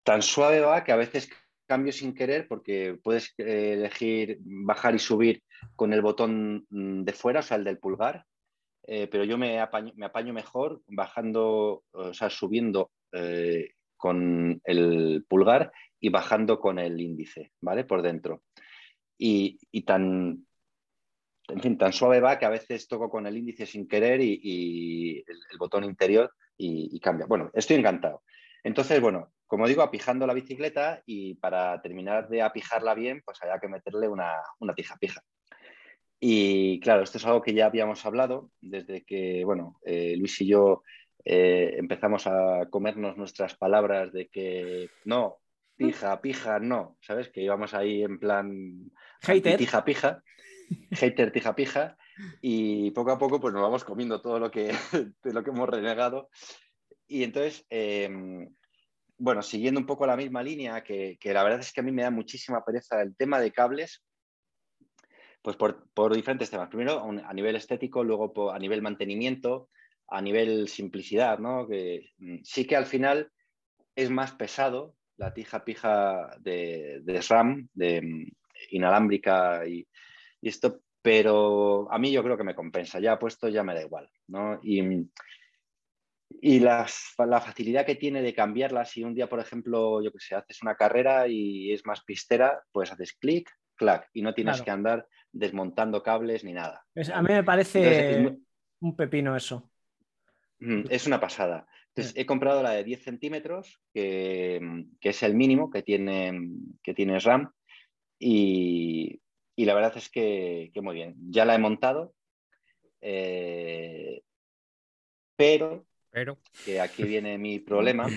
tan 0.03 0.21
suave 0.21 0.61
va 0.61 0.85
que 0.85 0.93
a 0.93 0.97
veces 0.97 1.31
cambio 1.67 1.93
sin 1.93 2.15
querer 2.15 2.49
porque 2.49 2.99
puedes 3.03 3.35
eh, 3.39 3.75
elegir 3.75 4.39
bajar 4.41 4.95
y 4.95 4.99
subir 4.99 5.43
con 5.75 5.93
el 5.93 6.03
botón 6.03 6.67
mm, 6.71 7.03
de 7.03 7.13
fuera, 7.13 7.41
o 7.41 7.43
sea, 7.43 7.57
el 7.57 7.65
del 7.65 7.79
pulgar, 7.79 8.25
eh, 8.85 9.09
pero 9.09 9.25
yo 9.25 9.37
me 9.37 9.61
apaño, 9.61 9.93
me 9.97 10.33
mejor 10.33 10.83
bajando, 10.87 11.85
o 11.91 12.15
sea, 12.15 12.31
subiendo 12.31 12.93
eh, 13.13 13.71
con 13.97 14.61
el 14.65 15.25
pulgar 15.29 15.73
y 16.01 16.09
bajando 16.09 16.61
con 16.61 16.79
el 16.79 17.01
índice, 17.01 17.53
¿vale? 17.61 17.85
Por 17.85 18.03
dentro. 18.03 18.43
Y, 19.19 19.59
y 19.73 19.83
tan, 19.83 20.47
en 21.49 21.61
fin, 21.61 21.79
tan 21.79 21.93
suave 21.93 22.21
va 22.21 22.39
que 22.39 22.47
a 22.47 22.51
veces 22.51 22.87
toco 22.87 23.11
con 23.11 23.27
el 23.27 23.37
índice 23.37 23.67
sin 23.67 23.89
querer 23.89 24.21
y, 24.21 25.25
el, 25.27 25.59
botón 25.59 25.85
interior 25.85 26.33
y 26.59 27.01
cambia. 27.01 27.27
Bueno, 27.27 27.51
estoy 27.55 27.77
encantado. 27.77 28.23
Entonces, 28.63 29.01
bueno, 29.01 29.33
como 29.47 29.69
digo, 29.69 29.83
apijando 29.83 30.27
la 30.27 30.35
bicicleta 30.35 31.03
y 31.07 31.35
para 31.35 31.81
terminar 31.81 32.29
de 32.29 32.43
apijarla 32.43 32.95
bien, 32.95 33.23
pues 33.25 33.43
había 33.43 33.59
que 33.59 33.69
meterle 33.69 34.09
una, 34.09 34.35
una 34.59 34.75
tija 34.75 34.97
pija. 34.97 35.23
Y 36.19 36.81
claro, 36.81 37.03
esto 37.03 37.19
es 37.19 37.27
algo 37.27 37.43
que 37.43 37.55
ya 37.55 37.67
habíamos 37.67 38.05
hablado 38.07 38.51
desde 38.61 39.05
que, 39.05 39.45
bueno, 39.45 39.79
eh, 39.85 40.17
Luis 40.17 40.41
y 40.41 40.47
yo 40.47 40.83
eh, 41.25 41.75
empezamos 41.77 42.27
a 42.27 42.67
comernos 42.71 43.17
nuestras 43.17 43.57
palabras 43.57 44.13
de 44.13 44.29
que 44.29 44.89
no, 45.05 45.39
pija, 45.77 46.21
pija, 46.21 46.59
no, 46.59 46.97
¿sabes? 47.01 47.29
Que 47.29 47.43
íbamos 47.43 47.75
ahí 47.75 48.03
en 48.03 48.19
plan 48.19 48.91
Hater. 49.21 49.59
tija 49.59 49.85
pija, 49.85 50.23
hater 50.93 51.33
tija 51.33 51.55
pija, 51.55 51.97
y 52.41 52.91
poco 52.93 53.11
a 53.13 53.19
poco 53.19 53.41
pues 53.41 53.53
nos 53.53 53.63
vamos 53.63 53.85
comiendo 53.85 54.21
todo 54.21 54.39
lo 54.39 54.51
que, 54.51 54.73
de 55.23 55.33
lo 55.33 55.43
que 55.43 55.51
hemos 55.51 55.69
renegado. 55.69 56.31
Y 57.07 57.23
entonces, 57.23 57.67
eh, 57.71 58.09
bueno, 59.19 59.43
siguiendo 59.43 59.81
un 59.81 59.87
poco 59.87 60.07
la 60.07 60.17
misma 60.17 60.43
línea, 60.43 60.83
que, 60.83 61.17
que, 61.21 61.33
la 61.33 61.43
verdad 61.43 61.61
es 61.61 61.73
que 61.73 61.81
a 61.81 61.85
mí 61.85 61.93
me 61.93 62.03
da 62.03 62.11
muchísima 62.11 62.65
pereza 62.65 63.01
el 63.03 63.17
tema 63.17 63.41
de 63.41 63.53
cables, 63.53 64.03
pues 65.43 65.57
por, 65.57 65.89
por 65.95 66.15
diferentes 66.15 66.51
temas. 66.51 66.69
Primero, 66.69 67.03
a 67.03 67.33
nivel 67.33 67.57
estético, 67.57 68.03
luego 68.03 68.53
a 68.53 68.59
nivel 68.59 68.83
mantenimiento, 68.83 69.69
a 70.09 70.21
nivel 70.21 70.69
simplicidad, 70.69 71.39
¿no? 71.39 71.67
Que 71.67 72.11
mm, 72.19 72.39
sí 72.43 72.67
que 72.67 72.77
al 72.77 72.87
final 72.87 73.31
es 73.95 74.11
más 74.11 74.33
pesado 74.33 74.95
la 75.17 75.33
tija 75.33 75.65
pija 75.65 76.37
de, 76.41 77.01
de 77.03 77.23
SRAM, 77.23 77.69
de 77.73 78.03
mm, 78.03 78.27
inalámbrica 78.71 79.67
y, 79.67 79.87
y, 80.41 80.49
esto, 80.49 80.81
pero 81.01 81.91
a 81.91 81.99
mí 81.99 82.13
yo 82.13 82.23
creo 82.23 82.37
que 82.37 82.45
me 82.45 82.55
compensa. 82.55 83.01
Ya 83.01 83.19
puesto 83.19 83.49
ya 83.49 83.63
me 83.63 83.75
da 83.75 83.83
igual, 83.83 84.11
¿no? 84.29 84.61
Y, 84.63 84.83
y 86.29 86.61
las, 86.61 87.15
la 87.19 87.41
facilidad 87.41 87.87
que 87.87 87.95
tiene 87.97 88.23
de 88.23 88.35
cambiarla, 88.35 88.85
si 88.85 89.03
un 89.05 89.15
día, 89.15 89.29
por 89.29 89.41
ejemplo, 89.41 90.03
yo 90.03 90.13
que 90.13 90.19
sé, 90.21 90.35
haces 90.35 90.63
una 90.63 90.75
carrera 90.77 91.29
y 91.29 91.73
es 91.73 91.85
más 91.87 92.03
pistera, 92.05 92.61
pues 92.73 92.93
haces 92.93 93.15
clic, 93.15 93.49
clac, 93.75 94.09
y 94.13 94.23
no 94.23 94.35
tienes 94.35 94.57
Claro. 94.57 94.65
que 94.65 94.71
andar 94.71 95.09
desmontando 95.33 96.03
cables 96.03 96.45
ni 96.45 96.53
nada. 96.53 96.85
Es- 96.95 97.11
a 97.11 97.23
mí 97.23 97.29
me 97.33 97.45
parece 97.45 97.79
Entonces, 97.81 98.11
es 98.11 98.19
muy- 98.19 98.47
un 98.81 98.97
pepino 98.97 99.37
eso. 99.37 99.71
Mm, 100.61 100.85
Es 100.91 101.07
una 101.07 101.21
pasada. 101.21 101.67
Entonces, 101.89 102.15
he 102.17 102.27
comprado 102.27 102.63
la 102.63 102.71
de 102.73 102.85
10 102.85 103.03
centímetros, 103.03 103.81
que, 103.95 104.61
que 105.01 105.09
es 105.11 105.23
el 105.23 105.35
mínimo 105.35 105.71
que 105.71 105.83
tiene, 105.83 106.33
que 106.83 106.93
tiene 106.95 107.19
RAM, 107.21 107.51
y, 108.19 109.21
y 109.57 109.65
la 109.67 109.75
verdad 109.75 109.95
es 109.97 110.11
que, 110.11 110.71
que 110.75 110.81
muy 110.83 110.95
bien. 110.97 111.15
Ya 111.31 111.45
la 111.45 111.55
he 111.55 111.59
montado, 111.59 112.15
eh, 113.03 114.23
pero 115.37 115.87
Pero 116.17 116.39
que 116.65 116.81
aquí 116.81 117.03
viene 117.05 117.37
mi 117.37 117.59
problema, 117.59 118.09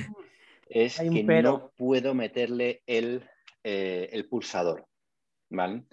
es 0.69 0.97
que 1.01 1.23
pero. 1.27 1.51
no 1.51 1.71
puedo 1.75 2.13
meterle 2.13 2.81
el, 2.87 3.27
eh, 3.61 4.07
el 4.13 4.29
pulsador, 4.29 4.85
¿vale? 5.49 5.83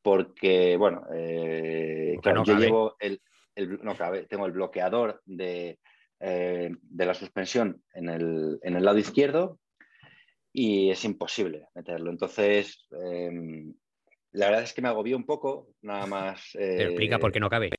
Porque, 0.00 0.78
bueno, 0.78 1.02
eh, 1.14 2.12
Porque 2.14 2.22
claro, 2.22 2.38
no 2.38 2.44
yo 2.46 2.54
cabe. 2.54 2.64
llevo 2.64 2.96
el, 2.98 3.20
el- 3.54 3.78
no 3.82 3.94
cabe, 3.94 4.24
tengo 4.24 4.46
el 4.46 4.52
bloqueador 4.52 5.20
de, 5.26 5.78
eh, 6.20 6.70
de 6.80 7.04
la 7.06 7.12
suspensión 7.12 7.82
en 7.92 8.08
el, 8.08 8.58
en 8.62 8.76
el 8.76 8.82
lado 8.84 8.96
izquierdo 8.96 9.60
y 10.54 10.90
es 10.90 11.04
imposible 11.04 11.66
meterlo. 11.74 12.10
Entonces, 12.10 12.88
eh, 13.04 13.30
la 14.32 14.46
verdad 14.46 14.62
es 14.62 14.72
que 14.72 14.80
me 14.80 14.88
agobió 14.88 15.14
un 15.14 15.26
poco, 15.26 15.68
nada 15.82 16.06
más. 16.06 16.52
te 16.52 16.84
explica 16.84 17.18
por 17.18 17.30
qué 17.32 17.40
no 17.40 17.50
cabe. 17.50 17.70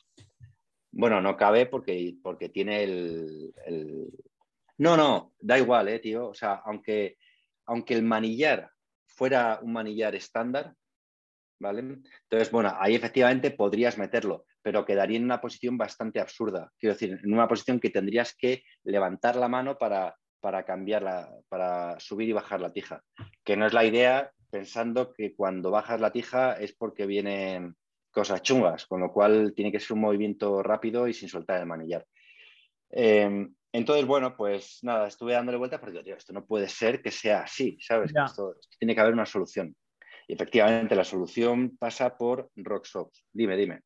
Bueno, 0.92 1.22
no 1.22 1.38
cabe 1.38 1.66
porque, 1.66 2.16
porque 2.22 2.50
tiene 2.50 2.84
el, 2.84 3.54
No, 4.78 4.98
no, 4.98 5.34
da 5.40 5.58
igual, 5.58 5.88
eh, 5.88 6.00
tío. 6.00 6.30
O 6.30 6.34
sea, 6.34 6.62
aunque, 6.66 7.18
aunque 7.66 7.94
el 7.94 8.04
manillar 8.04 8.70
fuera 9.06 9.60
un 9.62 9.74
manillar 9.74 10.16
estándar, 10.16 10.74
¿vale? 11.60 11.82
Entonces, 11.82 12.52
bueno, 12.52 12.76
ahí 12.80 12.96
efectivamente 12.96 13.52
podrías 13.52 13.98
meterlo, 13.98 14.46
pero 14.62 14.86
quedaría 14.86 15.18
en 15.18 15.26
una 15.26 15.40
posición 15.40 15.78
bastante 15.78 16.20
absurda. 16.20 16.72
Quiero 16.78 16.96
decir, 16.96 17.20
en 17.24 17.34
una 17.34 17.48
posición 17.48 17.80
que 17.80 17.90
tendrías 17.90 18.36
que 18.36 18.64
levantar 18.84 19.36
la 19.36 19.48
mano 19.48 19.78
para, 19.78 20.16
para 20.42 20.66
cambiarla, 20.66 21.30
para 21.48 22.00
subir 22.00 22.30
y 22.30 22.34
bajar 22.34 22.60
la 22.60 22.74
tija. 22.74 23.04
Que 23.46 23.56
no 23.56 23.66
es 23.66 23.74
la 23.74 23.86
idea 23.86 24.32
pensando 24.50 25.14
que 25.14 25.34
cuando 25.34 25.72
bajas 25.72 26.02
la 26.02 26.12
tija 26.12 26.54
es 26.54 26.74
porque 26.74 27.06
vienen 27.06 27.78
cosas 28.12 28.42
chungas, 28.42 28.86
con 28.86 29.02
lo 29.02 29.12
cual 29.12 29.54
tiene 29.56 29.72
que 29.72 29.80
ser 29.80 29.94
un 29.94 30.02
movimiento 30.02 30.62
rápido 30.62 31.08
y 31.08 31.14
sin 31.14 31.30
soltar 31.30 31.60
el 31.60 31.66
manillar. 31.66 32.06
Eh, 32.92 33.48
entonces, 33.74 34.06
bueno, 34.06 34.36
pues 34.36 34.80
nada, 34.82 35.08
estuve 35.08 35.34
dándole 35.34 35.58
vueltas 35.58 35.80
porque 35.80 35.94
digo, 35.94 36.04
tío, 36.04 36.16
esto 36.16 36.34
no 36.34 36.46
puede 36.46 36.68
ser 36.68 37.02
que 37.02 37.12
sea 37.12 37.42
así, 37.44 37.78
¿sabes? 37.80 38.12
Esto, 38.14 38.56
esto 38.60 38.78
tiene 38.78 38.94
que 38.94 39.02
haber 39.02 39.14
una 39.14 39.26
solución. 39.26 39.76
Y 40.28 40.34
efectivamente, 40.34 40.96
la 40.96 41.06
solución 41.06 41.78
pasa 41.78 42.18
por 42.18 42.52
RockSox. 42.56 43.26
Dime, 43.32 43.56
dime. 43.56 43.82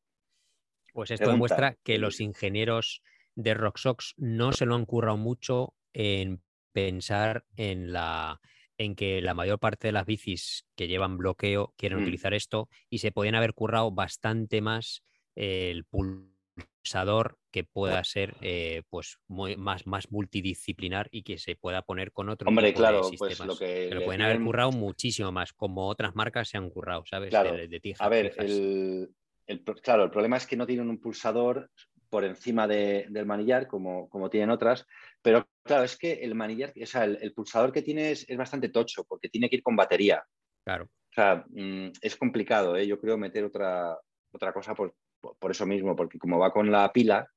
Pues 0.92 1.10
esto 1.10 1.24
pregunta. 1.24 1.34
demuestra 1.34 1.76
que 1.84 1.98
los 1.98 2.20
ingenieros 2.20 3.02
de 3.36 3.54
RockSox 3.54 4.14
no 4.16 4.52
se 4.52 4.66
lo 4.66 4.74
han 4.74 4.86
currado 4.86 5.16
mucho 5.16 5.74
en 5.92 6.42
pensar 6.72 7.44
en 7.56 7.92
la 7.92 8.40
en 8.78 8.94
que 8.94 9.20
la 9.22 9.34
mayor 9.34 9.58
parte 9.58 9.88
de 9.88 9.92
las 9.92 10.06
bicis 10.06 10.66
que 10.76 10.88
llevan 10.88 11.16
bloqueo 11.18 11.72
quieren 11.76 11.98
Mm. 11.98 12.02
utilizar 12.02 12.34
esto 12.34 12.68
y 12.90 12.98
se 12.98 13.12
podían 13.12 13.34
haber 13.34 13.54
currado 13.54 13.90
bastante 13.90 14.60
más 14.60 15.02
el 15.34 15.84
pulsador 15.84 17.38
que 17.50 17.64
pueda 17.64 18.02
ser 18.04 18.34
eh, 18.40 18.82
pues 18.90 19.18
muy- 19.28 19.56
más, 19.56 19.86
más 19.86 20.10
multidisciplinar 20.10 21.08
y 21.10 21.22
que 21.22 21.38
se 21.38 21.56
pueda 21.56 21.82
poner 21.82 22.12
con 22.12 22.28
otro 22.28 22.48
Hombre, 22.48 22.68
tipo 22.68 22.78
claro, 22.78 23.10
de 23.10 23.16
pues 23.18 23.38
lo 23.40 23.56
que 23.56 23.88
Se 23.88 23.94
lo 23.94 24.00
le 24.00 24.04
pueden 24.06 24.22
haber 24.22 24.40
currado 24.42 24.72
muchísimo 24.72 25.32
más, 25.32 25.52
como 25.52 25.88
otras 25.88 26.14
marcas 26.14 26.48
se 26.48 26.58
han 26.58 26.70
currado, 26.70 27.04
¿sabes? 27.06 27.30
Claro. 27.30 27.54
De, 27.54 27.68
de 27.68 27.94
A 27.98 28.08
ver, 28.08 28.34
el, 28.38 29.10
el 29.46 29.62
claro, 29.82 30.04
el 30.04 30.10
problema 30.10 30.36
es 30.36 30.46
que 30.46 30.56
no 30.56 30.66
tienen 30.66 30.88
un 30.88 30.98
pulsador 31.00 31.70
por 32.08 32.24
encima 32.24 32.68
de- 32.68 33.06
del 33.10 33.26
manillar, 33.26 33.66
como, 33.66 34.08
como 34.08 34.30
tienen 34.30 34.50
otras, 34.50 34.86
pero 35.26 35.44
claro, 35.64 35.82
es 35.82 35.96
que 35.98 36.12
el 36.12 36.36
manillar, 36.36 36.72
o 36.80 36.86
sea, 36.86 37.02
el, 37.02 37.18
el 37.20 37.34
pulsador 37.34 37.72
que 37.72 37.82
tiene 37.82 38.12
es, 38.12 38.24
es 38.30 38.36
bastante 38.38 38.68
tocho, 38.68 39.02
porque 39.02 39.28
tiene 39.28 39.50
que 39.50 39.56
ir 39.56 39.62
con 39.64 39.74
batería. 39.74 40.22
Claro. 40.64 40.84
O 40.84 41.12
sea, 41.12 41.44
mm, 41.48 41.94
es 42.00 42.14
complicado, 42.14 42.76
¿eh? 42.76 42.86
yo 42.86 43.00
creo 43.00 43.18
meter 43.18 43.42
otra, 43.42 43.98
otra 44.30 44.52
cosa 44.52 44.72
por, 44.76 44.94
por- 45.20 45.50
eso 45.50 45.66
mismo, 45.66 45.96
porque 45.96 46.16
como 46.20 46.38
va 46.38 46.52
con 46.52 46.70
la 46.70 46.92
pila, 46.92 47.28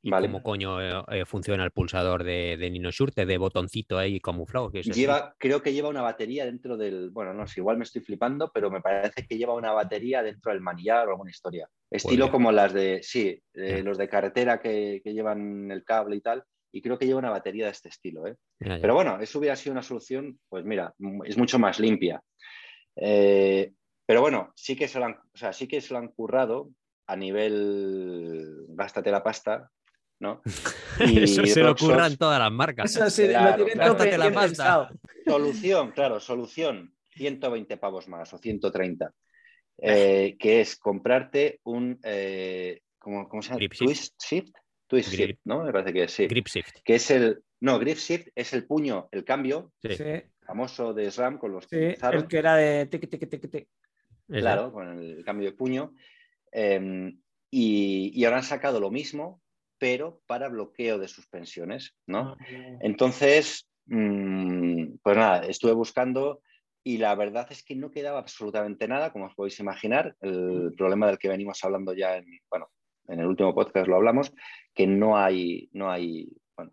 ¿Y 0.00 0.10
Vale. 0.10 0.28
cómo 0.28 0.44
coño 0.44 0.80
eh, 0.80 1.02
eh, 1.10 1.24
funciona 1.26 1.64
el 1.64 1.72
pulsador 1.72 2.22
de, 2.22 2.56
de 2.56 2.70
Nino 2.70 2.92
Schurter, 2.92 3.26
de 3.26 3.36
botoncito 3.36 3.98
ahí 3.98 4.20
camuflado? 4.20 4.70
Que 4.70 4.80
es 4.80 4.88
así? 4.88 5.00
lleva, 5.00 5.34
creo 5.38 5.60
que 5.60 5.72
lleva 5.72 5.88
una 5.88 6.02
batería 6.02 6.44
dentro 6.44 6.76
del, 6.76 7.10
bueno, 7.10 7.34
no 7.34 7.48
sé, 7.48 7.58
igual 7.60 7.78
me 7.78 7.82
estoy 7.82 8.02
flipando, 8.02 8.52
pero 8.54 8.70
me 8.70 8.80
parece 8.80 9.26
que 9.26 9.36
lleva 9.36 9.54
una 9.54 9.72
batería 9.72 10.22
dentro 10.22 10.52
del 10.52 10.60
manillar 10.60 11.08
o 11.08 11.10
alguna 11.10 11.32
historia. 11.32 11.68
Estilo 11.90 12.26
Joder. 12.26 12.32
como 12.32 12.52
las 12.52 12.72
de, 12.72 13.00
sí, 13.02 13.42
eh, 13.54 13.82
los 13.82 13.98
de 13.98 14.08
carretera 14.08 14.60
que, 14.60 15.00
que 15.02 15.12
llevan 15.12 15.68
el 15.72 15.82
cable 15.84 16.14
y 16.14 16.20
tal, 16.20 16.44
y 16.72 16.82
creo 16.82 16.98
que 16.98 17.06
lleva 17.06 17.18
una 17.18 17.30
batería 17.30 17.66
de 17.66 17.72
este 17.72 17.88
estilo, 17.88 18.26
¿eh? 18.26 18.36
Ya, 18.60 18.76
ya. 18.76 18.80
Pero 18.82 18.94
bueno, 18.94 19.18
eso 19.20 19.38
hubiera 19.38 19.56
sido 19.56 19.72
una 19.72 19.82
solución, 19.82 20.38
pues 20.48 20.64
mira, 20.64 20.94
m- 20.98 21.20
es 21.26 21.36
mucho 21.38 21.58
más 21.58 21.78
limpia. 21.80 22.20
Eh, 22.96 23.72
pero 24.06 24.20
bueno, 24.20 24.52
sí 24.56 24.74
que 24.76 24.88
se 24.88 24.98
lo 24.98 25.06
han, 25.06 25.12
o 25.12 25.36
sea, 25.36 25.52
sí 25.52 25.66
que 25.68 25.80
se 25.80 25.92
lo 25.92 25.98
han 26.00 26.08
currado 26.08 26.70
a 27.06 27.16
nivel 27.16 28.64
gástate 28.70 29.10
la 29.10 29.22
pasta, 29.22 29.70
¿no? 30.20 30.42
Eso 30.98 31.46
se 31.46 31.62
le 31.62 31.68
Roxos- 31.68 31.82
ocurran 31.82 32.16
todas 32.16 32.38
las 32.38 32.52
marcas. 32.52 32.90
Eso 32.96 33.08
sí, 33.10 33.28
Claro, 33.28 33.50
lo 33.50 33.64
tienen 33.64 33.74
claro. 33.78 33.92
Gástate 33.94 34.18
la 34.18 34.32
pasta. 34.32 34.90
Solución, 35.26 35.92
claro, 35.92 36.20
solución, 36.20 36.94
120 37.14 37.76
pavos 37.76 38.08
más 38.08 38.32
o 38.32 38.38
130, 38.38 39.12
eh, 39.78 40.36
que 40.38 40.60
es 40.60 40.76
comprarte 40.76 41.60
un, 41.64 41.98
eh, 42.02 42.80
¿cómo, 42.98 43.28
cómo 43.28 43.42
se 43.42 43.48
llama? 43.50 43.58
Grip 43.58 43.72
shift. 43.72 43.84
Twist 43.84 44.22
shift, 44.22 44.56
twist 44.88 45.12
Grip. 45.12 45.28
shift, 45.28 45.40
¿no? 45.44 45.62
Me 45.64 45.72
parece 45.72 45.92
que 45.92 46.08
sí. 46.08 46.26
Grip 46.26 46.46
shift. 46.48 46.78
Que 46.84 46.96
es 46.96 47.10
el, 47.12 47.42
no, 47.60 47.78
grip 47.78 47.98
shift 47.98 48.28
es 48.34 48.52
el 48.54 48.66
puño, 48.66 49.08
el 49.12 49.24
cambio 49.24 49.72
Sí, 49.82 49.94
Sí, 49.94 50.04
famoso 50.44 50.92
de 50.94 51.10
SRAM 51.10 51.38
con 51.38 51.52
los 51.52 51.66
que 51.66 51.76
sí, 51.76 51.84
empezaron. 51.84 52.22
el 52.22 52.28
que 52.28 52.38
era 52.38 52.56
de 52.56 52.86
tic, 52.86 53.08
tic, 53.08 53.28
tic, 53.30 53.50
tic. 53.50 53.68
Claro, 54.28 54.72
con 54.72 54.98
el 54.98 55.24
cambio 55.24 55.50
de 55.50 55.56
puño. 55.56 55.94
Eh, 56.52 57.12
y, 57.50 58.12
y 58.14 58.24
ahora 58.24 58.38
han 58.38 58.42
sacado 58.42 58.80
lo 58.80 58.90
mismo, 58.90 59.40
pero 59.78 60.20
para 60.26 60.48
bloqueo 60.48 60.98
de 60.98 61.08
suspensiones, 61.08 61.94
¿no? 62.06 62.36
Ah, 62.38 62.78
Entonces, 62.80 63.68
mm, 63.86 64.96
pues 65.02 65.16
nada, 65.16 65.46
estuve 65.46 65.72
buscando 65.72 66.42
y 66.84 66.98
la 66.98 67.14
verdad 67.14 67.46
es 67.50 67.62
que 67.62 67.74
no 67.76 67.90
quedaba 67.90 68.18
absolutamente 68.18 68.88
nada, 68.88 69.12
como 69.12 69.26
os 69.26 69.34
podéis 69.34 69.60
imaginar. 69.60 70.16
El 70.20 70.72
problema 70.76 71.06
del 71.06 71.18
que 71.18 71.28
venimos 71.28 71.62
hablando 71.64 71.92
ya 71.94 72.16
en, 72.16 72.26
bueno, 72.50 72.70
en 73.08 73.20
el 73.20 73.26
último 73.26 73.54
podcast 73.54 73.88
lo 73.88 73.96
hablamos, 73.96 74.32
que 74.74 74.86
no 74.86 75.16
hay, 75.18 75.68
no 75.72 75.90
hay, 75.90 76.28
bueno, 76.56 76.72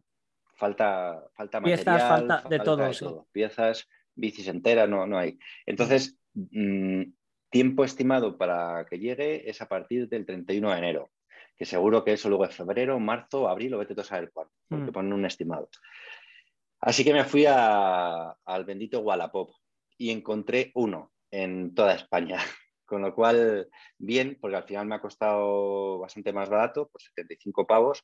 falta, 0.56 1.24
falta 1.34 1.62
Piezas, 1.62 1.86
material, 1.86 2.28
falta 2.28 2.50
de 2.50 2.60
todo, 2.60 2.94
sí. 2.94 3.06
Piezas, 3.32 3.88
bicis 4.16 4.48
enteras, 4.48 4.88
no, 4.90 5.08
no 5.08 5.18
hay. 5.18 5.38
Entonces, 5.66 6.18
mm, 6.34 7.02
tiempo 7.50 7.84
estimado 7.84 8.38
para 8.38 8.86
que 8.90 9.00
llegue 9.00 9.50
es 9.50 9.62
a 9.62 9.68
partir 9.68 10.08
del 10.10 10.26
31 10.26 10.72
de 10.72 10.78
enero, 10.78 11.12
que 11.58 11.66
seguro 11.66 12.04
que 12.04 12.14
eso 12.14 12.28
luego 12.30 12.46
es 12.46 12.56
febrero, 12.56 13.00
marzo, 13.00 13.48
abril 13.48 13.74
o 13.74 13.78
vete 13.78 13.96
tú 13.96 14.02
a 14.02 14.04
saber 14.04 14.32
cuándo, 14.34 14.52
porque 14.70 14.92
Mm. 14.92 14.94
ponen 14.94 15.14
un 15.14 15.26
estimado. 15.26 15.70
Así 16.82 17.04
que 17.04 17.14
me 17.14 17.24
fui 17.24 17.46
a- 17.48 18.32
al 18.46 18.66
bendito 18.66 19.00
Wallapop 19.00 19.52
y 19.98 20.12
encontré 20.12 20.72
uno 20.76 21.12
en 21.32 21.74
toda 21.74 21.96
España, 21.96 22.38
con 22.86 23.02
lo 23.02 23.14
cual, 23.14 23.70
bien, 23.98 24.38
porque 24.40 24.58
al 24.58 24.64
final 24.64 24.86
me 24.86 24.96
ha 24.96 25.02
costado 25.02 26.00
bastante 26.00 26.32
más 26.34 26.50
barato, 26.50 26.88
por 26.88 27.02
75 27.02 27.66
pavos. 27.66 28.04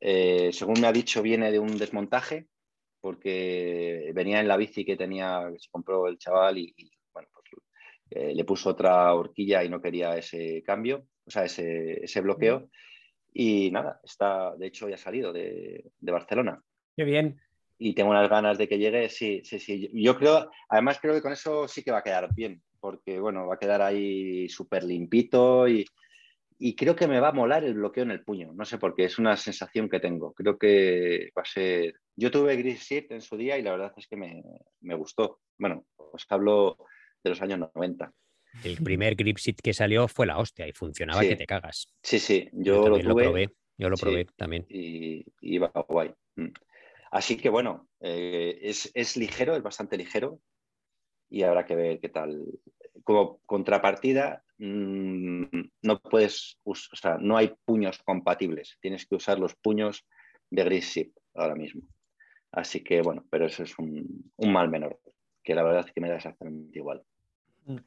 Eh, 0.00 0.50
según 0.52 0.80
me 0.80 0.86
ha 0.86 0.92
dicho, 0.92 1.22
viene 1.22 1.50
de 1.50 1.58
un 1.58 1.78
desmontaje, 1.78 2.48
porque 3.00 4.10
venía 4.14 4.40
en 4.40 4.48
la 4.48 4.56
bici 4.56 4.84
que 4.84 4.96
tenía, 4.96 5.48
que 5.52 5.58
se 5.58 5.70
compró 5.70 6.08
el 6.08 6.18
chaval 6.18 6.58
y, 6.58 6.74
y, 6.76 6.90
bueno, 7.12 7.28
pues 7.32 7.46
eh, 8.10 8.34
le 8.34 8.44
puso 8.44 8.70
otra 8.70 9.12
horquilla 9.14 9.64
y 9.64 9.68
no 9.68 9.80
quería 9.80 10.16
ese 10.16 10.62
cambio, 10.64 11.06
o 11.26 11.30
sea, 11.30 11.44
ese, 11.44 12.04
ese 12.04 12.20
bloqueo. 12.20 12.70
Y 13.32 13.70
nada, 13.70 14.00
está, 14.02 14.56
de 14.56 14.66
hecho, 14.68 14.88
ya 14.88 14.94
ha 14.94 14.98
salido 14.98 15.32
de, 15.32 15.92
de 15.98 16.12
Barcelona 16.12 16.62
Qué 16.96 17.04
bien. 17.04 17.40
y 17.78 17.94
tengo 17.94 18.10
unas 18.10 18.30
ganas 18.30 18.56
de 18.58 18.68
que 18.68 18.78
llegue. 18.78 19.08
Sí, 19.08 19.42
sí, 19.44 19.58
sí. 19.58 19.90
Yo 19.92 20.16
creo, 20.16 20.50
además 20.68 20.98
creo 21.00 21.14
que 21.14 21.22
con 21.22 21.32
eso 21.32 21.68
sí 21.68 21.82
que 21.82 21.90
va 21.90 21.98
a 21.98 22.02
quedar 22.02 22.32
bien, 22.34 22.62
porque 22.80 23.18
bueno, 23.20 23.46
va 23.46 23.54
a 23.54 23.58
quedar 23.58 23.82
ahí 23.82 24.48
súper 24.48 24.84
limpito 24.84 25.68
y, 25.68 25.84
y 26.58 26.74
creo 26.74 26.96
que 26.96 27.06
me 27.06 27.20
va 27.20 27.28
a 27.28 27.32
molar 27.32 27.64
el 27.64 27.74
bloqueo 27.74 28.04
en 28.04 28.10
el 28.10 28.24
puño. 28.24 28.52
No 28.54 28.64
sé 28.64 28.78
por 28.78 28.94
qué, 28.94 29.04
es 29.04 29.18
una 29.18 29.36
sensación 29.36 29.88
que 29.88 30.00
tengo. 30.00 30.32
Creo 30.32 30.58
que 30.58 31.30
va 31.36 31.42
a 31.42 31.46
ser. 31.46 31.94
Yo 32.16 32.30
tuve 32.30 32.56
Gris 32.56 32.90
en 32.90 33.20
su 33.20 33.36
día 33.36 33.58
y 33.58 33.62
la 33.62 33.72
verdad 33.72 33.92
es 33.96 34.06
que 34.06 34.16
me, 34.16 34.42
me 34.80 34.94
gustó. 34.94 35.40
Bueno, 35.58 35.84
os 35.96 36.24
hablo 36.28 36.78
de 37.22 37.30
los 37.30 37.42
años 37.42 37.58
90. 37.74 38.12
El 38.64 38.76
primer 38.78 39.16
grip 39.16 39.36
sheet 39.36 39.60
que 39.62 39.74
salió 39.74 40.08
fue 40.08 40.26
la 40.26 40.38
hostia 40.38 40.66
y 40.66 40.72
funcionaba 40.72 41.20
Sí. 41.20 41.28
que 41.28 41.36
te 41.36 41.46
cagas. 41.46 41.88
Sí, 42.02 42.18
sí, 42.18 42.48
Yo, 42.52 42.84
yo, 42.84 43.02
lo 43.02 43.14
probé. 43.14 43.50
Yo 43.76 43.90
lo 43.90 43.96
Sí. 43.96 44.02
probé 44.02 44.26
también. 44.36 44.64
y, 44.70 45.58
va 45.58 45.70
guay. 45.88 46.14
Mm. 46.36 46.48
Así 47.10 47.36
que 47.36 47.50
bueno, 47.50 47.88
eh, 48.00 48.58
es, 48.62 48.90
es 48.94 49.16
ligero, 49.16 49.54
es 49.56 49.62
bastante 49.62 49.96
ligero 49.98 50.40
y 51.28 51.42
habrá 51.42 51.64
que 51.64 51.74
ver 51.76 52.00
qué 52.00 52.08
tal. 52.08 52.42
Como 53.04 53.40
contrapartida, 53.46 54.42
mm, 54.58 55.44
no 55.82 56.00
puedes, 56.00 56.58
o 56.64 56.74
sea, 56.74 57.18
no 57.20 57.36
hay 57.36 57.54
puños 57.64 57.98
compatibles. 58.04 58.78
Tienes 58.80 59.06
que 59.06 59.14
usar 59.16 59.38
los 59.38 59.54
puños 59.54 60.06
de 60.50 60.64
Gris 60.64 60.86
Ship 60.94 61.12
ahora 61.34 61.54
mismo. 61.54 61.82
Así 62.52 62.82
que 62.82 63.02
bueno, 63.02 63.24
pero 63.30 63.46
eso 63.46 63.62
es 63.64 63.78
un, 63.78 64.30
un 64.36 64.52
mal 64.52 64.68
menor, 64.68 64.98
que 65.42 65.54
la 65.54 65.62
verdad 65.62 65.84
es 65.86 65.92
que 65.92 66.00
me 66.00 66.08
da 66.08 66.16
exactamente 66.16 66.78
igual. 66.78 67.02
Mm. 67.66 67.78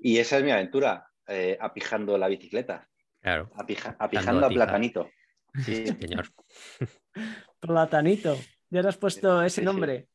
Y 0.00 0.18
esa 0.18 0.38
es 0.38 0.44
mi 0.44 0.50
aventura, 0.50 1.08
eh, 1.28 1.56
apijando 1.60 2.18
la 2.18 2.28
bicicleta, 2.28 2.88
Claro. 3.20 3.50
apija- 3.54 3.96
apijando 3.98 4.44
a 4.44 4.48
platanito. 4.48 5.08
Sí, 5.64 5.86
Señor. 5.86 6.26
Platanito. 7.60 8.36
Ya 8.70 8.82
le 8.82 8.88
has 8.88 8.96
puesto 8.96 9.42
ese 9.42 9.56
Sí, 9.56 9.60
sí. 9.60 9.64
nombre. 9.64 10.08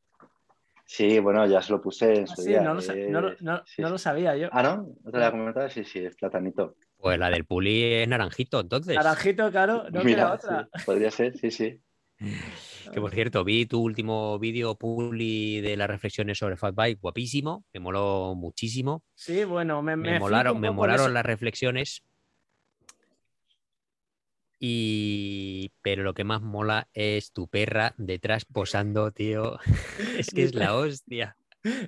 Sí, 0.90 1.18
bueno, 1.18 1.46
ya 1.46 1.60
se 1.60 1.70
lo 1.72 1.82
puse 1.82 2.14
en 2.14 2.22
Ah, 2.24 2.34
su 2.34 2.40
sí, 2.42 2.48
día. 2.48 2.62
no 2.62 2.72
lo, 2.72 2.80
eh, 2.80 3.08
no 3.10 3.20
lo- 3.20 3.34
no- 3.40 3.62
sí, 3.66 3.82
no 3.82 3.88
sí. 3.88 3.92
lo 3.92 3.98
sabía 3.98 4.34
yo. 4.38 4.48
Ah, 4.50 4.62
¿no? 4.62 4.76
¿No 5.04 5.10
te 5.10 5.18
lo 5.18 5.24
había 5.26 5.30
comentado? 5.38 5.68
Sí, 5.68 5.84
sí, 5.84 5.98
es 5.98 6.16
platanito. 6.16 6.76
Pues 6.96 7.18
la 7.18 7.28
del 7.28 7.44
Puli 7.44 7.84
es 7.84 8.08
naranjito, 8.08 8.58
entonces. 8.58 8.96
Naranjito, 8.96 9.50
claro, 9.50 9.84
no 9.90 10.02
Mira, 10.02 10.16
queda 10.16 10.32
otra. 10.32 10.68
sí, 10.74 10.84
podría 10.86 11.10
ser, 11.10 11.36
sí, 11.36 11.50
sí. 11.50 11.80
Que 12.92 13.00
por 13.02 13.10
cierto, 13.10 13.44
vi 13.44 13.66
tu 13.66 13.82
último 13.82 14.38
vídeo, 14.38 14.74
Puli, 14.76 15.60
de 15.60 15.76
las 15.76 15.88
reflexiones 15.88 16.38
sobre 16.38 16.56
Fatbike, 16.56 16.98
guapísimo, 16.98 17.66
me 17.74 17.80
moló 17.80 18.34
muchísimo. 18.34 19.04
Sí, 19.14 19.44
bueno, 19.44 19.82
me, 19.82 19.94
Me, 19.94 20.12
me 20.12 20.18
molaron, 20.18 20.58
me 20.58 20.70
molaron 20.70 21.12
las 21.12 21.26
reflexiones. 21.26 22.02
Y 24.60 25.72
pero 25.82 26.02
lo 26.02 26.14
que 26.14 26.24
más 26.24 26.42
mola 26.42 26.88
es 26.92 27.32
tu 27.32 27.48
perra 27.48 27.94
detrás 27.98 28.44
posando, 28.44 29.12
tío. 29.12 29.58
Es 30.18 30.28
que 30.30 30.44
es 30.44 30.54
la 30.54 30.76
hostia. 30.76 31.37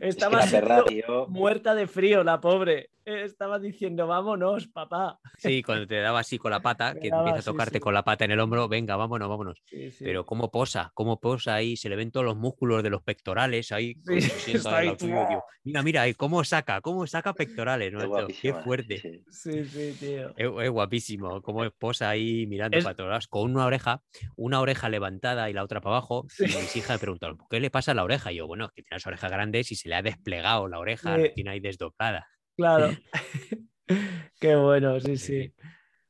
Estaba 0.00 0.40
es 0.40 0.50
que 0.50 0.52
la 0.56 0.60
perra, 0.60 0.84
tío, 0.84 1.04
tío, 1.06 1.26
muerta 1.28 1.74
de 1.74 1.86
frío, 1.86 2.24
la 2.24 2.40
pobre. 2.40 2.90
Eh, 3.06 3.22
Estaba 3.24 3.58
diciendo, 3.58 4.06
vámonos, 4.06 4.68
papá. 4.68 5.18
Sí, 5.38 5.62
cuando 5.62 5.86
te 5.86 6.00
daba 6.00 6.20
así 6.20 6.38
con 6.38 6.50
la 6.50 6.60
pata, 6.60 6.94
que 7.00 7.08
daba, 7.08 7.28
empieza 7.28 7.48
a 7.50 7.52
tocarte 7.52 7.78
sí. 7.78 7.80
con 7.80 7.94
la 7.94 8.04
pata 8.04 8.24
en 8.26 8.30
el 8.32 8.40
hombro, 8.40 8.68
venga, 8.68 8.94
vámonos, 8.96 9.28
vámonos. 9.28 9.62
Sí, 9.64 9.90
sí. 9.90 10.04
Pero 10.04 10.26
cómo 10.26 10.50
posa, 10.50 10.90
cómo 10.94 11.18
posa 11.18 11.54
ahí, 11.54 11.76
se 11.76 11.88
le 11.88 11.96
ven 11.96 12.10
todos 12.10 12.26
los 12.26 12.36
músculos 12.36 12.82
de 12.82 12.90
los 12.90 13.02
pectorales 13.02 13.72
ahí. 13.72 13.94
Sí, 13.94 14.00
como 14.06 14.20
sienta 14.20 14.58
está 14.58 14.70
al 14.70 14.74
ahí. 14.76 14.86
lado 14.86 14.96
tuyo, 14.98 15.26
tío. 15.28 15.44
Mira, 15.64 15.82
mira, 15.82 16.02
ahí 16.02 16.14
cómo 16.14 16.44
saca, 16.44 16.80
cómo 16.80 17.06
saca 17.06 17.32
pectorales, 17.34 17.92
¿no? 17.92 18.26
qué 18.40 18.52
fuerte. 18.54 19.22
sí, 19.30 19.64
sí. 19.64 19.96
Tío. 19.98 20.30
Es, 20.36 20.64
es 20.66 20.70
guapísimo, 20.70 21.40
cómo 21.42 21.68
posa 21.70 22.10
ahí 22.10 22.46
mirando 22.46 22.76
Es- 22.76 22.84
para 22.84 22.96
todos 22.96 23.10
lados, 23.10 23.28
con 23.28 23.50
una 23.50 23.64
oreja, 23.66 24.02
una 24.36 24.60
oreja 24.60 24.88
levantada 24.88 25.48
y 25.48 25.52
la 25.52 25.64
otra 25.64 25.80
para 25.80 25.96
abajo. 25.96 26.26
Sí. 26.28 26.44
Y 26.44 26.56
mis 26.56 26.76
hijas 26.76 26.96
me 26.96 26.98
preguntaron, 26.98 27.36
¿por 27.38 27.48
qué 27.48 27.60
le 27.60 27.70
pasa 27.70 27.92
a 27.92 27.94
la 27.94 28.04
oreja? 28.04 28.30
Y 28.32 28.36
yo, 28.36 28.46
bueno, 28.46 28.66
es 28.66 28.72
que 28.72 28.82
tiene 28.82 28.96
las 28.96 29.06
orejas 29.06 29.30
grandes 29.30 29.59
y 29.70 29.74
se 29.76 29.88
le 29.88 29.96
ha 29.96 30.02
desplegado 30.02 30.68
la 30.68 30.78
oreja, 30.78 31.16
la 31.16 31.24
Sí. 31.26 31.32
tiene 31.34 31.50
ahí 31.50 31.60
desdoblada. 31.60 32.26
Claro. 32.56 32.90
Qué 34.40 34.56
bueno, 34.56 35.00
sí, 35.00 35.16
sí. 35.16 35.52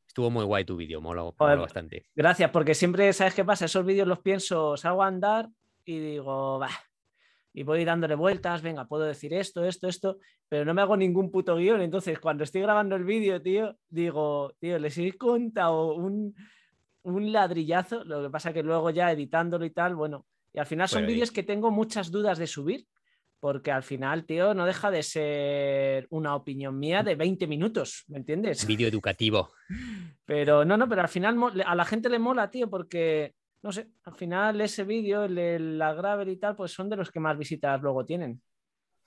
Estuvo 0.06 0.30
muy 0.30 0.44
guay 0.44 0.64
tu 0.64 0.76
vídeo, 0.76 1.00
moló 1.00 1.34
bastante. 1.38 2.04
Gracias, 2.14 2.50
porque 2.50 2.74
siempre, 2.74 3.12
¿sabes 3.12 3.34
qué 3.34 3.44
pasa? 3.44 3.64
Esos 3.66 3.84
vídeos 3.86 4.08
los 4.08 4.18
pienso, 4.20 4.76
salgo 4.76 5.02
a 5.02 5.06
andar 5.06 5.48
y 5.84 5.98
digo, 5.98 6.58
va. 6.58 6.70
Y 7.52 7.62
voy 7.62 7.84
dándole 7.84 8.14
vueltas, 8.16 8.62
venga, 8.62 8.86
puedo 8.86 9.04
decir 9.04 9.32
esto, 9.34 9.64
esto, 9.64 9.88
esto, 9.88 10.18
pero 10.48 10.64
no 10.64 10.74
me 10.74 10.82
hago 10.82 10.96
ningún 10.96 11.30
puto 11.30 11.56
guion. 11.56 11.80
Entonces, 11.80 12.18
cuando 12.20 12.44
estoy 12.44 12.60
grabando 12.62 12.96
el 12.96 13.04
vídeo, 13.04 13.40
tío, 13.40 13.76
digo, 13.88 14.52
tío, 14.60 14.78
les 14.78 14.98
he 14.98 15.12
contado 15.16 15.94
un, 15.94 16.34
un 17.02 17.32
ladrillazo. 17.32 18.04
Lo 18.04 18.22
que 18.22 18.30
pasa 18.30 18.52
que 18.52 18.62
luego 18.62 18.90
ya 18.90 19.10
editándolo 19.12 19.64
y 19.64 19.70
tal, 19.70 19.94
bueno, 19.96 20.26
y 20.52 20.58
al 20.58 20.66
final 20.66 20.88
son 20.88 20.98
Bueno, 21.02 21.10
y- 21.10 21.14
vídeos 21.14 21.30
que 21.32 21.42
tengo 21.44 21.70
muchas 21.70 22.10
dudas 22.10 22.38
de 22.38 22.46
subir, 22.46 22.86
porque 23.40 23.72
al 23.72 23.82
final, 23.82 24.26
tío, 24.26 24.54
no 24.54 24.66
deja 24.66 24.90
de 24.90 25.02
ser 25.02 26.06
una 26.10 26.36
opinión 26.36 26.78
mía 26.78 27.02
de 27.02 27.14
20 27.14 27.46
minutos, 27.46 28.04
¿me 28.08 28.18
entiendes? 28.18 28.66
Vídeo 28.66 28.86
educativo. 28.86 29.50
Pero 30.26 30.64
no, 30.64 30.76
no, 30.76 30.88
pero 30.88 31.02
al 31.02 31.08
final 31.08 31.36
a 31.66 31.74
la 31.74 31.84
gente 31.84 32.08
le 32.08 32.20
mola, 32.20 32.52
tío, 32.52 32.70
porque, 32.70 33.34
no 33.62 33.72
sé, 33.72 33.88
al 34.04 34.14
final 34.14 34.60
ese 34.60 34.84
vídeo, 34.84 35.26
la 35.26 35.92
Gravel 35.92 36.28
y 36.28 36.36
tal, 36.36 36.54
pues 36.54 36.70
son 36.70 36.88
de 36.88 36.94
los 36.94 37.10
que 37.10 37.18
más 37.18 37.36
visitas 37.36 37.80
luego 37.82 38.06
tienen. 38.06 38.40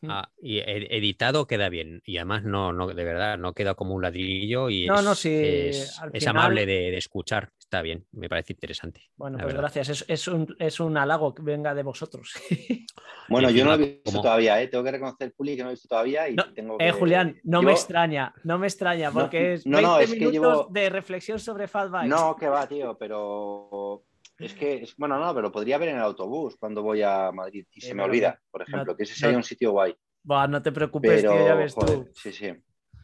Ah, 0.10 0.30
y 0.42 0.60
ed- 0.60 0.88
editado 0.90 1.48
queda 1.48 1.70
bien. 1.70 2.02
Y 2.06 2.18
además 2.18 2.44
no, 2.44 2.74
no, 2.74 2.88
de 2.88 3.04
verdad, 3.04 3.38
no 3.38 3.54
queda 3.54 3.74
como 3.76 3.94
un 3.96 4.02
ladrillo 4.02 4.70
y 4.70 4.86
No, 4.88 4.96
es, 5.00 5.04
no, 5.04 5.16
sí, 5.16 5.34
es, 5.34 6.00
amable 6.28 6.66
de, 6.66 6.92
de 6.92 6.98
escuchar. 6.98 7.52
Está 7.60 7.82
bien, 7.82 8.06
me 8.12 8.30
parece 8.30 8.54
interesante. 8.54 9.02
Bueno, 9.16 9.38
pues 9.38 9.48
verdad. 9.48 9.62
gracias, 9.62 9.90
es, 9.90 10.06
es 10.08 10.28
un, 10.28 10.56
es 10.60 10.80
un 10.80 10.98
halago 10.98 11.34
que 11.34 11.42
venga 11.42 11.74
de 11.74 11.84
vosotros. 11.84 12.34
Bueno, 13.30 13.50
yo 13.50 13.64
no 13.64 13.72
lo 13.72 13.76
he 13.84 13.88
visto 13.88 14.02
como- 14.04 14.22
todavía, 14.22 14.62
¿eh? 14.62 14.68
tengo 14.68 14.84
que 14.84 14.92
reconocer, 14.92 15.34
Puli, 15.34 15.56
que 15.56 15.60
no 15.62 15.68
lo 15.68 15.72
he 15.72 15.74
visto 15.76 15.88
todavía. 15.88 16.28
Y 16.28 16.36
No, 16.36 16.54
tengo 16.54 16.76
eh, 16.76 16.88
que- 16.88 16.92
Julián, 16.92 17.40
no 17.46 17.62
yo- 17.62 17.68
me 17.68 17.72
extraña, 17.72 18.34
no 18.44 18.60
me 18.60 18.68
extraña, 18.68 19.08
No, 19.12 19.14
porque 19.22 19.54
es 19.54 19.66
no, 19.66 19.78
20 19.78 19.88
no, 19.90 20.00
es 20.02 20.10
que 20.14 20.20
minutos 20.20 20.34
llevo- 20.34 20.68
de 20.72 20.90
reflexión 20.90 21.40
sobre 21.40 21.70
Fat 21.70 21.90
Bikes. 21.90 22.10
No, 22.10 22.36
que 22.36 22.48
va, 22.50 22.68
tío, 22.68 22.98
pero 22.98 24.04
es 24.46 24.54
que, 24.54 24.76
es- 24.84 24.96
bueno, 24.98 25.20
no, 25.20 25.34
pero 25.34 25.52
podría 25.52 25.78
ver 25.78 25.90
en 25.90 25.96
el 25.98 26.02
autobús 26.02 26.56
cuando 26.58 26.82
voy 26.84 27.02
a 27.02 27.32
Madrid 27.32 27.66
y 27.72 27.82
se 27.82 27.94
me 27.94 28.04
olvida, 28.04 28.40
por 28.52 28.62
ejemplo, 28.62 28.94
no- 28.94 28.98
que 28.98 29.04
ese 29.04 29.16
sería 29.16 29.34
no- 29.34 29.38
un 29.38 29.44
sitio 29.44 29.72
guay. 29.72 29.96
Buah, 30.24 30.48
no 30.48 30.62
te 30.62 30.72
preocupes, 30.72 31.22
Pero, 31.22 31.36
tío, 31.36 31.46
ya 31.46 31.56
ves 31.56 31.74
joder, 31.74 31.98
tú. 31.98 32.10
sí, 32.14 32.32
sí. 32.32 32.54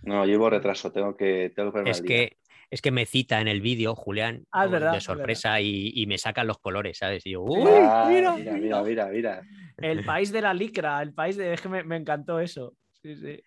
No, 0.03 0.25
llevo 0.25 0.49
retraso, 0.49 0.91
tengo 0.91 1.15
que, 1.15 1.51
tengo 1.55 1.73
que 1.73 1.89
Es 1.89 2.01
que, 2.01 2.37
es 2.69 2.81
que 2.81 2.91
me 2.91 3.05
cita 3.05 3.41
en 3.41 3.47
el 3.47 3.61
vídeo, 3.61 3.95
Julián, 3.95 4.45
Ah, 4.51 4.67
verdad, 4.67 4.93
de 4.93 4.97
es 4.99 5.03
sorpresa 5.03 5.59
y, 5.59 5.91
y 5.93 6.05
me 6.05 6.17
sacan 6.17 6.47
los 6.47 6.59
colores, 6.59 6.97
¿sabes? 6.97 7.25
Y 7.25 7.31
yo, 7.31 7.41
¡uy! 7.41 7.61
Ah, 7.65 8.09
mira, 8.09 8.35
mira, 8.37 8.53
mira, 8.53 8.83
mira, 8.83 9.05
mira. 9.07 9.47
El 9.77 10.03
país 10.05 10.31
de 10.31 10.41
la 10.41 10.53
licra, 10.53 11.01
el 11.01 11.13
país 11.13 11.35
de. 11.35 11.53
Es 11.53 11.61
que 11.61 11.69
me, 11.69 11.83
me 11.83 11.97
encantó 11.97 12.39
eso. 12.39 12.73
Sí, 13.01 13.15
sí. 13.15 13.41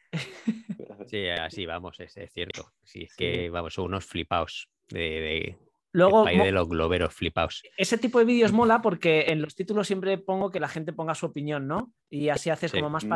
Sí, 1.07 1.29
así 1.29 1.67
vamos, 1.67 2.01
es, 2.01 2.17
es 2.17 2.33
cierto. 2.33 2.73
Sí, 2.85 3.03
es 3.05 3.13
Sí. 3.13 3.17
que 3.19 3.51
vamos, 3.51 3.75
son 3.75 3.87
unos 3.87 4.05
flipaos 4.05 4.69
de, 4.89 5.01
de- 5.01 5.57
Luego, 5.93 6.21
el 6.21 6.25
país 6.25 6.39
mo- 6.39 6.45
de 6.45 6.53
los 6.53 6.69
globeros 6.69 7.15
flipaos. 7.15 7.63
ese 7.77 7.99
tipo 7.99 8.19
de 8.19 8.25
vídeos 8.25 8.53
mola 8.53 8.81
porque 8.83 9.27
en 9.29 9.43
los 9.43 9.55
títulos 9.55 9.87
siempre 9.87 10.19
pongo 10.19 10.51
que 10.51 10.61
la 10.61 10.69
gente 10.69 10.93
ponga 10.93 11.15
su 11.15 11.27
opinión, 11.27 11.67
¿no? 11.69 11.93
Y 12.11 12.29
así 12.31 12.51
haces 12.51 12.71
Sí. 12.71 12.79
como 12.79 12.91
más 12.91 13.05
Mm. 13.05 13.11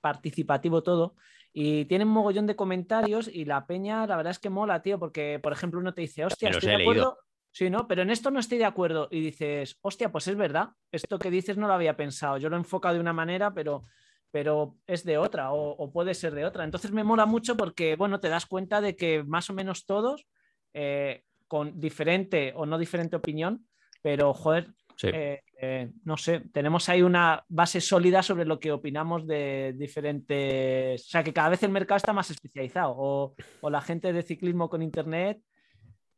participativo 0.00 0.82
todo. 0.82 1.14
Y 1.52 1.86
tienen 1.86 2.08
mogollón 2.08 2.46
de 2.46 2.54
comentarios 2.56 3.28
y 3.32 3.44
la 3.46 3.66
peña, 3.66 4.06
la 4.06 4.16
verdad 4.16 4.30
es 4.32 4.38
que 4.38 4.50
mola, 4.50 4.82
tío, 4.82 4.98
porque, 4.98 5.40
por 5.42 5.52
ejemplo, 5.52 5.80
uno 5.80 5.94
te 5.94 6.02
dice, 6.02 6.24
hostia, 6.24 6.48
los 6.50 6.58
estoy 6.58 6.70
de 6.72 6.76
leído. 6.78 6.92
acuerdo. 6.92 7.18
Sí, 7.50 7.70
¿no? 7.70 7.88
Pero 7.88 8.02
en 8.02 8.10
esto 8.10 8.30
no 8.30 8.38
estoy 8.38 8.58
de 8.58 8.66
acuerdo. 8.66 9.08
Y 9.10 9.20
dices, 9.20 9.78
hostia, 9.80 10.12
pues 10.12 10.28
es 10.28 10.36
verdad. 10.36 10.70
Esto 10.92 11.18
que 11.18 11.30
dices 11.30 11.56
no 11.56 11.66
lo 11.66 11.72
había 11.72 11.96
pensado. 11.96 12.36
Yo 12.36 12.50
lo 12.50 12.56
he 12.56 12.58
enfocado 12.58 12.94
de 12.96 13.00
una 13.00 13.14
manera, 13.14 13.54
pero, 13.54 13.84
pero 14.30 14.76
es 14.86 15.04
de 15.04 15.16
otra 15.16 15.52
o, 15.52 15.70
o 15.70 15.90
puede 15.90 16.12
ser 16.12 16.34
de 16.34 16.44
otra. 16.44 16.64
Entonces 16.64 16.92
me 16.92 17.02
mola 17.02 17.24
mucho 17.24 17.56
porque, 17.56 17.96
bueno, 17.96 18.20
te 18.20 18.28
das 18.28 18.44
cuenta 18.44 18.82
de 18.82 18.94
que 18.94 19.24
más 19.24 19.48
o 19.48 19.54
menos 19.54 19.86
todos, 19.86 20.26
eh, 20.74 21.24
con 21.48 21.80
diferente 21.80 22.52
o 22.56 22.66
no 22.66 22.78
diferente 22.78 23.16
opinión, 23.16 23.66
pero, 24.02 24.32
joder, 24.34 24.68
Sí. 24.96 25.08
eh, 25.12 25.42
eh, 25.60 25.90
no 26.04 26.16
sé, 26.16 26.40
tenemos 26.52 26.88
ahí 26.88 27.02
una 27.02 27.44
base 27.48 27.82
sólida 27.82 28.22
sobre 28.22 28.46
lo 28.46 28.58
que 28.58 28.72
opinamos 28.72 29.26
de 29.26 29.74
diferentes. 29.76 31.02
O 31.02 31.08
sea, 31.10 31.22
que 31.22 31.34
cada 31.34 31.50
vez 31.50 31.62
el 31.62 31.70
mercado 31.70 31.96
está 31.96 32.12
más 32.14 32.30
especializado. 32.30 32.94
O, 32.96 33.34
o 33.60 33.70
la 33.70 33.82
gente 33.82 34.12
de 34.12 34.22
ciclismo 34.22 34.70
con 34.70 34.82
internet 34.82 35.40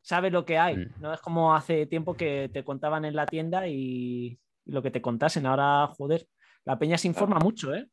sabe 0.01 0.31
lo 0.31 0.45
que 0.45 0.57
hay. 0.57 0.77
Mm. 0.77 0.93
No 1.01 1.13
es 1.13 1.19
como 1.19 1.53
hace 1.53 1.85
tiempo 1.87 2.13
que 2.15 2.49
te 2.53 2.63
contaban 2.63 3.03
en 3.03 3.15
la 3.15 3.25
tienda 3.25 3.67
y, 3.67 4.39
y 4.65 4.71
lo 4.71 4.81
que 4.81 4.91
te 4.91 5.01
contasen. 5.01 5.45
Ahora, 5.45 5.87
joder, 5.97 6.25
la 6.63 6.79
peña 6.79 6.97
se 6.97 7.07
informa 7.07 7.39
mucho, 7.39 7.73
¿eh? 7.75 7.85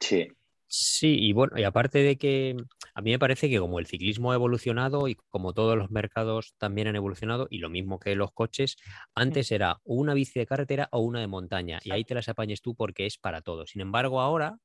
Sí, 0.00 0.28
Sí, 0.68 1.16
y 1.20 1.32
bueno, 1.32 1.56
y 1.56 1.62
aparte 1.62 2.00
de 2.00 2.16
que 2.16 2.56
a 2.96 3.02
mí 3.02 3.10
me 3.10 3.18
parece 3.18 3.50
que 3.50 3.58
como 3.58 3.78
el 3.78 3.86
ciclismo 3.86 4.32
ha 4.32 4.36
evolucionado 4.36 5.06
y 5.06 5.16
como 5.28 5.52
todos 5.52 5.76
los 5.76 5.90
mercados 5.90 6.54
también 6.56 6.88
han 6.88 6.96
evolucionado, 6.96 7.46
y 7.50 7.58
lo 7.58 7.68
mismo 7.68 7.98
que 7.98 8.16
los 8.16 8.32
coches, 8.32 8.76
antes 9.14 9.52
era 9.52 9.80
una 9.84 10.14
bici 10.14 10.38
de 10.38 10.46
carretera 10.46 10.88
o 10.92 11.00
una 11.00 11.20
de 11.20 11.26
montaña, 11.26 11.78
y 11.84 11.90
ahí 11.90 12.04
te 12.04 12.14
las 12.14 12.30
apañes 12.30 12.62
tú 12.62 12.74
porque 12.74 13.04
es 13.04 13.18
para 13.18 13.42
todo. 13.42 13.66
Sin 13.66 13.82
embargo, 13.82 14.22
ahora 14.22 14.60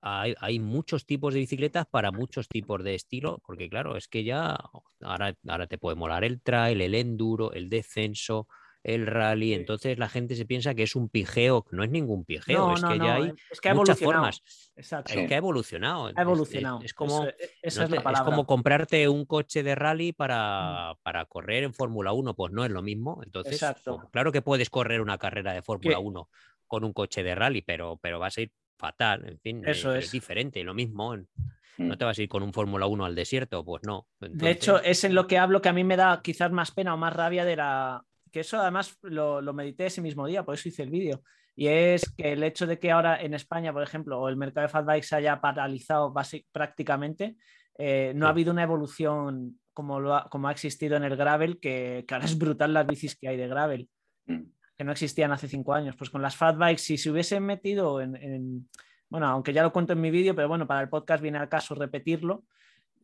hay, 0.00 0.34
hay 0.40 0.58
muchos 0.58 1.06
tipos 1.06 1.32
de 1.32 1.38
bicicletas 1.38 1.86
para 1.86 2.10
muchos 2.10 2.48
tipos 2.48 2.82
de 2.82 2.96
estilo, 2.96 3.40
porque 3.46 3.68
claro, 3.68 3.96
es 3.96 4.08
que 4.08 4.24
ya 4.24 4.58
ahora, 5.00 5.36
ahora 5.46 5.68
te 5.68 5.78
puede 5.78 5.94
molar 5.94 6.24
el 6.24 6.42
trail, 6.42 6.80
el 6.80 6.96
enduro, 6.96 7.52
el 7.52 7.68
descenso, 7.68 8.48
el 8.84 9.06
rally, 9.06 9.54
entonces 9.54 9.98
la 9.98 10.08
gente 10.10 10.36
se 10.36 10.44
piensa 10.44 10.74
que 10.74 10.82
es 10.82 10.94
un 10.94 11.08
pijeo, 11.08 11.64
no 11.70 11.82
es 11.82 11.90
ningún 11.90 12.24
pijeo, 12.24 12.58
No, 12.68 12.74
es 12.74 12.82
no, 12.82 12.88
que 12.90 12.98
no, 12.98 13.04
ya 13.06 13.14
hay 13.14 13.22
eh, 13.30 13.34
es 13.50 13.60
que 13.60 13.68
ha 13.70 13.74
muchas 13.74 13.98
formas. 13.98 14.42
Exacto. 14.76 15.12
Es 15.14 15.26
que 15.26 15.34
ha 15.34 15.38
evolucionado. 15.38 16.06
Ha 16.06 16.10
es- 16.10 16.16
evolucionado. 16.18 16.80
Es, 16.82 16.92
como, 16.94 17.26
esa 17.62 17.80
no 17.80 17.96
es 17.96 18.04
la 18.04 18.10
es 18.12 18.20
como 18.20 18.46
comprarte 18.46 19.08
un 19.08 19.24
coche 19.24 19.62
de 19.62 19.74
rally 19.74 20.12
para, 20.12 20.92
Mm. 20.92 20.96
para 21.02 21.24
correr 21.24 21.64
en 21.64 21.72
Fórmula 21.72 22.12
1, 22.12 22.34
pues 22.36 22.52
no 22.52 22.62
es 22.64 22.70
lo 22.70 22.82
mismo. 22.82 23.20
Entonces, 23.24 23.58
pues, 23.84 23.98
claro 24.12 24.30
que 24.32 24.42
puedes 24.42 24.68
correr 24.68 25.00
una 25.00 25.16
carrera 25.18 25.54
de 25.54 25.62
Fórmula 25.62 25.96
Que- 25.96 26.02
1 26.02 26.28
con 26.66 26.84
un 26.84 26.92
coche 26.92 27.22
de 27.22 27.34
rally, 27.34 27.62
pero, 27.62 27.98
pero 28.02 28.18
vas 28.18 28.36
a 28.36 28.42
ir 28.42 28.52
fatal, 28.76 29.26
en 29.28 29.38
fin, 29.40 29.62
Eso 29.66 29.94
es. 29.94 30.04
es 30.06 30.12
diferente, 30.12 30.62
lo 30.62 30.74
mismo. 30.74 31.16
Mm. 31.16 31.88
No 31.88 31.96
te 31.96 32.04
vas 32.04 32.18
a 32.18 32.22
ir 32.22 32.28
con 32.28 32.42
un 32.42 32.52
Fórmula 32.52 32.86
1 32.86 33.04
al 33.06 33.14
desierto, 33.14 33.64
pues 33.64 33.82
no. 33.84 34.08
De 34.20 34.50
hecho, 34.50 34.78
es 34.82 35.04
en 35.04 35.14
lo 35.14 35.26
que 35.26 35.38
hablo 35.38 35.62
que 35.62 35.68
a 35.70 35.72
mí 35.72 35.84
me 35.84 35.96
da 35.96 36.20
quizás 36.22 36.52
más 36.52 36.70
pena 36.70 36.92
o 36.92 36.96
más 36.98 37.12
rabia 37.14 37.44
de 37.46 37.56
la. 37.56 38.04
Que 38.34 38.40
eso 38.40 38.58
además 38.60 38.98
lo, 39.02 39.40
lo 39.40 39.52
medité 39.52 39.86
ese 39.86 40.02
mismo 40.02 40.26
día, 40.26 40.42
por 40.44 40.54
eso 40.56 40.68
hice 40.68 40.82
el 40.82 40.90
vídeo. 40.90 41.22
Y 41.54 41.68
es 41.68 42.12
que 42.16 42.32
el 42.32 42.42
hecho 42.42 42.66
de 42.66 42.80
que 42.80 42.90
ahora 42.90 43.22
en 43.22 43.32
España, 43.32 43.72
por 43.72 43.84
ejemplo, 43.84 44.20
o 44.20 44.28
el 44.28 44.36
mercado 44.36 44.66
de 44.66 44.72
fat 44.72 44.84
bikes 44.84 45.06
se 45.06 45.14
haya 45.14 45.40
paralizado 45.40 46.12
basi- 46.12 46.44
prácticamente, 46.50 47.36
eh, 47.78 48.12
no 48.16 48.26
ha 48.26 48.30
Sí. 48.30 48.32
habido 48.32 48.52
una 48.52 48.64
evolución 48.64 49.60
como, 49.72 50.00
lo 50.00 50.16
ha, 50.16 50.28
como 50.28 50.48
ha 50.48 50.50
existido 50.50 50.96
en 50.96 51.04
el 51.04 51.14
gravel, 51.14 51.60
que, 51.60 52.04
que 52.08 52.14
ahora 52.14 52.26
es 52.26 52.36
brutal 52.36 52.72
las 52.74 52.88
bicis 52.88 53.16
que 53.16 53.28
hay 53.28 53.36
de 53.36 53.46
gravel, 53.46 53.88
Mm. 54.26 54.42
que 54.76 54.82
no 54.84 54.90
existían 54.90 55.30
hace 55.30 55.46
cinco 55.46 55.72
años. 55.72 55.94
Pues 55.96 56.10
con 56.10 56.20
las 56.20 56.34
fat 56.34 56.56
bikes, 56.58 56.82
si 56.82 56.98
se 56.98 57.12
hubiesen 57.12 57.44
metido 57.44 58.00
en, 58.00 58.16
en- 58.16 58.68
bueno, 59.08 59.28
aunque 59.28 59.52
ya 59.52 59.62
lo 59.62 59.72
cuento 59.72 59.92
en 59.92 60.00
mi 60.00 60.10
vídeo, 60.10 60.34
pero 60.34 60.48
bueno, 60.48 60.66
para 60.66 60.80
el 60.80 60.88
podcast 60.88 61.22
viene 61.22 61.38
al 61.38 61.48
caso 61.48 61.76
repetirlo, 61.76 62.42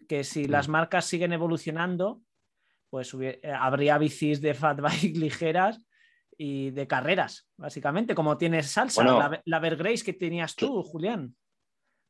que 0.09 0.25
si 0.25 0.49
las 0.49 0.67
marcas 0.67 1.05
siguen 1.05 1.33
evolucionando, 1.33 2.21
pues 2.91 3.15
eh, 3.21 3.41
habría 3.59 3.97
bicis 3.99 4.41
de 4.41 4.53
fat 4.55 4.81
bike 4.83 5.17
ligeras 5.17 5.79
y 6.37 6.71
de 6.71 6.87
carreras, 6.87 7.49
básicamente, 7.57 8.15
como 8.15 8.37
tienes 8.37 8.67
salsa, 8.71 9.03
Bueno. 9.03 9.19
la, 9.19 9.41
la 9.45 9.57
Evergrace 9.59 10.05
que 10.05 10.13
tenías 10.15 10.57
tú, 10.57 10.83
Julián. 10.83 11.35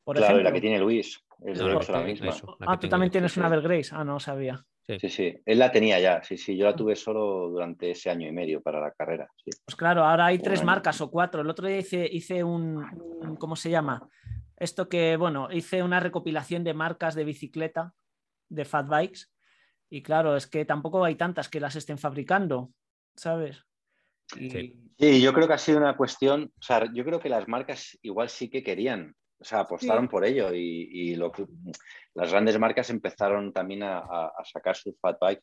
Por 0.04 0.16
claro, 0.16 0.32
y 0.32 0.34
ejemplo. 0.36 0.50
la 0.50 0.54
que 0.54 0.60
tiene 0.60 0.78
Luis. 0.78 1.20
Es 1.44 1.58
No, 1.58 1.68
la 1.68 1.80
que 1.80 2.04
misma. 2.04 2.28
eso. 2.30 2.56
la 2.60 2.66
Ah, 2.72 2.78
que 2.78 2.86
tú 2.86 2.90
también 2.90 3.10
yo. 3.10 3.12
tienes 3.12 3.36
una 3.36 3.48
sí. 3.48 3.54
Evergrace. 3.54 3.90
Ah, 3.94 4.04
no 4.04 4.18
sabía. 4.20 4.64
Sí, 4.86 5.08
sí. 5.08 5.34
Él 5.44 5.58
la 5.58 5.70
tenía 5.70 6.00
ya, 6.00 6.22
sí, 6.22 6.36
sí. 6.36 6.56
Yo 6.56 6.64
la 6.66 6.74
tuve 6.74 6.96
solo 6.96 7.48
durante 7.48 7.90
ese 7.92 8.10
año 8.10 8.26
y 8.28 8.32
medio 8.32 8.60
para 8.62 8.80
la 8.80 8.90
carrera. 8.92 9.28
Sí. 9.36 9.50
Pues 9.64 9.76
claro, 9.76 10.04
ahora 10.04 10.26
hay 10.26 10.36
Un 10.36 10.42
tres 10.42 10.60
año. 10.60 10.66
marcas 10.66 11.00
o 11.00 11.10
cuatro. 11.10 11.42
El 11.42 11.50
otro 11.50 11.66
día 11.68 11.78
hice, 11.78 12.08
hice 12.10 12.42
un, 12.44 12.84
un- 13.22 13.36
¿cómo 13.36 13.56
se 13.56 13.70
llama? 13.70 14.08
Esto 14.56 14.88
que, 14.88 15.16
bueno, 15.16 15.48
hice 15.52 15.82
una 15.82 16.00
recopilación 16.00 16.64
de 16.64 16.74
marcas 16.74 17.14
de 17.14 17.24
bicicleta, 17.24 17.94
de 18.48 18.64
fat 18.64 18.88
bikes. 18.88 19.20
Y 19.90 20.02
claro, 20.02 20.36
es 20.36 20.46
que 20.46 20.64
tampoco 20.64 21.04
hay 21.04 21.16
tantas 21.16 21.48
que 21.48 21.60
las 21.60 21.76
estén 21.76 21.98
fabricando, 21.98 22.70
¿sabes? 23.16 23.64
Y- 24.36 24.50
Sí. 24.50 24.76
Sí, 24.98 25.22
yo 25.22 25.32
creo 25.32 25.48
que 25.48 25.54
ha 25.54 25.58
sido 25.58 25.78
una 25.78 25.96
cuestión, 25.96 26.52
o 26.58 26.62
sea, 26.62 26.84
yo 26.92 27.04
creo 27.06 27.18
que 27.20 27.30
las 27.30 27.48
marcas 27.48 27.98
igual 28.02 28.28
sí 28.28 28.50
que 28.50 28.62
querían, 28.62 29.16
o 29.38 29.44
sea, 29.44 29.60
apostaron 29.60 30.04
Sí. 30.04 30.08
por 30.10 30.26
ello 30.26 30.52
y, 30.52 30.90
y 30.92 31.16
lo 31.16 31.32
que- 31.32 31.46
las 32.14 32.30
grandes 32.30 32.58
marcas 32.58 32.90
empezaron 32.90 33.50
también 33.52 33.82
a, 33.82 33.98
a- 34.00 34.32
sacar 34.44 34.76
sus 34.76 34.94
fat 35.00 35.16
bike. 35.18 35.42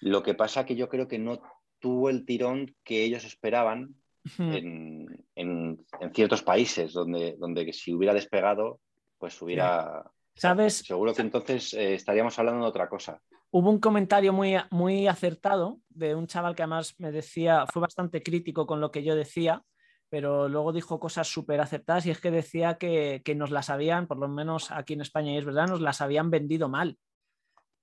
Lo 0.00 0.22
que 0.22 0.34
pasa 0.34 0.66
que 0.66 0.76
yo 0.76 0.88
creo 0.90 1.08
que 1.08 1.18
no 1.18 1.40
tuvo 1.78 2.10
el 2.10 2.26
tirón 2.26 2.76
que 2.84 3.02
ellos 3.02 3.24
esperaban 3.24 3.94
en, 4.38 5.06
en- 5.34 5.86
en 5.98 6.14
ciertos 6.14 6.42
países, 6.42 6.92
donde, 6.92 7.36
donde 7.38 7.72
si 7.72 7.94
hubiera 7.94 8.12
despegado, 8.12 8.80
pues 9.18 9.40
hubiera... 9.40 10.04
¿Sabes? 10.34 10.74
Seguro 10.78 11.14
que 11.14 11.22
entonces 11.22 11.72
eh, 11.72 11.94
estaríamos 11.94 12.38
hablando 12.38 12.64
de 12.64 12.68
otra 12.68 12.86
cosa. 12.90 13.18
Hubo 13.52 13.70
un 13.70 13.80
comentario 13.80 14.32
muy, 14.32 14.54
muy 14.70 15.08
acertado 15.08 15.80
de 15.88 16.14
un 16.14 16.26
chaval 16.26 16.54
que 16.54 16.62
además 16.62 16.94
me 16.98 17.10
decía, 17.10 17.66
fue 17.66 17.82
bastante 17.82 18.22
crítico 18.22 18.66
con 18.66 18.80
lo 18.80 18.90
que 18.92 19.02
yo 19.02 19.16
decía, 19.16 19.62
pero 20.08 20.48
luego 20.48 20.72
dijo 20.72 21.00
cosas 21.00 21.28
súper 21.28 21.60
acertadas 21.60 22.06
y 22.06 22.10
es 22.10 22.20
que 22.20 22.30
decía 22.30 22.78
que, 22.78 23.22
que 23.24 23.34
nos 23.34 23.50
las 23.50 23.68
habían, 23.70 24.06
por 24.06 24.18
lo 24.18 24.28
menos 24.28 24.70
aquí 24.70 24.92
en 24.94 25.00
España, 25.00 25.32
y 25.32 25.38
es 25.38 25.44
verdad, 25.44 25.66
nos 25.66 25.80
las 25.80 26.00
habían 26.00 26.30
vendido 26.30 26.68
mal. 26.68 26.96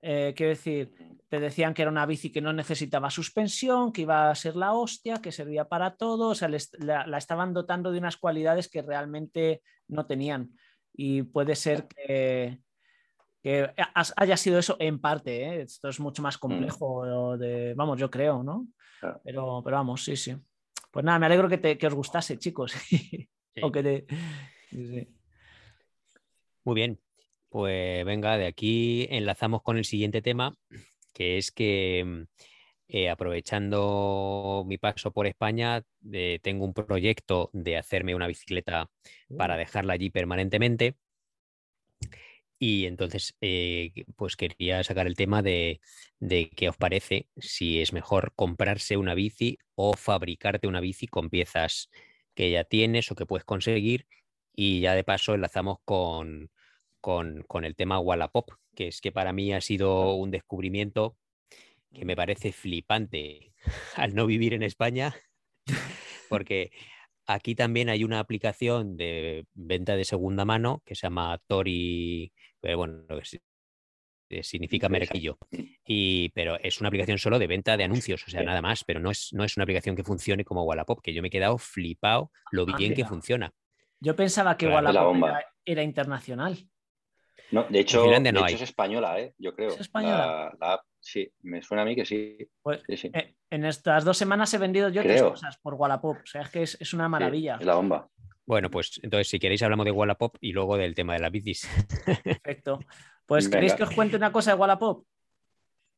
Eh, 0.01 0.33
quiero 0.37 0.51
decir, 0.51 0.93
te 1.27 1.39
decían 1.39 1.73
que 1.73 1.81
era 1.81 1.91
una 1.91 2.05
bici 2.05 2.31
que 2.31 2.41
no 2.41 2.53
necesitaba 2.53 3.09
suspensión, 3.09 3.91
que 3.91 4.03
iba 4.03 4.29
a 4.29 4.35
ser 4.35 4.55
la 4.55 4.73
hostia, 4.73 5.21
que 5.21 5.31
servía 5.33 5.65
para 5.65 5.95
todo, 5.95 6.29
o 6.29 6.35
sea, 6.35 6.47
les- 6.47 6.71
la, 6.79 7.05
la 7.07 7.17
estaban 7.17 7.53
dotando 7.53 7.91
de 7.91 7.97
unas 7.99 8.15
cualidades 8.15 8.69
que 8.69 8.81
realmente 8.83 9.61
no 9.87 10.05
tenían. 10.05 10.51
Y 10.93 11.23
puede 11.23 11.55
ser 11.55 11.87
que, 11.87 12.61
que 13.47 13.69
has- 13.93 14.13
haya 14.17 14.35
sido 14.35 14.59
eso 14.59 14.75
en 14.77 14.99
parte, 14.99 15.41
¿eh? 15.43 15.61
esto 15.61 15.87
es 15.87 16.01
mucho 16.01 16.21
más 16.21 16.37
complejo, 16.37 17.37
de, 17.37 17.73
vamos, 17.75 17.97
yo 17.97 18.11
creo, 18.11 18.43
¿no? 18.43 18.67
Claro. 18.99 19.21
Pero, 19.23 19.61
pero 19.63 19.77
vamos, 19.77 20.03
sí, 20.03 20.17
sí. 20.17 20.35
Pues 20.91 21.05
nada, 21.05 21.17
me 21.17 21.27
alegro 21.27 21.47
que, 21.47 21.57
te- 21.57 21.77
que 21.77 21.87
os 21.87 21.93
gustase, 21.93 22.37
chicos. 22.37 22.73
O 23.61 23.71
que 23.71 23.81
te- 23.81 24.05
sí, 24.69 24.87
sí. 24.87 25.07
Muy 26.65 26.75
bien, 26.75 26.99
pues 27.49 28.05
venga, 28.05 28.37
de 28.37 28.47
aquí 28.47 29.07
enlazamos 29.09 29.61
con 29.63 29.77
el 29.77 29.85
siguiente 29.85 30.21
tema, 30.21 30.53
que 31.13 31.37
es 31.37 31.49
que 31.51 32.03
mm, 32.05 32.21
eh, 32.89 33.09
aprovechando 33.09 34.63
mi 34.67 34.77
paso 34.77 35.11
por 35.11 35.25
España, 35.25 35.83
eh, 36.11 36.39
tengo 36.43 36.65
un 36.65 36.73
proyecto 36.73 37.49
de 37.53 37.77
hacerme 37.77 38.13
una 38.13 38.27
bicicleta 38.27 38.89
para 39.37 39.55
dejarla 39.57 39.93
allí 39.93 40.09
permanentemente. 40.09 40.97
Y 42.59 42.85
entonces, 42.85 43.35
eh, 43.41 43.91
pues 44.15 44.35
quería 44.35 44.83
sacar 44.83 45.07
el 45.07 45.15
tema 45.15 45.41
de, 45.43 45.79
de 46.19 46.49
qué 46.49 46.69
os 46.69 46.77
parece, 46.77 47.29
si 47.37 47.81
es 47.81 47.93
mejor 47.93 48.33
comprarse 48.35 48.97
una 48.97 49.13
bici 49.13 49.59
o 49.75 49.93
fabricarte 49.93 50.67
una 50.67 50.79
bici 50.79 51.07
con 51.07 51.29
piezas 51.29 51.89
que 52.33 52.49
ya 52.51 52.63
tienes 52.63 53.11
o 53.11 53.15
que 53.15 53.25
puedes 53.25 53.45
conseguir. 53.45 54.07
Y 54.53 54.81
ya 54.81 54.95
de 54.95 55.03
paso 55.03 55.35
enlazamos 55.35 55.77
con, 55.85 56.49
con, 56.99 57.43
con 57.43 57.63
el 57.63 57.75
tema 57.75 57.99
Wallapop, 57.99 58.49
que 58.75 58.87
es 58.87 59.01
que 59.01 59.11
para 59.11 59.33
mí 59.33 59.53
ha 59.53 59.61
sido 59.61 60.15
un 60.15 60.31
descubrimiento 60.31 61.15
que 61.93 62.05
me 62.05 62.15
parece 62.15 62.51
flipante 62.51 63.53
al 63.95 64.15
no 64.15 64.25
vivir 64.25 64.53
en 64.53 64.63
España, 64.63 65.15
porque 66.29 66.71
aquí 67.27 67.53
también 67.55 67.89
hay 67.89 68.03
una 68.03 68.19
aplicación 68.19 68.97
de 68.97 69.45
venta 69.53 69.95
de 69.95 70.05
segunda 70.05 70.45
mano 70.45 70.81
que 70.85 70.95
se 70.95 71.01
llama 71.07 71.39
Tori, 71.47 72.31
pero 72.59 72.77
bueno, 72.77 73.03
es- 73.21 73.39
eh, 74.29 74.43
significa 74.43 74.89
merquillo. 74.89 75.37
Y, 75.85 76.29
pero 76.29 76.59
es 76.59 76.79
una 76.81 76.89
aplicación 76.89 77.17
solo 77.17 77.39
de 77.39 77.47
venta 77.47 77.77
de 77.77 77.83
anuncios, 77.85 78.27
o 78.27 78.29
sea, 78.29 78.43
nada 78.43 78.61
más, 78.61 78.83
pero 78.83 78.99
no 78.99 79.09
es, 79.11 79.31
no 79.33 79.43
es 79.45 79.55
una 79.55 79.63
aplicación 79.63 79.95
que 79.95 80.03
funcione 80.03 80.43
como 80.43 80.63
Wallapop, 80.63 81.01
que 81.01 81.13
yo 81.13 81.21
me 81.21 81.29
he 81.29 81.31
quedado 81.31 81.57
flipado 81.57 82.31
lo 82.51 82.65
Ah, 82.67 82.75
bien 82.77 82.93
que 82.93 83.05
funciona. 83.05 83.53
Yo 83.99 84.15
pensaba 84.15 84.57
que 84.57 84.65
Claro, 84.65 84.85
Wallapop 84.87 85.15
era, 85.15 85.45
era 85.65 85.83
internacional. 85.83 86.57
No, 87.51 87.63
de 87.69 87.79
hecho, 87.79 88.01
de 88.01 88.19
no 88.19 88.39
hecho 88.39 88.45
hay. 88.45 88.53
es 88.55 88.61
española, 88.61 89.19
¿eh? 89.21 89.33
yo 89.37 89.55
creo. 89.55 89.69
¿Es 89.69 89.79
española? 89.79 90.17
La, 90.17 90.57
la 90.59 90.73
app, 90.73 90.81
sí, 91.11 91.31
me 91.41 91.61
suena 91.61 91.83
a 91.83 91.85
mí 91.85 91.95
que 91.95 92.05
sí. 92.05 92.37
Pues, 92.61 92.81
sí, 92.87 92.97
sí. 92.97 93.11
eh, 93.13 93.35
en 93.49 93.65
estas 93.65 94.03
dos 94.03 94.17
semanas 94.17 94.53
he 94.53 94.57
vendido 94.57 94.89
yo 94.89 95.01
tres 95.03 95.21
cosas 95.23 95.57
por 95.57 95.73
Wallapop. 95.75 96.17
O 96.17 96.25
sea, 96.25 96.41
es 96.41 96.49
que 96.49 96.63
es, 96.63 96.77
es 96.81 96.93
una 96.93 97.05
Sí, 97.05 97.11
maravilla. 97.11 97.57
es 97.59 97.65
la 97.65 97.75
bomba. 97.75 98.09
Bueno, 98.45 98.69
pues 98.69 98.99
entonces 99.03 99.27
si 99.27 99.39
queréis 99.39 99.61
hablamos 99.63 99.85
de 99.85 99.91
Wallapop 99.91 100.37
y 100.39 100.53
luego 100.53 100.77
del 100.77 100.95
tema 100.95 101.13
de 101.13 101.19
las 101.19 101.31
bicis. 101.31 101.67
Perfecto. 102.23 102.79
Pues 103.25 103.49
¿queréis 103.49 103.73
que 103.73 103.83
os 103.83 103.91
cuente 103.91 104.15
una 104.15 104.31
cosa 104.31 104.51
de 104.53 104.57
Wallapop? 104.57 105.05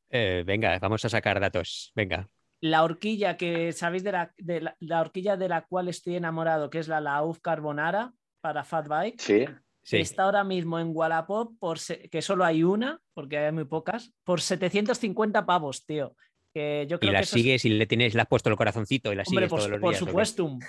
Eh, 0.09 0.43
venga, 0.45 0.77
vamos 0.79 1.03
a 1.05 1.09
sacar 1.09 1.39
datos. 1.39 1.91
Venga. 1.95 2.27
La 2.61 2.83
horquilla 2.83 3.37
que 3.37 3.71
sabéis 3.71 4.03
de 4.03 4.11
la, 4.11 4.33
de 4.37 4.61
la, 4.61 4.75
la 4.79 5.01
horquilla 5.01 5.37
de 5.37 5.47
la 5.47 5.61
cual 5.65 5.87
estoy 5.87 6.15
enamorado, 6.15 6.69
que 6.69 6.79
es 6.79 6.87
la 6.87 6.99
Lauf 6.99 7.39
Carbonara 7.39 8.13
para 8.41 8.63
Fat 8.63 8.87
Bike, 8.87 9.19
Sí, 9.21 9.45
Sí. 9.89 9.97
está 9.97 10.23
ahora 10.23 10.43
mismo 10.43 10.79
en 10.79 10.91
Wallapop, 10.93 11.53
por 11.59 11.77
que 12.11 12.21
solo 12.21 12.45
hay 12.45 12.63
una, 12.63 12.99
porque 13.13 13.37
hay 13.37 13.51
muy 13.51 13.65
pocas, 13.65 14.13
por 14.23 14.39
750 14.41 15.45
pavos, 15.45 15.85
tío. 15.85 16.15
Que 16.51 16.87
yo 16.89 16.95
Y 16.95 16.99
creo 16.99 17.11
la 17.13 17.19
que 17.19 17.23
eso 17.25 17.35
es- 17.35 17.41
sigues 17.43 17.65
y 17.65 17.69
le 17.69 17.85
tienes, 17.85 18.15
le 18.15 18.21
has 18.21 18.27
puesto 18.27 18.49
el 18.49 18.55
corazoncito 18.55 19.11
y 19.13 19.15
la 19.15 19.21
Hombre, 19.27 19.47
sigues 19.47 19.49
por, 19.49 19.59
todos 19.59 19.69
los 19.71 19.79
por 19.79 19.89
días. 19.91 19.99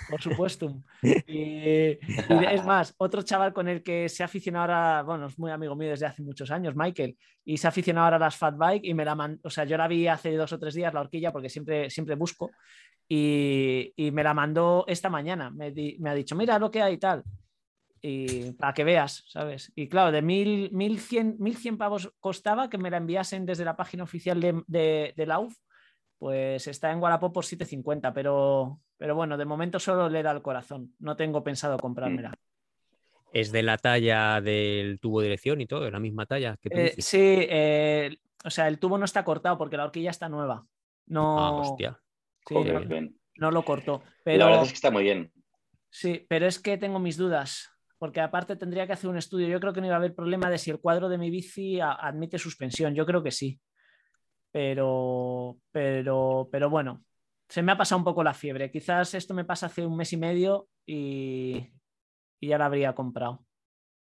por 0.09 0.21
supuesto. 0.21 0.83
Y, 1.27 1.37
y 1.37 1.97
es 2.51 2.63
más, 2.65 2.93
otro 2.97 3.21
chaval 3.23 3.51
con 3.53 3.67
el 3.67 3.81
que 3.81 4.07
se 4.07 4.21
ha 4.21 4.27
aficionado 4.27 4.63
ahora, 4.73 5.01
bueno, 5.03 5.25
es 5.27 5.39
muy 5.39 5.49
amigo 5.51 5.75
mío 5.75 5.89
desde 5.89 6.05
hace 6.05 6.21
muchos 6.21 6.51
años, 6.51 6.75
Michael, 6.75 7.17
y 7.45 7.57
se 7.57 7.65
ha 7.67 7.69
aficionado 7.69 8.05
ahora 8.05 8.17
a 8.17 8.19
las 8.19 8.35
fat 8.35 8.55
bike 8.57 8.85
y 8.85 8.93
me 8.93 9.05
la 9.05 9.15
mandó, 9.15 9.39
o 9.43 9.49
sea, 9.49 9.63
yo 9.65 9.75
la 9.77 9.87
vi 9.87 10.07
hace 10.07 10.35
dos 10.35 10.53
o 10.53 10.59
tres 10.59 10.75
días, 10.75 10.93
la 10.93 11.01
horquilla, 11.01 11.31
porque 11.31 11.49
siempre, 11.49 11.89
siempre 11.89 12.13
busco, 12.15 12.51
y, 13.09 13.91
y 13.95 14.11
me 14.11 14.23
la 14.23 14.33
mandó 14.33 14.85
esta 14.87 15.09
mañana. 15.09 15.49
Me, 15.49 15.71
di- 15.71 15.97
me 15.99 16.11
ha 16.11 16.13
dicho, 16.13 16.35
mira 16.35 16.57
lo 16.59 16.69
que 16.71 16.81
hay 16.81 16.93
y 16.93 16.97
tal. 16.97 17.23
Y 18.01 18.53
para 18.53 18.73
que 18.73 18.83
veas, 18.83 19.23
¿sabes? 19.27 19.71
Y 19.75 19.87
claro, 19.87 20.11
de 20.11 20.21
mil, 20.23 20.71
mil, 20.71 20.99
cien, 20.99 21.35
mil 21.39 21.55
cien 21.55 21.77
pavos 21.77 22.11
costaba 22.19 22.69
que 22.69 22.77
me 22.79 22.89
la 22.89 22.97
enviasen 22.97 23.45
desde 23.45 23.63
la 23.65 23.75
página 23.75 24.03
oficial 24.03 24.41
de, 24.41 24.63
de, 24.67 25.13
de 25.15 25.25
la 25.25 25.39
UF 25.39 25.55
pues 26.17 26.67
está 26.67 26.91
en 26.91 26.99
Wallapop 27.01 27.33
por 27.33 27.45
7.50, 27.45 28.13
pero, 28.13 28.79
pero 28.95 29.15
bueno, 29.15 29.37
de 29.37 29.45
momento 29.45 29.79
solo 29.79 30.07
le 30.07 30.21
da 30.21 30.29
el 30.31 30.43
corazón. 30.43 30.93
No 30.99 31.15
tengo 31.15 31.43
pensado 31.43 31.77
comprármela. 31.79 32.31
Es 33.33 33.51
de 33.51 33.63
la 33.63 33.77
talla 33.77 34.39
del 34.39 34.99
tubo 34.99 35.21
de 35.21 35.27
dirección 35.27 35.61
y 35.61 35.65
todo, 35.65 35.81
de 35.81 35.89
la 35.89 35.99
misma 35.99 36.27
talla 36.27 36.57
que 36.61 36.69
tú 36.69 36.77
Eh, 36.77 36.83
dices. 36.83 37.05
sí, 37.05 37.17
eh, 37.49 38.17
o 38.45 38.51
sea, 38.51 38.67
el 38.67 38.77
tubo 38.77 38.99
no 38.99 39.05
está 39.05 39.23
cortado 39.23 39.57
porque 39.57 39.77
la 39.77 39.85
horquilla 39.85 40.11
está 40.11 40.29
nueva. 40.29 40.63
No, 41.07 41.39
Ah, 41.39 41.51
hostia. 41.53 41.99
sí, 42.47 42.53
joder, 42.53 42.73
no, 42.73 42.79
bien. 42.81 42.89
bien. 42.89 43.19
no 43.37 43.49
lo 43.49 43.65
cortó. 43.65 44.03
La 44.25 44.45
verdad 44.45 44.61
es 44.63 44.69
que 44.69 44.75
está 44.75 44.91
muy 44.91 45.01
bien. 45.03 45.31
sí, 45.89 46.23
pero 46.29 46.45
es 46.45 46.59
que 46.59 46.77
tengo 46.77 46.99
mis 46.99 47.17
dudas. 47.17 47.70
Porque 48.01 48.19
aparte 48.19 48.55
tendría 48.55 48.87
que 48.87 48.93
hacer 48.93 49.11
un 49.11 49.17
estudio. 49.17 49.47
Yo 49.47 49.59
creo 49.59 49.73
que 49.73 49.79
no 49.79 49.85
iba 49.85 49.95
a 49.95 49.99
haber 49.99 50.15
problema 50.15 50.49
de 50.49 50.57
si 50.57 50.71
el 50.71 50.79
cuadro 50.79 51.07
de 51.07 51.19
mi 51.19 51.29
bici 51.29 51.79
admite 51.79 52.39
suspensión. 52.39 52.95
Yo 52.95 53.05
creo 53.05 53.21
que 53.21 53.29
sí. 53.29 53.61
Pero, 54.51 55.59
pero, 55.71 56.49
pero 56.51 56.67
bueno, 56.71 57.03
se 57.47 57.61
me 57.61 57.71
ha 57.71 57.77
pasado 57.77 57.99
un 57.99 58.03
poco 58.03 58.23
la 58.23 58.33
fiebre. 58.33 58.71
Quizás 58.71 59.13
esto 59.13 59.35
me 59.35 59.45
pasa 59.45 59.67
hace 59.67 59.85
un 59.85 59.95
mes 59.95 60.11
y 60.13 60.17
medio 60.17 60.67
y, 60.83 61.69
y 62.39 62.47
ya 62.47 62.57
la 62.57 62.65
habría 62.65 62.95
comprado. 62.95 63.45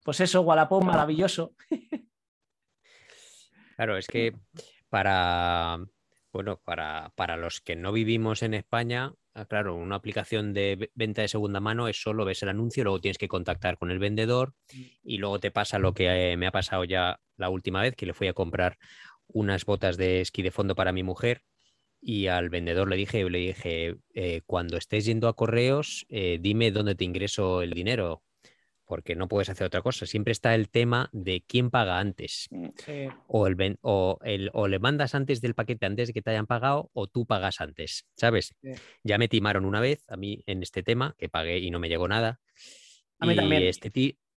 Pues 0.03 0.20
eso, 0.20 0.40
Wallapop, 0.40 0.82
maravilloso. 0.82 1.55
Claro, 3.76 3.96
es 3.96 4.07
que 4.09 4.34
para, 4.90 5.78
bueno, 6.32 6.61
para, 6.64 7.12
para 7.16 7.38
los 7.38 7.62
que 7.62 7.76
no 7.76 7.92
vivimos 7.92 8.42
en 8.42 8.53
España, 8.53 9.14
ah, 9.34 9.46
claro, 9.46 9.76
una 9.76 9.96
aplicación 9.96 10.52
de 10.52 10.76
ve- 10.76 10.90
venta 10.94 11.22
de 11.22 11.28
segunda 11.28 11.60
mano 11.60 11.88
es 11.88 12.00
solo 12.02 12.24
ves 12.24 12.42
el 12.42 12.48
anuncio, 12.50 12.84
luego 12.84 13.00
tienes 13.00 13.18
que 13.18 13.28
contactar 13.28 13.78
con 13.78 13.90
el 13.90 13.98
vendedor 13.98 14.54
y 15.02 15.18
luego 15.18 15.38
te 15.40 15.50
pasa 15.50 15.78
lo 15.78 15.94
que 15.94 16.32
eh, 16.32 16.36
me 16.36 16.46
ha 16.46 16.52
pasado 16.52 16.84
ya 16.84 17.20
la 17.36 17.48
última 17.50 17.82
vez, 17.82 17.94
que 17.96 18.06
le 18.06 18.14
fui 18.14 18.28
a 18.28 18.34
comprar 18.34 18.78
unas 19.26 19.64
botas 19.64 19.96
de 19.96 20.20
esquí 20.20 20.42
de 20.42 20.50
fondo 20.50 20.74
para 20.74 20.92
mi 20.92 21.02
mujer 21.02 21.42
y 22.00 22.28
al 22.28 22.50
vendedor 22.50 22.88
le 22.88 22.96
dije, 22.96 23.28
le 23.30 23.38
dije, 23.40 23.96
eh, 24.14 24.42
cuando 24.46 24.76
estés 24.78 25.04
yendo 25.06 25.28
a 25.28 25.36
correos, 25.36 26.06
eh, 26.10 26.38
dime 26.40 26.70
dónde 26.72 26.94
te 26.96 27.04
ingreso 27.04 27.62
el 27.62 27.72
dinero, 27.72 28.22
porque 28.91 29.14
no 29.14 29.28
puedes 29.28 29.49
hacer 29.49 29.68
otra 29.68 29.82
cosa. 29.82 30.05
Siempre 30.05 30.32
está 30.32 30.53
el 30.57 30.68
tema 30.68 31.09
de 31.12 31.45
quién 31.47 31.70
paga 31.70 32.01
antes 32.01 32.49
Mm. 32.51 32.66
Sí, 32.84 33.09
o, 33.28 33.47
el, 33.47 33.55
ven- 33.55 33.78
o, 33.82 34.18
el- 34.24 34.51
o 34.53 34.66
le 34.66 34.80
mandas 34.80 35.14
antes 35.14 35.41
del 35.41 35.55
paquete 35.55 35.86
antes 35.86 36.09
de 36.09 36.12
que 36.12 36.22
te 36.22 36.30
hayan 36.30 36.47
pagado 36.49 36.91
o 36.93 37.07
tú 37.07 37.24
pagas 37.24 37.61
antes, 37.61 38.05
¿sabes? 38.16 38.53
Sí. 38.61 38.70
Ya 39.05 39.16
me 39.18 39.28
timaron 39.28 39.64
una 39.64 39.80
vez 39.80 40.05
a 40.09 40.16
mí 40.16 40.43
en 40.47 40.62
este 40.64 40.82
tema, 40.82 41.14
que 41.16 41.28
pagué 41.28 41.59
y 41.61 41.70
no 41.70 41.78
me 41.78 41.88
llegó 41.88 42.09
nada. 42.09 42.41
A 43.20 43.26
mí 43.26 43.34
y, 43.34 43.36
también. 43.36 43.62
Este 43.62 43.93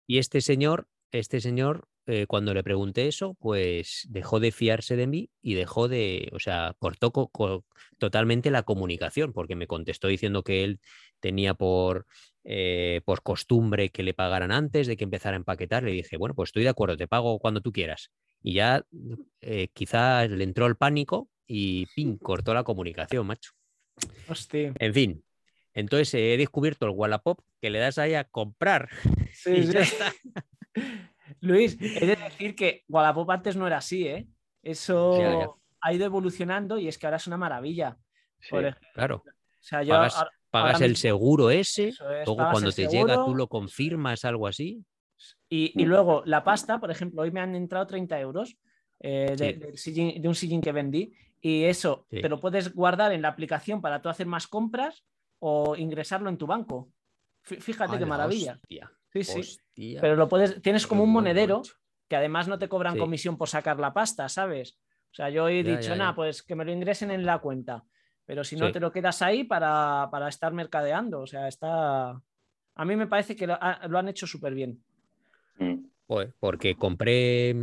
y 0.08 0.18
este 0.18 0.41
señor, 0.41 0.89
este 1.12 1.39
señor, 1.39 1.88
eh, 2.08 2.26
cuando 2.28 2.54
le 2.54 2.64
pregunté 2.64 3.08
eso, 3.08 3.36
pues 3.39 4.06
dejó 4.10 4.39
de 4.41 4.52
fiarse 4.52 4.97
de 4.97 5.08
mí 5.08 5.30
y 5.41 5.54
dejó 5.54 5.88
de, 5.88 6.30
o 6.34 6.39
sea, 6.39 6.76
cortó 6.80 7.12
co- 7.12 7.30
co- 7.30 7.64
totalmente 7.99 8.52
la 8.52 8.64
comunicación, 8.64 9.32
porque 9.32 9.56
me 9.56 9.68
contestó 9.68 10.08
diciendo 10.10 10.43
que 10.43 10.64
él 10.66 10.80
tenía 11.22 11.54
por, 11.54 12.08
eh, 12.43 13.01
por 13.05 13.21
costumbre 13.23 13.89
que 13.89 14.03
le 14.03 14.13
pagaran 14.13 14.51
antes 14.51 14.87
de 14.87 14.97
que 14.97 15.03
empezara 15.03 15.35
a 15.35 15.39
empaquetar. 15.39 15.83
Le 15.83 15.91
dije, 15.91 16.17
bueno, 16.17 16.33
pues 16.35 16.49
estoy 16.49 16.63
de 16.63 16.69
acuerdo, 16.69 16.97
te 16.97 17.07
pago 17.07 17.39
cuando 17.39 17.61
tú 17.61 17.71
quieras. 17.71 18.11
Y 18.41 18.53
ya 18.53 18.83
eh, 19.41 19.67
quizás 19.73 20.29
le 20.29 20.43
entró 20.43 20.65
el 20.65 20.75
pánico 20.75 21.29
y 21.45 21.85
¡pin! 21.95 22.17
cortó 22.17 22.53
la 22.53 22.63
comunicación, 22.63 23.27
macho. 23.27 23.51
hostia. 24.27 24.73
En 24.79 24.93
fin, 24.93 25.23
entonces 25.73 26.13
eh, 26.15 26.33
he 26.33 26.37
descubierto 26.37 26.85
el 26.85 26.91
Wallapop 26.91 27.39
que 27.61 27.69
le 27.69 27.79
das 27.79 27.97
ahí 27.97 28.13
a 28.15 28.23
comprar. 28.25 28.89
Sí, 29.33 29.51
y 29.51 29.63
sí. 29.67 29.71
ya 29.73 29.79
está. 29.79 30.11
Luis, 31.39 31.77
he 31.81 32.05
de 32.05 32.15
decir 32.17 32.53
que 32.55 32.83
Wallapop 32.89 33.29
antes 33.31 33.55
no 33.55 33.65
era 33.65 33.77
así, 33.77 34.05
¿eh? 34.07 34.27
Eso 34.61 35.17
Ya, 35.19 35.39
ya. 35.39 35.49
ha 35.81 35.93
ido 35.93 36.05
evolucionando 36.05 36.77
y 36.77 36.87
es 36.87 36.97
que 36.97 37.07
ahora 37.07 37.17
es 37.17 37.27
una 37.27 37.37
maravilla. 37.37 37.97
Sí. 38.39 38.49
Por 38.49 38.77
Claro, 38.93 39.23
o 39.25 39.31
sea, 39.61 39.83
yo 39.83 39.89
pagas, 39.93 40.15
ahora- 40.17 40.31
pagas 40.52 40.82
el 40.82 40.95
seguro 40.97 41.49
ese, 41.49 41.88
es, 41.89 41.99
luego 41.99 42.36
cuando 42.52 42.72
te 42.72 42.88
llega 42.88 43.16
tú 43.26 43.34
lo 43.36 43.47
confirmas, 43.47 44.26
algo 44.26 44.47
así. 44.47 44.84
Y, 45.49 45.72
y 45.82 45.86
Mm. 45.86 45.89
luego 45.89 46.24
la 46.26 46.43
pasta, 46.43 46.80
por 46.80 46.91
ejemplo, 46.91 47.22
hoy 47.22 47.32
me 47.32 47.39
han 47.39 47.56
entrado 47.56 47.88
30 47.88 48.20
euros 48.20 48.58
eh, 49.04 49.36
de, 49.38 49.54
Sí. 49.54 49.60
del 49.60 49.74
sillín- 49.78 50.22
de 50.22 50.28
un 50.28 50.36
sillín 50.36 50.62
que 50.62 50.72
vendí 50.72 51.12
y 51.41 51.64
eso 51.64 52.06
Sí. 52.12 52.22
te 52.22 52.30
lo 52.30 52.39
puedes 52.39 52.74
guardar 52.76 53.12
en 53.12 53.24
la 53.24 53.30
aplicación 53.30 53.82
para 53.82 53.99
tú 54.02 54.10
hacer 54.10 54.28
más 54.28 54.45
compras 54.47 55.04
o 55.39 55.76
ingresarlo 55.76 56.30
en 56.30 56.38
tu 56.38 56.45
banco. 56.45 56.91
Fí- 57.43 57.60
Fíjate 57.60 57.93
qué 57.93 58.04
¡Hala, 58.04 58.06
maravilla. 58.06 58.54
hostia, 58.62 58.91
Sí, 59.12 59.24
sí. 59.24 59.39
hostia! 59.39 60.02
Pero 60.02 60.16
lo 60.16 60.28
puedes, 60.28 60.62
tienes 60.62 60.84
Qué 60.84 60.89
como 60.89 61.04
un 61.04 61.12
monedero 61.12 61.64
que 62.08 62.16
además 62.16 62.47
no 62.47 62.60
te 62.60 62.70
cobran 62.70 62.93
Sí. 62.93 62.99
comisión 62.99 63.38
por 63.38 63.49
sacar 63.49 63.80
la 63.80 63.91
pasta, 63.93 64.30
¿sabes? 64.30 64.78
O 65.12 65.14
sea, 65.16 65.30
yo 65.32 65.47
he 65.49 65.64
Ya, 65.64 65.78
dicho, 65.78 65.95
nada, 65.95 66.14
pues 66.16 66.43
que 66.43 66.54
me 66.56 66.64
lo 66.64 66.72
ingresen 66.72 67.10
en 67.10 67.26
la 67.26 67.39
cuenta. 67.39 67.84
Pero 68.26 68.43
si 68.43 68.55
no, 68.55 68.67
Sí. 68.67 68.74
te 68.74 68.80
lo 68.80 68.91
quedas 68.91 69.22
ahí 69.22 69.43
para, 69.43 70.07
para 70.11 70.30
estar 70.30 70.53
mercadeando. 70.53 71.22
O 71.22 71.28
sea, 71.28 71.47
está. 71.47 72.11
A 72.76 72.86
mí 72.86 72.95
me 72.95 73.07
parece 73.07 73.36
que 73.36 73.47
lo, 73.47 73.53
ha- 73.61 73.88
lo 73.88 73.97
han 73.99 74.07
hecho 74.09 74.28
súper 74.28 74.53
bien. 74.53 74.82
Mm. 75.57 75.86
Porque 76.39 76.76
compré 76.76 77.55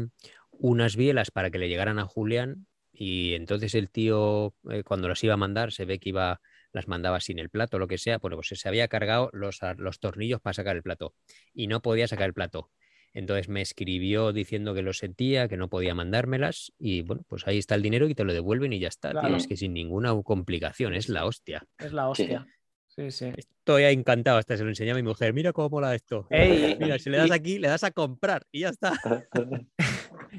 unas 0.52 0.96
bielas 0.96 1.30
para 1.30 1.50
que 1.50 1.58
le 1.58 1.68
llegaran 1.68 1.98
a 1.98 2.04
Julián 2.06 2.66
y 2.92 3.34
entonces 3.34 3.74
el 3.74 3.90
tío 3.90 4.54
eh, 4.70 4.82
cuando 4.84 5.06
las 5.08 5.22
iba 5.22 5.34
a 5.34 5.38
mandar 5.38 5.70
se 5.72 5.84
ve 5.84 5.98
que 5.98 6.08
iba 6.08 6.40
las 6.72 6.88
mandaba 6.88 7.20
sin 7.20 7.38
el 7.38 7.48
plato, 7.50 7.78
lo 7.78 7.86
que 7.88 7.96
sea, 7.98 8.18
bueno, 8.18 8.36
pues 8.36 8.48
se 8.48 8.68
había 8.68 8.88
cargado 8.88 9.30
los, 9.32 9.60
los 9.78 10.00
tornillos 10.00 10.40
para 10.40 10.54
sacar 10.54 10.76
el 10.76 10.82
plato 10.82 11.14
y 11.54 11.66
no 11.66 11.80
podía 11.80 12.08
sacar 12.08 12.26
el 12.26 12.34
plato. 12.34 12.70
Entonces 13.14 13.48
me 13.48 13.60
escribió 13.62 14.32
diciendo 14.32 14.74
que 14.74 14.82
lo 14.82 14.92
sentía, 14.92 15.48
que 15.48 15.56
no 15.56 15.68
podía 15.68 15.94
mandármelas 15.94 16.72
y 16.78 17.02
bueno, 17.02 17.22
pues 17.28 17.46
ahí 17.46 17.58
está 17.58 17.74
el 17.74 17.82
dinero 17.82 18.08
y 18.08 18.14
te 18.14 18.24
lo 18.24 18.32
devuelven 18.32 18.72
y 18.72 18.78
ya 18.78 18.88
está, 18.88 19.10
tío. 19.10 19.20
Claro. 19.20 19.36
Es 19.36 19.46
que 19.46 19.56
sin 19.56 19.72
ninguna 19.74 20.14
complicación, 20.22 20.94
es 20.94 21.08
la 21.08 21.24
hostia. 21.26 21.64
Es 21.78 21.92
la 21.92 22.08
hostia. 22.08 22.46
Sí, 22.86 23.10
sí. 23.10 23.26
Estoy 23.36 23.84
encantado, 23.84 24.38
hasta 24.38 24.56
se 24.56 24.64
lo 24.64 24.70
enseñé 24.70 24.90
a 24.90 24.94
mi 24.96 25.02
mujer, 25.04 25.32
mira 25.32 25.52
cómo 25.52 25.68
mola 25.70 25.94
esto. 25.94 26.26
Ey, 26.30 26.76
Mira, 26.80 26.98
si 26.98 27.10
le 27.10 27.18
das 27.18 27.30
y- 27.30 27.32
aquí, 27.32 27.58
le 27.58 27.68
das 27.68 27.84
a 27.84 27.90
comprar 27.92 28.42
y 28.50 28.60
ya 28.60 28.70
está. 28.70 28.92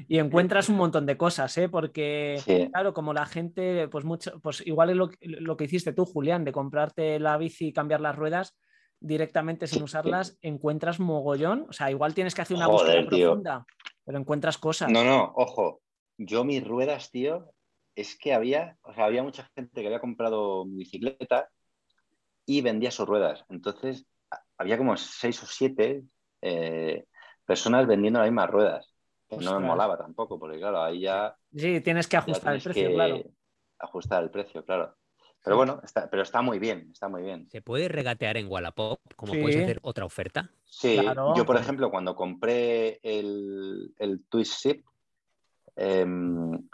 Y 0.08 0.18
encuentras 0.18 0.68
un 0.68 0.76
montón 0.76 1.06
de 1.06 1.16
cosas, 1.16 1.56
¿eh? 1.58 1.68
Porque, 1.68 2.40
Sí. 2.44 2.68
claro, 2.72 2.92
como 2.94 3.12
la 3.12 3.26
gente, 3.26 3.88
pues 3.88 4.04
mucho, 4.04 4.40
pues 4.40 4.64
igual 4.66 4.90
es 4.90 4.96
lo, 4.96 5.10
lo 5.20 5.56
que 5.56 5.64
hiciste 5.64 5.92
tú, 5.92 6.04
Julián, 6.04 6.44
de 6.44 6.52
comprarte 6.52 7.18
la 7.20 7.36
bici 7.36 7.68
y 7.68 7.72
cambiar 7.72 8.00
las 8.00 8.16
ruedas 8.16 8.54
directamente 9.00 9.66
sin 9.66 9.82
usarlas, 9.82 10.38
encuentras 10.42 11.00
mogollón. 11.00 11.66
O 11.68 11.72
sea, 11.72 11.90
igual 11.90 12.14
tienes 12.14 12.34
que 12.34 12.42
hacer 12.42 12.56
una 12.56 12.66
Joder, 12.66 13.04
búsqueda 13.04 13.16
tío. 13.16 13.26
profunda, 13.28 13.66
pero 14.04 14.18
encuentras 14.18 14.58
cosas. 14.58 14.90
No, 14.90 15.04
no, 15.04 15.32
ojo. 15.34 15.80
Yo 16.18 16.44
mis 16.44 16.62
ruedas, 16.66 17.10
tío, 17.10 17.50
es 17.94 18.16
que 18.18 18.34
había, 18.34 18.76
o 18.82 18.92
sea, 18.94 19.06
había 19.06 19.22
mucha 19.22 19.48
gente 19.54 19.80
que 19.80 19.86
había 19.86 20.00
comprado 20.00 20.66
mi 20.66 20.76
bicicleta 20.78 21.48
y 22.44 22.60
vendía 22.60 22.90
sus 22.90 23.08
ruedas. 23.08 23.44
Entonces, 23.48 24.06
había 24.58 24.76
como 24.76 24.96
seis 24.96 25.42
o 25.42 25.46
siete 25.46 26.02
eh, 26.42 27.04
personas 27.46 27.86
vendiendo 27.86 28.20
las 28.20 28.28
mismas 28.28 28.50
ruedas. 28.50 28.94
Que 29.28 29.36
no 29.38 29.58
me 29.60 29.66
molaba 29.66 29.96
tampoco, 29.96 30.38
porque 30.38 30.58
claro, 30.58 30.82
ahí 30.82 31.02
ya, 31.02 31.34
Sí, 31.54 31.80
tienes 31.80 32.06
que 32.08 32.14
ya 32.16 32.18
ajustar 32.18 32.54
el 32.54 32.62
precio, 32.62 32.88
que 32.88 32.94
claro. 32.94 33.22
ajustar 33.78 34.22
el 34.24 34.30
precio, 34.30 34.64
claro. 34.64 34.96
Pero 35.42 35.56
bueno, 35.56 35.80
está, 35.82 36.08
pero 36.10 36.22
está 36.22 36.42
muy 36.42 36.58
bien, 36.58 36.90
está 36.92 37.08
muy 37.08 37.22
bien. 37.22 37.48
¿Se 37.50 37.62
puede 37.62 37.88
regatear 37.88 38.36
en 38.36 38.46
Wallapop? 38.50 39.00
¿Cómo 39.16 39.32
Sí. 39.32 39.40
puedes 39.40 39.56
hacer 39.62 39.78
otra 39.82 40.04
oferta? 40.04 40.50
Sí, 40.64 40.98
Claro. 41.00 41.34
yo 41.34 41.46
por 41.46 41.56
ejemplo, 41.56 41.90
cuando 41.90 42.14
compré 42.14 43.00
el, 43.02 43.94
el 43.98 44.22
Twist 44.28 44.60
Ship, 44.62 44.84
em, 45.76 46.68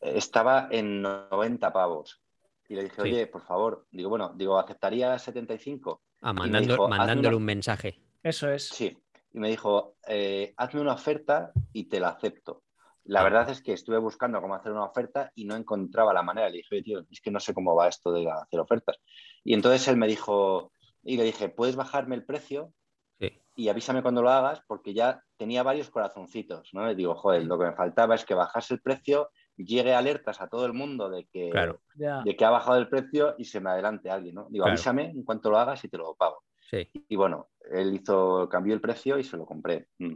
estaba 0.00 0.68
en 0.70 1.02
90 1.02 1.72
pavos. 1.72 2.20
Y 2.68 2.74
le 2.74 2.84
dije, 2.84 2.96
Sí. 2.96 3.02
oye, 3.02 3.26
por 3.26 3.42
favor, 3.42 3.86
digo, 3.90 4.08
bueno, 4.08 4.32
digo, 4.34 4.58
¿aceptaría 4.58 5.18
75? 5.18 6.00
Ah, 6.22 6.32
mandando- 6.32 6.72
dijo, 6.74 6.88
mandándole 6.88 7.28
una- 7.28 7.36
un 7.36 7.44
mensaje. 7.44 7.98
Eso 8.22 8.48
es. 8.50 8.68
Sí. 8.68 8.96
Y 9.32 9.38
me 9.38 9.48
dijo, 9.48 9.96
eh, 10.06 10.54
hazme 10.56 10.80
una 10.80 10.94
oferta 10.94 11.52
y 11.72 11.84
te 11.84 12.00
la 12.00 12.08
acepto. 12.10 12.62
La 13.04 13.22
verdad 13.22 13.48
es 13.50 13.62
que 13.62 13.72
estuve 13.72 13.98
buscando 13.98 14.40
cómo 14.40 14.54
hacer 14.54 14.72
una 14.72 14.84
oferta 14.84 15.32
y 15.34 15.44
no 15.44 15.56
encontraba 15.56 16.12
la 16.12 16.22
manera. 16.22 16.48
Le 16.48 16.58
dije, 16.58 16.68
oye, 16.76 16.82
tío, 16.82 17.00
es 17.10 17.20
que 17.20 17.30
no 17.30 17.40
sé 17.40 17.54
cómo 17.54 17.74
va 17.74 17.88
esto 17.88 18.12
de 18.12 18.30
hacer 18.30 18.60
ofertas. 18.60 18.98
Y 19.42 19.54
entonces 19.54 19.86
él 19.88 19.96
me 19.96 20.06
dijo, 20.06 20.72
y 21.02 21.16
le 21.16 21.24
dije, 21.24 21.48
¿puedes 21.48 21.76
bajarme 21.76 22.14
el 22.16 22.24
precio? 22.24 22.72
Sí. 23.18 23.30
y 23.54 23.68
avísame 23.68 24.00
cuando 24.00 24.22
lo 24.22 24.30
hagas 24.30 24.62
porque 24.66 24.94
ya 24.94 25.22
tenía 25.36 25.62
varios 25.62 25.90
corazoncitos, 25.90 26.70
¿no? 26.72 26.90
Y 26.90 26.94
digo, 26.94 27.14
joder, 27.14 27.44
lo 27.44 27.58
que 27.58 27.66
me 27.66 27.74
faltaba 27.74 28.14
es 28.14 28.24
que 28.24 28.32
bajase 28.32 28.72
el 28.72 28.80
precio, 28.80 29.28
llegue 29.58 29.92
alertas 29.92 30.40
a 30.40 30.48
todo 30.48 30.64
el 30.64 30.72
mundo 30.72 31.10
de 31.10 31.26
que, 31.30 31.50
Claro. 31.50 31.82
Ya. 31.96 32.22
de 32.22 32.34
que 32.34 32.44
ha 32.46 32.50
bajado 32.50 32.78
el 32.78 32.88
precio 32.88 33.34
y 33.36 33.44
se 33.44 33.60
me 33.60 33.68
adelante 33.68 34.08
alguien, 34.08 34.36
¿no? 34.36 34.46
Digo, 34.48 34.62
Claro. 34.64 34.70
avísame 34.72 35.10
en 35.10 35.22
cuanto 35.22 35.50
lo 35.50 35.58
hagas 35.58 35.84
y 35.84 35.88
te 35.90 35.98
lo 35.98 36.14
pago. 36.14 36.42
Sí. 36.70 36.88
Y 37.08 37.16
bueno, 37.16 37.50
él 37.70 37.92
hizo, 37.92 38.48
cambió 38.48 38.72
el 38.72 38.80
precio 38.80 39.18
y 39.18 39.24
se 39.24 39.36
lo 39.36 39.44
compré. 39.44 39.88
Mm. 39.98 40.14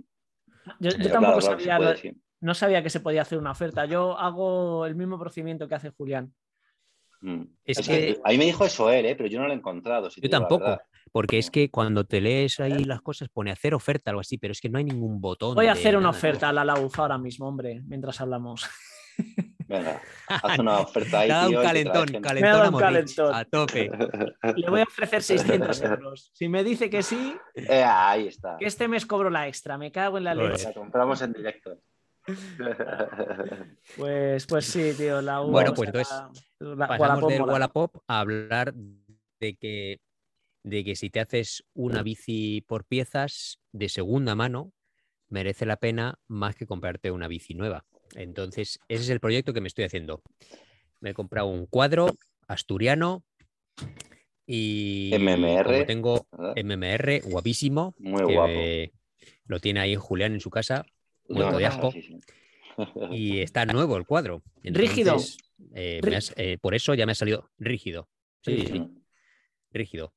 Yo, 0.81 0.91
tampoco 0.91 1.11
claro, 1.11 1.41
claro, 1.41 1.41
se 1.41 1.97
sabía, 1.97 2.15
no- 2.45 2.55
sabía 2.55 2.83
que 2.83 2.91
se 2.91 3.01
podía 3.01 3.23
hacer 3.23 3.39
una 3.39 3.51
oferta. 3.53 3.85
Yo 3.87 4.19
hago 4.19 4.87
el 4.87 4.95
mismo 4.95 5.19
procedimiento 5.19 5.67
que 5.69 5.75
hace 5.75 5.91
Julián. 5.91 6.33
Mm. 7.21 7.43
Es 7.65 7.79
O 7.79 7.83
que- 7.83 8.21
A 8.25 8.29
mí 8.31 8.39
me 8.39 8.45
dijo 8.45 8.65
eso 8.67 8.91
él, 8.91 9.07
¿eh? 9.07 9.17
pero 9.17 9.29
yo 9.29 9.41
no 9.41 9.47
lo 9.47 9.53
he 9.53 9.57
encontrado. 9.57 10.11
si 10.11 10.21
Yo 10.21 10.29
tampoco. 10.31 10.79
Porque 11.13 11.39
es 11.39 11.51
que 11.51 11.71
cuando 11.71 12.05
te 12.05 12.21
lees 12.21 12.59
ahí 12.61 12.85
las 12.85 13.01
cosas 13.01 13.29
pone 13.29 13.51
hacer 13.53 13.73
oferta, 13.75 14.11
algo 14.11 14.21
así, 14.21 14.37
pero 14.37 14.53
es 14.53 14.61
que 14.61 14.69
no 14.69 14.79
hay 14.79 14.85
ningún 14.85 15.21
botón. 15.21 15.55
Voy 15.55 15.67
a 15.67 15.73
hacer 15.73 15.97
una 15.97 16.11
oferta 16.11 16.49
a 16.49 16.53
la 16.53 16.65
Lauf 16.65 16.99
ahora 16.99 17.19
mismo, 17.19 17.47
hombre, 17.47 17.83
mientras 17.87 18.21
hablamos. 18.21 18.67
Venga, 19.67 20.03
haz 20.29 20.59
una 20.59 20.81
oferta 20.81 21.21
ahí, 21.21 21.29
Te 21.29 21.33
ha 21.33 21.37
dado 21.37 21.49
tío, 21.51 21.59
un 21.61 21.65
calentón. 21.65 22.07
Me 22.13 22.21
calentón 22.21 22.53
dado 22.53 22.63
a 22.65 22.69
un 22.71 22.79
calentón. 22.79 23.35
a 23.35 23.45
tope. 23.45 23.91
Le 24.57 24.71
voy 24.71 24.81
a 24.81 24.85
ofrecer 24.85 25.23
600 25.23 25.83
euros. 25.83 26.31
Si 26.35 26.49
me 26.49 26.63
dice 26.65 26.91
que 26.91 27.03
sí, 27.03 27.35
Eh, 27.55 27.83
ahí 27.83 28.27
está. 28.29 28.57
que 28.59 28.67
este 28.67 28.89
mes 28.89 29.07
cobro 29.07 29.31
la 29.31 29.47
extra. 29.49 29.79
Me 29.79 29.91
cago 29.91 30.19
en 30.19 30.25
la 30.25 30.35
Joder. 30.35 30.51
leche. 30.51 30.65
La 30.67 30.75
compramos 30.75 31.23
en 31.23 31.33
directo. 31.33 31.79
Pues, 33.97 34.47
pues 34.47 34.65
sí, 34.67 34.93
tío. 34.99 35.23
La 35.23 35.43
U, 35.43 35.51
Bueno, 35.51 35.75
pues 35.75 35.89
entonces 35.89 36.23
la- 36.59 36.89
Pasamos 36.89 37.01
Wallapop 37.01 37.31
del. 37.31 37.43
Wallapop 37.43 37.97
a 38.09 38.21
hablar 38.21 38.75
de 38.75 39.55
que, 39.57 40.01
de 40.63 40.85
que 40.85 40.97
si 40.97 41.11
te 41.11 41.21
haces 41.21 41.65
una 41.75 42.03
bici 42.03 42.65
por 42.67 42.85
piezas 42.85 43.61
de 43.73 43.89
segunda 43.89 44.35
mano, 44.35 44.73
merece 45.29 45.67
la 45.67 45.77
pena 45.77 46.19
más 46.29 46.57
que 46.57 46.67
comprarte 46.67 47.11
una 47.11 47.29
bici 47.29 47.55
nueva. 47.55 47.85
Entonces, 48.15 48.81
ese 48.89 49.03
es 49.05 49.11
el 49.11 49.21
proyecto 49.21 49.53
que 49.53 49.61
me 49.61 49.69
estoy 49.69 49.85
haciendo. 49.85 50.23
Me 51.01 51.11
he 51.11 51.15
comprado 51.15 51.49
un 51.49 51.67
cuadro 51.67 52.07
asturiano 52.49 53.25
y 54.47 55.11
MMR, 55.15 55.65
como 55.65 55.85
tengo 55.85 56.27
¿verdad? 56.33 56.55
MMR, 56.57 57.21
guapísimo, 57.25 57.95
Muy 57.99 58.25
que 58.25 58.35
guapo. 58.35 59.29
lo 59.47 59.61
tiene 59.61 59.81
ahí 59.81 59.97
Julián 59.97 60.35
en 60.35 60.41
su 60.41 60.51
casa 60.51 60.85
muerto 61.29 61.59
de 61.59 61.67
asco. 61.67 61.91
sí, 61.93 62.03
sí. 62.03 62.21
y 63.11 63.41
está 63.41 63.67
nuevo 63.67 63.97
el 63.97 64.07
cuadro. 64.07 64.43
Rígido. 64.63 65.13
Entonces, 65.13 65.39
eh, 65.75 66.01
me 66.05 66.17
has- 66.17 66.33
eh, 66.37 66.59
por 66.61 66.75
eso 66.75 66.95
ya 66.95 67.07
me 67.07 67.13
ha 67.13 67.17
salido 67.17 67.51
rígido. 67.59 68.09
Sí, 68.43 68.67
sí, 68.67 68.81
Mm. 68.81 69.03
rígido. 69.73 70.15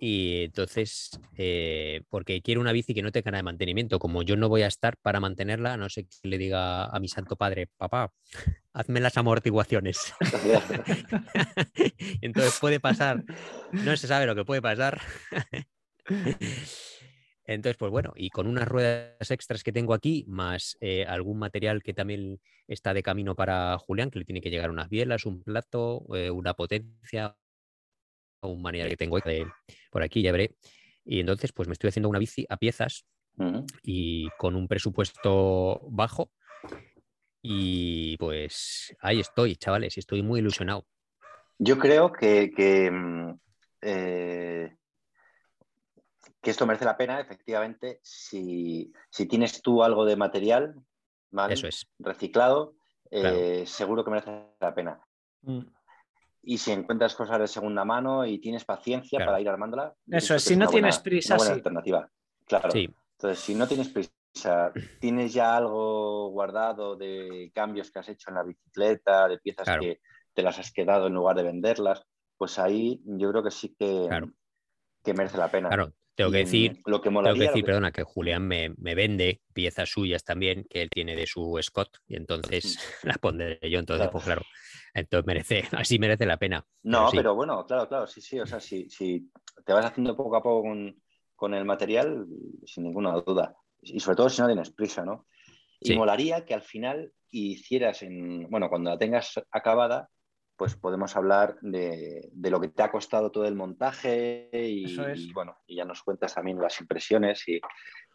Y 0.00 0.44
entonces, 0.44 1.10
eh, 1.36 2.02
porque 2.08 2.40
quiero 2.40 2.60
una 2.60 2.70
bici 2.70 2.94
que 2.94 3.02
no 3.02 3.10
tenga 3.10 3.32
nada 3.32 3.38
de 3.40 3.44
mantenimiento. 3.44 3.98
Como 3.98 4.22
yo 4.22 4.36
no 4.36 4.48
voy 4.48 4.62
a 4.62 4.68
estar 4.68 4.96
para 4.96 5.18
mantenerla, 5.18 5.76
no 5.76 5.88
sé 5.88 6.04
que 6.04 6.28
le 6.28 6.38
diga 6.38 6.84
a 6.84 7.00
mi 7.00 7.08
santo 7.08 7.34
padre, 7.34 7.66
papá, 7.76 8.12
hazme 8.72 9.00
las 9.00 9.16
amortiguaciones. 9.16 10.14
entonces 12.20 12.58
puede 12.60 12.78
pasar, 12.78 13.24
no 13.72 13.96
se 13.96 14.06
sabe 14.06 14.26
lo 14.26 14.36
que 14.36 14.44
puede 14.44 14.62
pasar. 14.62 15.00
Entonces, 17.48 17.78
pues 17.78 17.90
bueno, 17.90 18.12
y 18.14 18.28
con 18.28 18.46
unas 18.46 18.68
ruedas 18.68 19.30
extras 19.30 19.64
que 19.64 19.72
tengo 19.72 19.94
aquí, 19.94 20.22
más 20.28 20.76
eh, 20.82 21.06
algún 21.06 21.38
material 21.38 21.82
que 21.82 21.94
también 21.94 22.40
está 22.66 22.92
de 22.92 23.02
camino 23.02 23.34
para 23.34 23.78
Julián, 23.78 24.10
que 24.10 24.18
le 24.18 24.26
tiene 24.26 24.42
que 24.42 24.50
llegar 24.50 24.70
unas 24.70 24.90
bielas, 24.90 25.24
un 25.24 25.42
plato, 25.42 26.04
eh, 26.14 26.30
una 26.30 26.52
potencia, 26.52 27.38
un 28.42 28.60
manillar 28.60 28.90
que 28.90 28.98
tengo 28.98 29.18
de- 29.20 29.46
por 29.90 30.02
aquí, 30.02 30.20
ya 30.20 30.30
veré. 30.30 30.56
Y 31.06 31.20
entonces, 31.20 31.52
pues 31.52 31.68
me 31.68 31.72
estoy 31.72 31.88
haciendo 31.88 32.10
una 32.10 32.18
bici 32.18 32.44
a 32.50 32.58
piezas 32.58 33.06
y 33.82 34.28
con 34.36 34.54
un 34.54 34.68
presupuesto 34.68 35.80
bajo. 35.90 36.30
Y 37.40 38.18
pues 38.18 38.94
ahí 39.00 39.20
estoy, 39.20 39.56
chavales, 39.56 39.96
estoy 39.96 40.22
muy 40.22 40.40
ilusionado. 40.40 40.86
Yo 41.58 41.78
creo 41.78 42.12
que, 42.12 42.50
que, 42.54 42.90
mm, 42.90 43.38
eh, 43.80 44.76
que 46.40 46.50
esto 46.50 46.66
merece 46.66 46.84
la 46.84 46.96
pena, 46.96 47.20
efectivamente, 47.20 47.98
si, 48.02 48.92
si 49.10 49.26
tienes 49.26 49.60
tú 49.62 49.82
algo 49.82 50.04
de 50.04 50.16
material 50.16 50.74
¿vale? 51.30 51.54
Eso 51.54 51.66
es. 51.66 51.86
reciclado, 51.98 52.74
Claro. 53.10 53.36
eh, 53.36 53.66
seguro 53.66 54.04
que 54.04 54.10
merece 54.10 54.46
la 54.60 54.74
pena. 54.74 55.00
Mm. 55.42 55.60
Y 56.42 56.58
si 56.58 56.72
encuentras 56.72 57.14
cosas 57.14 57.38
de 57.40 57.48
segunda 57.48 57.84
mano 57.84 58.24
y 58.24 58.38
tienes 58.38 58.64
paciencia 58.64 59.18
Claro. 59.18 59.30
para 59.32 59.40
ir 59.40 59.48
armándola, 59.48 59.94
Eso 60.10 60.34
es, 60.34 60.42
si 60.44 60.54
no 60.56 60.64
una 60.64 60.70
tienes 60.70 60.94
buena- 60.96 61.02
prisa, 61.02 61.34
una 61.34 61.38
buena 61.38 61.54
sí. 61.54 61.58
alternativa. 61.58 62.10
Claro. 62.46 62.70
Sí, 62.70 62.88
Entonces, 63.18 63.38
si 63.44 63.54
no 63.54 63.66
tienes 63.66 63.88
prisa, 63.88 64.72
tienes 65.00 65.32
ya 65.34 65.56
algo 65.56 66.30
guardado 66.30 66.96
de 66.96 67.50
cambios 67.54 67.90
que 67.90 67.98
has 67.98 68.08
hecho 68.08 68.30
en 68.30 68.36
la 68.36 68.44
bicicleta, 68.44 69.26
de 69.28 69.38
piezas 69.38 69.64
Claro. 69.64 69.82
que 69.82 70.00
te 70.34 70.42
las 70.42 70.58
has 70.58 70.72
quedado 70.72 71.08
en 71.08 71.14
lugar 71.14 71.36
de 71.36 71.42
venderlas, 71.42 72.02
pues 72.36 72.58
ahí 72.58 73.02
yo 73.04 73.30
creo 73.30 73.42
que 73.42 73.50
sí 73.50 73.74
que, 73.78 74.06
Claro. 74.08 74.30
que 75.02 75.12
merece 75.14 75.36
la 75.36 75.50
pena. 75.50 75.68
claro. 75.68 75.92
Tengo 76.18 76.32
que 76.32 76.38
decir 76.38 76.72
mm, 76.72 76.90
lo 76.90 77.00
que 77.00 77.10
Tengo 77.10 77.22
lo 77.22 77.62
perdona, 77.62 77.92
que 77.92 78.02
Julián 78.02 78.44
me, 78.44 78.70
me 78.76 78.96
vende 78.96 79.40
piezas 79.52 79.88
suyas 79.88 80.24
también, 80.24 80.64
que 80.68 80.82
él 80.82 80.90
tiene 80.90 81.14
de 81.14 81.28
su 81.28 81.56
Scott, 81.62 81.98
y 82.08 82.16
entonces 82.16 82.76
las 83.04 83.18
pondré 83.18 83.60
yo. 83.70 83.78
Entonces, 83.78 84.08
Claro. 84.08 84.10
pues 84.10 84.24
claro, 84.24 84.42
entonces 84.94 85.26
merece, 85.28 85.62
así 85.72 86.00
merece 86.00 86.26
la 86.26 86.36
pena. 86.36 86.66
No, 86.82 87.08
sí. 87.08 87.16
pero 87.16 87.36
bueno, 87.36 87.64
claro, 87.64 87.86
claro, 87.88 88.08
sí, 88.08 88.20
sí. 88.20 88.40
O 88.40 88.46
sea, 88.46 88.58
si, 88.58 88.90
si 88.90 89.30
te 89.64 89.72
vas 89.72 89.84
haciendo 89.86 90.16
poco 90.16 90.34
a 90.34 90.42
poco 90.42 90.62
con, 90.62 91.00
con 91.36 91.54
el 91.54 91.64
material, 91.64 92.26
sin 92.66 92.82
ninguna 92.82 93.12
duda. 93.20 93.54
Y 93.80 94.00
sobre 94.00 94.16
todo 94.16 94.28
si 94.28 94.40
no 94.42 94.48
tienes 94.48 94.70
prisa, 94.72 95.04
¿no? 95.04 95.28
Y 95.78 95.90
Sí. 95.90 95.96
molaría 95.96 96.44
que 96.44 96.54
al 96.54 96.62
final 96.62 97.12
hicieras 97.30 98.02
en, 98.02 98.50
bueno, 98.50 98.68
cuando 98.68 98.90
la 98.90 98.98
tengas 98.98 99.40
acabada, 99.52 100.10
pues 100.58 100.74
podemos 100.74 101.14
hablar 101.16 101.56
de, 101.62 102.28
de 102.32 102.50
lo 102.50 102.60
que 102.60 102.68
te 102.68 102.82
ha 102.82 102.90
costado 102.90 103.30
todo 103.30 103.46
el 103.46 103.54
montaje 103.54 104.50
y, 104.52 104.86
Eso 104.92 105.06
es. 105.08 105.20
y, 105.20 105.32
bueno, 105.32 105.56
y 105.68 105.76
ya 105.76 105.84
nos 105.84 106.02
cuentas 106.02 106.34
también 106.34 106.58
las 106.60 106.80
impresiones 106.80 107.48
y, 107.48 107.60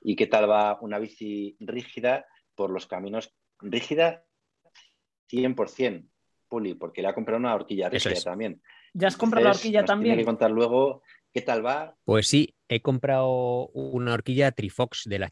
y 0.01 0.15
qué 0.17 0.27
tal 0.27 0.49
va 0.49 0.77
una 0.81 0.99
bici 0.99 1.55
rígida 1.61 2.25
por 2.53 2.69
los 2.69 2.85
caminos. 2.85 3.33
Rígida 3.59 4.25
100%, 5.31 6.09
Puli, 6.49 6.73
porque 6.75 7.01
le 7.01 7.07
ha 7.07 7.15
comprado 7.15 7.39
una 7.39 7.55
horquilla 7.55 7.87
rígida 7.89 8.11
es. 8.11 8.23
también. 8.25 8.61
¿Ya 8.93 9.07
has 9.07 9.17
comprado 9.17 9.45
la 9.45 9.51
horquilla 9.51 9.79
nos 9.81 9.87
Tiene 9.87 10.01
que 10.03 10.07
también? 10.09 10.25
contar 10.25 10.51
luego 10.51 11.01
qué 11.33 11.41
tal 11.41 11.65
va. 11.65 11.95
Pues 12.03 12.27
sí, 12.27 12.53
he 12.67 12.81
comprado 12.81 13.67
una 13.69 14.13
horquilla 14.13 14.51
Trifox 14.51 15.03
de 15.05 15.19
las 15.19 15.31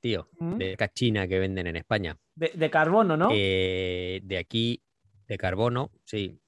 tío, 0.00 0.28
Mm. 0.38 0.58
de 0.58 0.76
la 0.78 0.88
China 0.88 1.28
que 1.28 1.38
venden 1.38 1.66
en 1.66 1.76
España. 1.76 2.16
De, 2.34 2.52
de 2.54 2.70
carbono, 2.70 3.16
¿no? 3.16 3.28
Eh, 3.32 4.20
de 4.22 4.38
aquí, 4.38 4.82
de 5.28 5.38
carbono, 5.38 5.90
sí. 6.04 6.38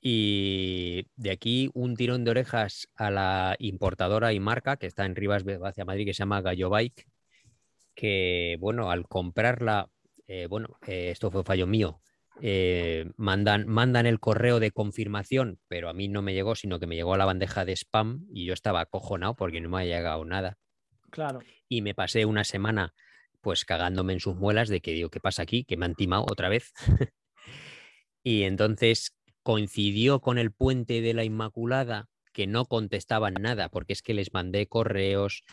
Y 0.00 1.06
de 1.16 1.30
aquí 1.30 1.70
un 1.72 1.96
tirón 1.96 2.24
de 2.24 2.30
orejas 2.32 2.88
a 2.94 3.10
la 3.10 3.56
importadora 3.58 4.32
y 4.32 4.40
marca 4.40 4.76
que 4.76 4.86
está 4.86 5.06
en 5.06 5.16
Rivas 5.16 5.44
hacia 5.62 5.84
Madrid, 5.86 6.04
que 6.04 6.12
se 6.14 6.18
llama 6.18 6.42
Gallo 6.42 6.68
Bike, 6.68 7.06
que 7.94 8.56
bueno, 8.60 8.90
al 8.90 9.06
comprarla, 9.08 9.88
eh, 10.26 10.46
bueno, 10.46 10.76
eh, 10.86 11.10
esto 11.10 11.30
fue 11.30 11.42
fallo 11.42 11.66
mío, 11.66 12.00
eh, 12.42 13.06
mandan, 13.16 13.66
mandan 13.66 14.04
el 14.04 14.20
correo 14.20 14.60
de 14.60 14.72
confirmación, 14.72 15.58
pero 15.68 15.88
a 15.88 15.94
mí 15.94 16.08
no 16.08 16.20
me 16.20 16.34
llegó, 16.34 16.54
sino 16.54 16.78
que 16.78 16.86
me 16.86 16.96
llegó 16.96 17.14
a 17.14 17.18
la 17.18 17.24
bandeja 17.24 17.64
de 17.64 17.72
spam 17.72 18.26
y 18.30 18.44
yo 18.44 18.52
estaba 18.52 18.80
acojonado 18.80 19.34
porque 19.36 19.60
no 19.60 19.70
me 19.70 19.82
ha 19.82 19.84
llegado 19.84 20.24
nada 20.24 20.58
Y 21.68 21.82
me 21.82 21.94
pasé 21.94 22.24
una 22.24 22.44
semana 22.44 22.94
pues 23.40 23.64
cagándome 23.66 24.14
en 24.14 24.20
sus 24.20 24.36
muelas 24.36 24.68
de 24.68 24.80
que 24.80 24.92
digo, 24.92 25.10
¿qué 25.10 25.20
pasa 25.20 25.42
aquí? 25.42 25.64
Que 25.64 25.76
me 25.76 25.84
han 25.84 25.94
timado 25.94 26.24
otra 26.24 26.48
vez. 26.48 26.72
y 28.24 28.42
entonces 28.44 29.14
coincidió 29.42 30.20
con 30.20 30.38
el 30.38 30.50
puente 30.50 31.02
de 31.02 31.12
la 31.12 31.24
Inmaculada 31.24 32.08
que 32.32 32.46
no 32.46 32.64
contestaban 32.64 33.34
nada, 33.34 33.68
porque 33.68 33.92
es 33.92 34.02
que 34.02 34.14
les 34.14 34.32
mandé 34.32 34.66
correos, 34.66 35.44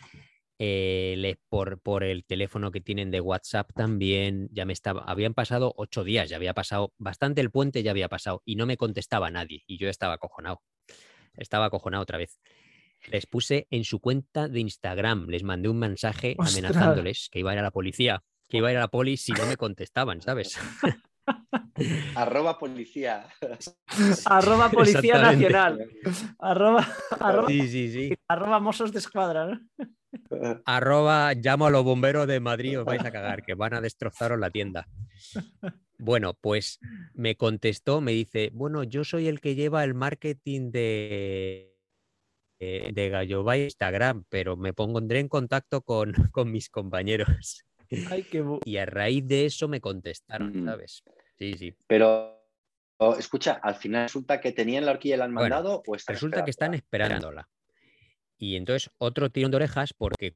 eh, 0.58 1.16
les, 1.18 1.38
por, 1.50 1.80
por 1.82 2.04
el 2.04 2.26
teléfono 2.26 2.72
que 2.72 2.82
tienen 2.82 3.12
de 3.12 3.22
WhatsApp 3.22 3.72
también, 3.76 4.48
ya 4.52 4.66
me 4.66 4.74
estaba, 4.74 5.04
habían 5.04 5.34
pasado 5.34 5.74
ocho 5.76 6.04
días, 6.04 6.30
ya 6.30 6.38
había 6.38 6.54
pasado 6.54 6.94
bastante 6.98 7.42
el 7.42 7.52
puente, 7.52 7.84
ya 7.84 7.92
había 7.92 8.10
pasado, 8.10 8.42
y 8.46 8.56
no 8.56 8.66
me 8.66 8.78
contestaba 8.78 9.30
nadie, 9.30 9.64
y 9.68 9.78
yo 9.78 9.90
estaba 9.90 10.16
acojonado, 10.16 10.62
estaba 11.36 11.66
acojonado 11.66 12.04
otra 12.04 12.18
vez. 12.18 12.40
Les 13.10 13.26
puse 13.26 13.68
en 13.72 13.84
su 13.84 14.00
cuenta 14.00 14.48
de 14.48 14.60
Instagram, 14.60 15.28
les 15.28 15.44
mandé 15.44 15.70
un 15.70 15.80
mensaje 15.80 16.36
Ostras. 16.38 16.58
amenazándoles 16.58 17.30
que 17.32 17.40
iba 17.40 17.52
a 17.52 17.54
ir 17.54 17.60
a 17.60 17.64
la 17.64 17.72
policía, 17.72 18.24
que 18.48 18.58
iba 18.58 18.68
a 18.70 18.72
ir 18.72 18.78
a 18.78 18.82
la 18.82 18.88
poli 18.90 19.18
si 19.18 19.32
no 19.32 19.46
me 19.46 19.58
contestaban, 19.58 20.22
¿sabes? 20.22 20.58
Arroba 22.16 22.60
policía. 22.60 23.26
Arroba 24.26 24.70
Policía. 24.70 25.22
Nacional. 25.22 25.88
Arroba, 26.40 26.88
arroba, 27.20 27.48
Sí, 27.48 27.68
sí, 27.68 27.92
sí. 27.92 28.14
arroba 28.28 28.60
Mossos 28.60 28.92
de 28.92 29.00
Escuadra. 29.00 29.46
¿no? 29.48 29.60
Arroba 30.66 31.34
llamo 31.34 31.68
a 31.68 31.70
los 31.70 31.84
bomberos 31.84 32.28
de 32.28 32.40
Madrid, 32.40 32.80
os 32.80 32.86
vais 32.86 33.04
a 33.04 33.12
cagar, 33.12 33.44
que 33.44 33.54
van 33.56 33.74
a 33.74 33.82
destrozaros 33.82 34.40
la 34.40 34.50
tienda. 34.50 34.88
Bueno, 35.98 36.34
pues 36.34 36.80
me 37.14 37.36
contestó, 37.36 38.02
me 38.02 38.12
dice, 38.12 38.50
bueno, 38.54 38.84
yo 38.84 39.04
soy 39.04 39.28
el 39.28 39.40
que 39.40 39.56
lleva 39.56 39.84
el 39.84 39.94
marketing 39.94 40.72
de, 40.72 41.71
eh, 42.64 42.92
de 42.94 43.10
Galloba 43.10 43.58
Instagram, 43.58 44.24
pero 44.30 44.56
me 44.56 44.72
pondré 44.72 45.20
en 45.20 45.28
contacto 45.28 45.82
con, 45.82 46.14
con 46.32 46.52
mis 46.52 46.70
compañeros. 46.70 47.64
Ay, 48.10 48.24
qué 48.24 48.44
bu- 48.44 48.62
Y 48.66 48.78
a 48.78 48.86
raíz 48.86 49.28
de 49.28 49.46
eso 49.48 49.68
me 49.68 49.82
contestaron. 49.82 50.64
¿sabes? 50.64 51.04
Sí, 51.40 51.54
sí. 51.58 51.76
Pero, 51.88 52.40
oh, 52.98 53.16
escucha, 53.18 53.54
al 53.64 53.76
final 53.76 54.04
resulta 54.04 54.40
que 54.40 54.52
tenían 54.52 54.86
la 54.86 54.92
horquilla 54.92 55.16
y 55.16 55.18
la 55.18 55.26
han 55.26 55.34
Bueno, 55.34 55.56
mandado 55.56 55.82
o 55.88 55.96
están 55.96 56.14
Resulta 56.14 56.46
que 56.46 56.52
están 56.52 56.76
esperándola. 56.76 57.50
Y 58.38 58.56
entonces 58.56 58.92
otro 59.00 59.32
tirón 59.32 59.50
de 59.52 59.58
orejas 59.58 59.94
porque 59.94 60.36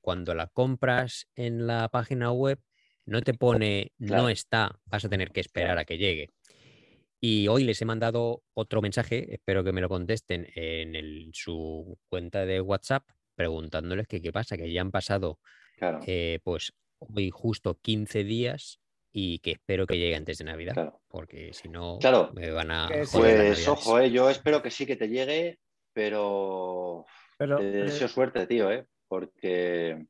cuando 0.00 0.34
la 0.34 0.46
compras 0.46 1.28
en 1.36 1.66
la 1.66 1.88
página 1.90 2.32
web 2.32 2.58
no 3.04 3.20
te 3.20 3.34
pone 3.34 3.92
Claro. 3.98 4.22
no 4.22 4.28
está, 4.30 4.80
vas 4.86 5.04
a 5.04 5.08
tener 5.10 5.30
que 5.32 5.40
esperar 5.40 5.76
a 5.78 5.84
que 5.84 5.98
llegue. 5.98 6.30
Y 7.24 7.46
hoy 7.46 7.62
les 7.62 7.80
he 7.80 7.84
mandado 7.84 8.42
otro 8.52 8.82
mensaje, 8.82 9.32
espero 9.32 9.62
que 9.62 9.70
me 9.70 9.80
lo 9.80 9.88
contesten 9.88 10.48
en 10.56 10.96
el- 10.96 11.30
su 11.32 11.96
cuenta 12.08 12.44
de 12.44 12.60
WhatsApp 12.60 13.08
preguntándoles 13.36 14.08
que 14.08 14.20
qué 14.20 14.32
pasa, 14.32 14.56
que 14.56 14.72
ya 14.72 14.80
han 14.80 14.90
pasado 14.90 15.38
Claro, 15.76 16.00
eh, 16.06 16.40
pues 16.42 16.72
hoy 16.98 17.30
justo 17.30 17.78
15 17.80 18.24
días 18.24 18.80
y 19.12 19.38
que 19.38 19.52
espero 19.52 19.86
que 19.86 19.98
llegue 19.98 20.16
antes 20.16 20.38
de 20.38 20.44
Navidad, 20.46 20.74
claro. 20.74 21.00
porque 21.06 21.52
si 21.52 21.68
no 21.68 21.98
Claro. 22.00 22.32
me 22.34 22.50
van 22.50 22.72
a 22.72 22.88
joder 23.06 23.46
Pues 23.46 23.68
ojo, 23.68 24.00
eh, 24.00 24.10
yo 24.10 24.28
espero 24.28 24.60
que 24.60 24.72
sí 24.72 24.84
que 24.84 24.96
te 24.96 25.08
llegue, 25.08 25.60
pero 25.92 27.04
Pero, 27.38 27.56
te 27.58 27.68
eh, 27.68 27.84
deseo 27.84 28.08
suerte, 28.08 28.48
tío, 28.48 28.68
¿eh? 28.72 28.84
Porque, 29.06 30.06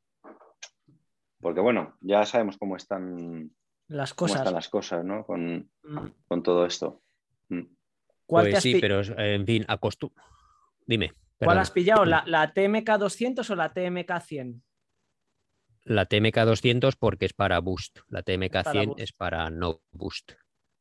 porque 1.43 1.61
bueno, 1.61 1.99
ya 2.01 2.25
sabemos 2.25 2.57
cómo 2.57 2.77
están, 2.77 3.51
las 3.97 4.15
cómo 4.15 4.29
cosas. 4.29 4.41
están 4.43 4.55
las 4.55 4.69
cosas, 4.69 5.05
¿no? 5.05 5.25
Con, 5.25 5.71
Mm. 5.83 5.99
con 6.27 6.43
todo 6.43 6.67
esto. 6.67 7.03
Mm. 7.49 7.63
¿Cuál, 8.27 8.45
te 8.45 8.51
Pues 8.51 8.57
has 8.59 8.63
sí, 8.63 8.79
pero 8.81 9.01
en 9.19 9.47
fin, 9.47 9.65
acostum... 9.69 10.11
Dime. 10.87 11.13
¿Cuál 11.39 11.59
has 11.59 11.71
pillado? 11.71 12.05
Mm. 12.05 12.09
¿La, 12.09 12.25
la 12.27 12.53
TMK 12.53 12.89
200 12.99 13.49
o 13.51 13.55
la 13.57 13.73
TMK 13.73 14.21
100? 14.21 14.63
La 15.85 16.07
TMK 16.07 16.37
200 16.45 16.97
porque 16.97 17.27
es 17.27 17.33
para 17.33 17.59
boost. 17.59 17.99
La 18.09 18.23
TMK 18.23 18.53
para 18.53 18.71
100 18.73 18.89
boost. 18.91 19.01
es 19.01 19.13
para 19.13 19.51
no 19.51 19.83
boost. 19.91 20.33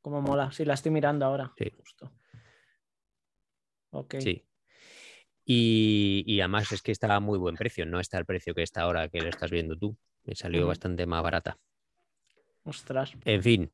Como 0.01 0.21
mola. 0.21 0.51
Sí, 0.51 0.63
la 0.65 0.75
estoy 0.75 0.91
mirando 0.91 1.25
ahora. 1.25 1.51
Sí. 1.57 1.71
Justo. 1.75 2.11
Ok. 3.91 4.15
Sí. 4.19 4.45
Y, 5.43 6.23
y 6.27 6.39
además 6.41 6.71
es 6.71 6.81
que 6.81 6.91
está 6.91 7.15
a 7.15 7.19
muy 7.19 7.37
buen 7.39 7.55
precio. 7.55 7.85
No 7.85 7.99
está 7.99 8.17
el 8.19 8.25
precio 8.25 8.53
que 8.53 8.61
está 8.63 8.81
ahora 8.81 9.09
que 9.09 9.19
lo 9.21 9.29
estás 9.29 9.49
viendo 9.51 9.75
tú. 9.77 9.97
Me 10.23 10.35
salió 10.35 10.67
bastante 10.67 11.05
más 11.07 11.23
barata. 11.23 11.57
Ostras. 12.63 13.13
En 13.25 13.41
fin. 13.43 13.71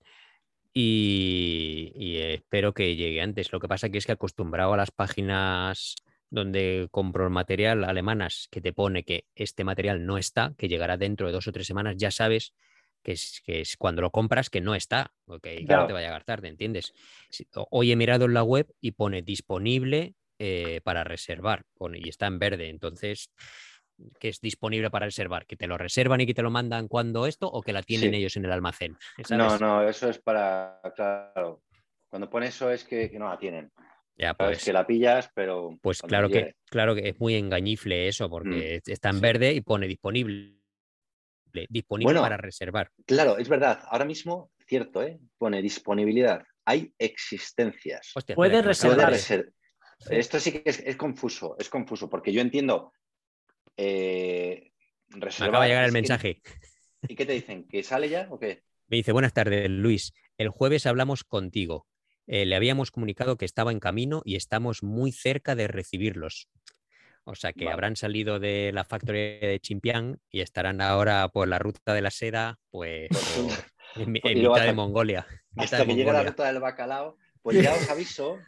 Y, 0.73 1.91
y 1.95 2.17
espero 2.17 2.73
que 2.73 2.95
llegue 2.95 3.21
antes. 3.21 3.51
Lo 3.51 3.59
que 3.59 3.67
pasa 3.67 3.89
que 3.89 3.97
es 3.97 4.05
que 4.05 4.11
acostumbrado 4.11 4.73
a 4.73 4.77
las 4.77 4.91
páginas 4.91 5.95
donde 6.29 6.87
compro 6.91 7.23
el 7.23 7.29
material 7.31 7.83
alemanas 7.83 8.47
que 8.51 8.61
te 8.61 8.73
pone 8.73 9.03
que 9.03 9.25
este 9.33 9.63
material 9.63 10.05
no 10.05 10.17
está, 10.17 10.53
que 10.57 10.67
llegará 10.67 10.97
dentro 10.97 11.27
de 11.27 11.33
dos 11.33 11.47
o 11.47 11.51
tres 11.51 11.65
semanas, 11.67 11.95
ya 11.97 12.11
sabes 12.11 12.53
que 13.01 13.13
es, 13.13 13.41
que 13.45 13.61
es 13.61 13.77
cuando 13.77 14.01
lo 14.01 14.11
compras 14.11 14.49
que 14.49 14.59
no 14.59 14.75
está, 14.75 15.13
o 15.25 15.39
que, 15.39 15.55
que 15.55 15.61
no 15.61 15.67
Claro. 15.67 15.87
te 15.87 15.93
va 15.93 15.99
a 15.99 16.01
llegar 16.01 16.25
tarde, 16.25 16.49
¿entiendes? 16.49 16.93
Hoy 17.71 17.91
he 17.91 17.95
mirado 17.95 18.25
en 18.25 18.33
la 18.33 18.43
web 18.43 18.67
y 18.81 18.91
pone 18.91 19.21
disponible 19.21 20.15
eh, 20.39 20.81
para 20.83 21.05
reservar, 21.05 21.63
pone, 21.75 21.99
y 22.03 22.09
está 22.09 22.27
en 22.27 22.39
verde, 22.39 22.67
entonces, 22.69 23.31
que 24.19 24.29
es 24.29 24.39
disponible 24.41 24.89
para 24.89 25.05
reservar? 25.07 25.45
¿Que 25.45 25.55
te 25.55 25.67
lo 25.67 25.77
reservan 25.77 26.21
y 26.21 26.25
que 26.25 26.33
te 26.33 26.41
lo 26.41 26.51
mandan 26.51 26.87
cuando 26.87 27.25
esto 27.27 27.47
o 27.47 27.61
que 27.61 27.73
la 27.73 27.81
tienen 27.83 28.11
Sí. 28.11 28.17
ellos 28.17 28.35
en 28.37 28.45
el 28.45 28.51
almacén? 28.51 28.97
No, 29.29 29.49
¿sabes? 29.49 29.61
no, 29.61 29.87
eso 29.87 30.09
es 30.09 30.19
para, 30.19 30.79
claro. 30.95 31.63
Cuando 32.09 32.29
pone 32.29 32.47
eso 32.47 32.71
es 32.71 32.83
que, 32.83 33.09
que 33.09 33.19
no 33.19 33.27
la 33.29 33.37
tienen. 33.37 33.71
Ya, 34.17 34.33
pues, 34.33 34.63
que 34.63 34.73
la 34.73 34.87
pillas, 34.87 35.29
pero. 35.35 35.77
Pues 35.81 36.01
claro 36.01 36.27
que, 36.29 36.55
claro 36.69 36.95
que 36.95 37.09
es 37.09 37.19
muy 37.19 37.35
engañifle 37.35 38.07
eso, 38.07 38.29
porque 38.29 38.81
está 38.85 39.09
en 39.09 39.15
Sí. 39.15 39.21
verde 39.21 39.53
y 39.53 39.61
pone 39.61 39.87
disponible. 39.87 40.55
Disponible 41.69 42.05
Bueno. 42.13 42.21
para 42.21 42.37
reservar. 42.37 42.91
Claro, 43.05 43.37
es 43.37 43.49
verdad. 43.49 43.79
Ahora 43.89 44.05
mismo, 44.05 44.51
cierto, 44.67 45.01
¿eh? 45.01 45.19
Pone 45.37 45.61
disponibilidad. 45.61 46.43
Hay 46.65 46.93
existencias. 46.99 48.11
Hostia, 48.15 48.35
Puede 48.35 48.57
espera, 48.57 48.61
que 48.61 48.67
me 48.67 48.71
acaba 48.73 48.95
Puede 48.95 49.05
de- 49.05 49.11
reservar. 49.11 49.47
reser- 49.47 49.53
Sí. 49.99 50.15
Esto 50.15 50.39
sí 50.39 50.51
que 50.51 50.61
es, 50.69 50.79
es 50.81 50.95
confuso, 50.95 51.55
es 51.57 51.69
confuso, 51.69 52.07
porque 52.07 52.31
yo 52.31 52.39
entiendo. 52.41 52.93
Eh, 53.77 54.71
Me 55.09 55.25
acaba 55.27 55.63
de 55.63 55.69
llegar 55.69 55.83
el 55.85 55.89
que- 55.89 55.93
mensaje. 55.93 56.41
¿Y 57.07 57.15
qué 57.15 57.25
te 57.25 57.33
dicen? 57.33 57.67
¿Que 57.67 57.83
sale 57.83 58.09
ya 58.09 58.27
o 58.29 58.39
qué? 58.39 58.63
Me 58.87 58.97
dice, 58.97 59.11
buenas 59.11 59.33
tardes, 59.33 59.69
Luis. 59.69 60.13
El 60.37 60.49
jueves 60.49 60.85
hablamos 60.85 61.23
contigo. 61.23 61.87
Eh, 62.25 62.45
le 62.45 62.55
habíamos 62.55 62.91
comunicado 62.91 63.37
que 63.37 63.45
estaba 63.45 63.71
en 63.71 63.79
camino 63.79 64.21
y 64.25 64.35
estamos 64.35 64.83
muy 64.83 65.11
cerca 65.11 65.55
de 65.55 65.67
recibirlos. 65.67 66.49
O 67.23 67.35
sea 67.35 67.53
que 67.53 67.65
Vale. 67.65 67.73
habrán 67.73 67.95
salido 67.95 68.39
de 68.39 68.71
la 68.73 68.83
factoría 68.85 69.39
de 69.39 69.59
Chimpián 69.59 70.19
y 70.31 70.41
estarán 70.41 70.81
ahora 70.81 71.27
por 71.29 71.47
la 71.47 71.59
ruta 71.59 71.93
de 71.93 72.01
la 72.01 72.11
seda, 72.11 72.59
pues 72.69 73.09
por- 73.09 74.01
en, 74.03 74.11
mi- 74.11 74.19
Pues, 74.21 74.33
en 74.33 74.39
luego 74.41 74.55
mitad 74.55 74.65
de 74.67 74.73
Mongolia. 74.73 75.27
Hasta 75.57 75.79
de 75.79 75.85
que 75.87 75.95
llegue 75.95 76.11
la 76.11 76.23
ruta 76.23 76.45
del 76.47 76.59
bacalao, 76.61 77.17
pues 77.41 77.61
ya 77.61 77.73
os 77.73 77.89
aviso, 77.89 78.39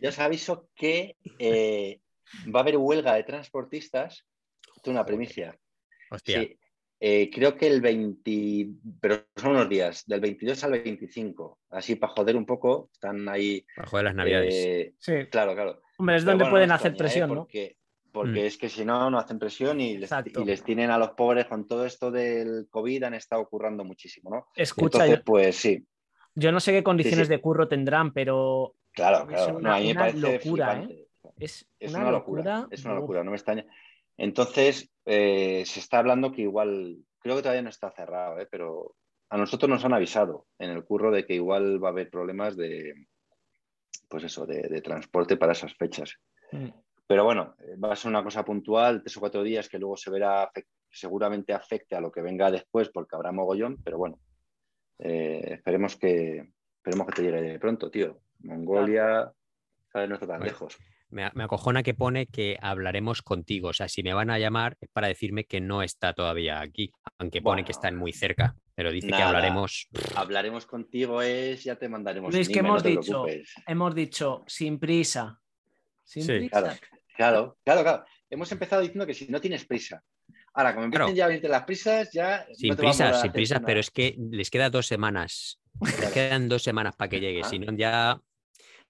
ya 0.00 0.08
os 0.08 0.18
aviso 0.18 0.68
que 0.74 1.16
eh, 1.38 2.00
va 2.54 2.60
a 2.60 2.62
haber 2.62 2.76
huelga 2.76 3.14
de 3.14 3.22
transportistas. 3.24 4.26
Esto 4.76 4.90
es 4.90 4.94
una 4.94 5.00
Joder, 5.02 5.06
primicia. 5.16 5.58
Hostia, 6.10 6.40
Sí. 6.40 6.58
Eh, 7.00 7.28
creo 7.30 7.54
que 7.56 7.66
el 7.66 7.80
20, 7.82 8.68
pero 9.00 9.26
son 9.36 9.50
unos 9.52 9.68
días, 9.68 10.04
del 10.06 10.20
22 10.20 10.62
al 10.64 10.70
25. 10.72 11.58
Así 11.70 11.96
para 11.96 12.12
joder 12.14 12.34
un 12.36 12.46
poco, 12.46 12.88
están 12.94 13.28
ahí. 13.28 13.66
bajo 13.76 13.98
de 13.98 14.02
las 14.04 14.14
navidades. 14.14 14.54
eh, 14.54 14.94
Sí. 14.98 15.12
claro, 15.30 15.54
claro. 15.54 15.82
Hombre, 15.98 16.16
es 16.16 16.22
Pero 16.22 16.32
donde 16.32 16.44
bueno, 16.44 16.54
pueden 16.54 16.68
no 16.68 16.74
hacer 16.76 16.92
extraña, 16.92 17.10
¿eh? 17.10 17.12
presión, 17.12 17.28
¿no? 17.30 17.34
Porque, 17.42 17.76
porque 18.10 18.42
Mm. 18.42 18.46
es 18.46 18.56
que 18.58 18.68
si 18.70 18.84
no, 18.86 19.10
no 19.10 19.18
hacen 19.18 19.38
presión 19.38 19.80
y 19.80 19.94
les, 19.94 20.04
Exacto. 20.04 20.40
y 20.40 20.44
les 20.46 20.62
tienen 20.62 20.90
a 20.90 20.96
los 20.98 21.10
pobres 21.10 21.44
con 21.46 21.66
todo 21.66 21.84
esto 21.84 22.10
del 22.10 22.68
COVID, 22.70 23.02
han 23.02 23.14
estado 23.14 23.46
currando 23.48 23.84
muchísimo, 23.84 24.30
¿no? 24.30 24.46
Escucha, 24.54 24.98
Entonces, 25.04 25.18
yo, 25.18 25.24
pues 25.24 25.56
sí, 25.56 25.84
yo 26.36 26.52
no 26.52 26.60
sé 26.60 26.72
qué 26.72 26.82
condiciones 26.82 27.26
sí. 27.26 27.34
de 27.34 27.40
curro 27.40 27.68
tendrán, 27.68 28.12
pero 28.14 28.76
claro, 28.92 29.28
Es 29.30 29.36
claro. 29.36 29.56
una- 29.58 29.68
no, 29.70 29.74
a 29.74 29.78
mí 29.80 29.86
me 29.86 29.92
una 29.92 30.00
parece 30.00 30.18
locura, 30.18 30.82
¿eh? 30.88 31.06
es, 31.38 31.66
Es 31.78 31.90
una, 31.90 32.00
una, 32.02 32.10
locura. 32.12 32.42
locura, 32.60 32.68
es 32.70 32.84
una 32.84 32.94
locura, 32.94 33.24
no 33.24 33.30
me 33.32 33.36
extraña. 33.36 33.66
Entonces, 34.16 34.90
eh, 35.04 35.64
se 35.66 35.80
está 35.80 35.98
hablando 35.98 36.32
que 36.32 36.42
igual, 36.42 36.98
creo 37.18 37.36
que 37.36 37.42
todavía 37.42 37.62
no 37.62 37.70
está 37.70 37.90
cerrado, 37.90 38.38
¿eh? 38.38 38.48
pero 38.50 38.94
a 39.30 39.36
nosotros 39.36 39.68
nos 39.68 39.84
han 39.84 39.94
avisado 39.94 40.46
en 40.58 40.70
el 40.70 40.84
curro 40.84 41.10
de 41.10 41.26
que 41.26 41.34
igual 41.34 41.82
va 41.82 41.88
a 41.88 41.92
haber 41.92 42.10
problemas 42.10 42.56
de, 42.56 42.94
pues 44.08 44.24
eso, 44.24 44.46
de, 44.46 44.62
de 44.62 44.80
transporte 44.80 45.36
para 45.36 45.52
esas 45.52 45.74
fechas. 45.74 46.14
Mm. 46.52 46.68
Pero 47.06 47.24
bueno, 47.24 47.54
eh, 47.60 47.76
va 47.76 47.92
a 47.92 47.96
ser 47.96 48.10
una 48.10 48.24
cosa 48.24 48.44
puntual, 48.44 49.02
tres 49.02 49.16
o 49.16 49.20
cuatro 49.20 49.42
días 49.42 49.68
que 49.68 49.78
luego 49.78 49.96
se 49.96 50.10
verá, 50.10 50.50
seguramente 50.90 51.52
afecte 51.52 51.96
a 51.96 52.00
lo 52.00 52.10
que 52.10 52.22
venga 52.22 52.50
después 52.50 52.88
porque 52.90 53.16
habrá 53.16 53.32
mogollón, 53.32 53.78
pero 53.82 53.98
bueno, 53.98 54.18
eh, 54.98 55.54
esperemos 55.54 55.96
que 55.96 56.52
esperemos 56.76 57.06
que 57.08 57.12
te 57.14 57.22
llegue 57.22 57.58
pronto, 57.58 57.90
tío. 57.90 58.20
Mongolia, 58.40 59.32
¿sabes? 59.92 60.08
No 60.08 60.14
está 60.14 60.26
tan 60.26 60.38
Bueno. 60.38 60.52
lejos. 60.52 60.78
Me, 61.14 61.30
me 61.34 61.44
acojona 61.44 61.82
que 61.82 61.94
pone 61.94 62.26
que 62.26 62.58
hablaremos 62.60 63.22
contigo. 63.22 63.68
O 63.68 63.72
sea, 63.72 63.88
si 63.88 64.02
me 64.02 64.12
van 64.12 64.30
a 64.30 64.38
llamar 64.38 64.76
es 64.80 64.88
para 64.92 65.08
decirme 65.08 65.44
que 65.44 65.60
no 65.60 65.82
está 65.82 66.12
todavía 66.12 66.60
aquí, 66.60 66.92
aunque 67.18 67.40
pone 67.40 67.56
Bueno. 67.62 67.66
que 67.66 67.72
están 67.72 67.96
muy 67.96 68.12
cerca. 68.12 68.56
Pero 68.74 68.90
dice 68.90 69.06
que 69.06 69.14
hablaremos. 69.14 69.88
Hablaremos 70.16 70.66
contigo 70.66 71.22
es, 71.22 71.62
ya 71.62 71.76
te 71.76 71.88
mandaremos 71.88 72.34
Luis, 72.34 72.48
un 72.48 72.52
¿qué 72.54 72.58
email, 72.58 72.70
hemos 72.72 72.84
no 72.84 72.90
dicho? 72.90 73.02
preocupes. 73.22 73.54
Hemos 73.66 73.94
dicho 73.94 74.44
sin 74.48 74.78
prisa. 74.80 75.40
Sin 76.02 76.22
Sí. 76.24 76.32
prisa. 76.32 76.60
Claro, 76.60 76.76
claro, 77.16 77.56
claro, 77.64 77.82
claro. 77.82 78.04
Hemos 78.28 78.50
empezado 78.50 78.82
diciendo 78.82 79.06
que 79.06 79.14
si 79.14 79.28
no 79.28 79.40
tienes 79.40 79.64
prisa. 79.64 80.02
Ahora, 80.54 80.72
como 80.74 80.86
empiecen 80.86 81.06
Claro. 81.06 81.16
ya 81.16 81.24
a 81.24 81.28
venirte 81.28 81.48
las 81.48 81.62
prisas, 81.64 82.10
ya. 82.12 82.44
Sin 82.52 82.70
no 82.70 82.76
prisas, 82.76 83.20
sin 83.22 83.30
prisas, 83.32 83.58
nada. 83.60 83.66
pero 83.66 83.78
es 83.80 83.90
que 83.90 84.16
les 84.32 84.50
queda 84.50 84.70
dos 84.70 84.86
semanas. 84.88 85.60
Les 85.80 86.10
quedan 86.12 86.48
dos 86.48 86.62
semanas 86.64 86.96
para 86.96 87.08
que 87.08 87.20
llegue. 87.20 87.42
Ah. 87.44 87.48
Si 87.48 87.58
no, 87.60 87.72
ya. 87.76 88.20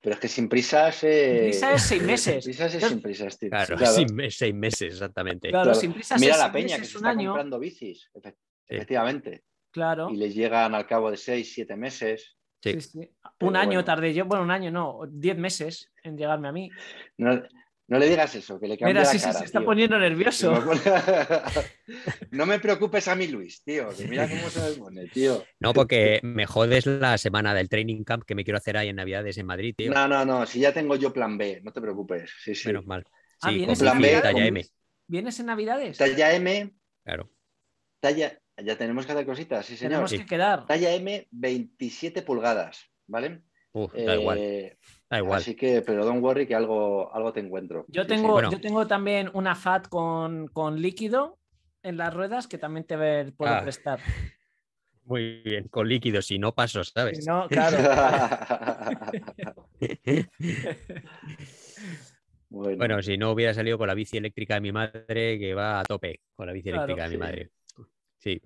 Pero 0.04 0.14
es 0.14 0.20
que 0.20 0.28
sin 0.28 0.50
prisas. 0.50 1.02
Eh... 1.02 1.38
Prisa 1.44 1.72
es 1.72 1.82
seis 1.82 2.02
meses. 2.02 2.44
Sin 2.44 2.52
prisas 2.52 2.74
es 2.74 2.84
sin 2.88 3.00
prisas, 3.00 3.38
tío. 3.38 3.48
Claro, 3.48 3.76
Claro. 3.76 3.94
sin 3.94 4.30
seis 4.30 4.54
meses, 4.54 4.92
exactamente. 4.92 5.48
Claro, 5.48 5.64
Claro. 5.64 5.80
sin 5.80 5.92
prisas 5.94 6.20
Mira 6.20 6.34
es 6.34 6.38
la 6.40 6.52
peña 6.52 6.76
que 6.78 6.84
se 6.84 6.98
un 6.98 7.04
está 7.06 7.08
año. 7.08 7.30
comprando 7.30 7.58
bicis, 7.58 8.10
Sí. 8.12 8.20
efectivamente. 8.68 9.44
Claro. 9.70 10.10
Y 10.10 10.16
les 10.16 10.34
llegan 10.34 10.74
al 10.74 10.86
cabo 10.86 11.10
de 11.10 11.16
seis, 11.16 11.52
siete 11.54 11.74
meses. 11.74 12.36
Sí. 12.62 12.72
Sí, 12.74 12.80
sí. 12.82 13.10
Pero 13.38 13.48
Un 13.48 13.56
año 13.56 13.68
bueno. 13.70 13.84
tardé 13.84 14.12
yo, 14.14 14.26
bueno, 14.26 14.44
un 14.44 14.50
año 14.50 14.70
no, 14.70 15.00
diez 15.10 15.36
meses 15.38 15.90
en 16.02 16.16
llegarme 16.18 16.48
a 16.48 16.52
mí. 16.52 16.70
No, 17.18 17.42
no 17.86 17.98
le 17.98 18.08
digas 18.08 18.34
eso, 18.34 18.58
que 18.58 18.66
le 18.68 18.78
cambia 18.78 18.88
Mira, 18.94 19.00
la 19.02 19.06
sí, 19.10 19.18
sí, 19.18 19.24
cara, 19.26 19.38
se 19.38 19.44
está 19.44 19.58
tío. 19.60 19.66
poniendo 19.66 19.98
nervioso. 19.98 20.54
No 22.30 22.46
me 22.46 22.58
preocupes 22.58 23.08
a 23.08 23.14
mí, 23.14 23.26
Luis, 23.28 23.62
tío. 23.62 23.88
Que 23.96 24.06
mira 24.08 24.28
cómo 24.28 24.48
se 24.48 24.60
me 24.60 24.70
pone, 24.76 25.06
tío. 25.08 25.44
No, 25.60 25.72
porque 25.74 26.20
me 26.22 26.46
jodes 26.46 26.86
la 26.86 27.18
semana 27.18 27.54
del 27.54 27.68
training 27.68 28.04
camp 28.04 28.24
que 28.24 28.34
me 28.34 28.42
quiero 28.44 28.58
hacer 28.58 28.76
ahí 28.76 28.88
en 28.88 28.96
Navidades 28.96 29.36
en 29.38 29.46
Madrid, 29.46 29.74
tío. 29.76 29.92
No, 29.92 30.08
no, 30.08 30.24
no. 30.24 30.46
Si 30.46 30.60
ya 30.60 30.72
tengo 30.72 30.96
yo 30.96 31.12
plan 31.12 31.36
B, 31.38 31.60
no 31.62 31.72
te 31.72 31.80
preocupes. 31.80 32.30
Sí, 32.42 32.54
sí. 32.54 32.68
Menos 32.68 32.86
mal. 32.86 33.04
Ah, 33.42 33.50
Sí, 33.50 33.56
¿vienes 33.56 33.78
con 33.78 33.88
en 33.88 33.98
bici 33.98 34.02
Navidades? 34.12 34.22
talla 34.34 34.46
M. 34.46 34.66
¿Vienes 35.06 35.40
en 35.40 35.46
Navidades? 35.46 35.98
Talla 35.98 36.32
M, 36.34 36.74
Claro. 37.04 37.30
talla. 38.00 38.38
Ya 38.56 38.78
tenemos 38.78 39.04
que 39.04 39.12
hacer 39.12 39.26
cositas, 39.26 39.66
sí, 39.66 39.76
señor. 39.76 39.90
Tenemos 39.90 40.10
Sí. 40.10 40.18
que 40.18 40.26
quedar. 40.26 40.66
Talla 40.66 40.92
M, 40.94 41.26
27 41.32 42.22
pulgadas, 42.22 42.84
¿vale? 43.06 43.42
Uf, 43.74 43.92
da 43.92 44.14
igual, 44.14 44.38
Eh, 44.38 44.76
da 45.10 45.18
igual. 45.18 45.40
Así 45.40 45.56
que, 45.56 45.82
pero 45.82 46.04
don't 46.06 46.22
worry 46.22 46.46
que 46.46 46.54
algo, 46.54 47.12
algo 47.12 47.32
te 47.32 47.40
encuentro. 47.40 47.84
Yo 47.88 48.02
Sí, 48.02 48.08
tengo, 48.08 48.28
sí. 48.28 48.32
Bueno. 48.32 48.50
yo 48.52 48.60
tengo 48.60 48.86
también 48.86 49.30
una 49.34 49.56
FAT 49.56 49.88
con, 49.88 50.46
con 50.48 50.80
líquido 50.80 51.38
en 51.82 51.96
las 51.96 52.14
ruedas 52.14 52.46
que 52.46 52.56
también 52.56 52.86
te 52.86 52.96
puedo 53.32 53.52
Ah, 53.52 53.62
prestar. 53.62 53.98
Muy 55.06 55.42
bien, 55.42 55.66
con 55.68 55.88
líquidos, 55.88 56.26
si 56.26 56.38
no 56.38 56.54
paso, 56.54 56.84
Si 56.84 56.92
¿sabes? 56.92 57.26
no, 57.26 57.48
claro. 57.48 57.78
bueno, 62.48 62.76
Bueno, 62.78 63.02
si 63.02 63.18
no 63.18 63.32
hubiera 63.32 63.52
salido 63.52 63.76
con 63.76 63.88
la 63.88 63.94
bici 63.94 64.16
eléctrica 64.16 64.54
de 64.54 64.60
mi 64.60 64.70
madre, 64.72 65.38
que 65.38 65.52
va 65.52 65.80
a 65.80 65.84
tope 65.84 66.20
con 66.36 66.46
la 66.46 66.52
bici 66.52 66.70
Claro, 66.70 66.84
eléctrica 66.84 67.08
de 67.08 67.10
mi 67.10 67.16
madre. 67.18 67.50
Sí, 68.18 68.40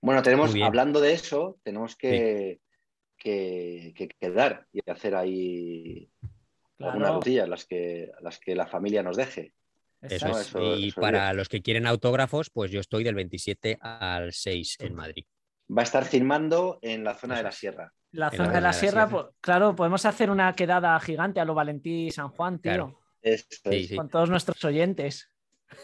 bueno, 0.00 0.22
tenemos, 0.22 0.54
hablando 0.62 1.00
de 1.00 1.12
eso, 1.12 1.58
tenemos 1.62 1.96
que, 1.96 2.60
que, 3.32 3.92
que 3.94 4.08
quedar 4.08 4.66
y 4.72 4.80
hacer 4.90 5.14
ahí 5.14 6.10
algunas 6.78 7.10
cosillas, 7.12 7.48
las 7.48 7.66
que, 7.66 8.10
las 8.20 8.38
que 8.38 8.54
la 8.54 8.66
familia 8.66 9.02
nos 9.02 9.16
deje. 9.16 9.52
eso 10.02 10.28
es. 10.28 10.48
eso- 10.48 10.76
y 10.76 10.88
eso 10.88 11.00
para 11.00 11.24
bien. 11.26 11.36
los 11.36 11.48
que 11.48 11.60
quieren 11.62 11.86
autógrafos, 11.86 12.50
pues 12.50 12.70
yo 12.70 12.80
estoy 12.80 13.04
del 13.04 13.14
27 13.16 13.78
al 13.80 14.32
6 14.32 14.76
en 14.80 14.94
Madrid. 14.94 15.24
Va 15.76 15.82
a 15.82 15.84
estar 15.84 16.04
filmando 16.04 16.78
en 16.82 17.04
la 17.04 17.14
zona 17.14 17.36
de 17.36 17.42
la 17.42 17.52
sierra. 17.52 17.92
La 18.12 18.30
zona 18.30 18.44
la 18.44 18.48
de 18.48 18.48
la 18.48 18.50
zona 18.50 18.54
de 18.54 18.60
la 18.62 18.72
sierra, 18.72 19.06
sierra. 19.08 19.22
pues, 19.24 19.36
claro, 19.42 19.74
podemos 19.76 20.06
hacer 20.06 20.30
una 20.30 20.54
quedada 20.54 20.98
gigante 21.00 21.40
a 21.40 21.44
lo 21.44 21.52
Valentí 21.54 22.10
San 22.10 22.28
Juan, 22.30 22.58
tío, 22.60 22.70
Claro. 22.72 23.00
Eso 23.20 23.44
Sí, 23.50 23.58
es, 23.70 23.88
sí. 23.88 23.96
con 23.96 24.08
todos 24.08 24.30
nuestros 24.30 24.64
oyentes. 24.64 25.30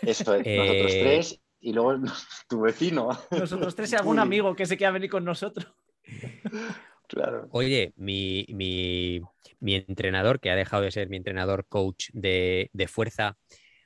eso 0.03 0.35
es. 0.37 0.47
Eh, 0.47 0.57
Nosotros 0.57 0.93
tres 0.93 1.41
y 1.61 1.73
luego 1.73 2.01
tu 2.49 2.61
vecino. 2.63 3.09
Nosotros 3.31 3.75
tres 3.75 3.93
y 3.93 3.97
algún 3.97 4.17
Uy. 4.19 4.23
amigo 4.23 4.55
que 4.57 4.65
se 4.67 4.77
quiera 4.79 4.93
venir 4.93 5.11
con 5.11 5.25
nosotros. 5.25 5.71
Claro. 7.09 7.49
Oye, 7.51 7.93
mi, 7.97 8.47
mi- 8.49 9.21
mi 9.61 9.75
entrenador, 9.75 10.41
que 10.41 10.51
ha 10.51 10.57
dejado 10.57 10.83
de 10.83 10.91
ser 10.91 11.09
mi 11.09 11.17
entrenador 11.17 11.67
coach 11.69 12.09
de, 12.13 12.71
de 12.73 12.89
fuerza, 12.89 13.39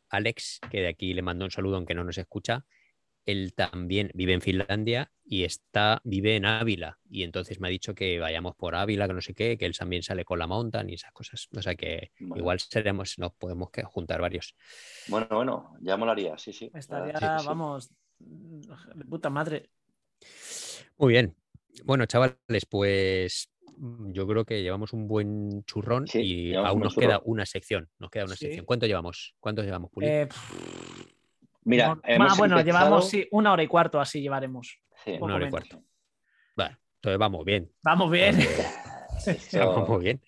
Alex, 0.09 0.61
que 0.71 0.81
de 0.81 0.89
aquí 0.89 1.15
le 1.15 1.23
mando 1.23 1.45
un 1.45 1.51
saludo 1.51 1.77
aunque 1.77 1.95
no 1.95 2.05
nos 2.05 2.19
escucha, 2.19 2.65
él 3.27 3.53
también 3.55 4.11
vive 4.15 4.33
en 4.33 4.41
Finlandia 4.41 5.13
y 5.23 5.45
está, 5.45 6.01
vive 6.05 6.37
en 6.37 6.47
Ávila. 6.47 6.99
Y 7.11 7.25
entonces 7.25 7.61
me 7.61 7.69
ha 7.69 7.71
dicho 7.71 7.95
que 7.95 8.19
vayamos 8.19 8.55
por 8.57 8.75
Ávila, 8.75 9.07
que 9.07 9.13
no 9.13 9.21
sé 9.21 9.35
qué, 9.35 9.59
que 9.59 9.67
él 9.67 9.77
también 9.77 10.03
sale 10.03 10.25
con 10.25 10.39
la 10.39 10.47
mountain 10.47 10.89
y 10.89 10.95
esas 10.95 11.13
cosas. 11.13 11.47
O 11.55 11.61
sea 11.61 11.75
que 11.75 12.13
Bueno. 12.21 12.37
igual 12.37 12.59
seremos, 12.61 13.19
nos 13.19 13.35
podemos 13.35 13.71
que- 13.71 13.83
juntar 13.83 14.23
varios. 14.23 14.55
Bueno, 15.09 15.27
bueno, 15.31 15.75
ya 15.83 15.99
molaría, 15.99 16.39
sí, 16.39 16.55
sí. 16.55 16.71
Estaría, 16.73 17.19
sí, 17.19 17.27
sí. 17.43 17.47
vamos, 17.49 17.91
de 18.19 19.05
puta 19.05 19.29
madre. 19.29 19.69
Muy 20.97 21.13
bien. 21.13 21.37
Bueno, 21.85 22.07
chavales, 22.07 22.67
pues 22.69 23.51
mm, 23.77 24.13
yo 24.13 24.27
creo 24.27 24.45
que 24.45 24.63
llevamos 24.63 24.93
un 24.93 25.07
buen 25.09 25.65
churrón 25.65 26.07
Sí, 26.07 26.21
y 26.23 26.55
aún 26.55 26.81
nos 26.81 26.95
queda 26.95 27.21
una 27.25 27.47
sección. 27.47 27.89
Nos 27.99 28.11
queda 28.11 28.25
una 28.25 28.37
Sí. 28.37 28.47
sección. 28.47 28.65
¿Cuánto 28.67 28.87
llevamos? 28.87 29.35
¿Cuántos 29.41 29.65
llevamos, 29.65 29.91
Puli? 29.91 30.07
Eh, 30.09 30.29
Mira, 31.65 31.89
no- 31.95 32.01
hemos 32.05 32.33
ah, 32.33 32.35
bueno, 32.39 32.59
empezado- 32.59 32.65
llevamos 32.85 33.09
sí, 33.11 33.29
una 33.31 33.53
hora 33.53 33.63
y 33.63 33.67
cuarto, 33.67 34.01
así 34.01 34.21
llevaremos. 34.23 34.81
Una 35.21 35.35
hora 35.37 35.47
y 35.47 35.51
cuarto. 35.51 35.83
Vale, 36.57 36.77
entonces 36.97 37.19
vamos 37.19 37.45
bien. 37.45 37.71
Vamos 37.83 38.11
bien. 38.11 38.37
Vamos 39.53 39.89
muy 39.89 40.05
bien. 40.05 40.23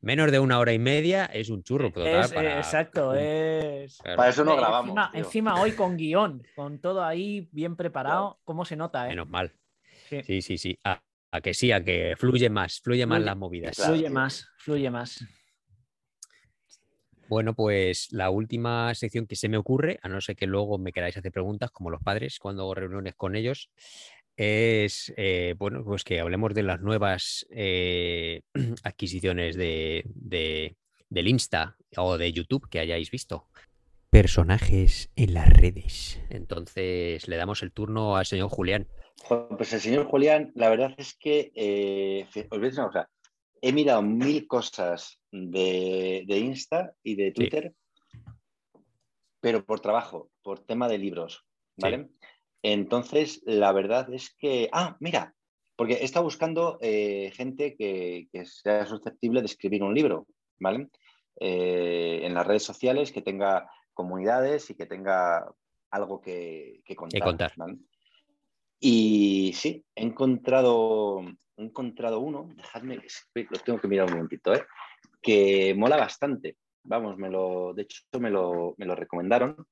Menos 0.00 0.30
de 0.30 0.38
una 0.38 0.58
hora 0.60 0.72
y 0.72 0.78
media 0.78 1.24
es 1.24 1.48
un 1.48 1.62
churro 1.64 1.90
total 1.90 2.20
Es, 2.20 2.32
para- 2.32 2.58
exacto, 2.58 3.14
es. 3.16 3.98
Claro, 3.98 4.16
Para 4.16 4.28
eso 4.30 4.44
no 4.44 4.54
grabamos. 4.56 4.96
Encima 5.14 5.60
hoy 5.60 5.72
con 5.72 5.96
guion, 5.96 6.46
con 6.54 6.78
todo 6.80 7.02
ahí 7.04 7.48
bien 7.50 7.74
preparado, 7.76 8.38
¿cómo 8.44 8.64
se 8.64 8.76
nota? 8.76 9.06
Eh? 9.06 9.08
Menos 9.10 9.28
mal. 9.28 9.52
Sí. 10.08 10.22
Sí, 10.24 10.42
sí, 10.42 10.58
sí. 10.58 10.78
A, 10.84 11.02
a 11.32 11.40
que 11.40 11.54
sí, 11.54 11.72
a 11.72 11.82
que 11.84 12.14
fluye 12.16 12.48
más, 12.50 12.80
fluye 12.80 13.06
más 13.06 13.18
Fluye- 13.18 13.24
las 13.26 13.36
movidas. 13.36 13.76
Claro, 13.76 13.94
Fluye 13.94 14.10
más, 14.10 14.48
fluye 14.58 14.90
más. 14.90 15.24
Bueno, 17.28 17.54
pues 17.54 18.12
la 18.12 18.30
última 18.30 18.94
sección 18.94 19.26
que 19.26 19.34
se 19.34 19.48
me 19.48 19.56
ocurre, 19.56 19.98
a 20.02 20.08
no 20.08 20.20
ser 20.20 20.36
que 20.36 20.46
luego 20.46 20.78
me 20.78 20.92
queráis 20.92 21.16
hacer 21.16 21.32
preguntas, 21.32 21.72
como 21.72 21.90
los 21.90 22.00
padres, 22.00 22.38
cuando 22.38 22.62
hago 22.62 22.74
reuniones 22.76 23.14
con 23.16 23.34
ellos, 23.34 23.68
es 24.36 25.12
eh, 25.16 25.54
bueno, 25.58 25.82
pues 25.84 26.04
que 26.04 26.20
hablemos 26.20 26.54
de 26.54 26.62
las 26.62 26.80
nuevas 26.80 27.44
eh, 27.50 28.42
adquisiciones 28.84 29.56
de, 29.56 30.04
de- 30.06 30.76
del 31.08 31.26
Insta 31.28 31.76
o 31.96 32.16
de 32.16 32.32
YouTube 32.32 32.68
que 32.68 32.78
hayáis 32.78 33.10
visto. 33.10 33.48
Personajes 34.10 35.10
en 35.16 35.34
las 35.34 35.48
redes. 35.48 36.20
Entonces 36.30 37.26
le 37.26 37.36
damos 37.36 37.62
el 37.62 37.72
turno 37.72 38.16
al 38.16 38.24
señor 38.26 38.50
Julián. 38.50 38.86
Pues 39.56 39.72
el 39.72 39.80
señor 39.80 40.06
Julián, 40.06 40.52
la 40.54 40.68
verdad 40.68 40.94
es 40.98 41.16
que, 41.18 41.50
eh, 41.54 42.26
os 42.28 42.48
voy 42.48 42.58
a 42.58 42.62
decir 42.62 42.80
una 42.80 42.88
cosa, 42.88 43.10
he 43.60 43.72
mirado 43.72 44.02
mil 44.02 44.46
cosas 44.46 45.20
de, 45.32 46.24
de 46.26 46.38
Insta 46.38 46.92
y 47.02 47.16
de 47.16 47.32
Twitter, 47.32 47.74
pero 49.40 49.64
por 49.64 49.80
trabajo, 49.80 50.30
por 50.42 50.60
tema 50.60 50.88
de 50.88 50.98
libros, 50.98 51.44
¿vale? 51.76 52.08
Entonces, 52.62 53.42
la 53.44 53.72
verdad 53.72 54.12
es 54.12 54.34
que, 54.34 54.68
ah, 54.72 54.96
mira, 55.00 55.34
porque 55.76 55.94
he 55.94 56.04
estado 56.04 56.24
buscando 56.24 56.78
eh, 56.80 57.32
gente 57.34 57.76
que, 57.76 58.28
que 58.32 58.44
sea 58.46 58.86
susceptible 58.86 59.40
de 59.40 59.46
escribir 59.46 59.82
un 59.82 59.94
libro, 59.94 60.26
¿vale? 60.58 60.88
Eh, 61.38 62.20
en 62.22 62.34
las 62.34 62.46
redes 62.46 62.62
sociales, 62.62 63.12
que 63.12 63.22
tenga 63.22 63.70
comunidades 63.92 64.70
y 64.70 64.74
que 64.74 64.86
tenga 64.86 65.52
algo 65.90 66.20
que, 66.20 66.82
que 66.84 66.96
contar. 66.96 67.22
contar. 67.22 67.52
¿vale? 67.56 67.78
Y 68.78 69.52
sí, 69.54 69.84
he 69.94 70.02
encontrado, 70.02 71.22
he 71.56 71.62
encontrado 71.62 72.20
uno, 72.20 72.50
dejadme, 72.54 73.00
que 73.34 73.46
los 73.50 73.64
tengo 73.64 73.80
que 73.80 73.88
mirar 73.88 74.06
un 74.06 74.12
momentito, 74.12 74.54
¿eh? 74.54 74.64
que 75.22 75.74
mola 75.74 75.96
bastante. 75.96 76.56
Vamos, 76.84 77.16
me 77.18 77.28
lo, 77.28 77.74
de 77.74 77.82
hecho 77.82 78.02
me 78.20 78.30
lo, 78.30 78.74
me 78.78 78.86
lo 78.86 78.94
recomendaron. 78.94 79.66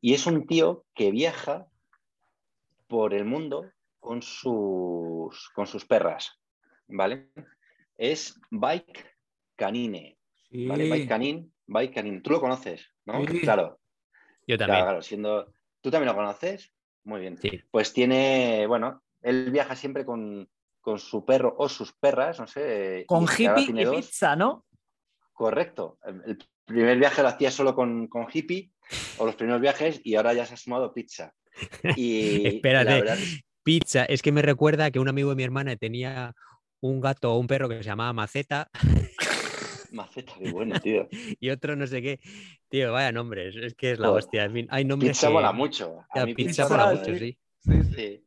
Y 0.00 0.14
es 0.14 0.26
un 0.26 0.46
tío 0.46 0.84
que 0.94 1.10
viaja 1.10 1.66
por 2.88 3.14
el 3.14 3.24
mundo 3.24 3.70
con 4.00 4.22
sus, 4.22 5.50
con 5.54 5.66
sus 5.66 5.84
perras, 5.84 6.40
¿vale? 6.88 7.28
Es 7.96 8.40
Bike 8.50 9.16
Canine, 9.54 10.18
¿vale? 10.50 10.88
Bike 10.88 11.08
Canine, 11.08 11.48
Bike 11.66 11.94
Canine. 11.94 12.20
Tú 12.20 12.30
lo 12.30 12.40
conoces, 12.40 12.90
¿no? 13.04 13.24
Sí. 13.26 13.40
Claro, 13.42 13.78
Yo 14.46 14.56
claro, 14.56 14.58
también. 14.58 14.84
claro, 14.84 15.02
siendo... 15.02 15.54
¿Tú 15.82 15.90
también 15.90 16.08
lo 16.08 16.16
conoces? 16.16 16.72
Muy 17.04 17.20
bien 17.20 17.38
Sí. 17.38 17.60
pues 17.70 17.92
tiene, 17.92 18.66
bueno, 18.66 19.02
él 19.22 19.50
viaja 19.50 19.74
siempre 19.76 20.04
con, 20.04 20.48
con 20.80 20.98
su 20.98 21.24
perro 21.24 21.54
o 21.58 21.68
sus 21.68 21.92
perras, 21.92 22.38
no 22.40 22.46
sé. 22.46 23.04
Con 23.06 23.24
y 23.24 23.26
hippie 23.42 23.80
y 23.80 23.84
dos. 23.84 23.96
pizza, 23.96 24.36
¿no? 24.36 24.64
Correcto. 25.32 25.98
El, 26.04 26.22
el 26.26 26.38
primer 26.64 26.98
viaje 26.98 27.22
lo 27.22 27.28
hacía 27.28 27.50
solo 27.50 27.74
con, 27.74 28.06
con 28.08 28.26
hippie, 28.32 28.70
o 29.16 29.24
los 29.26 29.34
primeros 29.36 29.60
viajes, 29.60 30.00
y 30.04 30.14
ahora 30.16 30.34
ya 30.34 30.44
se 30.46 30.54
ha 30.54 30.56
sumado 30.56 30.92
pizza. 30.92 31.32
Y 31.96 32.46
Espérate. 32.56 32.90
la 32.90 32.96
verdad 32.96 33.18
es- 33.18 33.40
Pizza, 33.62 34.04
es 34.06 34.22
que 34.22 34.32
me 34.32 34.40
recuerda 34.42 34.90
que 34.90 34.98
un 34.98 35.08
amigo 35.08 35.30
de 35.30 35.36
mi 35.36 35.42
hermana 35.42 35.76
tenía 35.76 36.34
un 36.80 37.00
gato 37.00 37.34
o 37.34 37.38
un 37.38 37.46
perro 37.46 37.68
que 37.68 37.76
se 37.76 37.82
llamaba 37.82 38.12
Maceta 38.14 38.70
maceta, 39.94 40.32
qué 40.38 40.50
bueno, 40.50 40.78
tío. 40.80 41.08
y 41.40 41.50
otro 41.50 41.76
no 41.76 41.86
sé 41.86 42.02
qué. 42.02 42.20
Tío, 42.68 42.92
vaya 42.92 43.12
nombres, 43.12 43.56
es 43.56 43.74
que 43.74 43.92
es 43.92 43.98
la 43.98 44.08
Joder. 44.08 44.24
hostia. 44.24 44.44
en 44.44 44.52
fin, 44.52 44.66
hay 44.70 44.84
nombres 44.84 45.10
Pizza 45.12 45.26
que- 45.28 45.32
mola 45.32 45.52
mucho. 45.52 46.00
A 46.10 46.18
Ya, 46.20 46.26
mí 46.26 46.34
pizza 46.34 46.64
pizza 46.64 46.68
mola 46.68 46.94
mucho, 46.98 47.14
sí. 47.18 47.38
sí. 47.58 47.82
Sí, 47.94 48.24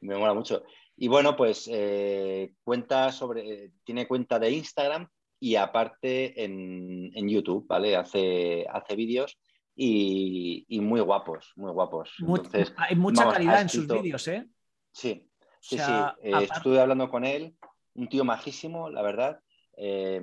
me 0.00 0.16
mola 0.16 0.34
mucho. 0.34 0.62
Y 0.96 1.08
bueno, 1.08 1.34
pues 1.36 1.68
eh, 1.72 2.52
cuenta 2.62 3.10
sobre, 3.10 3.64
eh, 3.64 3.70
tiene 3.84 4.06
cuenta 4.06 4.38
de 4.38 4.50
Instagram 4.50 5.08
y 5.40 5.56
aparte 5.56 6.44
en, 6.44 7.10
en 7.14 7.28
YouTube, 7.28 7.66
¿vale? 7.66 7.96
Hace, 7.96 8.64
hace 8.70 8.94
vídeos 8.94 9.36
y, 9.74 10.64
y 10.68 10.80
muy 10.80 11.00
guapos, 11.00 11.52
muy 11.56 11.72
guapos. 11.72 12.12
Entonces, 12.20 12.72
hay 12.76 12.94
mucha 12.96 13.22
vamos, 13.22 13.34
calidad 13.34 13.60
en 13.62 13.68
sus 13.68 13.88
vídeos, 13.88 14.28
¿eh? 14.28 14.46
sí, 14.92 15.28
sí, 15.60 15.74
O 15.74 15.78
sea, 15.78 16.14
sí. 16.20 16.28
Eh, 16.28 16.32
aparte- 16.34 16.54
estuve 16.54 16.80
hablando 16.80 17.08
con 17.08 17.24
él, 17.24 17.54
un 17.94 18.08
tío 18.08 18.24
majísimo, 18.24 18.88
la 18.90 19.02
verdad. 19.02 19.40
eh, 19.76 20.20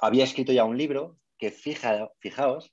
había 0.00 0.24
escrito 0.24 0.52
ya 0.52 0.64
un 0.64 0.78
libro 0.78 1.18
que, 1.38 1.50
fija, 1.50 2.10
fijaos, 2.20 2.72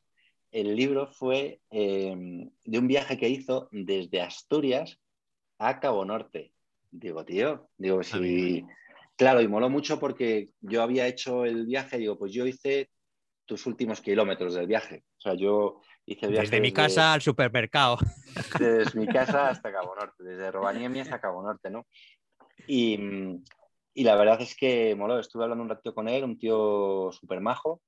el 0.52 0.76
libro 0.76 1.08
fue 1.08 1.60
eh, 1.70 2.16
de 2.64 2.80
un 2.80 2.88
viaje 2.88 3.18
que 3.18 3.30
hizo 3.30 3.68
desde 3.72 4.22
Asturias 4.22 5.00
a 5.60 5.80
Cabo 5.80 6.06
Norte. 6.06 6.54
Digo, 6.92 7.26
tío, 7.26 7.70
digo, 7.78 8.04
si... 8.04 8.66
Claro, 9.18 9.42
y 9.42 9.48
moló 9.48 9.70
mucho 9.70 10.00
porque 10.00 10.50
yo 10.60 10.82
había 10.82 11.08
hecho 11.08 11.46
el 11.46 11.66
viaje, 11.66 11.98
digo, 11.98 12.18
pues 12.18 12.34
yo 12.34 12.46
hice 12.46 12.90
tus 13.46 13.66
últimos 13.66 14.02
kilómetros 14.02 14.56
del 14.56 14.68
viaje. 14.68 15.04
O 15.18 15.22
sea, 15.22 15.36
yo 15.36 15.82
hice 16.06 16.26
el 16.26 16.34
viaje. 16.34 16.48
Desde 16.48 16.62
mi 16.62 16.74
casa 16.74 17.14
al 17.14 17.22
supermercado. 17.22 17.98
Desde 18.60 19.00
mi 19.00 19.08
casa 19.08 19.50
hasta 19.50 19.72
Cabo 19.72 19.96
Norte, 19.96 20.24
desde 20.24 20.52
Rovaniemi 20.52 21.00
hasta 21.00 21.22
Cabo 21.22 21.42
Norte, 21.44 21.70
¿no? 21.70 21.86
Y, 22.68 22.98
y 23.96 24.04
la 24.04 24.16
verdad 24.16 24.40
es 24.42 24.56
que 24.56 24.94
moló, 24.94 25.20
estuve 25.20 25.44
hablando 25.44 25.64
un 25.64 25.70
ratito 25.70 25.96
con 25.96 26.08
él, 26.08 26.24
un 26.24 26.38
tío 26.38 27.12
súper 27.12 27.42
majo. 27.42 27.82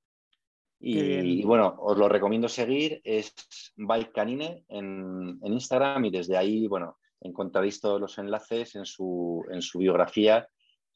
Y, 0.80 1.44
bueno, 1.44 1.76
os 1.80 1.98
lo 1.98 2.08
recomiendo 2.08 2.48
seguir, 2.48 3.02
es 3.04 3.34
Bike 3.76 4.12
Canine 4.12 4.64
en, 4.70 5.40
en, 5.42 5.54
Instagram 5.54 6.06
y 6.06 6.12
desde 6.12 6.38
ahí, 6.38 6.68
bueno, 6.68 6.98
encontraréis 7.20 7.82
todos 7.82 8.00
los 8.00 8.18
enlaces 8.20 8.76
en 8.76 8.86
su, 8.86 9.44
en 9.52 9.64
su 9.64 9.80
biografía 9.80 10.48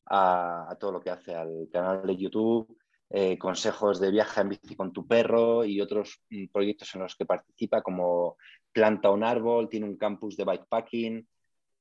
a, 0.05 0.71
a, 0.71 0.75
todo 0.75 0.91
lo 0.91 1.01
que 1.01 1.09
hace 1.09 1.33
al 1.33 1.67
canal 1.71 2.05
de 2.05 2.15
YouTube, 2.15 2.77
eh, 3.13 3.37
consejos 3.37 3.99
de 3.99 4.09
viaje 4.09 4.39
en 4.39 4.47
bici 4.47 4.73
con 4.73 4.93
tu 4.93 5.05
perro 5.05 5.65
y 5.65 5.81
otros 5.81 6.21
mm, 6.29 6.45
proyectos 6.47 6.95
en 6.95 7.01
los 7.01 7.15
que 7.17 7.25
participa, 7.25 7.81
como 7.81 8.37
planta 8.71 9.09
un 9.09 9.25
árbol, 9.25 9.67
tiene 9.67 9.85
un 9.85 9.97
campus 9.97 10.37
de 10.37 10.45
bikepacking. 10.45 11.27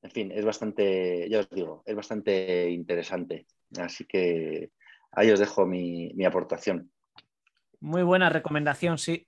En 0.03 0.11
fin, 0.11 0.31
es 0.31 0.43
bastante, 0.43 1.29
ya 1.29 1.39
os 1.39 1.49
digo, 1.49 1.83
es 1.85 1.95
bastante 1.95 2.69
interesante. 2.69 3.45
Así 3.77 4.05
que 4.05 4.71
ahí 5.11 5.29
os 5.29 5.39
dejo 5.39 5.65
mi, 5.65 6.11
mi 6.15 6.25
aportación. 6.25 6.91
Muy 7.79 8.03
buena 8.03 8.29
recomendación, 8.29 8.97
sí. 8.97 9.27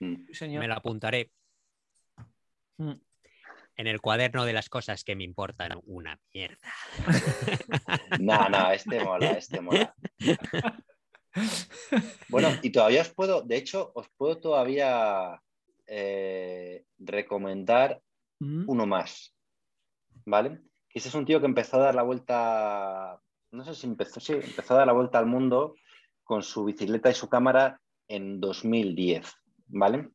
Mm. 0.00 0.32
señor. 0.32 0.60
Me 0.60 0.68
la 0.68 0.76
apuntaré. 0.76 1.30
Mm. 2.78 2.94
En 3.76 3.86
el 3.86 4.00
cuaderno 4.00 4.44
de 4.44 4.52
las 4.52 4.68
cosas 4.68 5.04
que 5.04 5.16
me 5.16 5.24
importan, 5.24 5.80
una 5.84 6.18
mierda. 6.34 6.58
no, 8.20 8.48
no, 8.48 8.70
este 8.72 9.02
mola, 9.02 9.30
este 9.32 9.60
mola. 9.60 9.94
Bueno, 12.28 12.48
y 12.62 12.70
todavía 12.70 13.02
os 13.02 13.10
puedo, 13.10 13.42
de 13.42 13.56
hecho, 13.56 13.92
os 13.94 14.08
puedo 14.16 14.38
todavía 14.38 15.40
eh, 15.86 16.84
recomendar 16.98 18.02
mm. 18.40 18.64
uno 18.68 18.86
más. 18.86 19.34
¿Vale? 20.24 20.60
Que 20.88 20.98
ese 20.98 21.08
es 21.08 21.14
un 21.14 21.24
tío 21.24 21.40
que 21.40 21.46
empezó 21.46 21.76
a 21.76 21.84
dar 21.84 21.94
la 21.94 22.02
vuelta, 22.02 23.20
no 23.52 23.64
sé 23.64 23.74
si 23.74 23.86
empezó, 23.86 24.20
sí, 24.20 24.34
empezó 24.34 24.74
a 24.74 24.78
dar 24.78 24.86
la 24.86 24.92
vuelta 24.92 25.18
al 25.18 25.26
mundo 25.26 25.74
con 26.22 26.42
su 26.42 26.64
bicicleta 26.64 27.10
y 27.10 27.14
su 27.14 27.28
cámara 27.28 27.80
en 28.08 28.40
2010, 28.40 29.32
¿vale? 29.68 30.10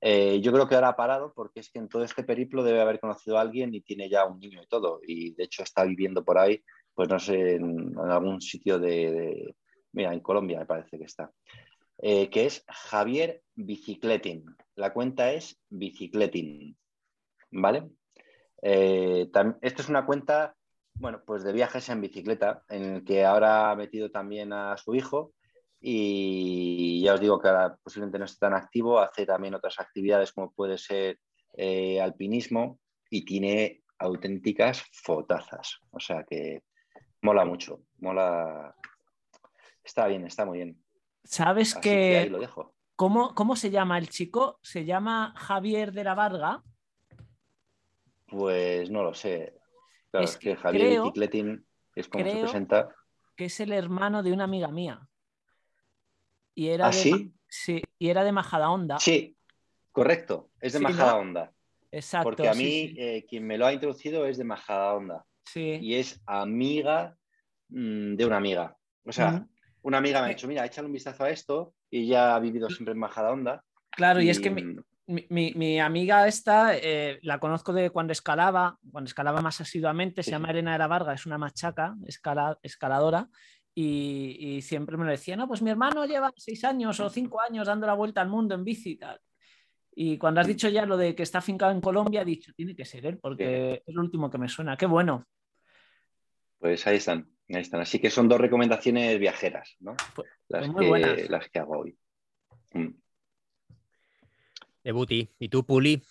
Eh, 0.00 0.40
yo 0.42 0.52
creo 0.52 0.68
que 0.68 0.74
ahora 0.74 0.88
ha 0.88 0.96
parado 0.96 1.32
porque 1.34 1.60
es 1.60 1.70
que 1.70 1.78
en 1.78 1.88
todo 1.88 2.04
este 2.04 2.24
periplo 2.24 2.62
debe 2.62 2.82
haber 2.82 3.00
conocido 3.00 3.38
a 3.38 3.40
alguien 3.40 3.74
y 3.74 3.80
tiene 3.80 4.10
ya 4.10 4.26
un 4.26 4.38
niño 4.38 4.60
y 4.62 4.66
todo. 4.66 5.00
Y 5.02 5.34
de 5.34 5.44
hecho 5.44 5.62
está 5.62 5.84
viviendo 5.84 6.22
por 6.22 6.36
ahí, 6.36 6.62
pues 6.92 7.08
no 7.08 7.18
sé, 7.18 7.54
en, 7.54 7.98
algún 7.98 8.42
sitio 8.42 8.78
de, 8.78 9.54
Mira, 9.92 10.12
en 10.12 10.20
Colombia 10.20 10.58
me 10.58 10.66
parece 10.66 10.98
que 10.98 11.04
está. 11.04 11.32
Eh, 11.98 12.28
que 12.28 12.46
es 12.46 12.64
Javier 12.68 13.42
Bicicletin. 13.54 14.44
La 14.74 14.92
cuenta 14.92 15.32
es 15.32 15.58
Bicicletin. 15.70 16.76
¿Vale? 17.52 17.88
Eh, 18.66 19.30
esto 19.60 19.82
es 19.82 19.88
una 19.90 20.06
cuenta 20.06 20.56
bueno, 20.94 21.22
pues 21.26 21.42
de 21.42 21.52
viajes 21.52 21.88
en 21.88 22.00
bicicleta, 22.00 22.62
en 22.68 22.96
el 22.96 23.04
que 23.04 23.24
ahora 23.24 23.70
ha 23.70 23.76
metido 23.76 24.10
también 24.10 24.52
a 24.52 24.76
su 24.76 24.94
hijo 24.94 25.32
y 25.80 27.02
ya 27.02 27.14
os 27.14 27.20
digo 27.20 27.38
que 27.40 27.48
ahora 27.48 27.76
posiblemente 27.82 28.18
no 28.18 28.24
esté 28.24 28.38
tan 28.38 28.54
activo, 28.54 29.00
hace 29.00 29.26
también 29.26 29.54
otras 29.54 29.78
actividades 29.80 30.32
como 30.32 30.52
puede 30.52 30.78
ser 30.78 31.18
eh, 31.56 32.00
alpinismo 32.00 32.78
y 33.10 33.24
tiene 33.24 33.82
auténticas 33.98 34.84
fotazas, 34.92 35.78
o 35.90 36.00
sea 36.00 36.24
que 36.24 36.62
mola 37.22 37.44
mucho, 37.44 37.80
mola, 37.98 38.74
está 39.82 40.06
bien, 40.06 40.26
está 40.26 40.44
muy 40.44 40.58
bien. 40.58 40.82
¿Sabes 41.24 41.74
que, 41.74 42.28
lo 42.30 42.38
dejo. 42.38 42.74
¿cómo, 42.96 43.34
¿Cómo 43.34 43.56
se 43.56 43.70
llama 43.70 43.98
el 43.98 44.08
chico? 44.08 44.58
¿Se 44.62 44.84
llama 44.84 45.34
Javier 45.36 45.92
de 45.92 46.04
la 46.04 46.14
Varga? 46.14 46.62
Pues 48.34 48.90
no 48.90 49.02
lo 49.02 49.14
sé. 49.14 49.54
Claro, 50.10 50.24
es, 50.24 50.36
que, 50.36 50.56
Javier 50.56 50.86
creo, 51.12 51.12
es 51.94 52.08
como 52.08 52.24
se 52.24 52.36
presenta. 52.40 52.88
Que 53.36 53.46
es 53.46 53.60
el 53.60 53.72
hermano 53.72 54.22
de 54.22 54.32
una 54.32 54.44
amiga 54.44 54.68
mía. 54.68 55.08
Y 56.54 56.68
era 56.68 56.86
¿Ah, 56.86 56.90
de, 56.90 56.94
sí? 56.94 57.34
sí? 57.48 57.82
Y 57.98 58.08
era 58.08 58.24
de 58.24 58.32
Majadahonda. 58.32 58.98
Sí, 58.98 59.36
correcto, 59.92 60.50
es 60.60 60.72
de 60.72 60.78
sí, 60.78 60.84
Majadahonda. 60.84 61.46
¿no? 61.46 61.54
Exacto. 61.90 62.24
Porque 62.24 62.48
a 62.48 62.54
mí 62.54 62.94
eh, 62.96 63.24
quien 63.28 63.46
me 63.46 63.58
lo 63.58 63.66
ha 63.66 63.72
introducido 63.72 64.26
es 64.26 64.36
de 64.36 64.44
Majadahonda. 64.44 65.24
Sí. 65.44 65.78
Y 65.80 65.94
es 65.94 66.20
amiga 66.26 67.16
mmm, 67.68 68.14
de 68.14 68.26
una 68.26 68.36
amiga. 68.36 68.76
O 69.04 69.12
sea, 69.12 69.32
mm. 69.32 69.48
una 69.82 69.98
amiga 69.98 70.20
me 70.20 70.26
ha 70.26 70.30
dicho, 70.30 70.48
mira, 70.48 70.64
échale 70.64 70.86
un 70.86 70.92
vistazo 70.92 71.24
a 71.24 71.30
esto 71.30 71.74
y 71.90 72.06
ya 72.08 72.34
ha 72.34 72.40
vivido 72.40 72.68
siempre 72.68 72.92
en 72.92 72.98
Majadahonda. 72.98 73.64
Claro, 73.90 74.20
y, 74.20 74.26
y 74.26 74.30
es 74.30 74.40
que 74.40 74.50
mi, 74.50 74.76
mi, 75.06 75.52
mi, 75.54 75.80
amiga 75.80 76.26
esta 76.26 76.76
eh, 76.76 77.18
la 77.22 77.38
conozco 77.38 77.72
de 77.72 77.90
cuando 77.90 78.12
escalaba, 78.12 78.78
cuando 78.90 79.08
escalaba 79.08 79.40
más 79.40 79.60
asiduamente, 79.60 80.22
se 80.22 80.30
llama 80.30 80.50
Elena 80.50 80.72
de 80.72 80.78
la 80.78 80.86
Varga, 80.86 81.14
es 81.14 81.26
una 81.26 81.38
machaca, 81.38 81.94
escala, 82.06 82.58
escaladora, 82.62 83.28
y, 83.74 84.36
y, 84.38 84.62
siempre 84.62 84.96
me 84.96 85.04
lo 85.04 85.10
decía, 85.10 85.36
no, 85.36 85.48
pues 85.48 85.60
mi 85.60 85.70
hermano 85.70 86.06
lleva 86.06 86.32
seis 86.36 86.64
años 86.64 87.00
o 87.00 87.10
cinco 87.10 87.40
años 87.40 87.66
dando 87.66 87.86
la 87.86 87.94
vuelta 87.94 88.20
al 88.20 88.28
mundo 88.28 88.54
en 88.54 88.64
bici 88.64 88.92
y 88.92 88.96
tal. 88.96 89.20
Y 89.96 90.18
cuando 90.18 90.40
has 90.40 90.46
dicho 90.46 90.68
ya 90.68 90.86
lo 90.86 90.96
de 90.96 91.14
que 91.14 91.22
está 91.22 91.38
afincado 91.38 91.72
en 91.72 91.80
Colombia, 91.80 92.22
he 92.22 92.24
dicho, 92.24 92.52
tiene 92.54 92.74
que 92.74 92.84
ser 92.84 93.06
él, 93.06 93.18
porque 93.18 93.82
es 93.86 93.94
lo 93.94 94.02
último 94.02 94.30
que 94.30 94.38
me 94.38 94.48
suena. 94.48 94.76
Qué 94.76 94.86
bueno. 94.86 95.26
Pues 96.58 96.86
ahí 96.86 96.96
están, 96.96 97.28
ahí 97.48 97.60
están. 97.60 97.80
Así 97.80 98.00
que 98.00 98.10
son 98.10 98.28
dos 98.28 98.40
recomendaciones 98.40 99.18
viajeras, 99.18 99.76
¿no? 99.80 99.94
Pues, 100.14 100.28
las, 100.48 100.60
pues 100.62 100.72
muy 100.72 100.84
que, 100.84 100.88
buenas. 100.88 101.30
las 101.30 101.48
que 101.48 101.58
hago 101.58 101.78
hoy. 101.78 101.98
Mm. 102.72 103.03
De 104.84 104.92
Buti. 104.92 105.30
¿Y 105.38 105.48
tú, 105.48 105.64
Puli? 105.64 106.02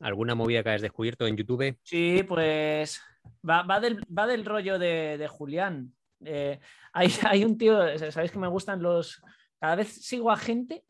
¿Alguna 0.00 0.34
movida 0.34 0.62
que 0.62 0.70
has 0.70 0.82
descubierto 0.82 1.26
en 1.26 1.36
YouTube? 1.36 1.78
Sí, 1.82 2.24
pues 2.26 3.00
va, 3.48 3.62
va, 3.62 3.78
del, 3.78 4.00
va 4.06 4.26
del, 4.26 4.44
rollo 4.44 4.78
de, 4.78 5.16
de 5.18 5.28
Julián. 5.28 5.94
Eh, 6.24 6.58
hay, 6.92 7.08
hay, 7.30 7.44
un 7.44 7.56
tío, 7.56 7.98
sabéis 8.10 8.32
que 8.32 8.38
me 8.38 8.48
gustan 8.48 8.82
los... 8.82 9.22
Cada 9.60 9.76
vez 9.76 9.88
sigo 9.88 10.30
a 10.30 10.36
gente, 10.36 10.84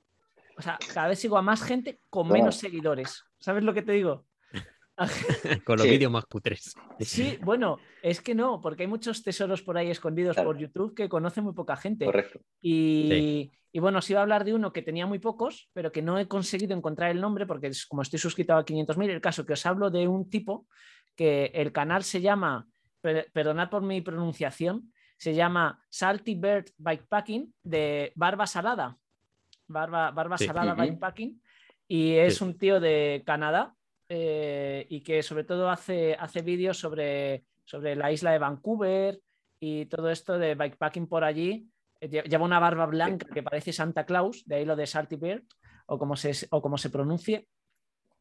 o 0.56 0.62
sea, 0.62 0.78
cada 0.92 1.08
vez 1.08 1.18
sigo 1.18 1.36
a 1.36 1.42
más 1.42 1.62
gente 1.62 2.00
con 2.10 2.28
menos 2.28 2.56
seguidores. 2.56 3.24
¿Sabes 3.38 3.62
lo 3.62 3.74
que 3.74 3.82
te 3.82 3.92
digo? 3.92 4.24
con 5.64 5.76
los 5.76 5.86
sí. 5.86 5.90
vídeos 5.90 6.12
más 6.12 6.24
cutres. 6.26 6.74
Sí, 7.00 7.38
bueno, 7.42 7.78
es 8.02 8.20
que 8.20 8.34
no, 8.34 8.60
porque 8.60 8.84
hay 8.84 8.86
muchos 8.86 9.22
tesoros 9.22 9.62
por 9.62 9.76
ahí 9.76 9.90
escondidos 9.90 10.34
claro. 10.34 10.50
por 10.50 10.58
YouTube 10.58 10.94
que 10.94 11.08
conoce 11.08 11.40
muy 11.40 11.52
poca 11.52 11.76
gente. 11.76 12.04
Correcto. 12.04 12.40
Y, 12.60 13.08
sí. 13.10 13.52
y, 13.72 13.80
bueno, 13.80 13.98
os 13.98 14.10
iba 14.10 14.20
a 14.20 14.22
hablar 14.22 14.44
de 14.44 14.54
uno 14.54 14.72
que 14.72 14.82
tenía 14.82 15.06
muy 15.06 15.18
pocos, 15.18 15.68
pero 15.72 15.90
que 15.90 16.02
no 16.02 16.18
he 16.18 16.28
conseguido 16.28 16.76
encontrar 16.76 17.10
el 17.10 17.20
nombre 17.20 17.46
porque 17.46 17.68
es, 17.68 17.86
como 17.86 18.02
estoy 18.02 18.18
suscrito 18.18 18.54
a 18.54 18.64
500.000, 18.64 19.10
el 19.10 19.20
caso 19.20 19.44
que 19.44 19.54
os 19.54 19.66
hablo 19.66 19.90
de 19.90 20.06
un 20.06 20.30
tipo 20.30 20.66
que 21.16 21.46
el 21.54 21.72
canal 21.72 22.04
se 22.04 22.20
llama, 22.20 22.66
per, 23.00 23.30
perdonad 23.32 23.70
por 23.70 23.82
mi 23.82 24.00
pronunciación, 24.00 24.92
se 25.16 25.34
llama 25.34 25.82
Salty 25.90 26.34
Bird 26.34 26.66
Bikepacking 26.78 27.52
de 27.62 28.12
Barba 28.14 28.46
Salada. 28.46 28.96
Barba, 29.66 30.10
barba 30.10 30.36
sí. 30.38 30.46
Salada 30.46 30.74
uh 30.74 30.76
-huh. 30.76 30.82
Bikepacking. 30.82 31.40
Y 31.86 32.12
es 32.12 32.40
un 32.40 32.58
tío 32.58 32.80
de 32.80 33.22
Canadá 33.26 33.74
eh, 34.08 34.86
y 34.88 35.00
que 35.00 35.22
sobre 35.22 35.44
todo 35.44 35.70
hace, 35.70 36.14
hace 36.14 36.42
vídeos 36.42 36.78
sobre, 36.78 37.44
sobre 37.64 37.96
la 37.96 38.12
isla 38.12 38.32
de 38.32 38.38
Vancouver 38.38 39.20
y 39.60 39.86
todo 39.86 40.10
esto 40.10 40.38
de 40.38 40.54
bikepacking 40.54 41.06
por 41.06 41.24
allí. 41.24 41.68
Eh, 42.00 42.08
lleva 42.08 42.44
una 42.44 42.58
barba 42.58 42.86
blanca 42.86 43.26
que 43.32 43.42
parece 43.42 43.72
Santa 43.72 44.04
Claus, 44.04 44.44
de 44.46 44.56
ahí 44.56 44.64
lo 44.64 44.76
de 44.76 44.86
Salty 44.86 45.16
Beard, 45.16 45.44
o 45.86 45.98
como 45.98 46.16
se, 46.16 46.32
o 46.50 46.60
como 46.60 46.78
se 46.78 46.90
pronuncie. 46.90 47.48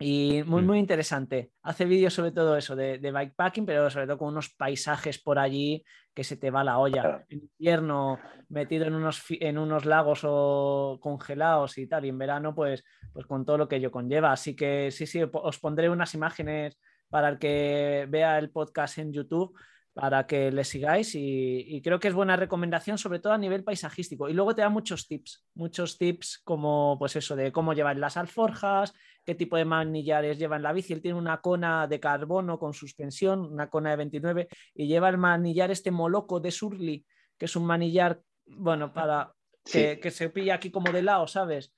Y 0.03 0.43
muy, 0.43 0.61
muy 0.63 0.79
interesante. 0.79 1.51
Hace 1.61 1.85
vídeos 1.85 2.13
sobre 2.13 2.31
todo 2.31 2.57
eso, 2.57 2.75
de, 2.75 2.97
de, 2.97 3.11
bikepacking, 3.11 3.65
pero 3.65 3.89
sobre 3.89 4.05
todo 4.05 4.17
con 4.17 4.29
unos 4.29 4.49
paisajes 4.49 5.17
por 5.17 5.39
allí 5.39 5.83
que 6.13 6.25
se 6.25 6.35
te 6.35 6.51
va 6.51 6.63
la 6.63 6.77
olla. 6.77 7.25
En 7.29 7.49
invierno, 7.57 8.19
metido 8.49 8.85
en 8.85 8.95
unos, 8.95 9.23
en 9.29 9.57
unos 9.57 9.85
lagos 9.85 10.21
o 10.23 10.99
congelados 11.01 11.77
y 11.77 11.87
tal. 11.87 12.03
Y 12.03 12.09
en 12.09 12.17
verano, 12.17 12.53
pues, 12.53 12.83
pues 13.13 13.25
con 13.25 13.45
todo 13.45 13.57
lo 13.57 13.67
que 13.69 13.77
ello 13.77 13.91
conlleva. 13.91 14.33
Así 14.33 14.55
que 14.55 14.91
sí, 14.91 15.07
sí, 15.07 15.21
os 15.31 15.59
pondré 15.59 15.89
unas 15.89 16.13
imágenes 16.13 16.77
para 17.09 17.29
el 17.29 17.39
que 17.39 18.05
vea 18.09 18.37
el 18.39 18.49
podcast 18.49 18.97
en 18.97 19.13
YouTube 19.13 19.55
para 19.93 20.25
que 20.25 20.51
le 20.51 20.63
sigáis 20.63 21.13
y, 21.13 21.65
y, 21.67 21.81
creo 21.81 21.99
que 21.99 22.07
es 22.07 22.15
buena 22.15 22.35
recomendación, 22.35 22.97
sobre 22.97 23.19
todo 23.19 23.33
a 23.33 23.37
nivel 23.37 23.63
paisajístico. 23.63 24.27
Y 24.27 24.33
luego 24.33 24.55
te 24.55 24.63
da 24.63 24.69
muchos 24.69 25.07
tips, 25.07 25.45
muchos 25.53 25.99
tips 25.99 26.41
como 26.43 26.97
pues 26.97 27.15
eso 27.15 27.35
de 27.35 27.51
cómo 27.51 27.73
llevar 27.73 27.97
las 27.97 28.17
alforjas, 28.17 28.93
qué 29.25 29.35
tipo 29.35 29.57
de 29.57 29.65
manillares 29.65 30.37
lleva 30.37 30.55
en 30.55 30.63
la 30.63 30.73
bici. 30.73 30.93
Él 30.93 31.01
tiene 31.01 31.17
una 31.17 31.41
cona 31.41 31.87
de 31.87 31.99
carbono 31.99 32.59
con 32.59 32.73
suspensión, 32.73 33.41
una 33.53 33.69
cona 33.69 33.91
de 33.91 33.95
29, 33.97 34.47
y 34.75 34.87
lleva 34.87 35.09
el 35.09 35.17
manillar 35.17 35.71
este 35.71 35.91
moloco 35.91 36.39
de 36.39 36.51
Surly, 36.51 37.05
que 37.37 37.45
es 37.45 37.55
un 37.55 37.65
manillar 37.65 38.21
bueno, 38.45 38.93
para 38.93 39.33
Sí. 39.65 39.97
que, 40.01 40.11
se 40.11 40.29
pilla 40.29 40.55
aquí 40.55 40.71
como 40.71 40.91
de 40.91 41.01
lado, 41.01 41.27
¿sabes? 41.27 41.73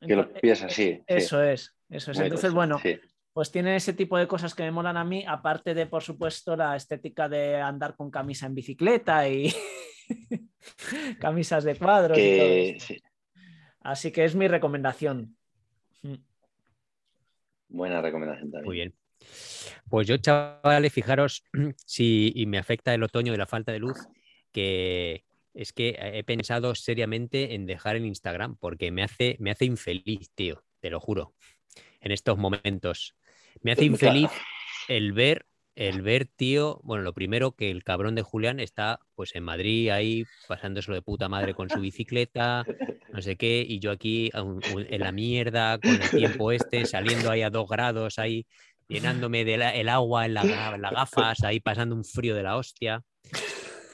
Que 0.00 0.16
lo 0.16 0.32
pillas 0.32 0.62
así. 0.62 0.94
sí. 0.94 1.02
Eso 1.06 1.42
es, 1.42 1.76
eso 1.88 2.10
es. 2.10 2.16
Muy 2.16 2.26
Entonces, 2.26 2.52
bueno, 2.52 2.78
sí. 2.78 2.98
pues 3.32 3.50
tiene 3.50 3.76
ese 3.76 3.92
tipo 3.92 4.16
de 4.16 4.26
cosas 4.26 4.54
que 4.54 4.62
me 4.62 4.70
molan 4.70 4.96
a 4.96 5.04
mí, 5.04 5.24
aparte 5.26 5.74
de, 5.74 5.86
por 5.86 6.02
supuesto, 6.02 6.56
la 6.56 6.76
estética 6.76 7.28
de 7.28 7.56
andar 7.56 7.96
con 7.96 8.10
camisa 8.10 8.46
en 8.46 8.54
bicicleta 8.54 9.28
y 9.28 9.52
camisas 11.20 11.64
de 11.64 11.76
cuadros. 11.76 12.16
y 12.16 12.36
todo 12.38 12.46
Que, 12.46 12.76
sí, 12.80 13.02
Así 13.80 14.10
que 14.10 14.24
es 14.24 14.34
mi 14.34 14.48
recomendación. 14.48 15.36
Buena 17.68 18.00
recomendación 18.02 18.50
también. 18.50 18.66
Muy 18.66 18.76
bien. 18.76 18.94
Pues 19.88 20.06
yo, 20.06 20.16
chavales, 20.18 20.92
fijaros 20.92 21.44
si 21.86 22.32
y 22.34 22.46
me 22.46 22.58
afecta 22.58 22.94
el 22.94 23.02
otoño 23.02 23.32
de 23.32 23.38
la 23.38 23.46
falta 23.46 23.72
de 23.72 23.78
luz, 23.78 23.98
que 24.52 25.24
es 25.54 25.72
que 25.72 25.98
he 26.00 26.22
pensado 26.24 26.74
seriamente 26.74 27.54
en 27.54 27.66
dejar 27.66 27.96
el 27.96 28.06
Instagram 28.06 28.56
porque 28.56 28.90
me 28.90 29.02
hace, 29.02 29.36
me 29.40 29.50
hace 29.50 29.64
infeliz, 29.64 30.30
tío, 30.34 30.64
te 30.80 30.90
lo 30.90 31.00
juro, 31.00 31.34
en 32.00 32.12
estos 32.12 32.38
momentos. 32.38 33.16
Me 33.62 33.72
hace 33.72 33.84
infeliz 33.84 34.30
el 34.88 35.12
ver, 35.12 35.46
el 35.78 36.02
ver, 36.02 36.26
tío, 36.26 36.80
bueno, 36.82 37.04
lo 37.04 37.12
primero 37.12 37.52
que 37.52 37.70
el 37.70 37.84
cabrón 37.84 38.16
de 38.16 38.22
Julián 38.22 38.58
está 38.58 38.98
pues 39.14 39.36
en 39.36 39.44
Madrid 39.44 39.90
ahí 39.90 40.24
pasándoselo 40.48 40.96
de 40.96 41.02
puta 41.02 41.28
madre 41.28 41.54
con 41.54 41.70
su 41.70 41.78
bicicleta, 41.78 42.66
no 43.12 43.22
sé 43.22 43.36
qué, 43.36 43.64
y 43.66 43.78
yo 43.78 43.92
aquí 43.92 44.28
en 44.34 45.00
la 45.00 45.12
mierda 45.12 45.78
con 45.78 45.92
el 45.92 46.10
tiempo 46.10 46.50
este, 46.50 46.84
saliendo 46.84 47.30
ahí 47.30 47.42
a 47.42 47.50
dos 47.50 47.68
grados 47.68 48.18
ahí, 48.18 48.44
llenándome 48.88 49.44
del 49.44 49.62
el 49.62 49.88
agua 49.88 50.26
en, 50.26 50.34
la 50.34 50.72
en 50.74 50.82
las 50.82 50.92
gafas, 50.92 51.44
ahí 51.44 51.60
pasando 51.60 51.94
un 51.94 52.04
frío 52.04 52.34
de 52.34 52.42
la 52.42 52.56
hostia. 52.56 53.04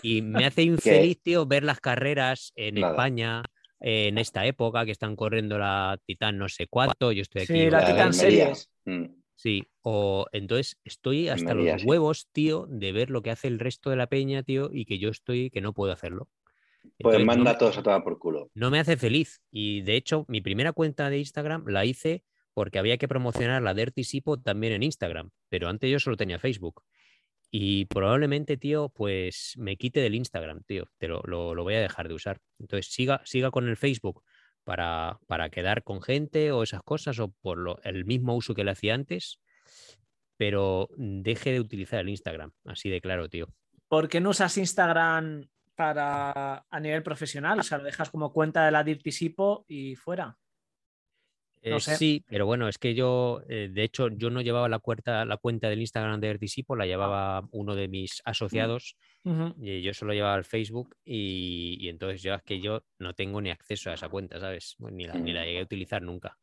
Y 0.00 0.22
me 0.22 0.46
hace 0.46 0.62
infeliz, 0.62 1.20
tío, 1.22 1.44
ver 1.44 1.64
las 1.64 1.80
carreras 1.80 2.54
en 2.56 2.76
Nada. 2.76 2.92
España 2.92 3.42
eh, 3.78 4.08
en 4.08 4.16
esta 4.16 4.46
época 4.46 4.86
que 4.86 4.92
están 4.92 5.16
corriendo 5.16 5.58
la 5.58 5.98
Titán 6.06 6.38
no 6.38 6.48
sé 6.48 6.66
cuánto, 6.66 7.12
yo 7.12 7.20
estoy 7.20 7.42
aquí. 7.42 7.52
Sí, 7.52 7.70
la 7.70 7.80
La 7.80 7.80
de 7.80 7.92
Titan 7.92 8.08
Almería. 8.08 8.54
Series. 8.54 8.70
Mm. 8.86 9.23
Sí, 9.44 9.68
o 9.82 10.24
entonces 10.32 10.80
estoy 10.84 11.28
hasta 11.28 11.52
los 11.52 11.82
sí. 11.82 11.86
huevos, 11.86 12.28
tío, 12.32 12.66
de 12.70 12.92
ver 12.92 13.10
lo 13.10 13.20
que 13.20 13.30
hace 13.30 13.46
el 13.46 13.58
resto 13.58 13.90
de 13.90 13.96
la 13.96 14.06
peña, 14.06 14.42
tío, 14.42 14.70
y 14.72 14.86
que 14.86 14.98
yo 14.98 15.10
estoy, 15.10 15.50
que 15.50 15.60
no 15.60 15.74
puedo 15.74 15.92
hacerlo. 15.92 16.30
Pues 16.98 17.22
manda 17.26 17.44
no- 17.44 17.50
a 17.50 17.58
todos 17.58 17.76
a 17.76 17.82
tomar 17.82 18.02
por 18.02 18.18
culo. 18.18 18.48
no 18.54 18.70
me 18.70 18.78
hace 18.78 18.96
feliz. 18.96 19.42
Y 19.50 19.82
de 19.82 19.96
hecho, 19.96 20.24
mi 20.28 20.40
primera 20.40 20.72
cuenta 20.72 21.10
de 21.10 21.18
Instagram 21.18 21.66
la 21.66 21.84
hice 21.84 22.24
porque 22.54 22.78
había 22.78 22.96
que 22.96 23.06
promocionar 23.06 23.60
la 23.62 23.74
Dirty 23.74 24.02
Sipo 24.04 24.40
también 24.40 24.72
en 24.72 24.82
Instagram, 24.82 25.28
pero 25.50 25.68
antes 25.68 25.90
yo 25.90 26.00
solo 26.00 26.16
tenía 26.16 26.38
Facebook. 26.38 26.82
Y 27.50 27.84
probablemente, 27.84 28.56
tío, 28.56 28.88
pues 28.88 29.52
me 29.58 29.76
quite 29.76 30.00
del 30.00 30.14
Instagram, 30.14 30.62
tío. 30.66 30.88
Te 30.96 31.06
lo, 31.06 31.20
lo- 31.26 31.54
lo 31.54 31.62
voy 31.64 31.74
a 31.74 31.80
dejar 31.82 32.08
de 32.08 32.14
usar. 32.14 32.40
Entonces, 32.58 32.90
siga, 32.94 33.20
siga 33.26 33.50
con 33.50 33.68
el 33.68 33.76
Facebook 33.76 34.24
para, 34.64 35.18
para 35.26 35.50
quedar 35.50 35.82
con 35.84 36.02
gente 36.02 36.50
o 36.52 36.62
esas 36.62 36.82
cosas, 36.82 37.18
o 37.20 37.28
por 37.42 37.58
lo- 37.58 37.78
el 37.84 38.04
mismo 38.04 38.34
uso 38.34 38.54
que 38.54 38.64
le 38.64 38.70
hacía 38.72 38.94
antes, 38.94 39.40
pero 40.36 40.88
deje 40.96 41.52
de 41.52 41.60
utilizar 41.60 42.00
el 42.00 42.08
Instagram, 42.08 42.52
así 42.64 42.90
de 42.90 43.00
claro, 43.00 43.28
tío. 43.28 43.46
¿Por 43.88 44.08
qué 44.08 44.20
no 44.20 44.30
usas 44.30 44.56
Instagram 44.58 45.46
para 45.76 46.64
a 46.68 46.80
nivel 46.80 47.02
profesional? 47.02 47.60
O 47.60 47.62
sea, 47.62 47.78
lo 47.78 47.84
dejas 47.84 48.10
como 48.10 48.32
cuenta 48.32 48.64
de 48.64 48.72
la 48.72 48.82
Dirty 48.82 49.12
Sipo 49.12 49.64
y 49.68 49.94
fuera. 49.94 50.36
No 51.70 51.76
Eh, 51.76 51.80
sé. 51.80 51.96
Sí, 51.96 52.24
pero 52.28 52.46
bueno, 52.46 52.68
es 52.68 52.78
que 52.78 52.94
yo, 52.94 53.40
eh, 53.48 53.68
de 53.72 53.82
hecho, 53.84 54.08
yo 54.08 54.30
no 54.30 54.42
llevaba 54.42 54.68
la 54.68 54.78
cuenta, 54.78 55.24
la 55.24 55.36
cuenta 55.38 55.68
del 55.70 55.80
Instagram 55.80 56.20
de 56.20 56.28
Ertisipo, 56.30 56.76
la 56.76 56.86
llevaba 56.86 57.48
uno 57.52 57.74
de 57.74 57.88
mis 57.88 58.20
asociados, 58.24 58.96
Ujú. 59.24 59.54
y 59.64 59.80
yo 59.82 59.94
solo 59.94 60.12
llevaba 60.12 60.36
el 60.36 60.44
Facebook, 60.44 60.94
y, 61.04 61.76
y 61.80 61.88
entonces 61.88 62.22
yo 62.22 62.34
es 62.34 62.42
que 62.42 62.60
yo 62.60 62.82
no 62.98 63.14
tengo 63.14 63.40
ni 63.40 63.50
acceso 63.50 63.90
a 63.90 63.94
esa 63.94 64.08
cuenta, 64.08 64.38
¿sabes? 64.40 64.76
Ni 64.78 65.06
la, 65.06 65.20
ni 65.20 65.32
la 65.32 65.44
llegué 65.44 65.60
a 65.60 65.62
utilizar 65.64 66.02
nunca. 66.02 66.38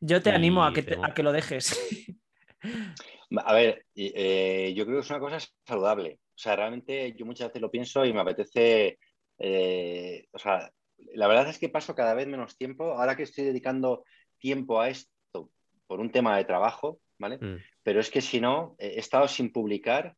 Yo 0.00 0.22
te 0.22 0.30
Y 0.30 0.34
animo 0.34 0.64
a 0.64 0.72
que, 0.72 0.82
te- 0.82 0.98
a 1.02 1.12
que 1.14 1.22
lo 1.22 1.32
dejes. 1.32 2.16
A 3.44 3.54
ver, 3.54 3.84
eh, 3.94 4.72
yo 4.76 4.84
creo 4.84 4.96
que 4.98 5.04
es 5.04 5.10
una 5.10 5.20
cosa 5.20 5.38
saludable. 5.66 6.20
O 6.34 6.38
sea, 6.42 6.56
realmente 6.56 7.14
yo 7.16 7.26
muchas 7.26 7.48
veces 7.48 7.62
lo 7.62 7.70
pienso 7.70 8.04
y 8.04 8.12
me 8.12 8.20
apetece. 8.20 8.98
eh, 9.38 10.26
o 10.32 10.38
sea, 10.38 10.70
la 11.14 11.28
verdad 11.28 11.48
es 11.48 11.58
que 11.58 11.68
paso 11.68 11.94
cada 11.94 12.14
vez 12.14 12.26
menos 12.26 12.56
tiempo. 12.56 12.92
Ahora 12.92 13.16
que 13.16 13.22
estoy 13.24 13.44
dedicando 13.44 14.04
tiempo 14.40 14.80
a 14.80 14.88
esto 14.88 15.50
por 15.86 16.00
un 16.00 16.10
tema 16.10 16.36
de 16.36 16.44
trabajo, 16.44 17.00
¿vale? 17.18 17.38
Mm. 17.38 17.58
Pero 17.84 18.00
es 18.00 18.10
que 18.10 18.20
si 18.20 18.40
no, 18.40 18.74
he 18.78 18.98
estado 18.98 19.28
sin 19.28 19.52
publicar 19.52 20.16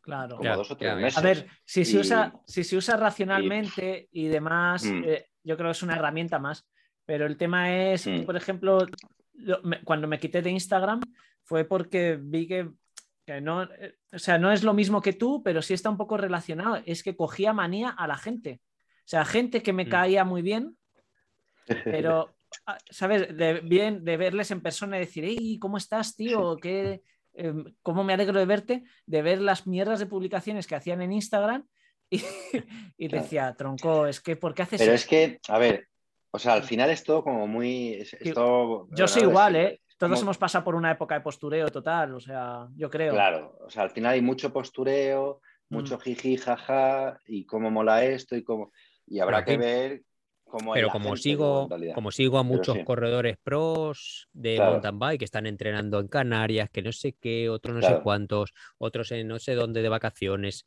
Claro. 0.00 0.36
como 0.36 0.44
Ya, 0.44 0.56
dos 0.56 0.70
o 0.72 0.76
tres 0.76 0.96
meses. 0.96 1.18
A 1.18 1.22
ver, 1.22 1.46
si 1.64 1.84
se 1.84 1.96
Y- 1.98 2.00
usa, 2.00 2.32
si 2.46 2.64
se 2.64 2.76
usa 2.76 2.96
racionalmente 2.96 4.08
y 4.10 4.26
demás, 4.26 4.84
Mm. 4.84 5.02
eh, 5.04 5.26
yo 5.44 5.56
creo 5.56 5.68
que 5.68 5.72
es 5.72 5.82
una 5.82 5.94
herramienta 5.94 6.38
más. 6.40 6.66
Pero 7.04 7.26
el 7.26 7.36
tema 7.36 7.72
es, 7.92 8.06
Mm. 8.06 8.24
por 8.24 8.36
ejemplo, 8.36 8.86
lo- 9.34 9.62
me- 9.62 9.82
cuando 9.82 10.06
me 10.08 10.18
quité 10.18 10.40
de 10.42 10.50
Instagram 10.50 11.00
fue 11.44 11.64
porque 11.64 12.16
vi 12.20 12.46
que, 12.46 12.70
que 13.26 13.40
no, 13.40 13.62
eh, 13.64 13.96
o 14.12 14.18
sea, 14.18 14.38
no 14.38 14.50
es 14.52 14.62
lo 14.64 14.72
mismo 14.74 15.00
que 15.00 15.12
tú, 15.12 15.42
pero 15.44 15.62
sí 15.62 15.74
está 15.74 15.90
un 15.90 15.96
poco 15.96 16.16
relacionado. 16.16 16.80
Es 16.86 17.02
que 17.02 17.14
cogía 17.16 17.52
manía 17.52 17.90
a 17.90 18.06
la 18.06 18.16
gente. 18.16 18.60
O 19.04 19.08
sea, 19.12 19.24
gente 19.24 19.62
que 19.62 19.72
me 19.72 19.84
Mm. 19.84 19.88
caía 19.88 20.24
muy 20.24 20.42
bien, 20.42 20.76
pero, 21.84 22.34
¿sabes? 22.90 23.36
De, 23.36 23.60
bien, 23.60 24.04
de 24.04 24.16
verles 24.16 24.50
en 24.50 24.60
persona 24.60 24.96
y 24.96 25.00
decir, 25.00 25.24
hey, 25.26 25.58
¿cómo 25.60 25.76
estás, 25.76 26.14
tío? 26.16 26.56
¿Qué, 26.56 27.02
em, 27.34 27.64
¿Cómo 27.82 28.04
me 28.04 28.12
alegro 28.14 28.38
de 28.38 28.46
verte? 28.46 28.82
De 29.06 29.22
ver 29.22 29.40
las 29.40 29.66
mierdas 29.66 29.98
de 29.98 30.06
publicaciones 30.06 30.66
que 30.66 30.74
hacían 30.74 31.02
en 31.02 31.12
Instagram 31.12 31.66
y, 32.10 32.16
y 32.98 33.08
Claro. 33.08 33.22
decía, 33.22 33.54
tronco, 33.56 34.06
es 34.06 34.20
que, 34.20 34.36
¿por 34.36 34.54
qué 34.54 34.62
haces 34.62 34.80
Pero 34.80 34.92
eso? 34.92 35.02
es 35.04 35.08
que, 35.08 35.40
a 35.48 35.58
ver, 35.58 35.88
o 36.30 36.38
sea, 36.38 36.54
al 36.54 36.62
final 36.64 36.90
es 36.90 37.02
todo 37.04 37.22
como 37.24 37.46
muy. 37.46 37.94
es- 37.94 38.14
es 38.14 38.28
Yo- 38.28 38.34
todo- 38.34 38.88
Yo 38.92 39.06
soy 39.08 39.22
igual, 39.22 39.56
es 39.56 39.72
¿eh? 39.72 39.80
Todos 39.98 40.14
como- 40.18 40.22
hemos 40.22 40.38
pasado 40.38 40.64
por 40.64 40.74
una 40.74 40.90
época 40.90 41.14
de 41.14 41.20
postureo 41.20 41.68
total, 41.68 42.14
o 42.14 42.20
sea, 42.20 42.66
yo 42.74 42.90
creo. 42.90 43.12
Claro, 43.12 43.56
o 43.64 43.70
sea, 43.70 43.84
al 43.84 43.90
final 43.90 44.12
hay 44.14 44.20
mucho 44.22 44.52
postureo, 44.52 45.40
Mm. 45.68 45.74
mucho 45.74 45.98
jiji, 45.98 46.36
jaja, 46.36 47.20
y 47.26 47.46
cómo 47.46 47.70
mola 47.70 48.04
esto 48.04 48.34
y 48.36 48.42
cómo. 48.42 48.72
Y 49.06 49.20
habrá 49.20 49.44
que 49.44 49.56
ver 49.56 50.02
Pero 50.72 50.90
como 50.90 51.16
sigo, 51.16 51.68
como 51.94 52.10
sigo 52.10 52.38
a 52.38 52.42
muchos 52.42 52.76
sí. 52.78 52.84
corredores 52.84 53.36
pros 53.42 54.28
de 54.32 54.56
Claro. 54.56 54.72
mountain 54.72 54.98
bike 54.98 55.18
que 55.20 55.24
están 55.24 55.46
entrenando 55.46 56.00
en 56.00 56.08
Canarias, 56.08 56.70
que 56.70 56.82
no 56.82 56.92
sé 56.92 57.14
qué, 57.14 57.48
otros 57.48 57.74
no 57.74 57.82
sé 57.82 57.96
cuántos, 57.96 58.52
otros 58.78 59.10
en 59.12 59.28
no 59.28 59.38
sé 59.38 59.54
dónde 59.54 59.82
de 59.82 59.88
vacaciones. 59.88 60.66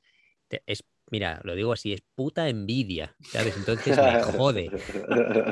Es, 0.66 0.84
mira, 1.12 1.42
lo 1.44 1.56
digo 1.56 1.74
así, 1.74 1.94
es 1.94 2.02
puta 2.16 2.50
envidia, 2.50 3.16
¿sabes? 3.28 3.58
Entonces 3.58 4.00
me 4.02 4.16
jode, 4.18 4.76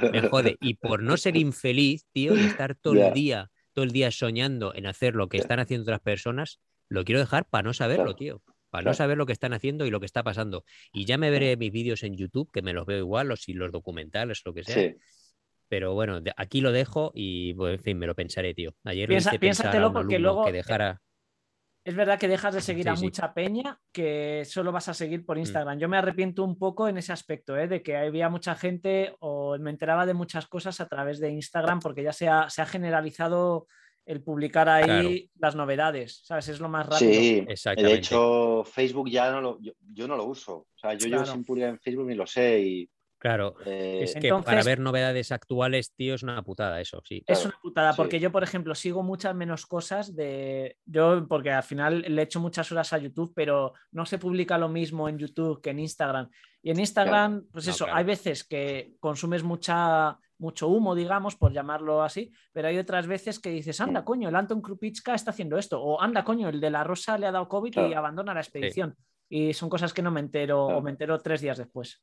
me 0.10 0.22
jode. 0.22 0.57
Y 0.61 0.76
por 0.76 1.03
no 1.03 1.18
ser 1.18 1.35
infeliz, 1.38 2.05
tío, 2.11 2.38
y 2.38 2.45
estar 2.45 2.76
todo 2.76 2.95
el 2.95 3.11
día, 3.11 3.51
todo 3.73 3.85
el 3.85 3.91
día 3.91 4.11
soñando 4.11 4.73
en 4.76 4.85
hacer 4.88 5.15
lo 5.15 5.30
que 5.30 5.38
están 5.38 5.60
haciendo 5.60 5.84
otras 5.84 6.01
personas, 6.01 6.60
lo 6.89 7.03
quiero 7.05 7.19
dejar 7.19 7.49
para 7.49 7.64
no 7.64 7.73
saberlo, 7.73 8.14
Claro. 8.14 8.15
tío. 8.15 8.41
Para 8.74 8.86
no 8.90 8.94
saber 8.95 9.18
lo 9.18 9.26
que 9.28 9.34
están 9.34 9.54
haciendo 9.54 9.86
y 9.86 9.91
lo 9.91 10.00
que 10.00 10.08
está 10.08 10.24
pasando. 10.24 10.66
Y 10.91 11.06
ya 11.06 11.18
me 11.20 11.30
veré 11.30 11.56
mis 11.58 11.72
vídeos 11.72 12.02
en 12.04 12.18
YouTube, 12.18 12.50
que 12.52 12.62
me 12.64 12.74
los 12.74 12.86
veo 12.88 12.98
igual, 12.98 13.32
o 13.32 13.36
si 13.36 13.54
los 13.54 13.72
documentales, 13.72 14.41
lo 14.45 14.54
que 14.54 14.64
sea. 14.64 14.76
Sí, 14.76 14.95
Pero 15.70 15.94
bueno, 15.94 16.20
aquí 16.38 16.60
lo 16.60 16.72
dejo 16.72 17.12
y, 17.16 17.54
pues, 17.54 17.78
en 17.78 17.84
fin, 17.84 17.98
me 18.00 18.08
lo 18.08 18.16
pensaré, 18.16 18.54
tío. 18.54 18.74
Ayer 18.84 19.08
Piensa- 19.08 19.30
le 19.32 19.36
hice 19.36 19.40
pensar 19.40 19.68
a 19.68 19.72
piénsatelo 19.72 19.88
un 19.90 19.94
porque 19.94 20.20
luego- 20.20 20.45
que 20.45 20.52
dejara... 20.52 21.02
Es 21.86 21.95
verdad 21.95 22.18
que 22.18 22.28
dejas 22.30 22.54
de 22.56 22.62
seguir 22.62 22.84
Sí, 22.86 22.90
a 22.90 22.95
sí. 22.95 23.04
mucha 23.06 23.34
peña 23.34 23.78
que 23.91 24.44
solo 24.45 24.72
vas 24.72 24.88
a 24.88 24.94
seguir 24.94 25.20
Mm. 25.22 25.26
por 25.26 25.38
Instagram. 25.38 25.78
Yo 25.80 25.90
me 25.90 25.98
arrepiento 25.98 26.44
un 26.44 26.58
poco 26.58 26.88
en 26.88 26.98
ese 26.98 27.12
aspecto, 27.12 27.58
¿eh? 27.58 27.68
de 27.68 27.84
que 27.84 27.98
había 27.98 28.30
mucha 28.30 28.56
gente 28.56 29.14
o 29.20 29.58
me 29.60 29.70
enteraba 29.70 30.06
de 30.06 30.14
muchas 30.14 30.48
cosas 30.48 30.80
a 30.80 30.88
través 30.88 31.20
de 31.20 31.30
Instagram 31.32 31.80
porque 31.82 32.02
ya 32.04 32.14
se 32.14 32.28
ha, 32.30 32.50
se 32.50 32.62
ha 32.62 32.66
generalizado 32.66 33.68
el 34.05 34.21
publicar 34.21 34.67
ahí 34.69 34.84
Claro. 34.84 35.09
las 35.39 35.55
novedades, 35.55 36.21
¿sabes? 36.25 36.49
Es 36.49 36.59
lo 36.59 36.69
más 36.69 36.85
rápido. 36.88 37.11
sí. 37.13 37.45
Exactamente. 37.47 37.93
De 37.93 37.99
hecho, 37.99 38.63
Facebook 38.65 39.09
ya 39.09 39.31
no 39.31 39.41
lo. 39.41 39.59
Yo, 39.61 39.73
yo 39.93 40.07
no 40.07 40.17
lo 40.17 40.25
uso. 40.25 40.53
O 40.55 40.77
sea, 40.77 40.93
yo 40.93 41.07
llevo 41.07 41.23
Claro. 41.23 41.31
sin 41.34 41.43
publicar 41.45 41.69
en 41.69 41.80
Facebook 41.80 42.05
ni 42.07 42.15
lo 42.15 42.27
sé. 42.27 42.59
Y, 42.61 42.89
Claro, 43.19 43.55
eh, 43.65 44.01
es 44.03 44.15
que 44.15 44.27
para 44.43 44.63
ver 44.63 44.80
novedades 44.81 45.31
actuales, 45.31 45.93
tío, 45.95 46.13
es 46.15 46.23
una 46.23 46.43
putada 46.43 46.81
eso, 46.81 47.01
sí. 47.05 47.23
Es 47.25 47.45
una 47.45 47.57
putada, 47.61 47.93
sí. 47.93 47.95
porque 47.95 48.19
yo, 48.19 48.34
por 48.34 48.43
ejemplo, 48.43 48.75
sigo 48.75 49.01
muchas 49.01 49.34
menos 49.34 49.65
cosas 49.65 50.13
de. 50.13 50.75
Yo, 50.85 51.25
porque 51.30 51.49
al 51.51 51.63
final 51.63 52.03
le 52.05 52.21
echo 52.21 52.41
muchas 52.41 52.69
horas 52.73 52.91
a 52.91 52.97
YouTube, 52.97 53.31
pero 53.34 53.71
no 53.93 54.05
se 54.05 54.17
publica 54.17 54.57
lo 54.57 54.67
mismo 54.67 55.07
en 55.07 55.17
YouTube 55.17 55.61
que 55.61 55.69
en 55.69 55.80
Instagram. 55.80 56.30
Y 56.61 56.71
en 56.71 56.81
Instagram, 56.81 57.47
pues 57.49 57.65
No, 57.65 57.71
eso, 57.71 57.85
claro. 57.85 57.97
hay 57.99 58.03
veces 58.03 58.43
que 58.43 58.95
consumes 58.99 59.41
mucha, 59.41 60.19
mucho 60.38 60.68
humo, 60.68 60.95
digamos, 60.95 61.35
por 61.35 61.53
llamarlo 61.53 62.01
así, 62.03 62.31
pero 62.51 62.68
hay 62.68 62.77
otras 62.77 63.07
veces 63.07 63.39
que 63.39 63.49
dices, 63.49 63.80
anda, 63.80 64.03
coño, 64.03 64.30
el 64.30 64.35
Anton 64.35 64.61
Krupicka 64.61 65.14
está 65.15 65.31
haciendo 65.31 65.57
esto, 65.57 65.81
o 65.81 66.01
anda, 66.01 66.23
coño, 66.23 66.49
el 66.49 66.60
de 66.60 66.69
la 66.69 66.84
Rosa 66.84 67.18
le 67.18 67.27
ha 67.27 67.31
dado 67.31 67.47
COVID 67.47 67.88
y 67.89 67.93
abandona 67.93 68.34
la 68.34 68.41
expedición. 68.41 68.95
Y 69.30 69.53
son 69.53 69.69
cosas 69.69 69.93
que 69.93 70.01
no 70.01 70.11
me 70.11 70.19
entero, 70.19 70.65
o 70.65 70.81
me 70.81 70.91
entero 70.91 71.18
tres 71.19 71.41
días 71.41 71.57
después. 71.57 72.01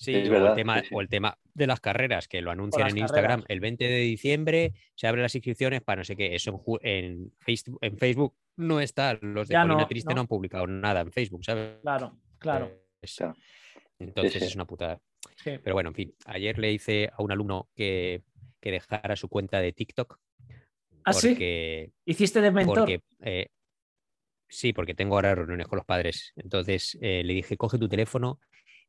Sí, 0.00 0.14
o, 0.14 0.46
el 0.48 0.54
tema, 0.54 0.80
o 0.92 1.00
el 1.00 1.08
tema 1.08 1.36
de 1.54 1.66
las 1.66 1.80
carreras, 1.80 2.28
que 2.28 2.40
lo 2.40 2.52
anuncian 2.52 2.88
en 2.88 2.98
Instagram. 2.98 3.40
carreras. 3.42 3.46
El 3.50 3.58
20 3.60 3.84
de 3.84 3.98
diciembre 3.98 4.72
se 4.94 5.08
abren 5.08 5.22
las 5.22 5.34
inscripciones 5.34 5.82
para 5.82 6.00
no 6.00 6.04
sé 6.04 6.14
qué. 6.14 6.36
Eso 6.36 6.62
en, 6.82 7.32
Facebook, 7.40 7.78
en 7.80 7.98
Facebook 7.98 8.36
no 8.56 8.80
está. 8.80 9.18
Los 9.20 9.48
de 9.48 9.54
Ya 9.54 9.62
Colina 9.62 9.80
no, 9.80 9.88
Triste 9.88 10.10
no. 10.10 10.14
no. 10.14 10.20
han 10.20 10.26
publicado 10.28 10.68
nada 10.68 11.00
en 11.00 11.10
Facebook, 11.10 11.44
¿sabes? 11.44 11.78
Claro, 11.82 12.16
claro. 12.38 12.70
Es- 13.02 13.16
Claro. 13.16 13.34
Entonces 13.98 14.34
sí. 14.34 14.44
es 14.44 14.54
una 14.54 14.64
putada. 14.66 15.00
Sí. 15.42 15.58
Pero 15.62 15.74
bueno, 15.74 15.90
en 15.90 15.94
fin, 15.94 16.14
ayer 16.26 16.58
le 16.58 16.72
hice 16.72 17.10
a 17.16 17.22
un 17.22 17.32
alumno 17.32 17.68
que, 17.74 18.22
que 18.60 18.70
dejara 18.70 19.16
su 19.16 19.28
cuenta 19.28 19.60
de 19.60 19.72
TikTok. 19.72 20.18
¿Ah, 21.04 21.12
sí? 21.12 21.30
porque, 21.30 21.92
Hiciste 22.04 22.40
de 22.40 22.50
mentor. 22.50 22.78
porque 22.78 23.02
eh, 23.20 23.48
sí, 24.48 24.72
porque 24.72 24.94
tengo 24.94 25.14
ahora 25.14 25.34
reuniones 25.34 25.68
con 25.68 25.76
los 25.76 25.86
padres. 25.86 26.32
Entonces 26.36 26.98
eh, 27.00 27.22
le 27.24 27.34
dije, 27.34 27.56
coge 27.56 27.78
tu 27.78 27.88
teléfono, 27.88 28.40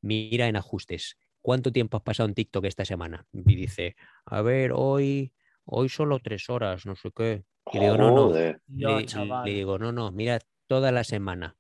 mira 0.02 0.48
en 0.48 0.56
ajustes. 0.56 1.18
¿Cuánto 1.42 1.72
tiempo 1.72 1.98
has 1.98 2.04
pasado 2.04 2.28
en 2.28 2.36
TikTok 2.36 2.66
esta 2.66 2.84
semana? 2.84 3.26
Y 3.32 3.56
dice, 3.56 3.96
a 4.26 4.42
ver, 4.42 4.72
hoy, 4.74 5.34
hoy 5.64 5.88
solo 5.88 6.20
tres 6.20 6.50
horas, 6.50 6.86
no 6.86 6.96
sé 6.96 7.12
qué. 7.16 7.44
Y 7.72 7.80
le 7.80 7.86
digo, 7.86 7.98
no, 7.98 8.12
no. 8.12 8.34
Le 8.34 9.52
digo, 9.52 9.78
no, 9.78 9.92
no, 9.92 10.12
mira 10.12 10.40
toda 10.68 10.92
la 10.92 11.04
semana. 11.04 11.56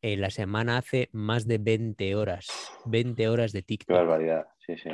En 0.00 0.20
la 0.20 0.30
semana 0.30 0.78
hace 0.78 1.08
más 1.12 1.46
de 1.46 1.58
20 1.58 2.14
horas, 2.14 2.46
20 2.84 3.28
horas 3.28 3.52
de 3.52 3.62
Qué 3.62 3.66
TikTok. 3.66 3.96
barbaridad. 3.96 4.46
Sí, 4.64 4.76
sí. 4.76 4.90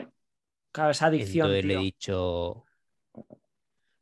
Claro, 0.72 0.90
esa 0.90 1.06
adicción. 1.06 1.48
Entonces 1.48 1.64
le 1.66 1.74
he 1.74 1.78
dicho, 1.78 2.64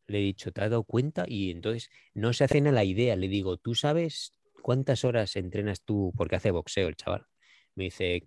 le 0.06 0.18
he 0.18 0.22
dicho, 0.22 0.52
¿te 0.52 0.60
has 0.60 0.70
dado 0.70 0.84
cuenta? 0.84 1.24
Y 1.26 1.50
entonces 1.50 1.90
no 2.14 2.32
se 2.32 2.44
hacen 2.44 2.68
a 2.68 2.72
la 2.72 2.84
idea. 2.84 3.16
Le 3.16 3.28
digo, 3.28 3.56
¿tú 3.56 3.74
sabes 3.74 4.34
cuántas 4.62 5.04
horas 5.04 5.34
entrenas 5.36 5.82
tú? 5.82 6.12
Porque 6.16 6.36
hace 6.36 6.50
boxeo 6.52 6.88
el 6.88 6.96
chaval. 6.96 7.26
Me 7.74 7.84
dice, 7.84 8.24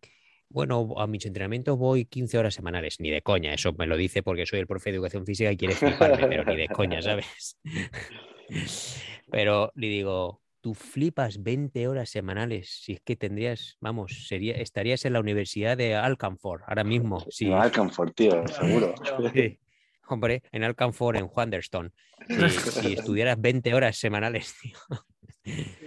bueno, 0.50 0.96
a 0.98 1.08
mis 1.08 1.26
entrenamientos 1.26 1.78
voy 1.78 2.06
15 2.06 2.38
horas 2.38 2.56
semanales. 2.56 3.00
Ni 3.00 3.10
de 3.10 3.22
coña, 3.22 3.54
eso 3.54 3.74
me 3.74 3.88
lo 3.88 3.96
dice 3.96 4.22
porque 4.22 4.46
soy 4.46 4.60
el 4.60 4.68
profe 4.68 4.92
de 4.92 4.98
educación 4.98 5.26
física 5.26 5.52
y 5.52 5.58
quiere 5.58 5.76
fliparme, 5.76 6.28
pero 6.28 6.44
ni 6.44 6.58
de 6.58 6.68
coña, 6.68 7.02
¿sabes? 7.02 7.58
Pero 9.32 9.72
le 9.74 9.88
digo, 9.88 10.44
tú 10.66 10.74
flipas 10.74 11.44
20 11.44 11.88
horas 11.88 12.10
semanales. 12.10 12.70
Si 12.82 12.94
es 12.94 13.00
que 13.02 13.16
tendrías, 13.16 13.78
vamos, 13.82 14.26
sería, 14.28 14.56
estarías 14.56 15.06
en 15.06 15.14
la 15.14 15.20
Universidad 15.20 15.78
de 15.78 15.94
Alcanfor 15.94 16.64
ahora 16.66 16.84
mismo. 16.84 17.24
Sí. 17.30 17.46
No, 17.52 17.62
Alcanfor, 17.62 18.12
tío, 18.14 18.48
seguro. 18.48 18.96
Sí. 19.32 19.60
Hombre, 20.08 20.42
en 20.52 20.64
Alcanfor, 20.64 21.18
en 21.18 21.30
Wanderstone. 21.32 21.92
Si, 22.28 22.50
si 22.50 22.94
estudiaras 22.98 23.40
20 23.40 23.76
horas 23.76 23.96
semanales, 23.96 24.56
tío. 24.60 24.76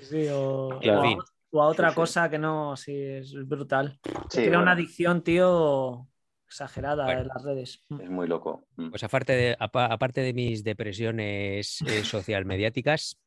Sí, 0.00 0.28
o, 0.30 0.78
En 0.80 0.90
o 0.90 1.00
a- 1.00 1.02
fin. 1.08 1.18
o 1.50 1.60
a 1.62 1.66
otra 1.66 1.88
Sí, 1.88 1.92
sí. 1.94 1.96
cosa 1.96 2.30
que 2.30 2.38
no, 2.38 2.76
sí, 2.76 2.94
es 2.94 3.34
brutal. 3.48 3.98
Sí, 4.30 4.38
Crea 4.42 4.48
una 4.50 4.58
bueno, 4.58 4.70
adicción, 4.70 5.22
tío, 5.24 6.06
exagerada 6.46 7.04
Bueno. 7.04 7.22
en 7.22 7.28
las 7.28 7.42
redes. 7.42 7.84
es 8.00 8.10
muy 8.10 8.28
loco. 8.28 8.68
Mm. 8.76 8.90
Pues 8.90 9.02
aparte 9.02 9.32
de, 9.32 9.56
apa- 9.58 9.86
aparte 9.86 10.20
de 10.20 10.32
mis 10.34 10.62
depresiones 10.62 11.82
eh, 11.82 12.04
social 12.04 12.44
mediáticas, 12.44 13.18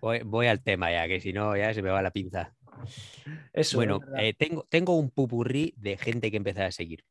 voy, 0.00 0.20
voy 0.24 0.46
al 0.46 0.62
tema 0.62 0.90
ya, 0.90 1.08
que 1.08 1.20
si 1.20 1.32
no 1.32 1.56
ya 1.56 1.72
se 1.74 1.82
me 1.82 1.90
va 1.90 2.02
la 2.02 2.10
pinza. 2.10 2.54
Eso, 3.52 3.76
Bueno, 3.76 4.00
eh, 4.18 4.34
tengo, 4.34 4.66
tengo 4.70 4.98
un 4.98 5.10
pupurrí 5.10 5.74
de 5.76 5.96
gente 5.96 6.30
que 6.30 6.36
empezar 6.36 6.64
a 6.64 6.72
seguir. 6.72 7.04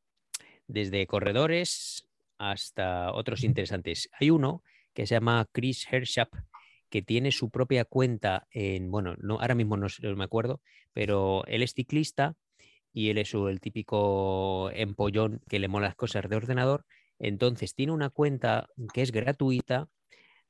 Desde 0.67 1.07
corredores 1.07 2.07
hasta 2.37 3.11
otros 3.13 3.43
interesantes. 3.43 4.09
Hay 4.19 4.29
uno 4.29 4.63
que 4.93 5.05
se 5.05 5.15
llama 5.15 5.47
Chris 5.51 5.85
Hershap, 5.91 6.33
que 6.89 7.01
tiene 7.01 7.31
su 7.31 7.49
propia 7.49 7.85
cuenta 7.85 8.47
en, 8.51 8.89
bueno, 8.89 9.15
no, 9.19 9.39
ahora 9.39 9.55
mismo 9.55 9.77
no 9.77 9.87
me 10.15 10.23
acuerdo, 10.23 10.61
pero 10.93 11.45
él 11.45 11.61
es 11.61 11.73
ciclista 11.73 12.35
y 12.91 13.09
él 13.09 13.19
es 13.19 13.33
el 13.33 13.59
típico 13.59 14.71
empollón 14.73 15.41
que 15.47 15.59
le 15.59 15.67
mola 15.67 15.87
las 15.87 15.95
cosas 15.95 16.27
de 16.29 16.35
ordenador. 16.35 16.85
Entonces 17.19 17.75
tiene 17.75 17.91
una 17.91 18.09
cuenta 18.09 18.69
que 18.93 19.01
es 19.01 19.11
gratuita 19.11 19.87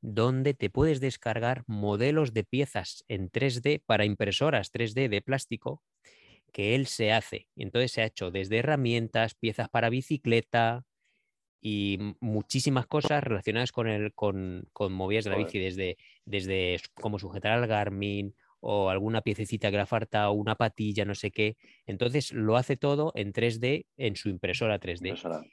donde 0.01 0.53
te 0.53 0.69
puedes 0.69 0.99
descargar 0.99 1.63
modelos 1.67 2.33
de 2.33 2.43
piezas 2.43 3.03
en 3.07 3.29
3D 3.29 3.83
para 3.85 4.05
impresoras 4.05 4.71
3D 4.71 5.09
de 5.09 5.21
plástico 5.21 5.83
que 6.51 6.75
él 6.75 6.87
se 6.87 7.11
hace. 7.11 7.47
Y 7.55 7.63
entonces 7.63 7.91
se 7.91 8.01
ha 8.01 8.05
hecho 8.05 8.31
desde 8.31 8.57
herramientas, 8.57 9.35
piezas 9.35 9.69
para 9.69 9.89
bicicleta 9.89 10.85
y 11.61 11.97
muchísimas 12.21 12.87
cosas 12.87 13.23
relacionadas 13.23 13.71
con, 13.71 13.87
el, 13.87 14.13
con, 14.13 14.67
con 14.71 14.93
movidas 14.93 15.25
de 15.25 15.31
la 15.31 15.37
bici, 15.37 15.59
desde, 15.59 15.97
desde 16.25 16.79
cómo 16.93 17.19
sujetar 17.19 17.53
al 17.53 17.67
Garmin 17.67 18.35
o 18.61 18.89
alguna 18.89 19.21
piececita 19.21 19.71
que 19.71 19.77
le 19.77 19.85
falta, 19.85 20.29
o 20.29 20.33
una 20.33 20.55
patilla, 20.55 21.05
no 21.05 21.15
sé 21.15 21.31
qué. 21.31 21.57
Entonces 21.85 22.33
lo 22.33 22.57
hace 22.57 22.77
todo 22.77 23.11
en 23.15 23.31
3D 23.33 23.85
en 23.97 24.15
su 24.15 24.29
impresora 24.29 24.79
3D 24.79 25.07
Impresionante. 25.07 25.51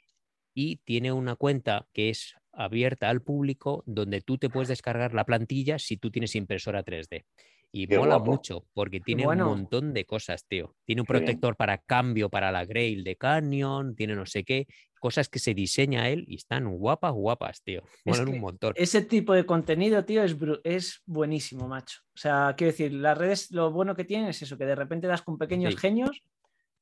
y 0.53 0.77
tiene 0.77 1.11
una 1.11 1.35
cuenta 1.35 1.87
que 1.93 2.09
es 2.09 2.35
abierta 2.57 3.09
al 3.09 3.21
público 3.21 3.83
donde 3.85 4.21
tú 4.21 4.37
te 4.37 4.49
puedes 4.49 4.67
descargar 4.69 5.13
la 5.13 5.25
plantilla 5.25 5.79
si 5.79 5.97
tú 5.97 6.11
tienes 6.11 6.35
impresora 6.35 6.83
3D. 6.83 7.23
Y 7.71 7.85
Qué 7.85 7.97
mola 7.99 8.15
guapo. 8.15 8.31
mucho 8.31 8.65
porque 8.73 9.01
tiene 9.01 9.25
bueno. 9.25 9.51
un 9.51 9.57
montón 9.59 9.93
de 9.93 10.05
cosas, 10.05 10.45
tío. 10.47 10.75
Tiene 10.85 11.01
un 11.01 11.05
Qué 11.05 11.13
bien. 11.13 11.25
protector 11.25 11.55
para 11.57 11.77
cambio 11.79 12.29
para 12.29 12.51
la 12.51 12.63
Grail 12.65 13.03
de 13.03 13.17
Canyon, 13.17 13.93
tiene 13.95 14.15
no 14.15 14.25
sé 14.25 14.43
qué, 14.45 14.67
cosas 15.01 15.27
que 15.29 15.37
se 15.39 15.53
diseña 15.53 16.09
él 16.09 16.23
y 16.27 16.35
están 16.35 16.67
guapas, 16.69 17.11
guapas, 17.11 17.61
tío. 17.63 17.81
Es 18.05 18.17
Molan 18.17 18.25
que 18.25 18.31
un 18.31 18.39
montón. 18.39 18.73
Ese 18.77 19.01
tipo 19.01 19.33
de 19.33 19.45
contenido, 19.45 20.03
tío, 20.05 20.23
es, 20.23 20.35
es 20.63 21.01
buenísimo, 21.05 21.67
macho. 21.67 21.99
O 22.15 22.17
sea, 22.17 22.53
quiero 22.57 22.71
decir, 22.71 22.93
las 22.93 23.17
redes 23.17 23.51
lo 23.51 23.69
bueno 23.71 23.95
que 23.95 24.05
tienen 24.05 24.29
es 24.29 24.41
eso, 24.41 24.57
que 24.57 24.65
de 24.65 24.75
repente 24.75 25.05
das 25.07 25.21
con 25.21 25.37
pequeños 25.37 25.73
Sí. 25.73 25.79
genios 25.81 26.23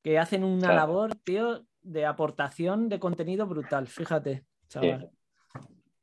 que 0.04 0.20
hacen 0.20 0.44
una 0.44 0.68
Claro. 0.68 0.76
labor, 0.76 1.16
tío, 1.16 1.66
de 1.82 2.06
aportación 2.06 2.90
de 2.90 3.00
contenido 3.00 3.48
brutal. 3.48 3.88
Fíjate, 3.88 4.46
chaval. 4.68 5.10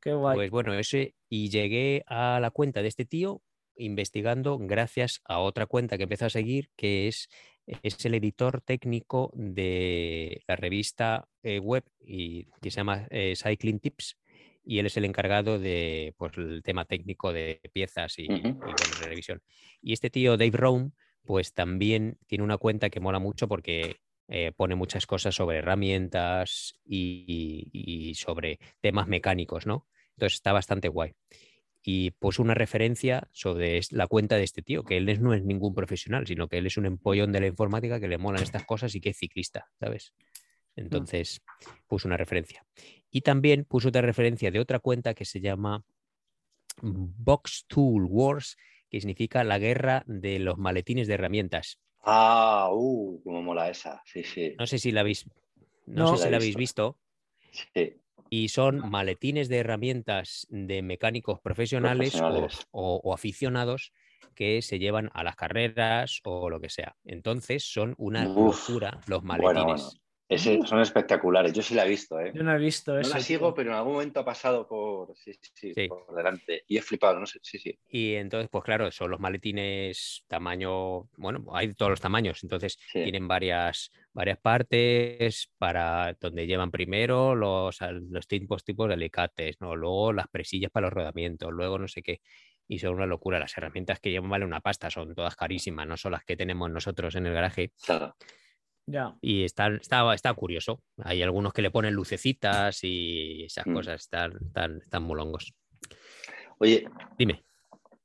Qué 0.02 0.12
guay. 0.12 0.36
Pues 0.36 0.50
bueno, 0.50 0.74
ese, 0.74 1.14
y 1.28 1.48
llegué 1.48 2.02
a 2.06 2.40
la 2.40 2.50
cuenta 2.50 2.82
de 2.82 2.88
este 2.88 3.04
tío 3.04 3.40
investigando 3.76 4.58
gracias 4.58 5.20
a 5.24 5.38
otra 5.38 5.66
cuenta 5.66 5.96
que 5.96 6.02
empezó 6.02 6.26
a 6.26 6.30
seguir, 6.30 6.68
que 6.76 7.08
es, 7.08 7.28
es 7.66 8.04
el 8.04 8.14
editor 8.14 8.60
técnico 8.60 9.30
de 9.34 10.42
la 10.46 10.56
revista 10.56 11.28
eh, 11.42 11.58
web 11.58 11.84
y, 12.00 12.46
que 12.60 12.70
se 12.70 12.78
llama 12.78 13.06
eh, 13.10 13.34
Cycling 13.36 13.80
Tips, 13.80 14.18
y 14.64 14.78
él 14.78 14.86
es 14.86 14.96
el 14.96 15.04
encargado 15.04 15.58
de 15.58 16.14
pues, 16.16 16.32
el 16.36 16.62
tema 16.62 16.84
técnico 16.84 17.32
de 17.32 17.60
piezas 17.72 18.18
y, 18.18 18.30
Ujú. 18.30 18.48
y, 18.48 18.52
bueno, 18.52 19.00
de 19.00 19.08
revisión. 19.08 19.40
Y 19.80 19.92
este 19.92 20.10
tío, 20.10 20.36
Dave 20.36 20.56
Rome, 20.56 20.90
pues 21.24 21.54
también 21.54 22.18
tiene 22.26 22.44
una 22.44 22.58
cuenta 22.58 22.90
que 22.90 23.00
mola 23.00 23.18
mucho 23.18 23.48
porque 23.48 23.96
eh, 24.28 24.52
pone 24.56 24.74
muchas 24.74 25.06
cosas 25.06 25.34
sobre 25.34 25.58
herramientas 25.58 26.80
y, 26.84 27.68
y 27.72 28.14
sobre 28.14 28.58
temas 28.80 29.08
mecánicos, 29.08 29.66
¿no? 29.66 29.86
Entonces 30.16 30.34
está 30.34 30.52
bastante 30.52 30.88
guay. 30.88 31.14
Y 31.84 32.12
puso 32.12 32.42
una 32.42 32.54
referencia 32.54 33.28
sobre 33.32 33.80
la 33.90 34.06
cuenta 34.06 34.36
de 34.36 34.44
este 34.44 34.62
tío, 34.62 34.84
que 34.84 34.96
él 34.96 35.20
no 35.20 35.34
es 35.34 35.42
ningún 35.42 35.74
profesional, 35.74 36.26
sino 36.26 36.48
que 36.48 36.58
él 36.58 36.66
es 36.66 36.76
un 36.76 36.86
empollón 36.86 37.32
de 37.32 37.40
la 37.40 37.48
informática 37.48 37.98
que 37.98 38.08
le 38.08 38.18
molan 38.18 38.42
estas 38.42 38.64
cosas 38.64 38.94
y 38.94 39.00
que 39.00 39.10
es 39.10 39.18
ciclista, 39.18 39.66
¿sabes? 39.80 40.14
Entonces 40.76 41.42
puso 41.86 42.08
una 42.08 42.16
referencia. 42.16 42.64
Y 43.10 43.22
también 43.22 43.64
puso 43.64 43.88
otra 43.88 44.02
referencia 44.02 44.50
de 44.50 44.60
otra 44.60 44.78
cuenta 44.78 45.14
que 45.14 45.24
se 45.24 45.40
llama 45.40 45.84
Box 46.80 47.66
Tool 47.66 48.06
Wars, 48.08 48.56
que 48.88 49.00
significa 49.00 49.44
la 49.44 49.58
guerra 49.58 50.04
de 50.06 50.38
los 50.38 50.58
maletines 50.58 51.08
de 51.08 51.14
herramientas. 51.14 51.78
Ah, 52.02 52.68
uh, 52.72 53.20
cómo 53.24 53.42
mola 53.42 53.70
esa. 53.70 54.02
Sí, 54.06 54.22
sí. 54.24 54.60
No 54.60 54.66
sé 54.66 54.78
si 54.78 54.92
la 54.92 55.00
habéis, 55.02 55.26
no 55.86 56.06
No. 56.06 56.06
sé 56.06 56.16
La 56.16 56.24
si 56.24 56.30
la 56.30 56.38
habéis 56.38 56.56
visto. 56.56 56.98
sí. 57.74 58.02
y 58.30 58.48
son 58.48 58.78
maletines 58.90 59.48
de 59.48 59.58
herramientas 59.58 60.46
de 60.50 60.82
mecánicos 60.82 61.40
profesionales, 61.40 62.24
o- 62.26 62.50
Profesionales. 62.50 62.66
O, 62.70 63.00
o 63.04 63.12
aficionados 63.14 63.92
que 64.34 64.62
se 64.62 64.78
llevan 64.78 65.10
a 65.12 65.22
las 65.24 65.36
carreras 65.36 66.20
o 66.24 66.48
lo 66.48 66.58
que 66.60 66.70
sea. 66.70 66.96
Entonces 67.04 67.64
son 67.70 67.94
una 67.98 68.32
Uf, 68.34 68.38
locura 68.38 69.02
los 69.06 69.22
bueno, 69.30 69.64
maletines. 69.64 69.66
bueno. 69.66 70.01
Son 70.38 70.80
espectaculares. 70.80 71.52
Yo 71.52 71.62
sí 71.62 71.74
la 71.74 71.84
he 71.84 71.88
visto, 71.88 72.18
¿eh? 72.20 72.32
Yo 72.34 72.42
no 72.42 72.54
he 72.54 72.58
visto 72.58 72.92
No 72.94 73.00
eso. 73.00 73.10
la 73.10 73.16
tío. 73.16 73.24
sigo, 73.24 73.54
pero 73.54 73.70
en 73.70 73.76
algún 73.76 73.94
momento 73.94 74.20
ha 74.20 74.24
pasado 74.24 74.66
por, 74.66 75.16
sí, 75.16 75.32
sí, 75.54 75.72
Sí. 75.74 75.88
por 75.88 76.14
delante. 76.14 76.64
Y 76.68 76.76
he 76.78 76.82
flipado, 76.82 77.18
no 77.20 77.26
sé, 77.26 77.38
sí, 77.42 77.58
sí. 77.58 77.78
Y 77.88 78.14
entonces, 78.14 78.48
pues 78.50 78.64
claro, 78.64 78.90
son 78.90 79.10
los 79.10 79.20
maletines 79.20 80.24
tamaño, 80.28 81.08
bueno, 81.16 81.44
hay 81.54 81.68
de 81.68 81.74
todos 81.74 81.90
los 81.90 82.00
tamaños, 82.00 82.42
entonces 82.42 82.78
tienen 82.92 83.28
varias, 83.28 83.90
varias 84.12 84.38
partes 84.38 85.50
para 85.58 86.16
donde 86.20 86.46
llevan 86.46 86.70
primero 86.70 87.34
los, 87.34 87.78
los 87.80 88.26
tipos, 88.26 88.64
tipos 88.64 88.88
de 88.88 88.94
alicates, 88.94 89.60
¿no? 89.60 89.76
Luego 89.76 90.12
las 90.12 90.28
presillas 90.28 90.70
para 90.70 90.86
los 90.86 90.92
rodamientos, 90.94 91.52
luego 91.52 91.78
no 91.78 91.88
sé 91.88 92.02
qué. 92.02 92.20
Y 92.68 92.78
son 92.78 92.94
una 92.94 93.06
locura. 93.06 93.38
Las 93.38 93.56
herramientas 93.58 94.00
que 94.00 94.10
llevan 94.10 94.30
valen 94.30 94.46
una 94.48 94.60
pasta, 94.60 94.88
son 94.88 95.14
todas 95.14 95.36
carísimas, 95.36 95.86
no 95.86 95.96
son 95.96 96.12
las 96.12 96.24
que 96.24 96.36
tenemos 96.36 96.70
nosotros 96.70 97.14
en 97.16 97.26
el 97.26 97.34
garaje. 97.34 97.72
Claro. 97.84 98.16
Ya. 98.86 99.16
Y 99.20 99.44
están, 99.44 99.76
está, 99.76 100.12
está 100.14 100.34
curioso. 100.34 100.82
Hay 100.98 101.22
algunos 101.22 101.52
que 101.52 101.62
le 101.62 101.70
ponen 101.70 101.94
lucecitas 101.94 102.80
y 102.82 103.44
esas 103.44 103.66
Mm. 103.66 103.74
cosas 103.74 104.00
están, 104.00 104.32
están, 104.44 104.78
están 104.78 105.02
molongos. 105.04 105.52
Oye, 106.58 106.86
Dime. 107.18 107.44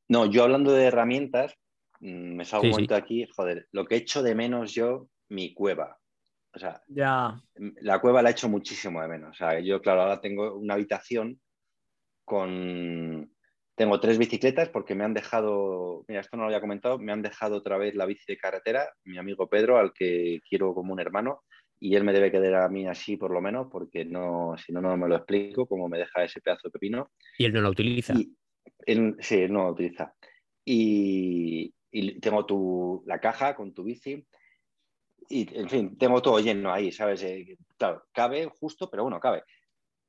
no, 0.08 0.26
yo 0.28 0.44
hablando 0.44 0.72
de 0.72 0.86
herramientas, 0.86 1.54
mm, 2.00 2.36
me 2.36 2.46
salgo 2.46 2.64
Sí, 2.64 2.68
un 2.68 2.72
sí. 2.74 2.76
momento 2.76 2.96
aquí, 2.96 3.28
joder, 3.36 3.68
lo 3.72 3.86
que 3.86 3.96
he 3.96 3.98
hecho 4.00 4.22
de 4.24 4.36
menos 4.36 4.74
yo, 4.74 5.10
mi 5.30 5.54
cueva. 5.54 5.98
O 6.54 6.60
sea, 6.60 6.82
Ya. 6.88 7.42
la 7.82 8.00
cueva 8.00 8.22
la 8.22 8.30
he 8.30 8.32
hecho 8.32 8.50
muchísimo 8.50 9.02
de 9.02 9.08
menos. 9.08 9.32
O 9.32 9.34
sea, 9.38 9.60
yo, 9.60 9.82
claro, 9.82 10.02
ahora 10.04 10.22
tengo 10.22 10.56
una 10.56 10.76
habitación 10.76 11.40
con, 12.26 13.32
tengo 13.78 14.00
tres 14.00 14.18
bicicletas 14.18 14.70
porque 14.70 14.96
me 14.96 15.04
han 15.04 15.14
dejado, 15.14 16.04
mira, 16.08 16.22
esto 16.22 16.36
no 16.36 16.44
lo 16.44 16.48
había 16.48 16.62
comentado, 16.62 16.98
me 16.98 17.12
han 17.12 17.22
dejado 17.22 17.58
otra 17.58 17.78
vez 17.78 17.94
la 17.94 18.08
bici 18.08 18.24
de 18.28 18.38
carretera, 18.38 18.90
mi 19.06 19.20
amigo 19.20 19.48
Pedro, 19.48 19.78
al 19.78 19.94
que 19.94 20.42
quiero 20.50 20.74
como 20.74 20.94
un 20.94 21.00
hermano, 21.00 21.44
y 21.80 21.96
él 21.96 22.04
me 22.04 22.12
debe 22.12 22.32
quedar 22.32 22.56
a 22.56 22.70
mí 22.70 22.88
así 22.88 23.18
por 23.18 23.30
lo 23.30 23.40
menos, 23.40 23.68
porque 23.72 24.04
no, 24.04 24.56
si 24.58 24.74
no, 24.74 24.82
no 24.82 24.98
me 24.98 25.08
lo 25.08 25.18
explico, 25.18 25.68
cómo 25.68 25.88
me 25.88 26.00
deja 26.00 26.24
ese 26.24 26.42
pedazo 26.42 26.70
de 26.70 26.72
pepino. 26.72 27.12
¿Y 27.38 27.46
él 27.46 27.54
no 27.54 27.62
la 27.62 27.70
utiliza? 27.70 28.16
él, 28.86 29.16
sí, 29.20 29.36
él 29.36 29.54
no 29.54 29.66
la 29.66 29.72
utiliza. 29.72 30.12
Y, 30.66 31.72
y 31.92 32.20
tengo 32.20 32.48
tu, 32.48 33.04
la 33.06 33.20
caja 33.20 33.56
con 33.56 33.76
tu 33.76 33.84
bici, 33.84 34.26
y 35.30 35.56
en 35.56 35.70
fin, 35.70 35.98
tengo 36.00 36.20
todo 36.24 36.40
lleno 36.40 36.74
ahí, 36.74 36.92
¿sabes? 36.92 37.22
Eh, 37.22 37.58
claro, 37.78 38.06
cabe 38.12 38.48
justo, 38.60 38.90
pero 38.90 39.04
bueno, 39.04 39.20
cabe 39.20 39.44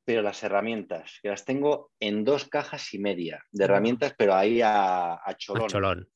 pero 0.08 0.22
las 0.22 0.42
herramientas, 0.42 1.18
que 1.22 1.28
las 1.28 1.44
tengo 1.44 1.90
en 2.00 2.24
dos 2.24 2.48
cajas 2.48 2.94
y 2.94 2.98
media 2.98 3.44
de 3.52 3.64
herramientas, 3.64 4.14
pero 4.16 4.34
ahí 4.34 4.62
a, 4.64 5.20
cholón. 5.36 5.64
A 5.64 5.66
cholón. 5.66 6.08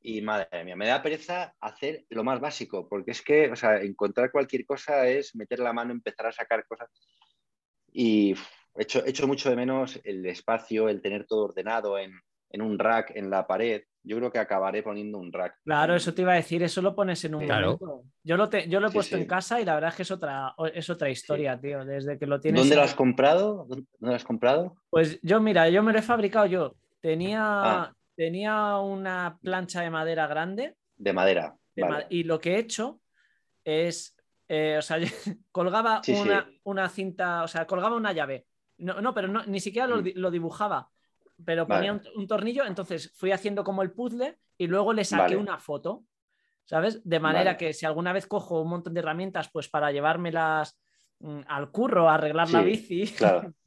Y 0.00 0.22
madre 0.22 0.62
mía, 0.62 0.76
me 0.76 0.86
da 0.86 1.02
pereza 1.02 1.52
hacer 1.60 2.04
lo 2.10 2.22
más 2.22 2.38
básico, 2.38 2.88
porque 2.88 3.10
es 3.10 3.20
que, 3.20 3.50
o 3.50 3.56
sea, 3.56 3.82
encontrar 3.82 4.30
cualquier 4.30 4.64
cosa 4.64 5.08
es 5.08 5.34
meter 5.34 5.58
la 5.58 5.72
mano, 5.72 5.90
empezar 5.90 6.26
a 6.26 6.32
sacar 6.32 6.64
cosas. 6.68 6.88
Y 7.92 8.36
he 8.76 8.82
hecho, 8.84 9.04
hecho 9.04 9.26
mucho 9.26 9.50
de 9.50 9.56
menos 9.56 10.00
el 10.04 10.24
espacio, 10.26 10.88
el 10.88 11.02
tener 11.02 11.26
todo 11.26 11.46
ordenado 11.46 11.98
en, 11.98 12.12
en 12.48 12.62
un 12.62 12.78
rack 12.78 13.10
en 13.16 13.28
la 13.28 13.48
pared 13.48 13.82
yo 14.04 14.16
creo 14.16 14.32
que 14.32 14.38
acabaré 14.38 14.82
poniendo 14.82 15.18
un 15.18 15.32
rack. 15.32 15.58
Claro, 15.64 15.94
eso 15.94 16.12
te 16.12 16.22
iba 16.22 16.32
a 16.32 16.36
decir, 16.36 16.62
eso 16.62 16.82
lo 16.82 16.94
pones 16.94 17.24
en 17.24 17.34
un 17.34 17.44
claro. 17.44 17.78
Yo 18.24 18.36
lo, 18.36 18.50
yo 18.50 18.80
lo 18.80 18.88
he 18.88 18.92
puesto 18.92 19.16
en 19.16 19.26
casa 19.26 19.60
y 19.60 19.64
la 19.64 19.74
verdad 19.74 19.90
es 19.90 19.96
que 19.96 20.02
es 20.02 20.10
otra, 20.10 20.54
es 20.74 20.90
otra 20.90 21.08
historia, 21.08 21.60
tío. 21.60 21.84
Desde 21.84 22.18
que 22.18 22.26
lo 22.26 22.40
tienes. 22.40 22.60
¿Dónde 22.60 22.76
lo 22.76 22.82
has 22.82 22.94
comprado? 22.94 23.66
¿Dónde 23.68 23.86
lo 24.00 24.14
has 24.14 24.24
comprado? 24.24 24.76
Pues 24.90 25.20
yo, 25.22 25.40
mira, 25.40 25.68
yo 25.68 25.82
me 25.82 25.92
lo 25.92 25.98
he 25.98 26.02
fabricado 26.02 26.46
yo. 26.46 26.76
Tenía, 27.00 27.40
ah. 27.42 27.92
tenía 28.16 28.78
una 28.78 29.38
plancha 29.40 29.82
de 29.82 29.90
madera 29.90 30.26
grande. 30.26 30.76
De 30.96 31.12
madera. 31.12 31.56
y 32.10 32.24
lo 32.24 32.40
que 32.40 32.54
he 32.54 32.58
hecho 32.58 33.00
es. 33.64 34.16
Eh, 34.48 34.76
o 34.78 34.82
sea, 34.82 34.98
colgaba 35.52 36.02
una, 36.64 36.88
cinta, 36.88 37.44
o 37.44 37.48
sea, 37.48 37.66
colgaba 37.66 37.96
una 37.96 38.12
llave. 38.12 38.46
No, 38.78 39.00
no 39.00 39.14
pero 39.14 39.28
ni 39.46 39.60
siquiera 39.60 39.86
lo, 39.86 40.02
mm. 40.02 40.12
lo 40.16 40.30
dibujaba 40.30 40.90
pero 41.44 41.66
ponía 41.66 41.92
un, 41.92 42.26
tornillo, 42.26 42.64
entonces 42.64 43.12
fui 43.14 43.32
haciendo 43.32 43.64
como 43.64 43.82
el 43.82 43.92
puzzle 43.92 44.38
y 44.58 44.66
luego 44.66 44.92
le 44.92 45.04
saqué 45.04 45.36
una 45.36 45.58
foto, 45.58 46.04
¿sabes? 46.64 47.00
De 47.04 47.20
manera 47.20 47.56
que 47.56 47.72
si 47.72 47.86
alguna 47.86 48.12
vez 48.12 48.26
cojo 48.26 48.60
un 48.60 48.70
montón 48.70 48.94
de 48.94 49.00
herramientas, 49.00 49.50
pues 49.52 49.68
para 49.68 49.90
llevármelas 49.92 50.78
mm, 51.20 51.40
al 51.46 51.70
curro, 51.70 52.08
a 52.08 52.14
arreglar 52.14 52.50
la 52.50 52.62
bici. 52.62 53.06
Claro. 53.06 53.54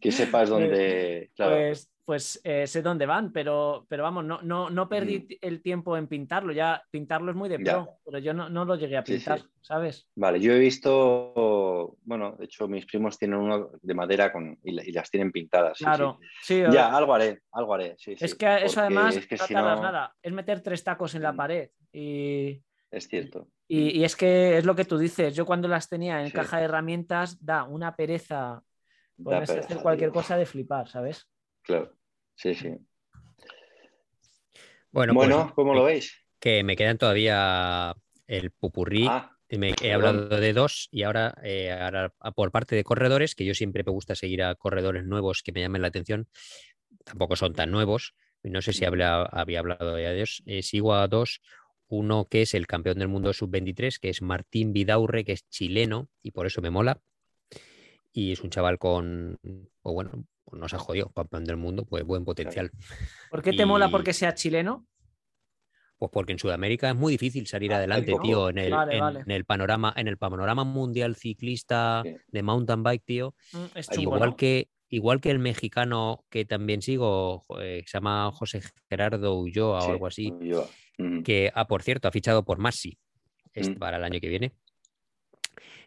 Que 0.00 0.12
sepas 0.12 0.48
dónde. 0.50 1.30
Pues, 1.36 1.92
pues 2.04 2.40
eh, 2.42 2.66
sé 2.66 2.82
dónde 2.82 3.06
van, 3.06 3.32
pero, 3.32 3.86
pero 3.88 4.02
vamos, 4.02 4.24
no, 4.24 4.42
no, 4.42 4.70
no 4.70 4.88
perdí 4.88 5.20
mm. 5.20 5.26
el 5.40 5.62
tiempo 5.62 5.96
en 5.96 6.08
pintarlo. 6.08 6.52
Ya 6.52 6.82
pintarlo 6.90 7.30
es 7.30 7.36
muy 7.36 7.48
de 7.48 7.60
pro, 7.60 7.98
pero 8.04 8.18
yo 8.18 8.34
no, 8.34 8.64
lo 8.64 8.76
llegué 8.76 8.96
a 8.96 9.04
pintar, 9.04 9.42
¿sabes? 9.60 10.08
Vale, 10.16 10.40
yo 10.40 10.52
he 10.52 10.58
visto, 10.58 11.96
bueno, 12.02 12.36
de 12.38 12.46
hecho 12.46 12.66
mis 12.66 12.86
primos 12.86 13.18
tienen 13.18 13.38
uno 13.38 13.70
de 13.80 13.94
madera 13.94 14.32
con, 14.32 14.58
y, 14.64 14.92
las 14.92 15.10
tienen 15.10 15.30
pintadas. 15.30 15.78
Claro, 15.78 16.18
sí, 16.42 16.60
ya, 16.72 16.94
algo 16.94 17.14
haré, 17.14 17.42
algo 17.52 17.74
haré. 17.74 17.96
es 18.04 18.34
que 18.34 18.64
eso 18.64 18.80
además 18.80 19.16
es 19.16 19.26
que 19.26 19.54
no 19.54 19.80
nada, 19.80 20.14
es 20.20 20.32
meter 20.32 20.60
tres 20.60 20.82
tacos 20.82 21.14
en 21.14 21.22
la 21.22 21.32
mm. 21.32 21.36
pared 21.36 21.70
y... 21.92 22.60
Es 22.90 23.08
cierto. 23.08 23.48
Y, 23.66 24.00
y, 24.00 24.04
es 24.04 24.16
que 24.16 24.58
es 24.58 24.66
lo 24.66 24.74
que 24.74 24.84
tú 24.84 24.98
dices, 24.98 25.34
yo 25.34 25.46
cuando 25.46 25.66
las 25.66 25.88
tenía 25.88 26.22
en 26.22 26.30
caja 26.30 26.58
de 26.58 26.64
herramientas 26.64 27.42
da 27.42 27.64
una 27.64 27.96
pereza 27.96 28.62
ponerse 29.22 29.58
hacer 29.58 29.78
cualquier 29.78 30.10
cosa 30.10 30.36
de 30.36 30.46
flipar, 30.46 30.88
¿sabes? 30.88 31.28
Claro, 31.62 31.96
sí, 32.34 32.54
sí. 32.54 32.76
Bueno, 34.90 35.14
pues, 35.14 35.28
bueno 35.28 35.52
¿cómo 35.54 35.74
lo 35.74 35.84
veis? 35.84 36.14
Que 36.38 36.62
me 36.62 36.76
quedan 36.76 36.98
todavía 36.98 37.94
el 38.26 38.50
pupurrí. 38.50 39.06
Ah, 39.08 39.38
me, 39.48 39.74
he 39.82 39.92
hablado 39.92 40.28
de 40.28 40.52
dos 40.52 40.88
y 40.90 41.02
ahora, 41.02 41.34
eh, 41.42 41.70
ahora, 41.70 42.14
por 42.34 42.50
parte 42.50 42.74
de 42.74 42.84
corredores, 42.84 43.34
que 43.34 43.44
yo 43.44 43.54
siempre 43.54 43.82
me 43.84 43.92
gusta 43.92 44.14
seguir 44.14 44.42
a 44.42 44.54
corredores 44.54 45.04
nuevos 45.04 45.42
que 45.42 45.52
me 45.52 45.60
llamen 45.60 45.82
la 45.82 45.88
atención, 45.88 46.28
tampoco 47.04 47.36
son 47.36 47.54
tan 47.54 47.70
nuevos. 47.70 48.14
No 48.42 48.60
sé 48.60 48.72
si 48.72 48.84
había, 48.84 49.22
había 49.22 49.60
hablado 49.60 49.94
de 49.94 50.12
ellos. 50.12 50.42
Eh, 50.46 50.62
sigo 50.62 50.94
a 50.94 51.06
dos. 51.06 51.40
Uno 51.86 52.26
que 52.28 52.42
es 52.42 52.54
el 52.54 52.66
campeón 52.66 52.98
del 52.98 53.08
mundo 53.08 53.32
sub-23, 53.32 53.98
que 54.00 54.08
es 54.08 54.22
Martín 54.22 54.72
Vidaurre, 54.72 55.24
que 55.24 55.32
es 55.32 55.48
chileno 55.48 56.08
y 56.22 56.30
por 56.30 56.46
eso 56.46 56.62
me 56.62 56.70
mola. 56.70 57.02
Y 58.12 58.32
es 58.32 58.40
un 58.40 58.50
chaval 58.50 58.78
con, 58.78 59.38
o 59.82 59.92
bueno, 59.92 60.26
pues 60.44 60.60
no 60.60 60.68
se 60.68 60.76
ha 60.76 60.78
jodido, 60.78 61.10
campeón 61.10 61.44
del 61.44 61.56
mundo, 61.56 61.84
pues 61.84 62.04
buen 62.04 62.24
potencial. 62.24 62.70
¿Por 63.30 63.42
qué 63.42 63.52
te 63.52 63.64
mola 63.64 63.90
porque 63.90 64.12
sea 64.12 64.34
chileno? 64.34 64.86
Pues 65.96 66.10
porque 66.12 66.32
en 66.32 66.38
Sudamérica 66.38 66.90
es 66.90 66.96
muy 66.96 67.12
difícil 67.12 67.46
salir 67.46 67.72
ah, 67.72 67.76
adelante, 67.76 68.12
tío, 68.22 68.50
en 68.50 68.58
el, 68.58 68.72
en, 68.72 69.30
el, 69.30 69.44
panorama, 69.44 69.94
en 69.96 70.08
el 70.08 70.18
panorama 70.18 70.64
mundial 70.64 71.14
ciclista 71.14 72.02
de 72.26 72.42
mountain 72.42 72.82
bike, 72.82 73.04
tío. 73.04 73.34
Mm, 73.52 74.00
igual 74.00 74.36
que 74.36 74.68
igual 74.88 75.20
que 75.20 75.30
el 75.30 75.38
mexicano 75.38 76.24
que 76.28 76.44
también 76.44 76.82
sigo, 76.82 77.44
se 77.58 77.84
llama 77.86 78.30
José 78.32 78.60
Gerardo 78.90 79.38
Ulloa 79.38 79.84
o 79.84 79.90
algo 79.90 80.06
así, 80.06 80.32
que, 81.24 81.50
ah, 81.54 81.66
por 81.66 81.82
cierto, 81.82 82.08
ha 82.08 82.12
fichado 82.12 82.44
por 82.44 82.58
Massi 82.58 82.98
mm. 83.54 83.78
para 83.78 83.96
el 83.96 84.04
año 84.04 84.20
que 84.20 84.28
viene. 84.28 84.52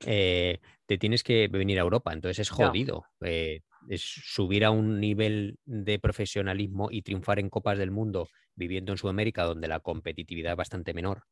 Eh, 0.06 0.60
te 0.86 0.98
tienes 0.98 1.24
que 1.24 1.48
venir 1.48 1.80
a 1.80 1.84
Europa, 1.84 2.14
entonces 2.14 2.40
es 2.40 2.50
jodido. 2.50 3.06
Eh, 3.22 3.62
es 3.90 4.02
subir 4.02 4.66
a 4.66 4.72
un 4.72 5.00
nivel 5.00 5.60
de 5.66 6.00
profesionalismo 6.00 6.90
y 6.92 7.02
triunfar 7.02 7.40
en 7.40 7.50
Copas 7.50 7.78
del 7.78 7.92
Mundo 7.92 8.30
viviendo 8.56 8.92
en 8.92 8.98
Sudamérica, 8.98 9.44
donde 9.44 9.68
la 9.68 9.80
competitividad 9.80 10.54
es 10.54 10.58
bastante 10.58 10.94
menor 10.94 11.24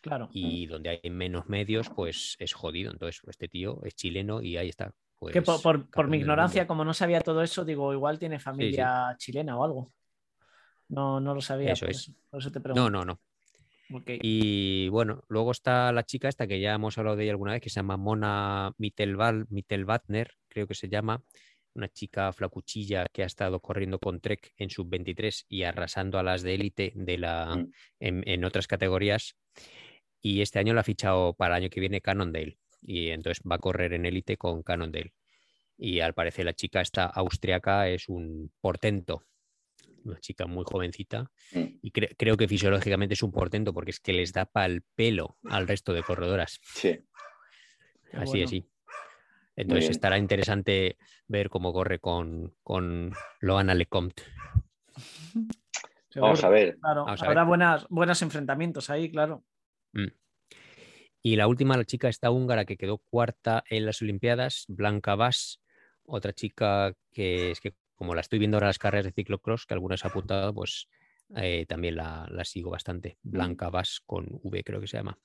claro. 0.00 0.28
y 0.32 0.66
donde 0.66 1.00
hay 1.02 1.10
menos 1.10 1.48
medios, 1.48 1.90
pues 1.90 2.36
es 2.38 2.52
jodido. 2.52 2.92
Entonces, 2.92 3.22
este 3.26 3.48
tío 3.48 3.80
es 3.84 3.94
chileno 3.94 4.42
y 4.42 4.56
ahí 4.56 4.68
está. 4.68 4.92
que 5.32 5.42
por, 5.42 5.90
pues, 5.90 6.08
mi 6.08 6.18
ignorancia, 6.18 6.66
como 6.66 6.84
no 6.84 6.94
sabía 6.94 7.20
todo 7.20 7.42
eso, 7.42 7.64
digo, 7.64 7.92
igual 7.92 8.18
tiene 8.18 8.38
familia 8.38 9.14
chilena 9.18 9.58
o 9.58 9.64
algo. 9.64 9.92
No, 10.88 11.18
no 11.20 11.34
lo 11.34 11.40
sabía. 11.40 11.72
Eso 11.72 11.86
es. 11.86 12.12
Por 12.30 12.40
eso 12.40 12.52
te 12.52 12.60
pregunto. 12.60 12.90
No, 12.90 12.90
no, 12.90 13.04
no. 13.04 13.20
Y 14.20 14.88
bueno, 14.88 15.22
luego 15.28 15.52
está 15.52 15.92
la 15.92 16.04
chica 16.04 16.28
esta 16.28 16.46
que 16.46 16.60
ya 16.60 16.74
hemos 16.74 16.98
hablado 16.98 17.16
de 17.16 17.24
ella 17.24 17.32
alguna 17.32 17.52
vez, 17.52 17.60
que 17.60 17.70
se 17.70 17.76
llama 17.76 17.96
Mona 17.96 18.72
Mittelwatner, 18.78 20.32
creo 20.48 20.66
que 20.66 20.74
se 20.74 20.88
llama, 20.88 21.22
una 21.76 21.88
chica 21.88 22.32
flacuchilla 22.32 23.06
que 23.12 23.22
ha 23.22 23.26
estado 23.26 23.60
corriendo 23.60 23.98
con 23.98 24.20
Trek 24.20 24.52
en 24.56 24.70
sub-23 24.70 25.44
y 25.48 25.62
arrasando 25.62 26.18
a 26.18 26.22
las 26.22 26.42
de 26.42 26.54
élite 26.54 26.92
de 26.94 27.18
la, 27.18 27.56
mm. 27.56 27.70
en, 28.00 28.44
otras 28.44 28.66
categorías. 28.66 29.36
Y 30.20 30.40
este 30.40 30.58
año 30.58 30.74
la 30.74 30.80
ha 30.80 30.84
fichado 30.84 31.34
para 31.34 31.56
el 31.56 31.64
año 31.64 31.70
que 31.70 31.80
viene 31.80 32.00
Cannondale. 32.00 32.58
Y 32.82 33.10
entonces 33.10 33.42
va 33.48 33.56
a 33.56 33.60
correr 33.60 33.92
en 33.92 34.06
élite 34.06 34.36
con 34.36 34.62
Cannondale. 34.62 35.12
Y 35.78 36.00
al 36.00 36.14
parecer 36.14 36.46
la 36.46 36.54
chica 36.54 36.80
esta 36.80 37.04
austriaca 37.04 37.88
es 37.88 38.08
un 38.08 38.50
portento. 38.60 39.22
Una 40.06 40.20
chica 40.20 40.46
muy 40.46 40.64
jovencita. 40.64 41.30
Y 41.82 41.90
creo 41.90 42.36
que 42.36 42.48
fisiológicamente 42.48 43.14
es 43.14 43.22
un 43.22 43.32
portento 43.32 43.74
porque 43.74 43.90
es 43.90 44.00
que 44.00 44.12
les 44.12 44.32
da 44.32 44.46
pal 44.46 44.82
pelo 44.94 45.36
al 45.50 45.66
resto 45.66 45.92
de 45.92 46.02
corredoras. 46.02 46.60
Sí. 46.62 47.00
Así 48.12 48.42
es, 48.42 48.50
sí. 48.50 48.68
Entonces 49.56 49.90
estará 49.90 50.18
interesante 50.18 50.96
ver 51.26 51.48
cómo 51.48 51.72
corre 51.72 51.98
con, 51.98 52.54
con 52.62 53.12
Loana 53.40 53.74
Lecomte. 53.74 54.22
Vamos 56.14 56.44
a 56.44 56.48
ver. 56.48 56.78
habrá 56.82 57.44
Buenas, 57.44 57.86
buenos 57.88 58.22
enfrentamientos 58.22 58.90
ahí, 58.90 59.10
claro. 59.10 59.44
Mm. 59.92 60.08
Y 61.22 61.36
la 61.36 61.48
última, 61.48 61.76
la 61.76 61.84
chica 61.84 62.08
esta 62.08 62.30
húngara 62.30 62.64
que 62.64 62.76
quedó 62.76 62.98
cuarta 62.98 63.64
en 63.68 63.84
las 63.84 64.00
Olimpiadas, 64.00 64.64
Blanca 64.68 65.16
Vaz, 65.16 65.60
otra 66.04 66.32
chica 66.32 66.94
que 67.12 67.50
es 67.50 67.60
que 67.60 67.74
como 67.96 68.14
la 68.14 68.20
estoy 68.20 68.38
viendo 68.38 68.56
ahora 68.56 68.68
las 68.68 68.78
carreras 68.78 69.06
de 69.06 69.12
ciclocross, 69.12 69.66
que 69.66 69.74
algunas 69.74 70.04
ha 70.04 70.08
apuntado, 70.08 70.54
pues 70.54 70.88
eh, 71.36 71.66
también 71.66 71.96
la, 71.96 72.26
la, 72.30 72.44
sigo 72.44 72.70
bastante. 72.70 73.18
Blanca 73.22 73.70
Vaz 73.70 74.00
con 74.04 74.26
V 74.42 74.62
creo 74.62 74.80
que 74.80 74.86
se 74.86 74.98
llama. 74.98 75.18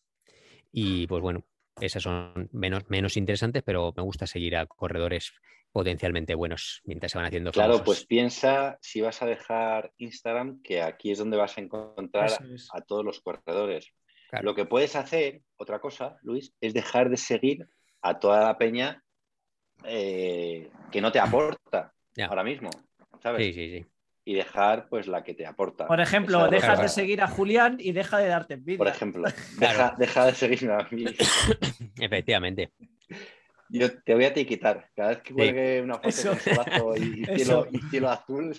Y 0.72 1.06
pues 1.07 1.22
bueno, 1.22 1.45
esas 1.80 2.03
son 2.03 2.49
menos, 2.52 2.89
menos 2.89 3.18
interesantes, 3.18 3.64
pero 3.64 3.93
me 3.95 4.03
gusta 4.03 4.26
seguir 4.26 4.56
a 4.56 4.65
corredores 4.65 5.34
potencialmente 5.72 6.35
buenos 6.35 6.81
mientras 6.85 7.11
se 7.11 7.18
van 7.18 7.27
haciendo 7.27 7.52
Claro, 7.52 7.84
pues 7.84 8.06
piensa 8.06 8.77
si 8.81 9.02
vas 9.02 9.22
a 9.22 9.26
dejar 9.26 9.93
Instagram, 9.98 10.61
que 10.61 10.81
aquí 10.81 11.11
es 11.11 11.19
donde 11.19 11.38
vas 11.38 11.57
a 11.57 11.61
encontrar 11.61 12.31
a 12.73 12.81
todos 12.81 13.06
los 13.06 13.22
corredores. 13.22 13.93
Lo 14.41 14.56
que 14.56 14.65
puedes 14.65 14.95
hacer, 14.95 15.41
otra 15.57 15.80
cosa, 15.80 16.18
Luis, 16.22 16.53
es 16.61 16.73
dejar 16.73 17.10
de 17.10 17.18
seguir 17.18 17.68
a 18.02 18.19
toda 18.19 18.43
la 18.45 18.57
peña 18.57 19.03
eh, 19.84 20.69
que 20.91 21.02
no 21.02 21.11
te 21.11 21.19
aporta 21.19 21.93
ahora 22.27 22.43
mismo. 22.43 22.69
¿sabes? 23.21 23.43
Sí, 23.45 23.53
sí, 23.53 23.79
sí 23.79 23.85
y 24.23 24.35
dejar 24.35 24.88
pues 24.89 25.07
la 25.07 25.23
que 25.23 25.33
te 25.33 25.45
aporta. 25.45 25.88
Por 25.88 25.99
ejemplo, 25.99 26.47
dejas 26.49 26.81
de 26.81 26.89
seguir 26.89 27.21
a 27.21 27.27
Julián 27.27 27.77
y 27.79 27.91
deja 27.91 28.19
de 28.19 28.27
darte 28.27 28.53
envidia. 28.55 28.77
Por 28.77 28.88
ejemplo, 28.88 29.23
deja, 29.97 30.25
de 30.25 30.35
seguirme 30.35 30.73
a 30.73 30.88
mí. 30.91 31.05
Efectivamente. 31.99 32.71
Yo 33.69 34.01
te 34.01 34.13
voy 34.13 34.25
a 34.25 34.27
etiquetar. 34.27 34.89
Cada 34.95 35.09
vez 35.09 35.19
que 35.19 35.33
cuelgue 35.33 35.81
una 35.81 35.95
foto 35.95 36.07
Eso. 36.09 36.38
con 36.79 36.97
y, 36.97 37.21
y 37.21 37.25
cielo, 37.38 37.67
y 37.71 37.79
cielo 37.89 38.09
azul. 38.09 38.55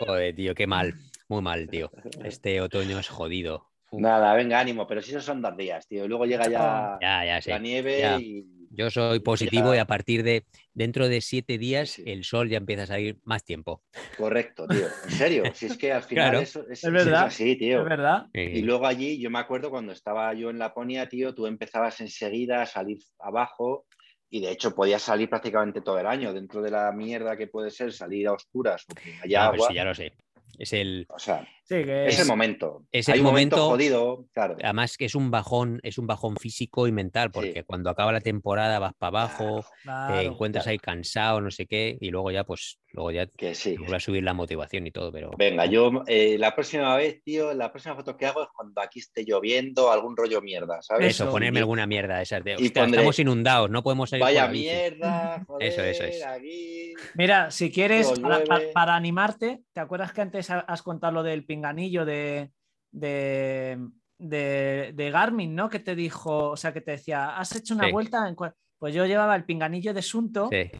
Joder, 0.00 0.34
tío, 0.34 0.54
qué 0.54 0.66
mal. 0.66 0.94
Muy 1.28 1.42
mal, 1.42 1.68
tío. 1.68 1.90
Este 2.24 2.60
otoño 2.60 2.98
es 2.98 3.08
jodido. 3.08 3.66
Uf, 3.90 4.00
Nada, 4.00 4.34
venga, 4.34 4.60
ánimo, 4.60 4.86
pero 4.86 5.00
si 5.00 5.10
esos 5.10 5.24
son 5.24 5.40
dos 5.40 5.56
días, 5.56 5.86
tío. 5.88 6.04
Y 6.04 6.08
luego 6.08 6.26
llega 6.26 6.48
ya 6.48 6.98
Ya, 7.00 7.24
ya 7.24 7.42
sé. 7.42 7.50
la 7.50 7.58
nieve 7.58 8.00
ya. 8.00 8.18
y. 8.18 8.57
Yo 8.70 8.90
soy 8.90 9.16
y 9.16 9.20
positivo 9.20 9.74
y 9.74 9.78
a 9.78 9.86
partir 9.86 10.22
de 10.22 10.44
dentro 10.74 11.08
de 11.08 11.20
siete 11.20 11.58
días 11.58 11.90
Sí. 11.90 12.02
el 12.06 12.24
sol 12.24 12.48
ya 12.48 12.58
empieza 12.58 12.82
a 12.82 12.86
salir 12.86 13.18
más 13.24 13.44
tiempo. 13.44 13.82
Correcto, 14.16 14.66
tío. 14.68 14.86
En 15.04 15.10
serio, 15.10 15.42
si 15.54 15.66
es 15.66 15.76
que 15.76 15.92
al 15.92 16.02
final 16.04 16.24
Claro. 16.30 16.40
eso 16.40 16.64
es, 16.70 16.84
Es 16.84 16.90
verdad. 16.92 17.26
es 17.28 17.34
así, 17.34 17.56
tío. 17.56 17.80
Es 17.80 17.84
verdad. 17.88 18.26
Y 18.34 18.62
luego 18.62 18.86
allí, 18.86 19.18
yo 19.20 19.30
me 19.30 19.38
acuerdo 19.38 19.70
cuando 19.70 19.92
estaba 19.92 20.32
yo 20.34 20.50
en 20.50 20.58
Laponia, 20.58 21.08
tío, 21.08 21.34
tú 21.34 21.46
empezabas 21.46 22.00
enseguida 22.00 22.62
a 22.62 22.66
salir 22.66 22.98
abajo 23.18 23.86
y 24.30 24.40
de 24.40 24.50
hecho 24.50 24.74
podías 24.74 25.00
salir 25.02 25.30
prácticamente 25.30 25.80
todo 25.80 25.98
el 25.98 26.06
año 26.06 26.34
dentro 26.34 26.60
de 26.60 26.70
la 26.70 26.92
mierda 26.92 27.36
que 27.36 27.46
puede 27.46 27.70
ser 27.70 27.92
salir 27.92 28.28
a 28.28 28.32
oscuras 28.34 28.84
o 28.90 28.94
que 28.94 29.14
haya 29.24 29.46
agua. 29.46 29.68
sí, 29.68 29.74
ya 29.74 29.84
lo 29.84 29.94
sé. 29.94 30.12
Es 30.58 30.72
el, 30.72 31.06
O 31.08 31.18
sea, 31.18 31.46
Sí, 31.68 31.84
que 31.84 32.06
es, 32.06 32.14
es, 32.14 32.20
el 32.20 32.26
momento. 32.28 32.84
es 32.90 33.08
Hay 33.08 33.14
el 33.16 33.20
un 33.20 33.26
momento, 33.26 33.56
momento- 33.56 33.70
jodido, 33.70 34.24
claro. 34.32 34.56
además 34.62 34.96
que 34.96 35.04
es 35.04 35.14
un 35.14 35.30
bajón, 35.30 35.80
es 35.82 35.98
un 35.98 36.06
bajón 36.06 36.36
físico 36.36 36.86
y 36.86 36.92
mental, 36.92 37.30
porque 37.30 37.62
cuando 37.64 37.90
acaba 37.90 38.10
la 38.10 38.20
temporada 38.22 38.78
vas 38.78 38.94
para 38.96 39.08
abajo, 39.08 39.60
te 39.60 39.82
claro. 39.82 40.20
encuentras 40.20 40.64
claro. 40.64 40.72
ahí 40.72 40.78
cansado, 40.78 41.40
no 41.42 41.50
sé 41.50 41.66
qué, 41.66 41.98
y 42.00 42.08
luego 42.10 42.30
ya, 42.30 42.44
pues, 42.44 42.78
luego 42.92 43.10
ya 43.10 43.26
Que 43.26 43.54
sí. 43.54 43.72
te 43.74 43.78
vuelve 43.80 43.96
a 43.96 44.00
subir 44.00 44.22
la 44.22 44.32
motivación 44.32 44.86
y 44.86 44.90
todo, 44.90 45.12
pero 45.12 45.30
Venga, 45.36 45.66
yo 45.66 45.90
eh, 46.06 46.36
la 46.38 46.54
próxima 46.54 46.96
vez, 46.96 47.22
tío, 47.22 47.52
la 47.52 47.70
próxima 47.70 47.94
foto 47.94 48.16
que 48.16 48.24
hago 48.24 48.42
es 48.42 48.48
cuando 48.54 48.80
aquí 48.80 49.00
esté 49.00 49.24
lloviendo, 49.26 49.92
algún 49.92 50.16
rollo 50.16 50.40
mierda, 50.40 50.80
¿sabes? 50.80 51.08
eso, 51.08 51.24
Eso. 51.24 51.32
ponerme 51.32 51.58
Y- 51.58 51.62
alguna 51.62 51.86
mierda 51.86 52.16
de 52.16 52.22
esas 52.22 52.42
de, 52.42 52.52
y 52.52 52.64
"Hostia, 52.66 52.82
pondré, 52.82 53.00
estamos 53.00 53.18
inundados, 53.18 53.68
no 53.70 53.82
podemos 53.82 54.08
salir 54.08 54.24
Vaya 54.24 54.46
la 54.46 54.52
bici". 54.52 54.64
mierda, 54.64 55.44
joder, 55.46 55.68
Eso, 55.68 55.82
eso 55.82 56.04
es. 56.04 56.24
aquí. 56.24 56.94
Mira, 57.14 57.50
si 57.50 57.70
quieres, 57.70 58.10
para, 58.20 58.42
para- 58.72 58.96
animarte, 58.96 59.60
¿te 59.74 59.80
acuerdas 59.80 60.12
que 60.12 60.22
antes 60.22 60.48
ha- 60.50 60.60
has 60.60 60.82
contado 60.82 61.12
lo 61.12 61.22
del 61.22 61.44
pinganillo 61.58 62.04
de, 62.04 62.50
de, 62.92 63.78
de- 64.18 64.92
de 64.94 65.10
Garmin, 65.10 65.54
¿no? 65.54 65.68
Que 65.68 65.80
te 65.80 65.94
dijo, 65.96 66.50
o 66.50 66.56
sea, 66.56 66.72
que 66.72 66.80
te 66.80 66.92
decía, 66.92 67.36
has 67.38 67.54
hecho 67.56 67.74
una 67.74 67.86
Sí. 67.86 67.92
vuelta. 67.92 68.28
en 68.28 68.36
cua-?" 68.36 68.54
Pues 68.78 68.94
yo 68.94 69.04
llevaba 69.06 69.34
el 69.34 69.44
pinganillo 69.44 69.92
de 69.92 70.02
Sunto 70.02 70.48
Sí. 70.52 70.70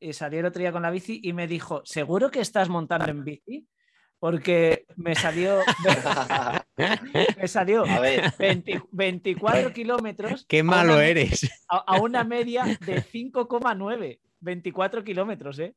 y 0.00 0.12
salí 0.12 0.36
el 0.38 0.46
otro 0.46 0.60
día 0.60 0.70
con 0.72 0.82
la 0.82 0.90
bici 0.90 1.20
y 1.24 1.32
me 1.32 1.46
dijo, 1.48 1.82
¿seguro 1.84 2.30
que 2.30 2.40
estás 2.40 2.68
montando 2.68 3.10
en 3.10 3.24
bici? 3.24 3.66
Porque 4.20 4.86
me 4.94 5.16
salió, 5.16 5.58
me 7.36 7.48
salió 7.48 7.84
A 7.84 7.98
ver, 7.98 8.32
20 8.38 8.82
24 8.92 9.72
kilómetros. 9.72 10.44
Qué 10.46 10.60
a 10.60 10.64
malo 10.64 10.94
una 10.94 11.04
eres. 11.04 11.50
A, 11.68 11.78
a 11.78 12.00
una 12.00 12.22
media 12.22 12.64
de 12.86 13.02
5,9. 13.02 14.20
24 14.40 15.02
kilómetros, 15.04 15.58
¿eh? 15.58 15.74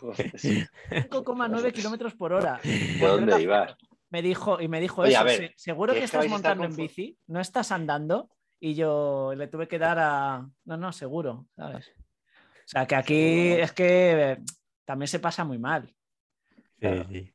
Joder, 0.00 0.38
sí. 0.38 0.64
5,9 0.90 1.72
kilómetros 1.72 2.14
por 2.14 2.32
hora. 2.32 2.60
¿de 2.62 2.98
dónde 3.06 3.42
ibas? 3.42 3.76
Me 4.10 4.22
dijo, 4.22 4.60
y 4.60 4.68
me 4.68 4.80
dijo 4.80 5.02
Oye, 5.02 5.12
eso, 5.12 5.20
a 5.20 5.24
ver, 5.24 5.36
"Se- 5.36 5.54
seguro 5.56 5.92
que 5.92 5.98
que 6.00 6.04
es 6.04 6.10
que 6.10 6.16
estás 6.18 6.30
montando 6.30 6.64
en 6.64 6.76
bici, 6.76 7.18
no 7.26 7.40
estás 7.40 7.72
andando. 7.72 8.30
Y 8.58 8.74
yo 8.74 9.34
le 9.36 9.48
tuve 9.48 9.68
que 9.68 9.78
dar 9.78 9.98
a. 9.98 10.48
No, 10.64 10.76
no, 10.76 10.92
seguro, 10.92 11.46
¿sabes? 11.56 11.88
O 11.88 12.68
sea, 12.68 12.86
que 12.86 12.94
aquí 12.94 13.42
Seguro. 13.48 13.62
es 13.64 13.72
que 13.72 14.38
también 14.86 15.08
se 15.08 15.18
pasa 15.18 15.44
muy 15.44 15.58
mal. 15.58 15.94
Claro. 16.80 17.04
Sí, 17.10 17.14
sí. 17.26 17.32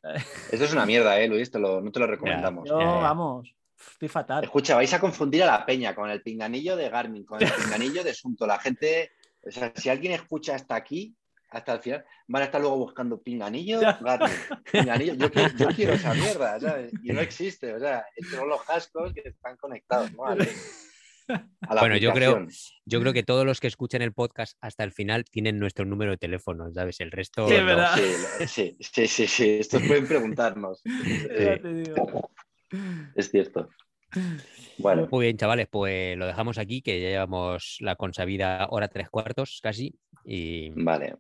Esto 0.52 0.66
es 0.66 0.74
una 0.74 0.86
mierda, 0.86 1.20
¿eh, 1.20 1.28
Luis? 1.28 1.52
Te 1.52 1.60
lo- 1.60 1.80
no 1.82 1.92
te 1.92 2.00
lo 2.00 2.08
recomendamos. 2.08 2.68
Yo, 2.68 2.78
vamos, 2.78 3.54
estoy 3.92 4.08
fatal. 4.10 4.44
Escucha, 4.44 4.76
vais 4.76 4.94
a 4.94 5.00
confundir 5.00 5.44
a 5.44 5.48
la 5.48 5.66
peña 5.66 5.94
con 5.94 6.10
el 6.10 6.22
pinganillo 6.24 6.76
de 6.76 6.90
Garmin, 6.90 7.24
con 7.26 7.42
el 7.44 7.52
pinganillo 7.52 8.04
de 8.04 8.14
Sunto. 8.16 8.48
La 8.48 8.58
gente, 8.60 9.12
o 9.46 9.52
sea, 9.52 9.72
si 9.76 9.90
alguien 9.90 10.14
escucha 10.14 10.56
hasta 10.56 10.76
aquí, 10.76 11.16
hasta 11.52 11.74
el 11.74 11.80
final, 11.82 12.06
van 12.28 12.42
a 12.42 12.46
estar 12.46 12.60
luego 12.62 12.78
buscando 12.78 13.22
pinganillo. 13.22 13.80
Garmin, 14.02 14.30
pinganillo. 14.72 15.14
Yo, 15.16 15.32
quiero- 15.32 15.54
yo 15.58 15.68
quiero 15.76 15.94
esa 15.94 16.14
mierda, 16.14 16.60
¿sabes? 16.60 16.92
Y 17.04 17.12
no 17.12 17.22
existe, 17.22 17.74
o 17.74 17.80
sea, 17.80 18.06
entre 18.16 18.46
los 18.46 18.64
cascos 18.64 19.14
que 19.14 19.22
están 19.26 19.58
conectados, 19.58 20.12
¿no? 20.14 20.26
Al- 20.26 20.42
a 21.62 21.76
la 21.76 21.82
Bueno, 21.82 21.98
yo 21.98 22.12
creo-. 22.14 22.46
Yo 22.86 23.00
creo 23.00 23.14
que 23.14 23.24
todos 23.24 23.46
los 23.46 23.60
que 23.60 23.68
escuchan 23.68 24.02
el 24.02 24.12
podcast 24.14 24.58
hasta 24.60 24.84
el 24.84 24.92
final 24.92 25.24
tienen 25.26 25.60
nuestro 25.60 25.86
número 25.86 26.12
de 26.12 26.18
teléfono, 26.18 26.72
¿sabes? 26.74 27.00
El 27.00 27.12
resto. 27.12 27.48
Sí, 27.48 27.56
no. 27.58 27.66
verdad. 27.66 27.96
Sí, 27.96 28.48
sí, 28.48 28.78
sí, 28.80 29.08
sí, 29.08 29.28
sí, 29.28 29.50
estos 29.60 29.82
pueden 29.84 30.08
preguntarnos. 30.08 30.82
Sí, 32.72 32.80
es 33.16 33.30
cierto. 33.32 33.70
Bueno, 34.78 35.08
Muy 35.12 35.26
bien, 35.26 35.38
chavales, 35.38 35.68
pues 35.70 36.18
lo 36.18 36.26
dejamos 36.26 36.58
aquí, 36.58 36.82
que 36.82 37.02
ya 37.02 37.10
llevamos 37.10 37.78
la 37.82 37.96
consabida 37.96 38.68
hora 38.70 38.88
tres 38.88 39.10
cuartos 39.10 39.60
casi. 39.62 39.94
Y, 40.24 40.70
vale. 40.82 41.16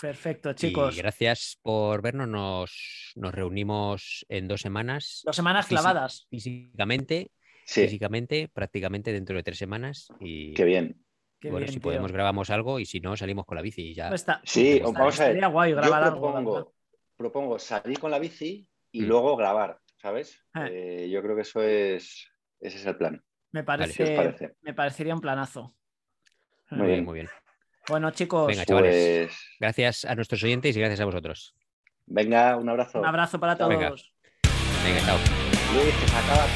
Perfecto, 0.00 0.50
y 0.50 0.54
chicos. 0.54 0.96
gracias 0.96 1.58
por 1.62 2.02
vernos. 2.02 2.28
Nos, 2.28 3.12
nos 3.16 3.34
reunimos 3.34 4.26
en 4.28 4.46
dos 4.48 4.60
semanas 4.60 5.22
Dos 5.24 5.36
semanas 5.36 5.66
clavadas. 5.66 6.26
físicamente, 6.30 7.30
Sí, 7.64 7.82
físicamente, 7.82 8.48
prácticamente 8.52 9.12
dentro 9.12 9.36
de 9.36 9.42
tres 9.42 9.58
semanas. 9.58 10.08
Y 10.20 10.54
qué 10.54 10.64
bien. 10.64 11.02
Qué 11.40 11.50
bueno, 11.50 11.64
bien, 11.64 11.72
si 11.72 11.80
tío. 11.80 11.82
podemos 11.84 12.12
grabamos 12.12 12.50
algo 12.50 12.78
y 12.78 12.86
si 12.86 13.00
no, 13.00 13.16
salimos 13.16 13.44
con 13.44 13.56
la 13.56 13.62
bici 13.62 13.90
y 13.90 13.94
ya. 13.94 14.08
No 14.08 14.14
está- 14.14 14.40
Sí, 14.44 14.74
está- 14.74 14.90
vamos 14.92 15.20
a 15.20 15.28
ver. 15.28 15.48
guay 15.50 15.70
Yo 15.70 15.76
grabar 15.76 16.02
algo, 16.04 16.26
la 16.28 16.32
verdad. 16.34 16.42
propongo, 16.52 16.74
propongo 17.16 17.58
salir 17.58 17.98
con 17.98 18.10
la 18.10 18.18
bici 18.18 18.68
y 18.92 19.02
Mm. 19.02 19.06
luego 19.06 19.36
grabar, 19.36 19.80
¿sabes? 19.96 20.42
Ah. 20.54 20.68
Eh, 20.70 21.08
yo 21.10 21.22
creo 21.22 21.34
que 21.36 21.42
eso 21.42 21.60
es, 21.62 22.28
ese 22.60 22.76
es 22.78 22.86
el 22.86 22.96
plan. 22.96 23.22
Me 23.52 23.60
¿Qué 23.60 23.64
parece, 23.64 24.16
parece? 24.16 24.56
me 24.62 24.74
parecería 24.74 25.14
un 25.14 25.20
planazo. 25.20 25.74
Muy 26.70 26.86
bien. 26.86 27.04
muy 27.04 27.14
bien. 27.14 27.28
Bueno, 27.88 28.10
chicos, 28.10 28.48
Venga, 28.48 28.64
chavales. 28.64 29.26
Pues 29.28 29.38
Gracias 29.60 30.04
a 30.04 30.14
nuestros 30.14 30.42
oyentes 30.42 30.76
y 30.76 30.80
gracias 30.80 31.00
a 31.00 31.04
vosotros. 31.04 31.54
venga, 32.06 32.56
un 32.56 32.68
abrazo. 32.68 32.98
un 33.00 33.06
abrazo 33.06 33.38
para 33.38 33.56
todos. 33.56 33.70
Venga. 33.70 33.94
Venga, 34.84 35.00
chao. 35.06 35.18
Luis, 35.74 35.94
que 35.94 36.08
se 36.08 36.16
acaba. 36.16 36.46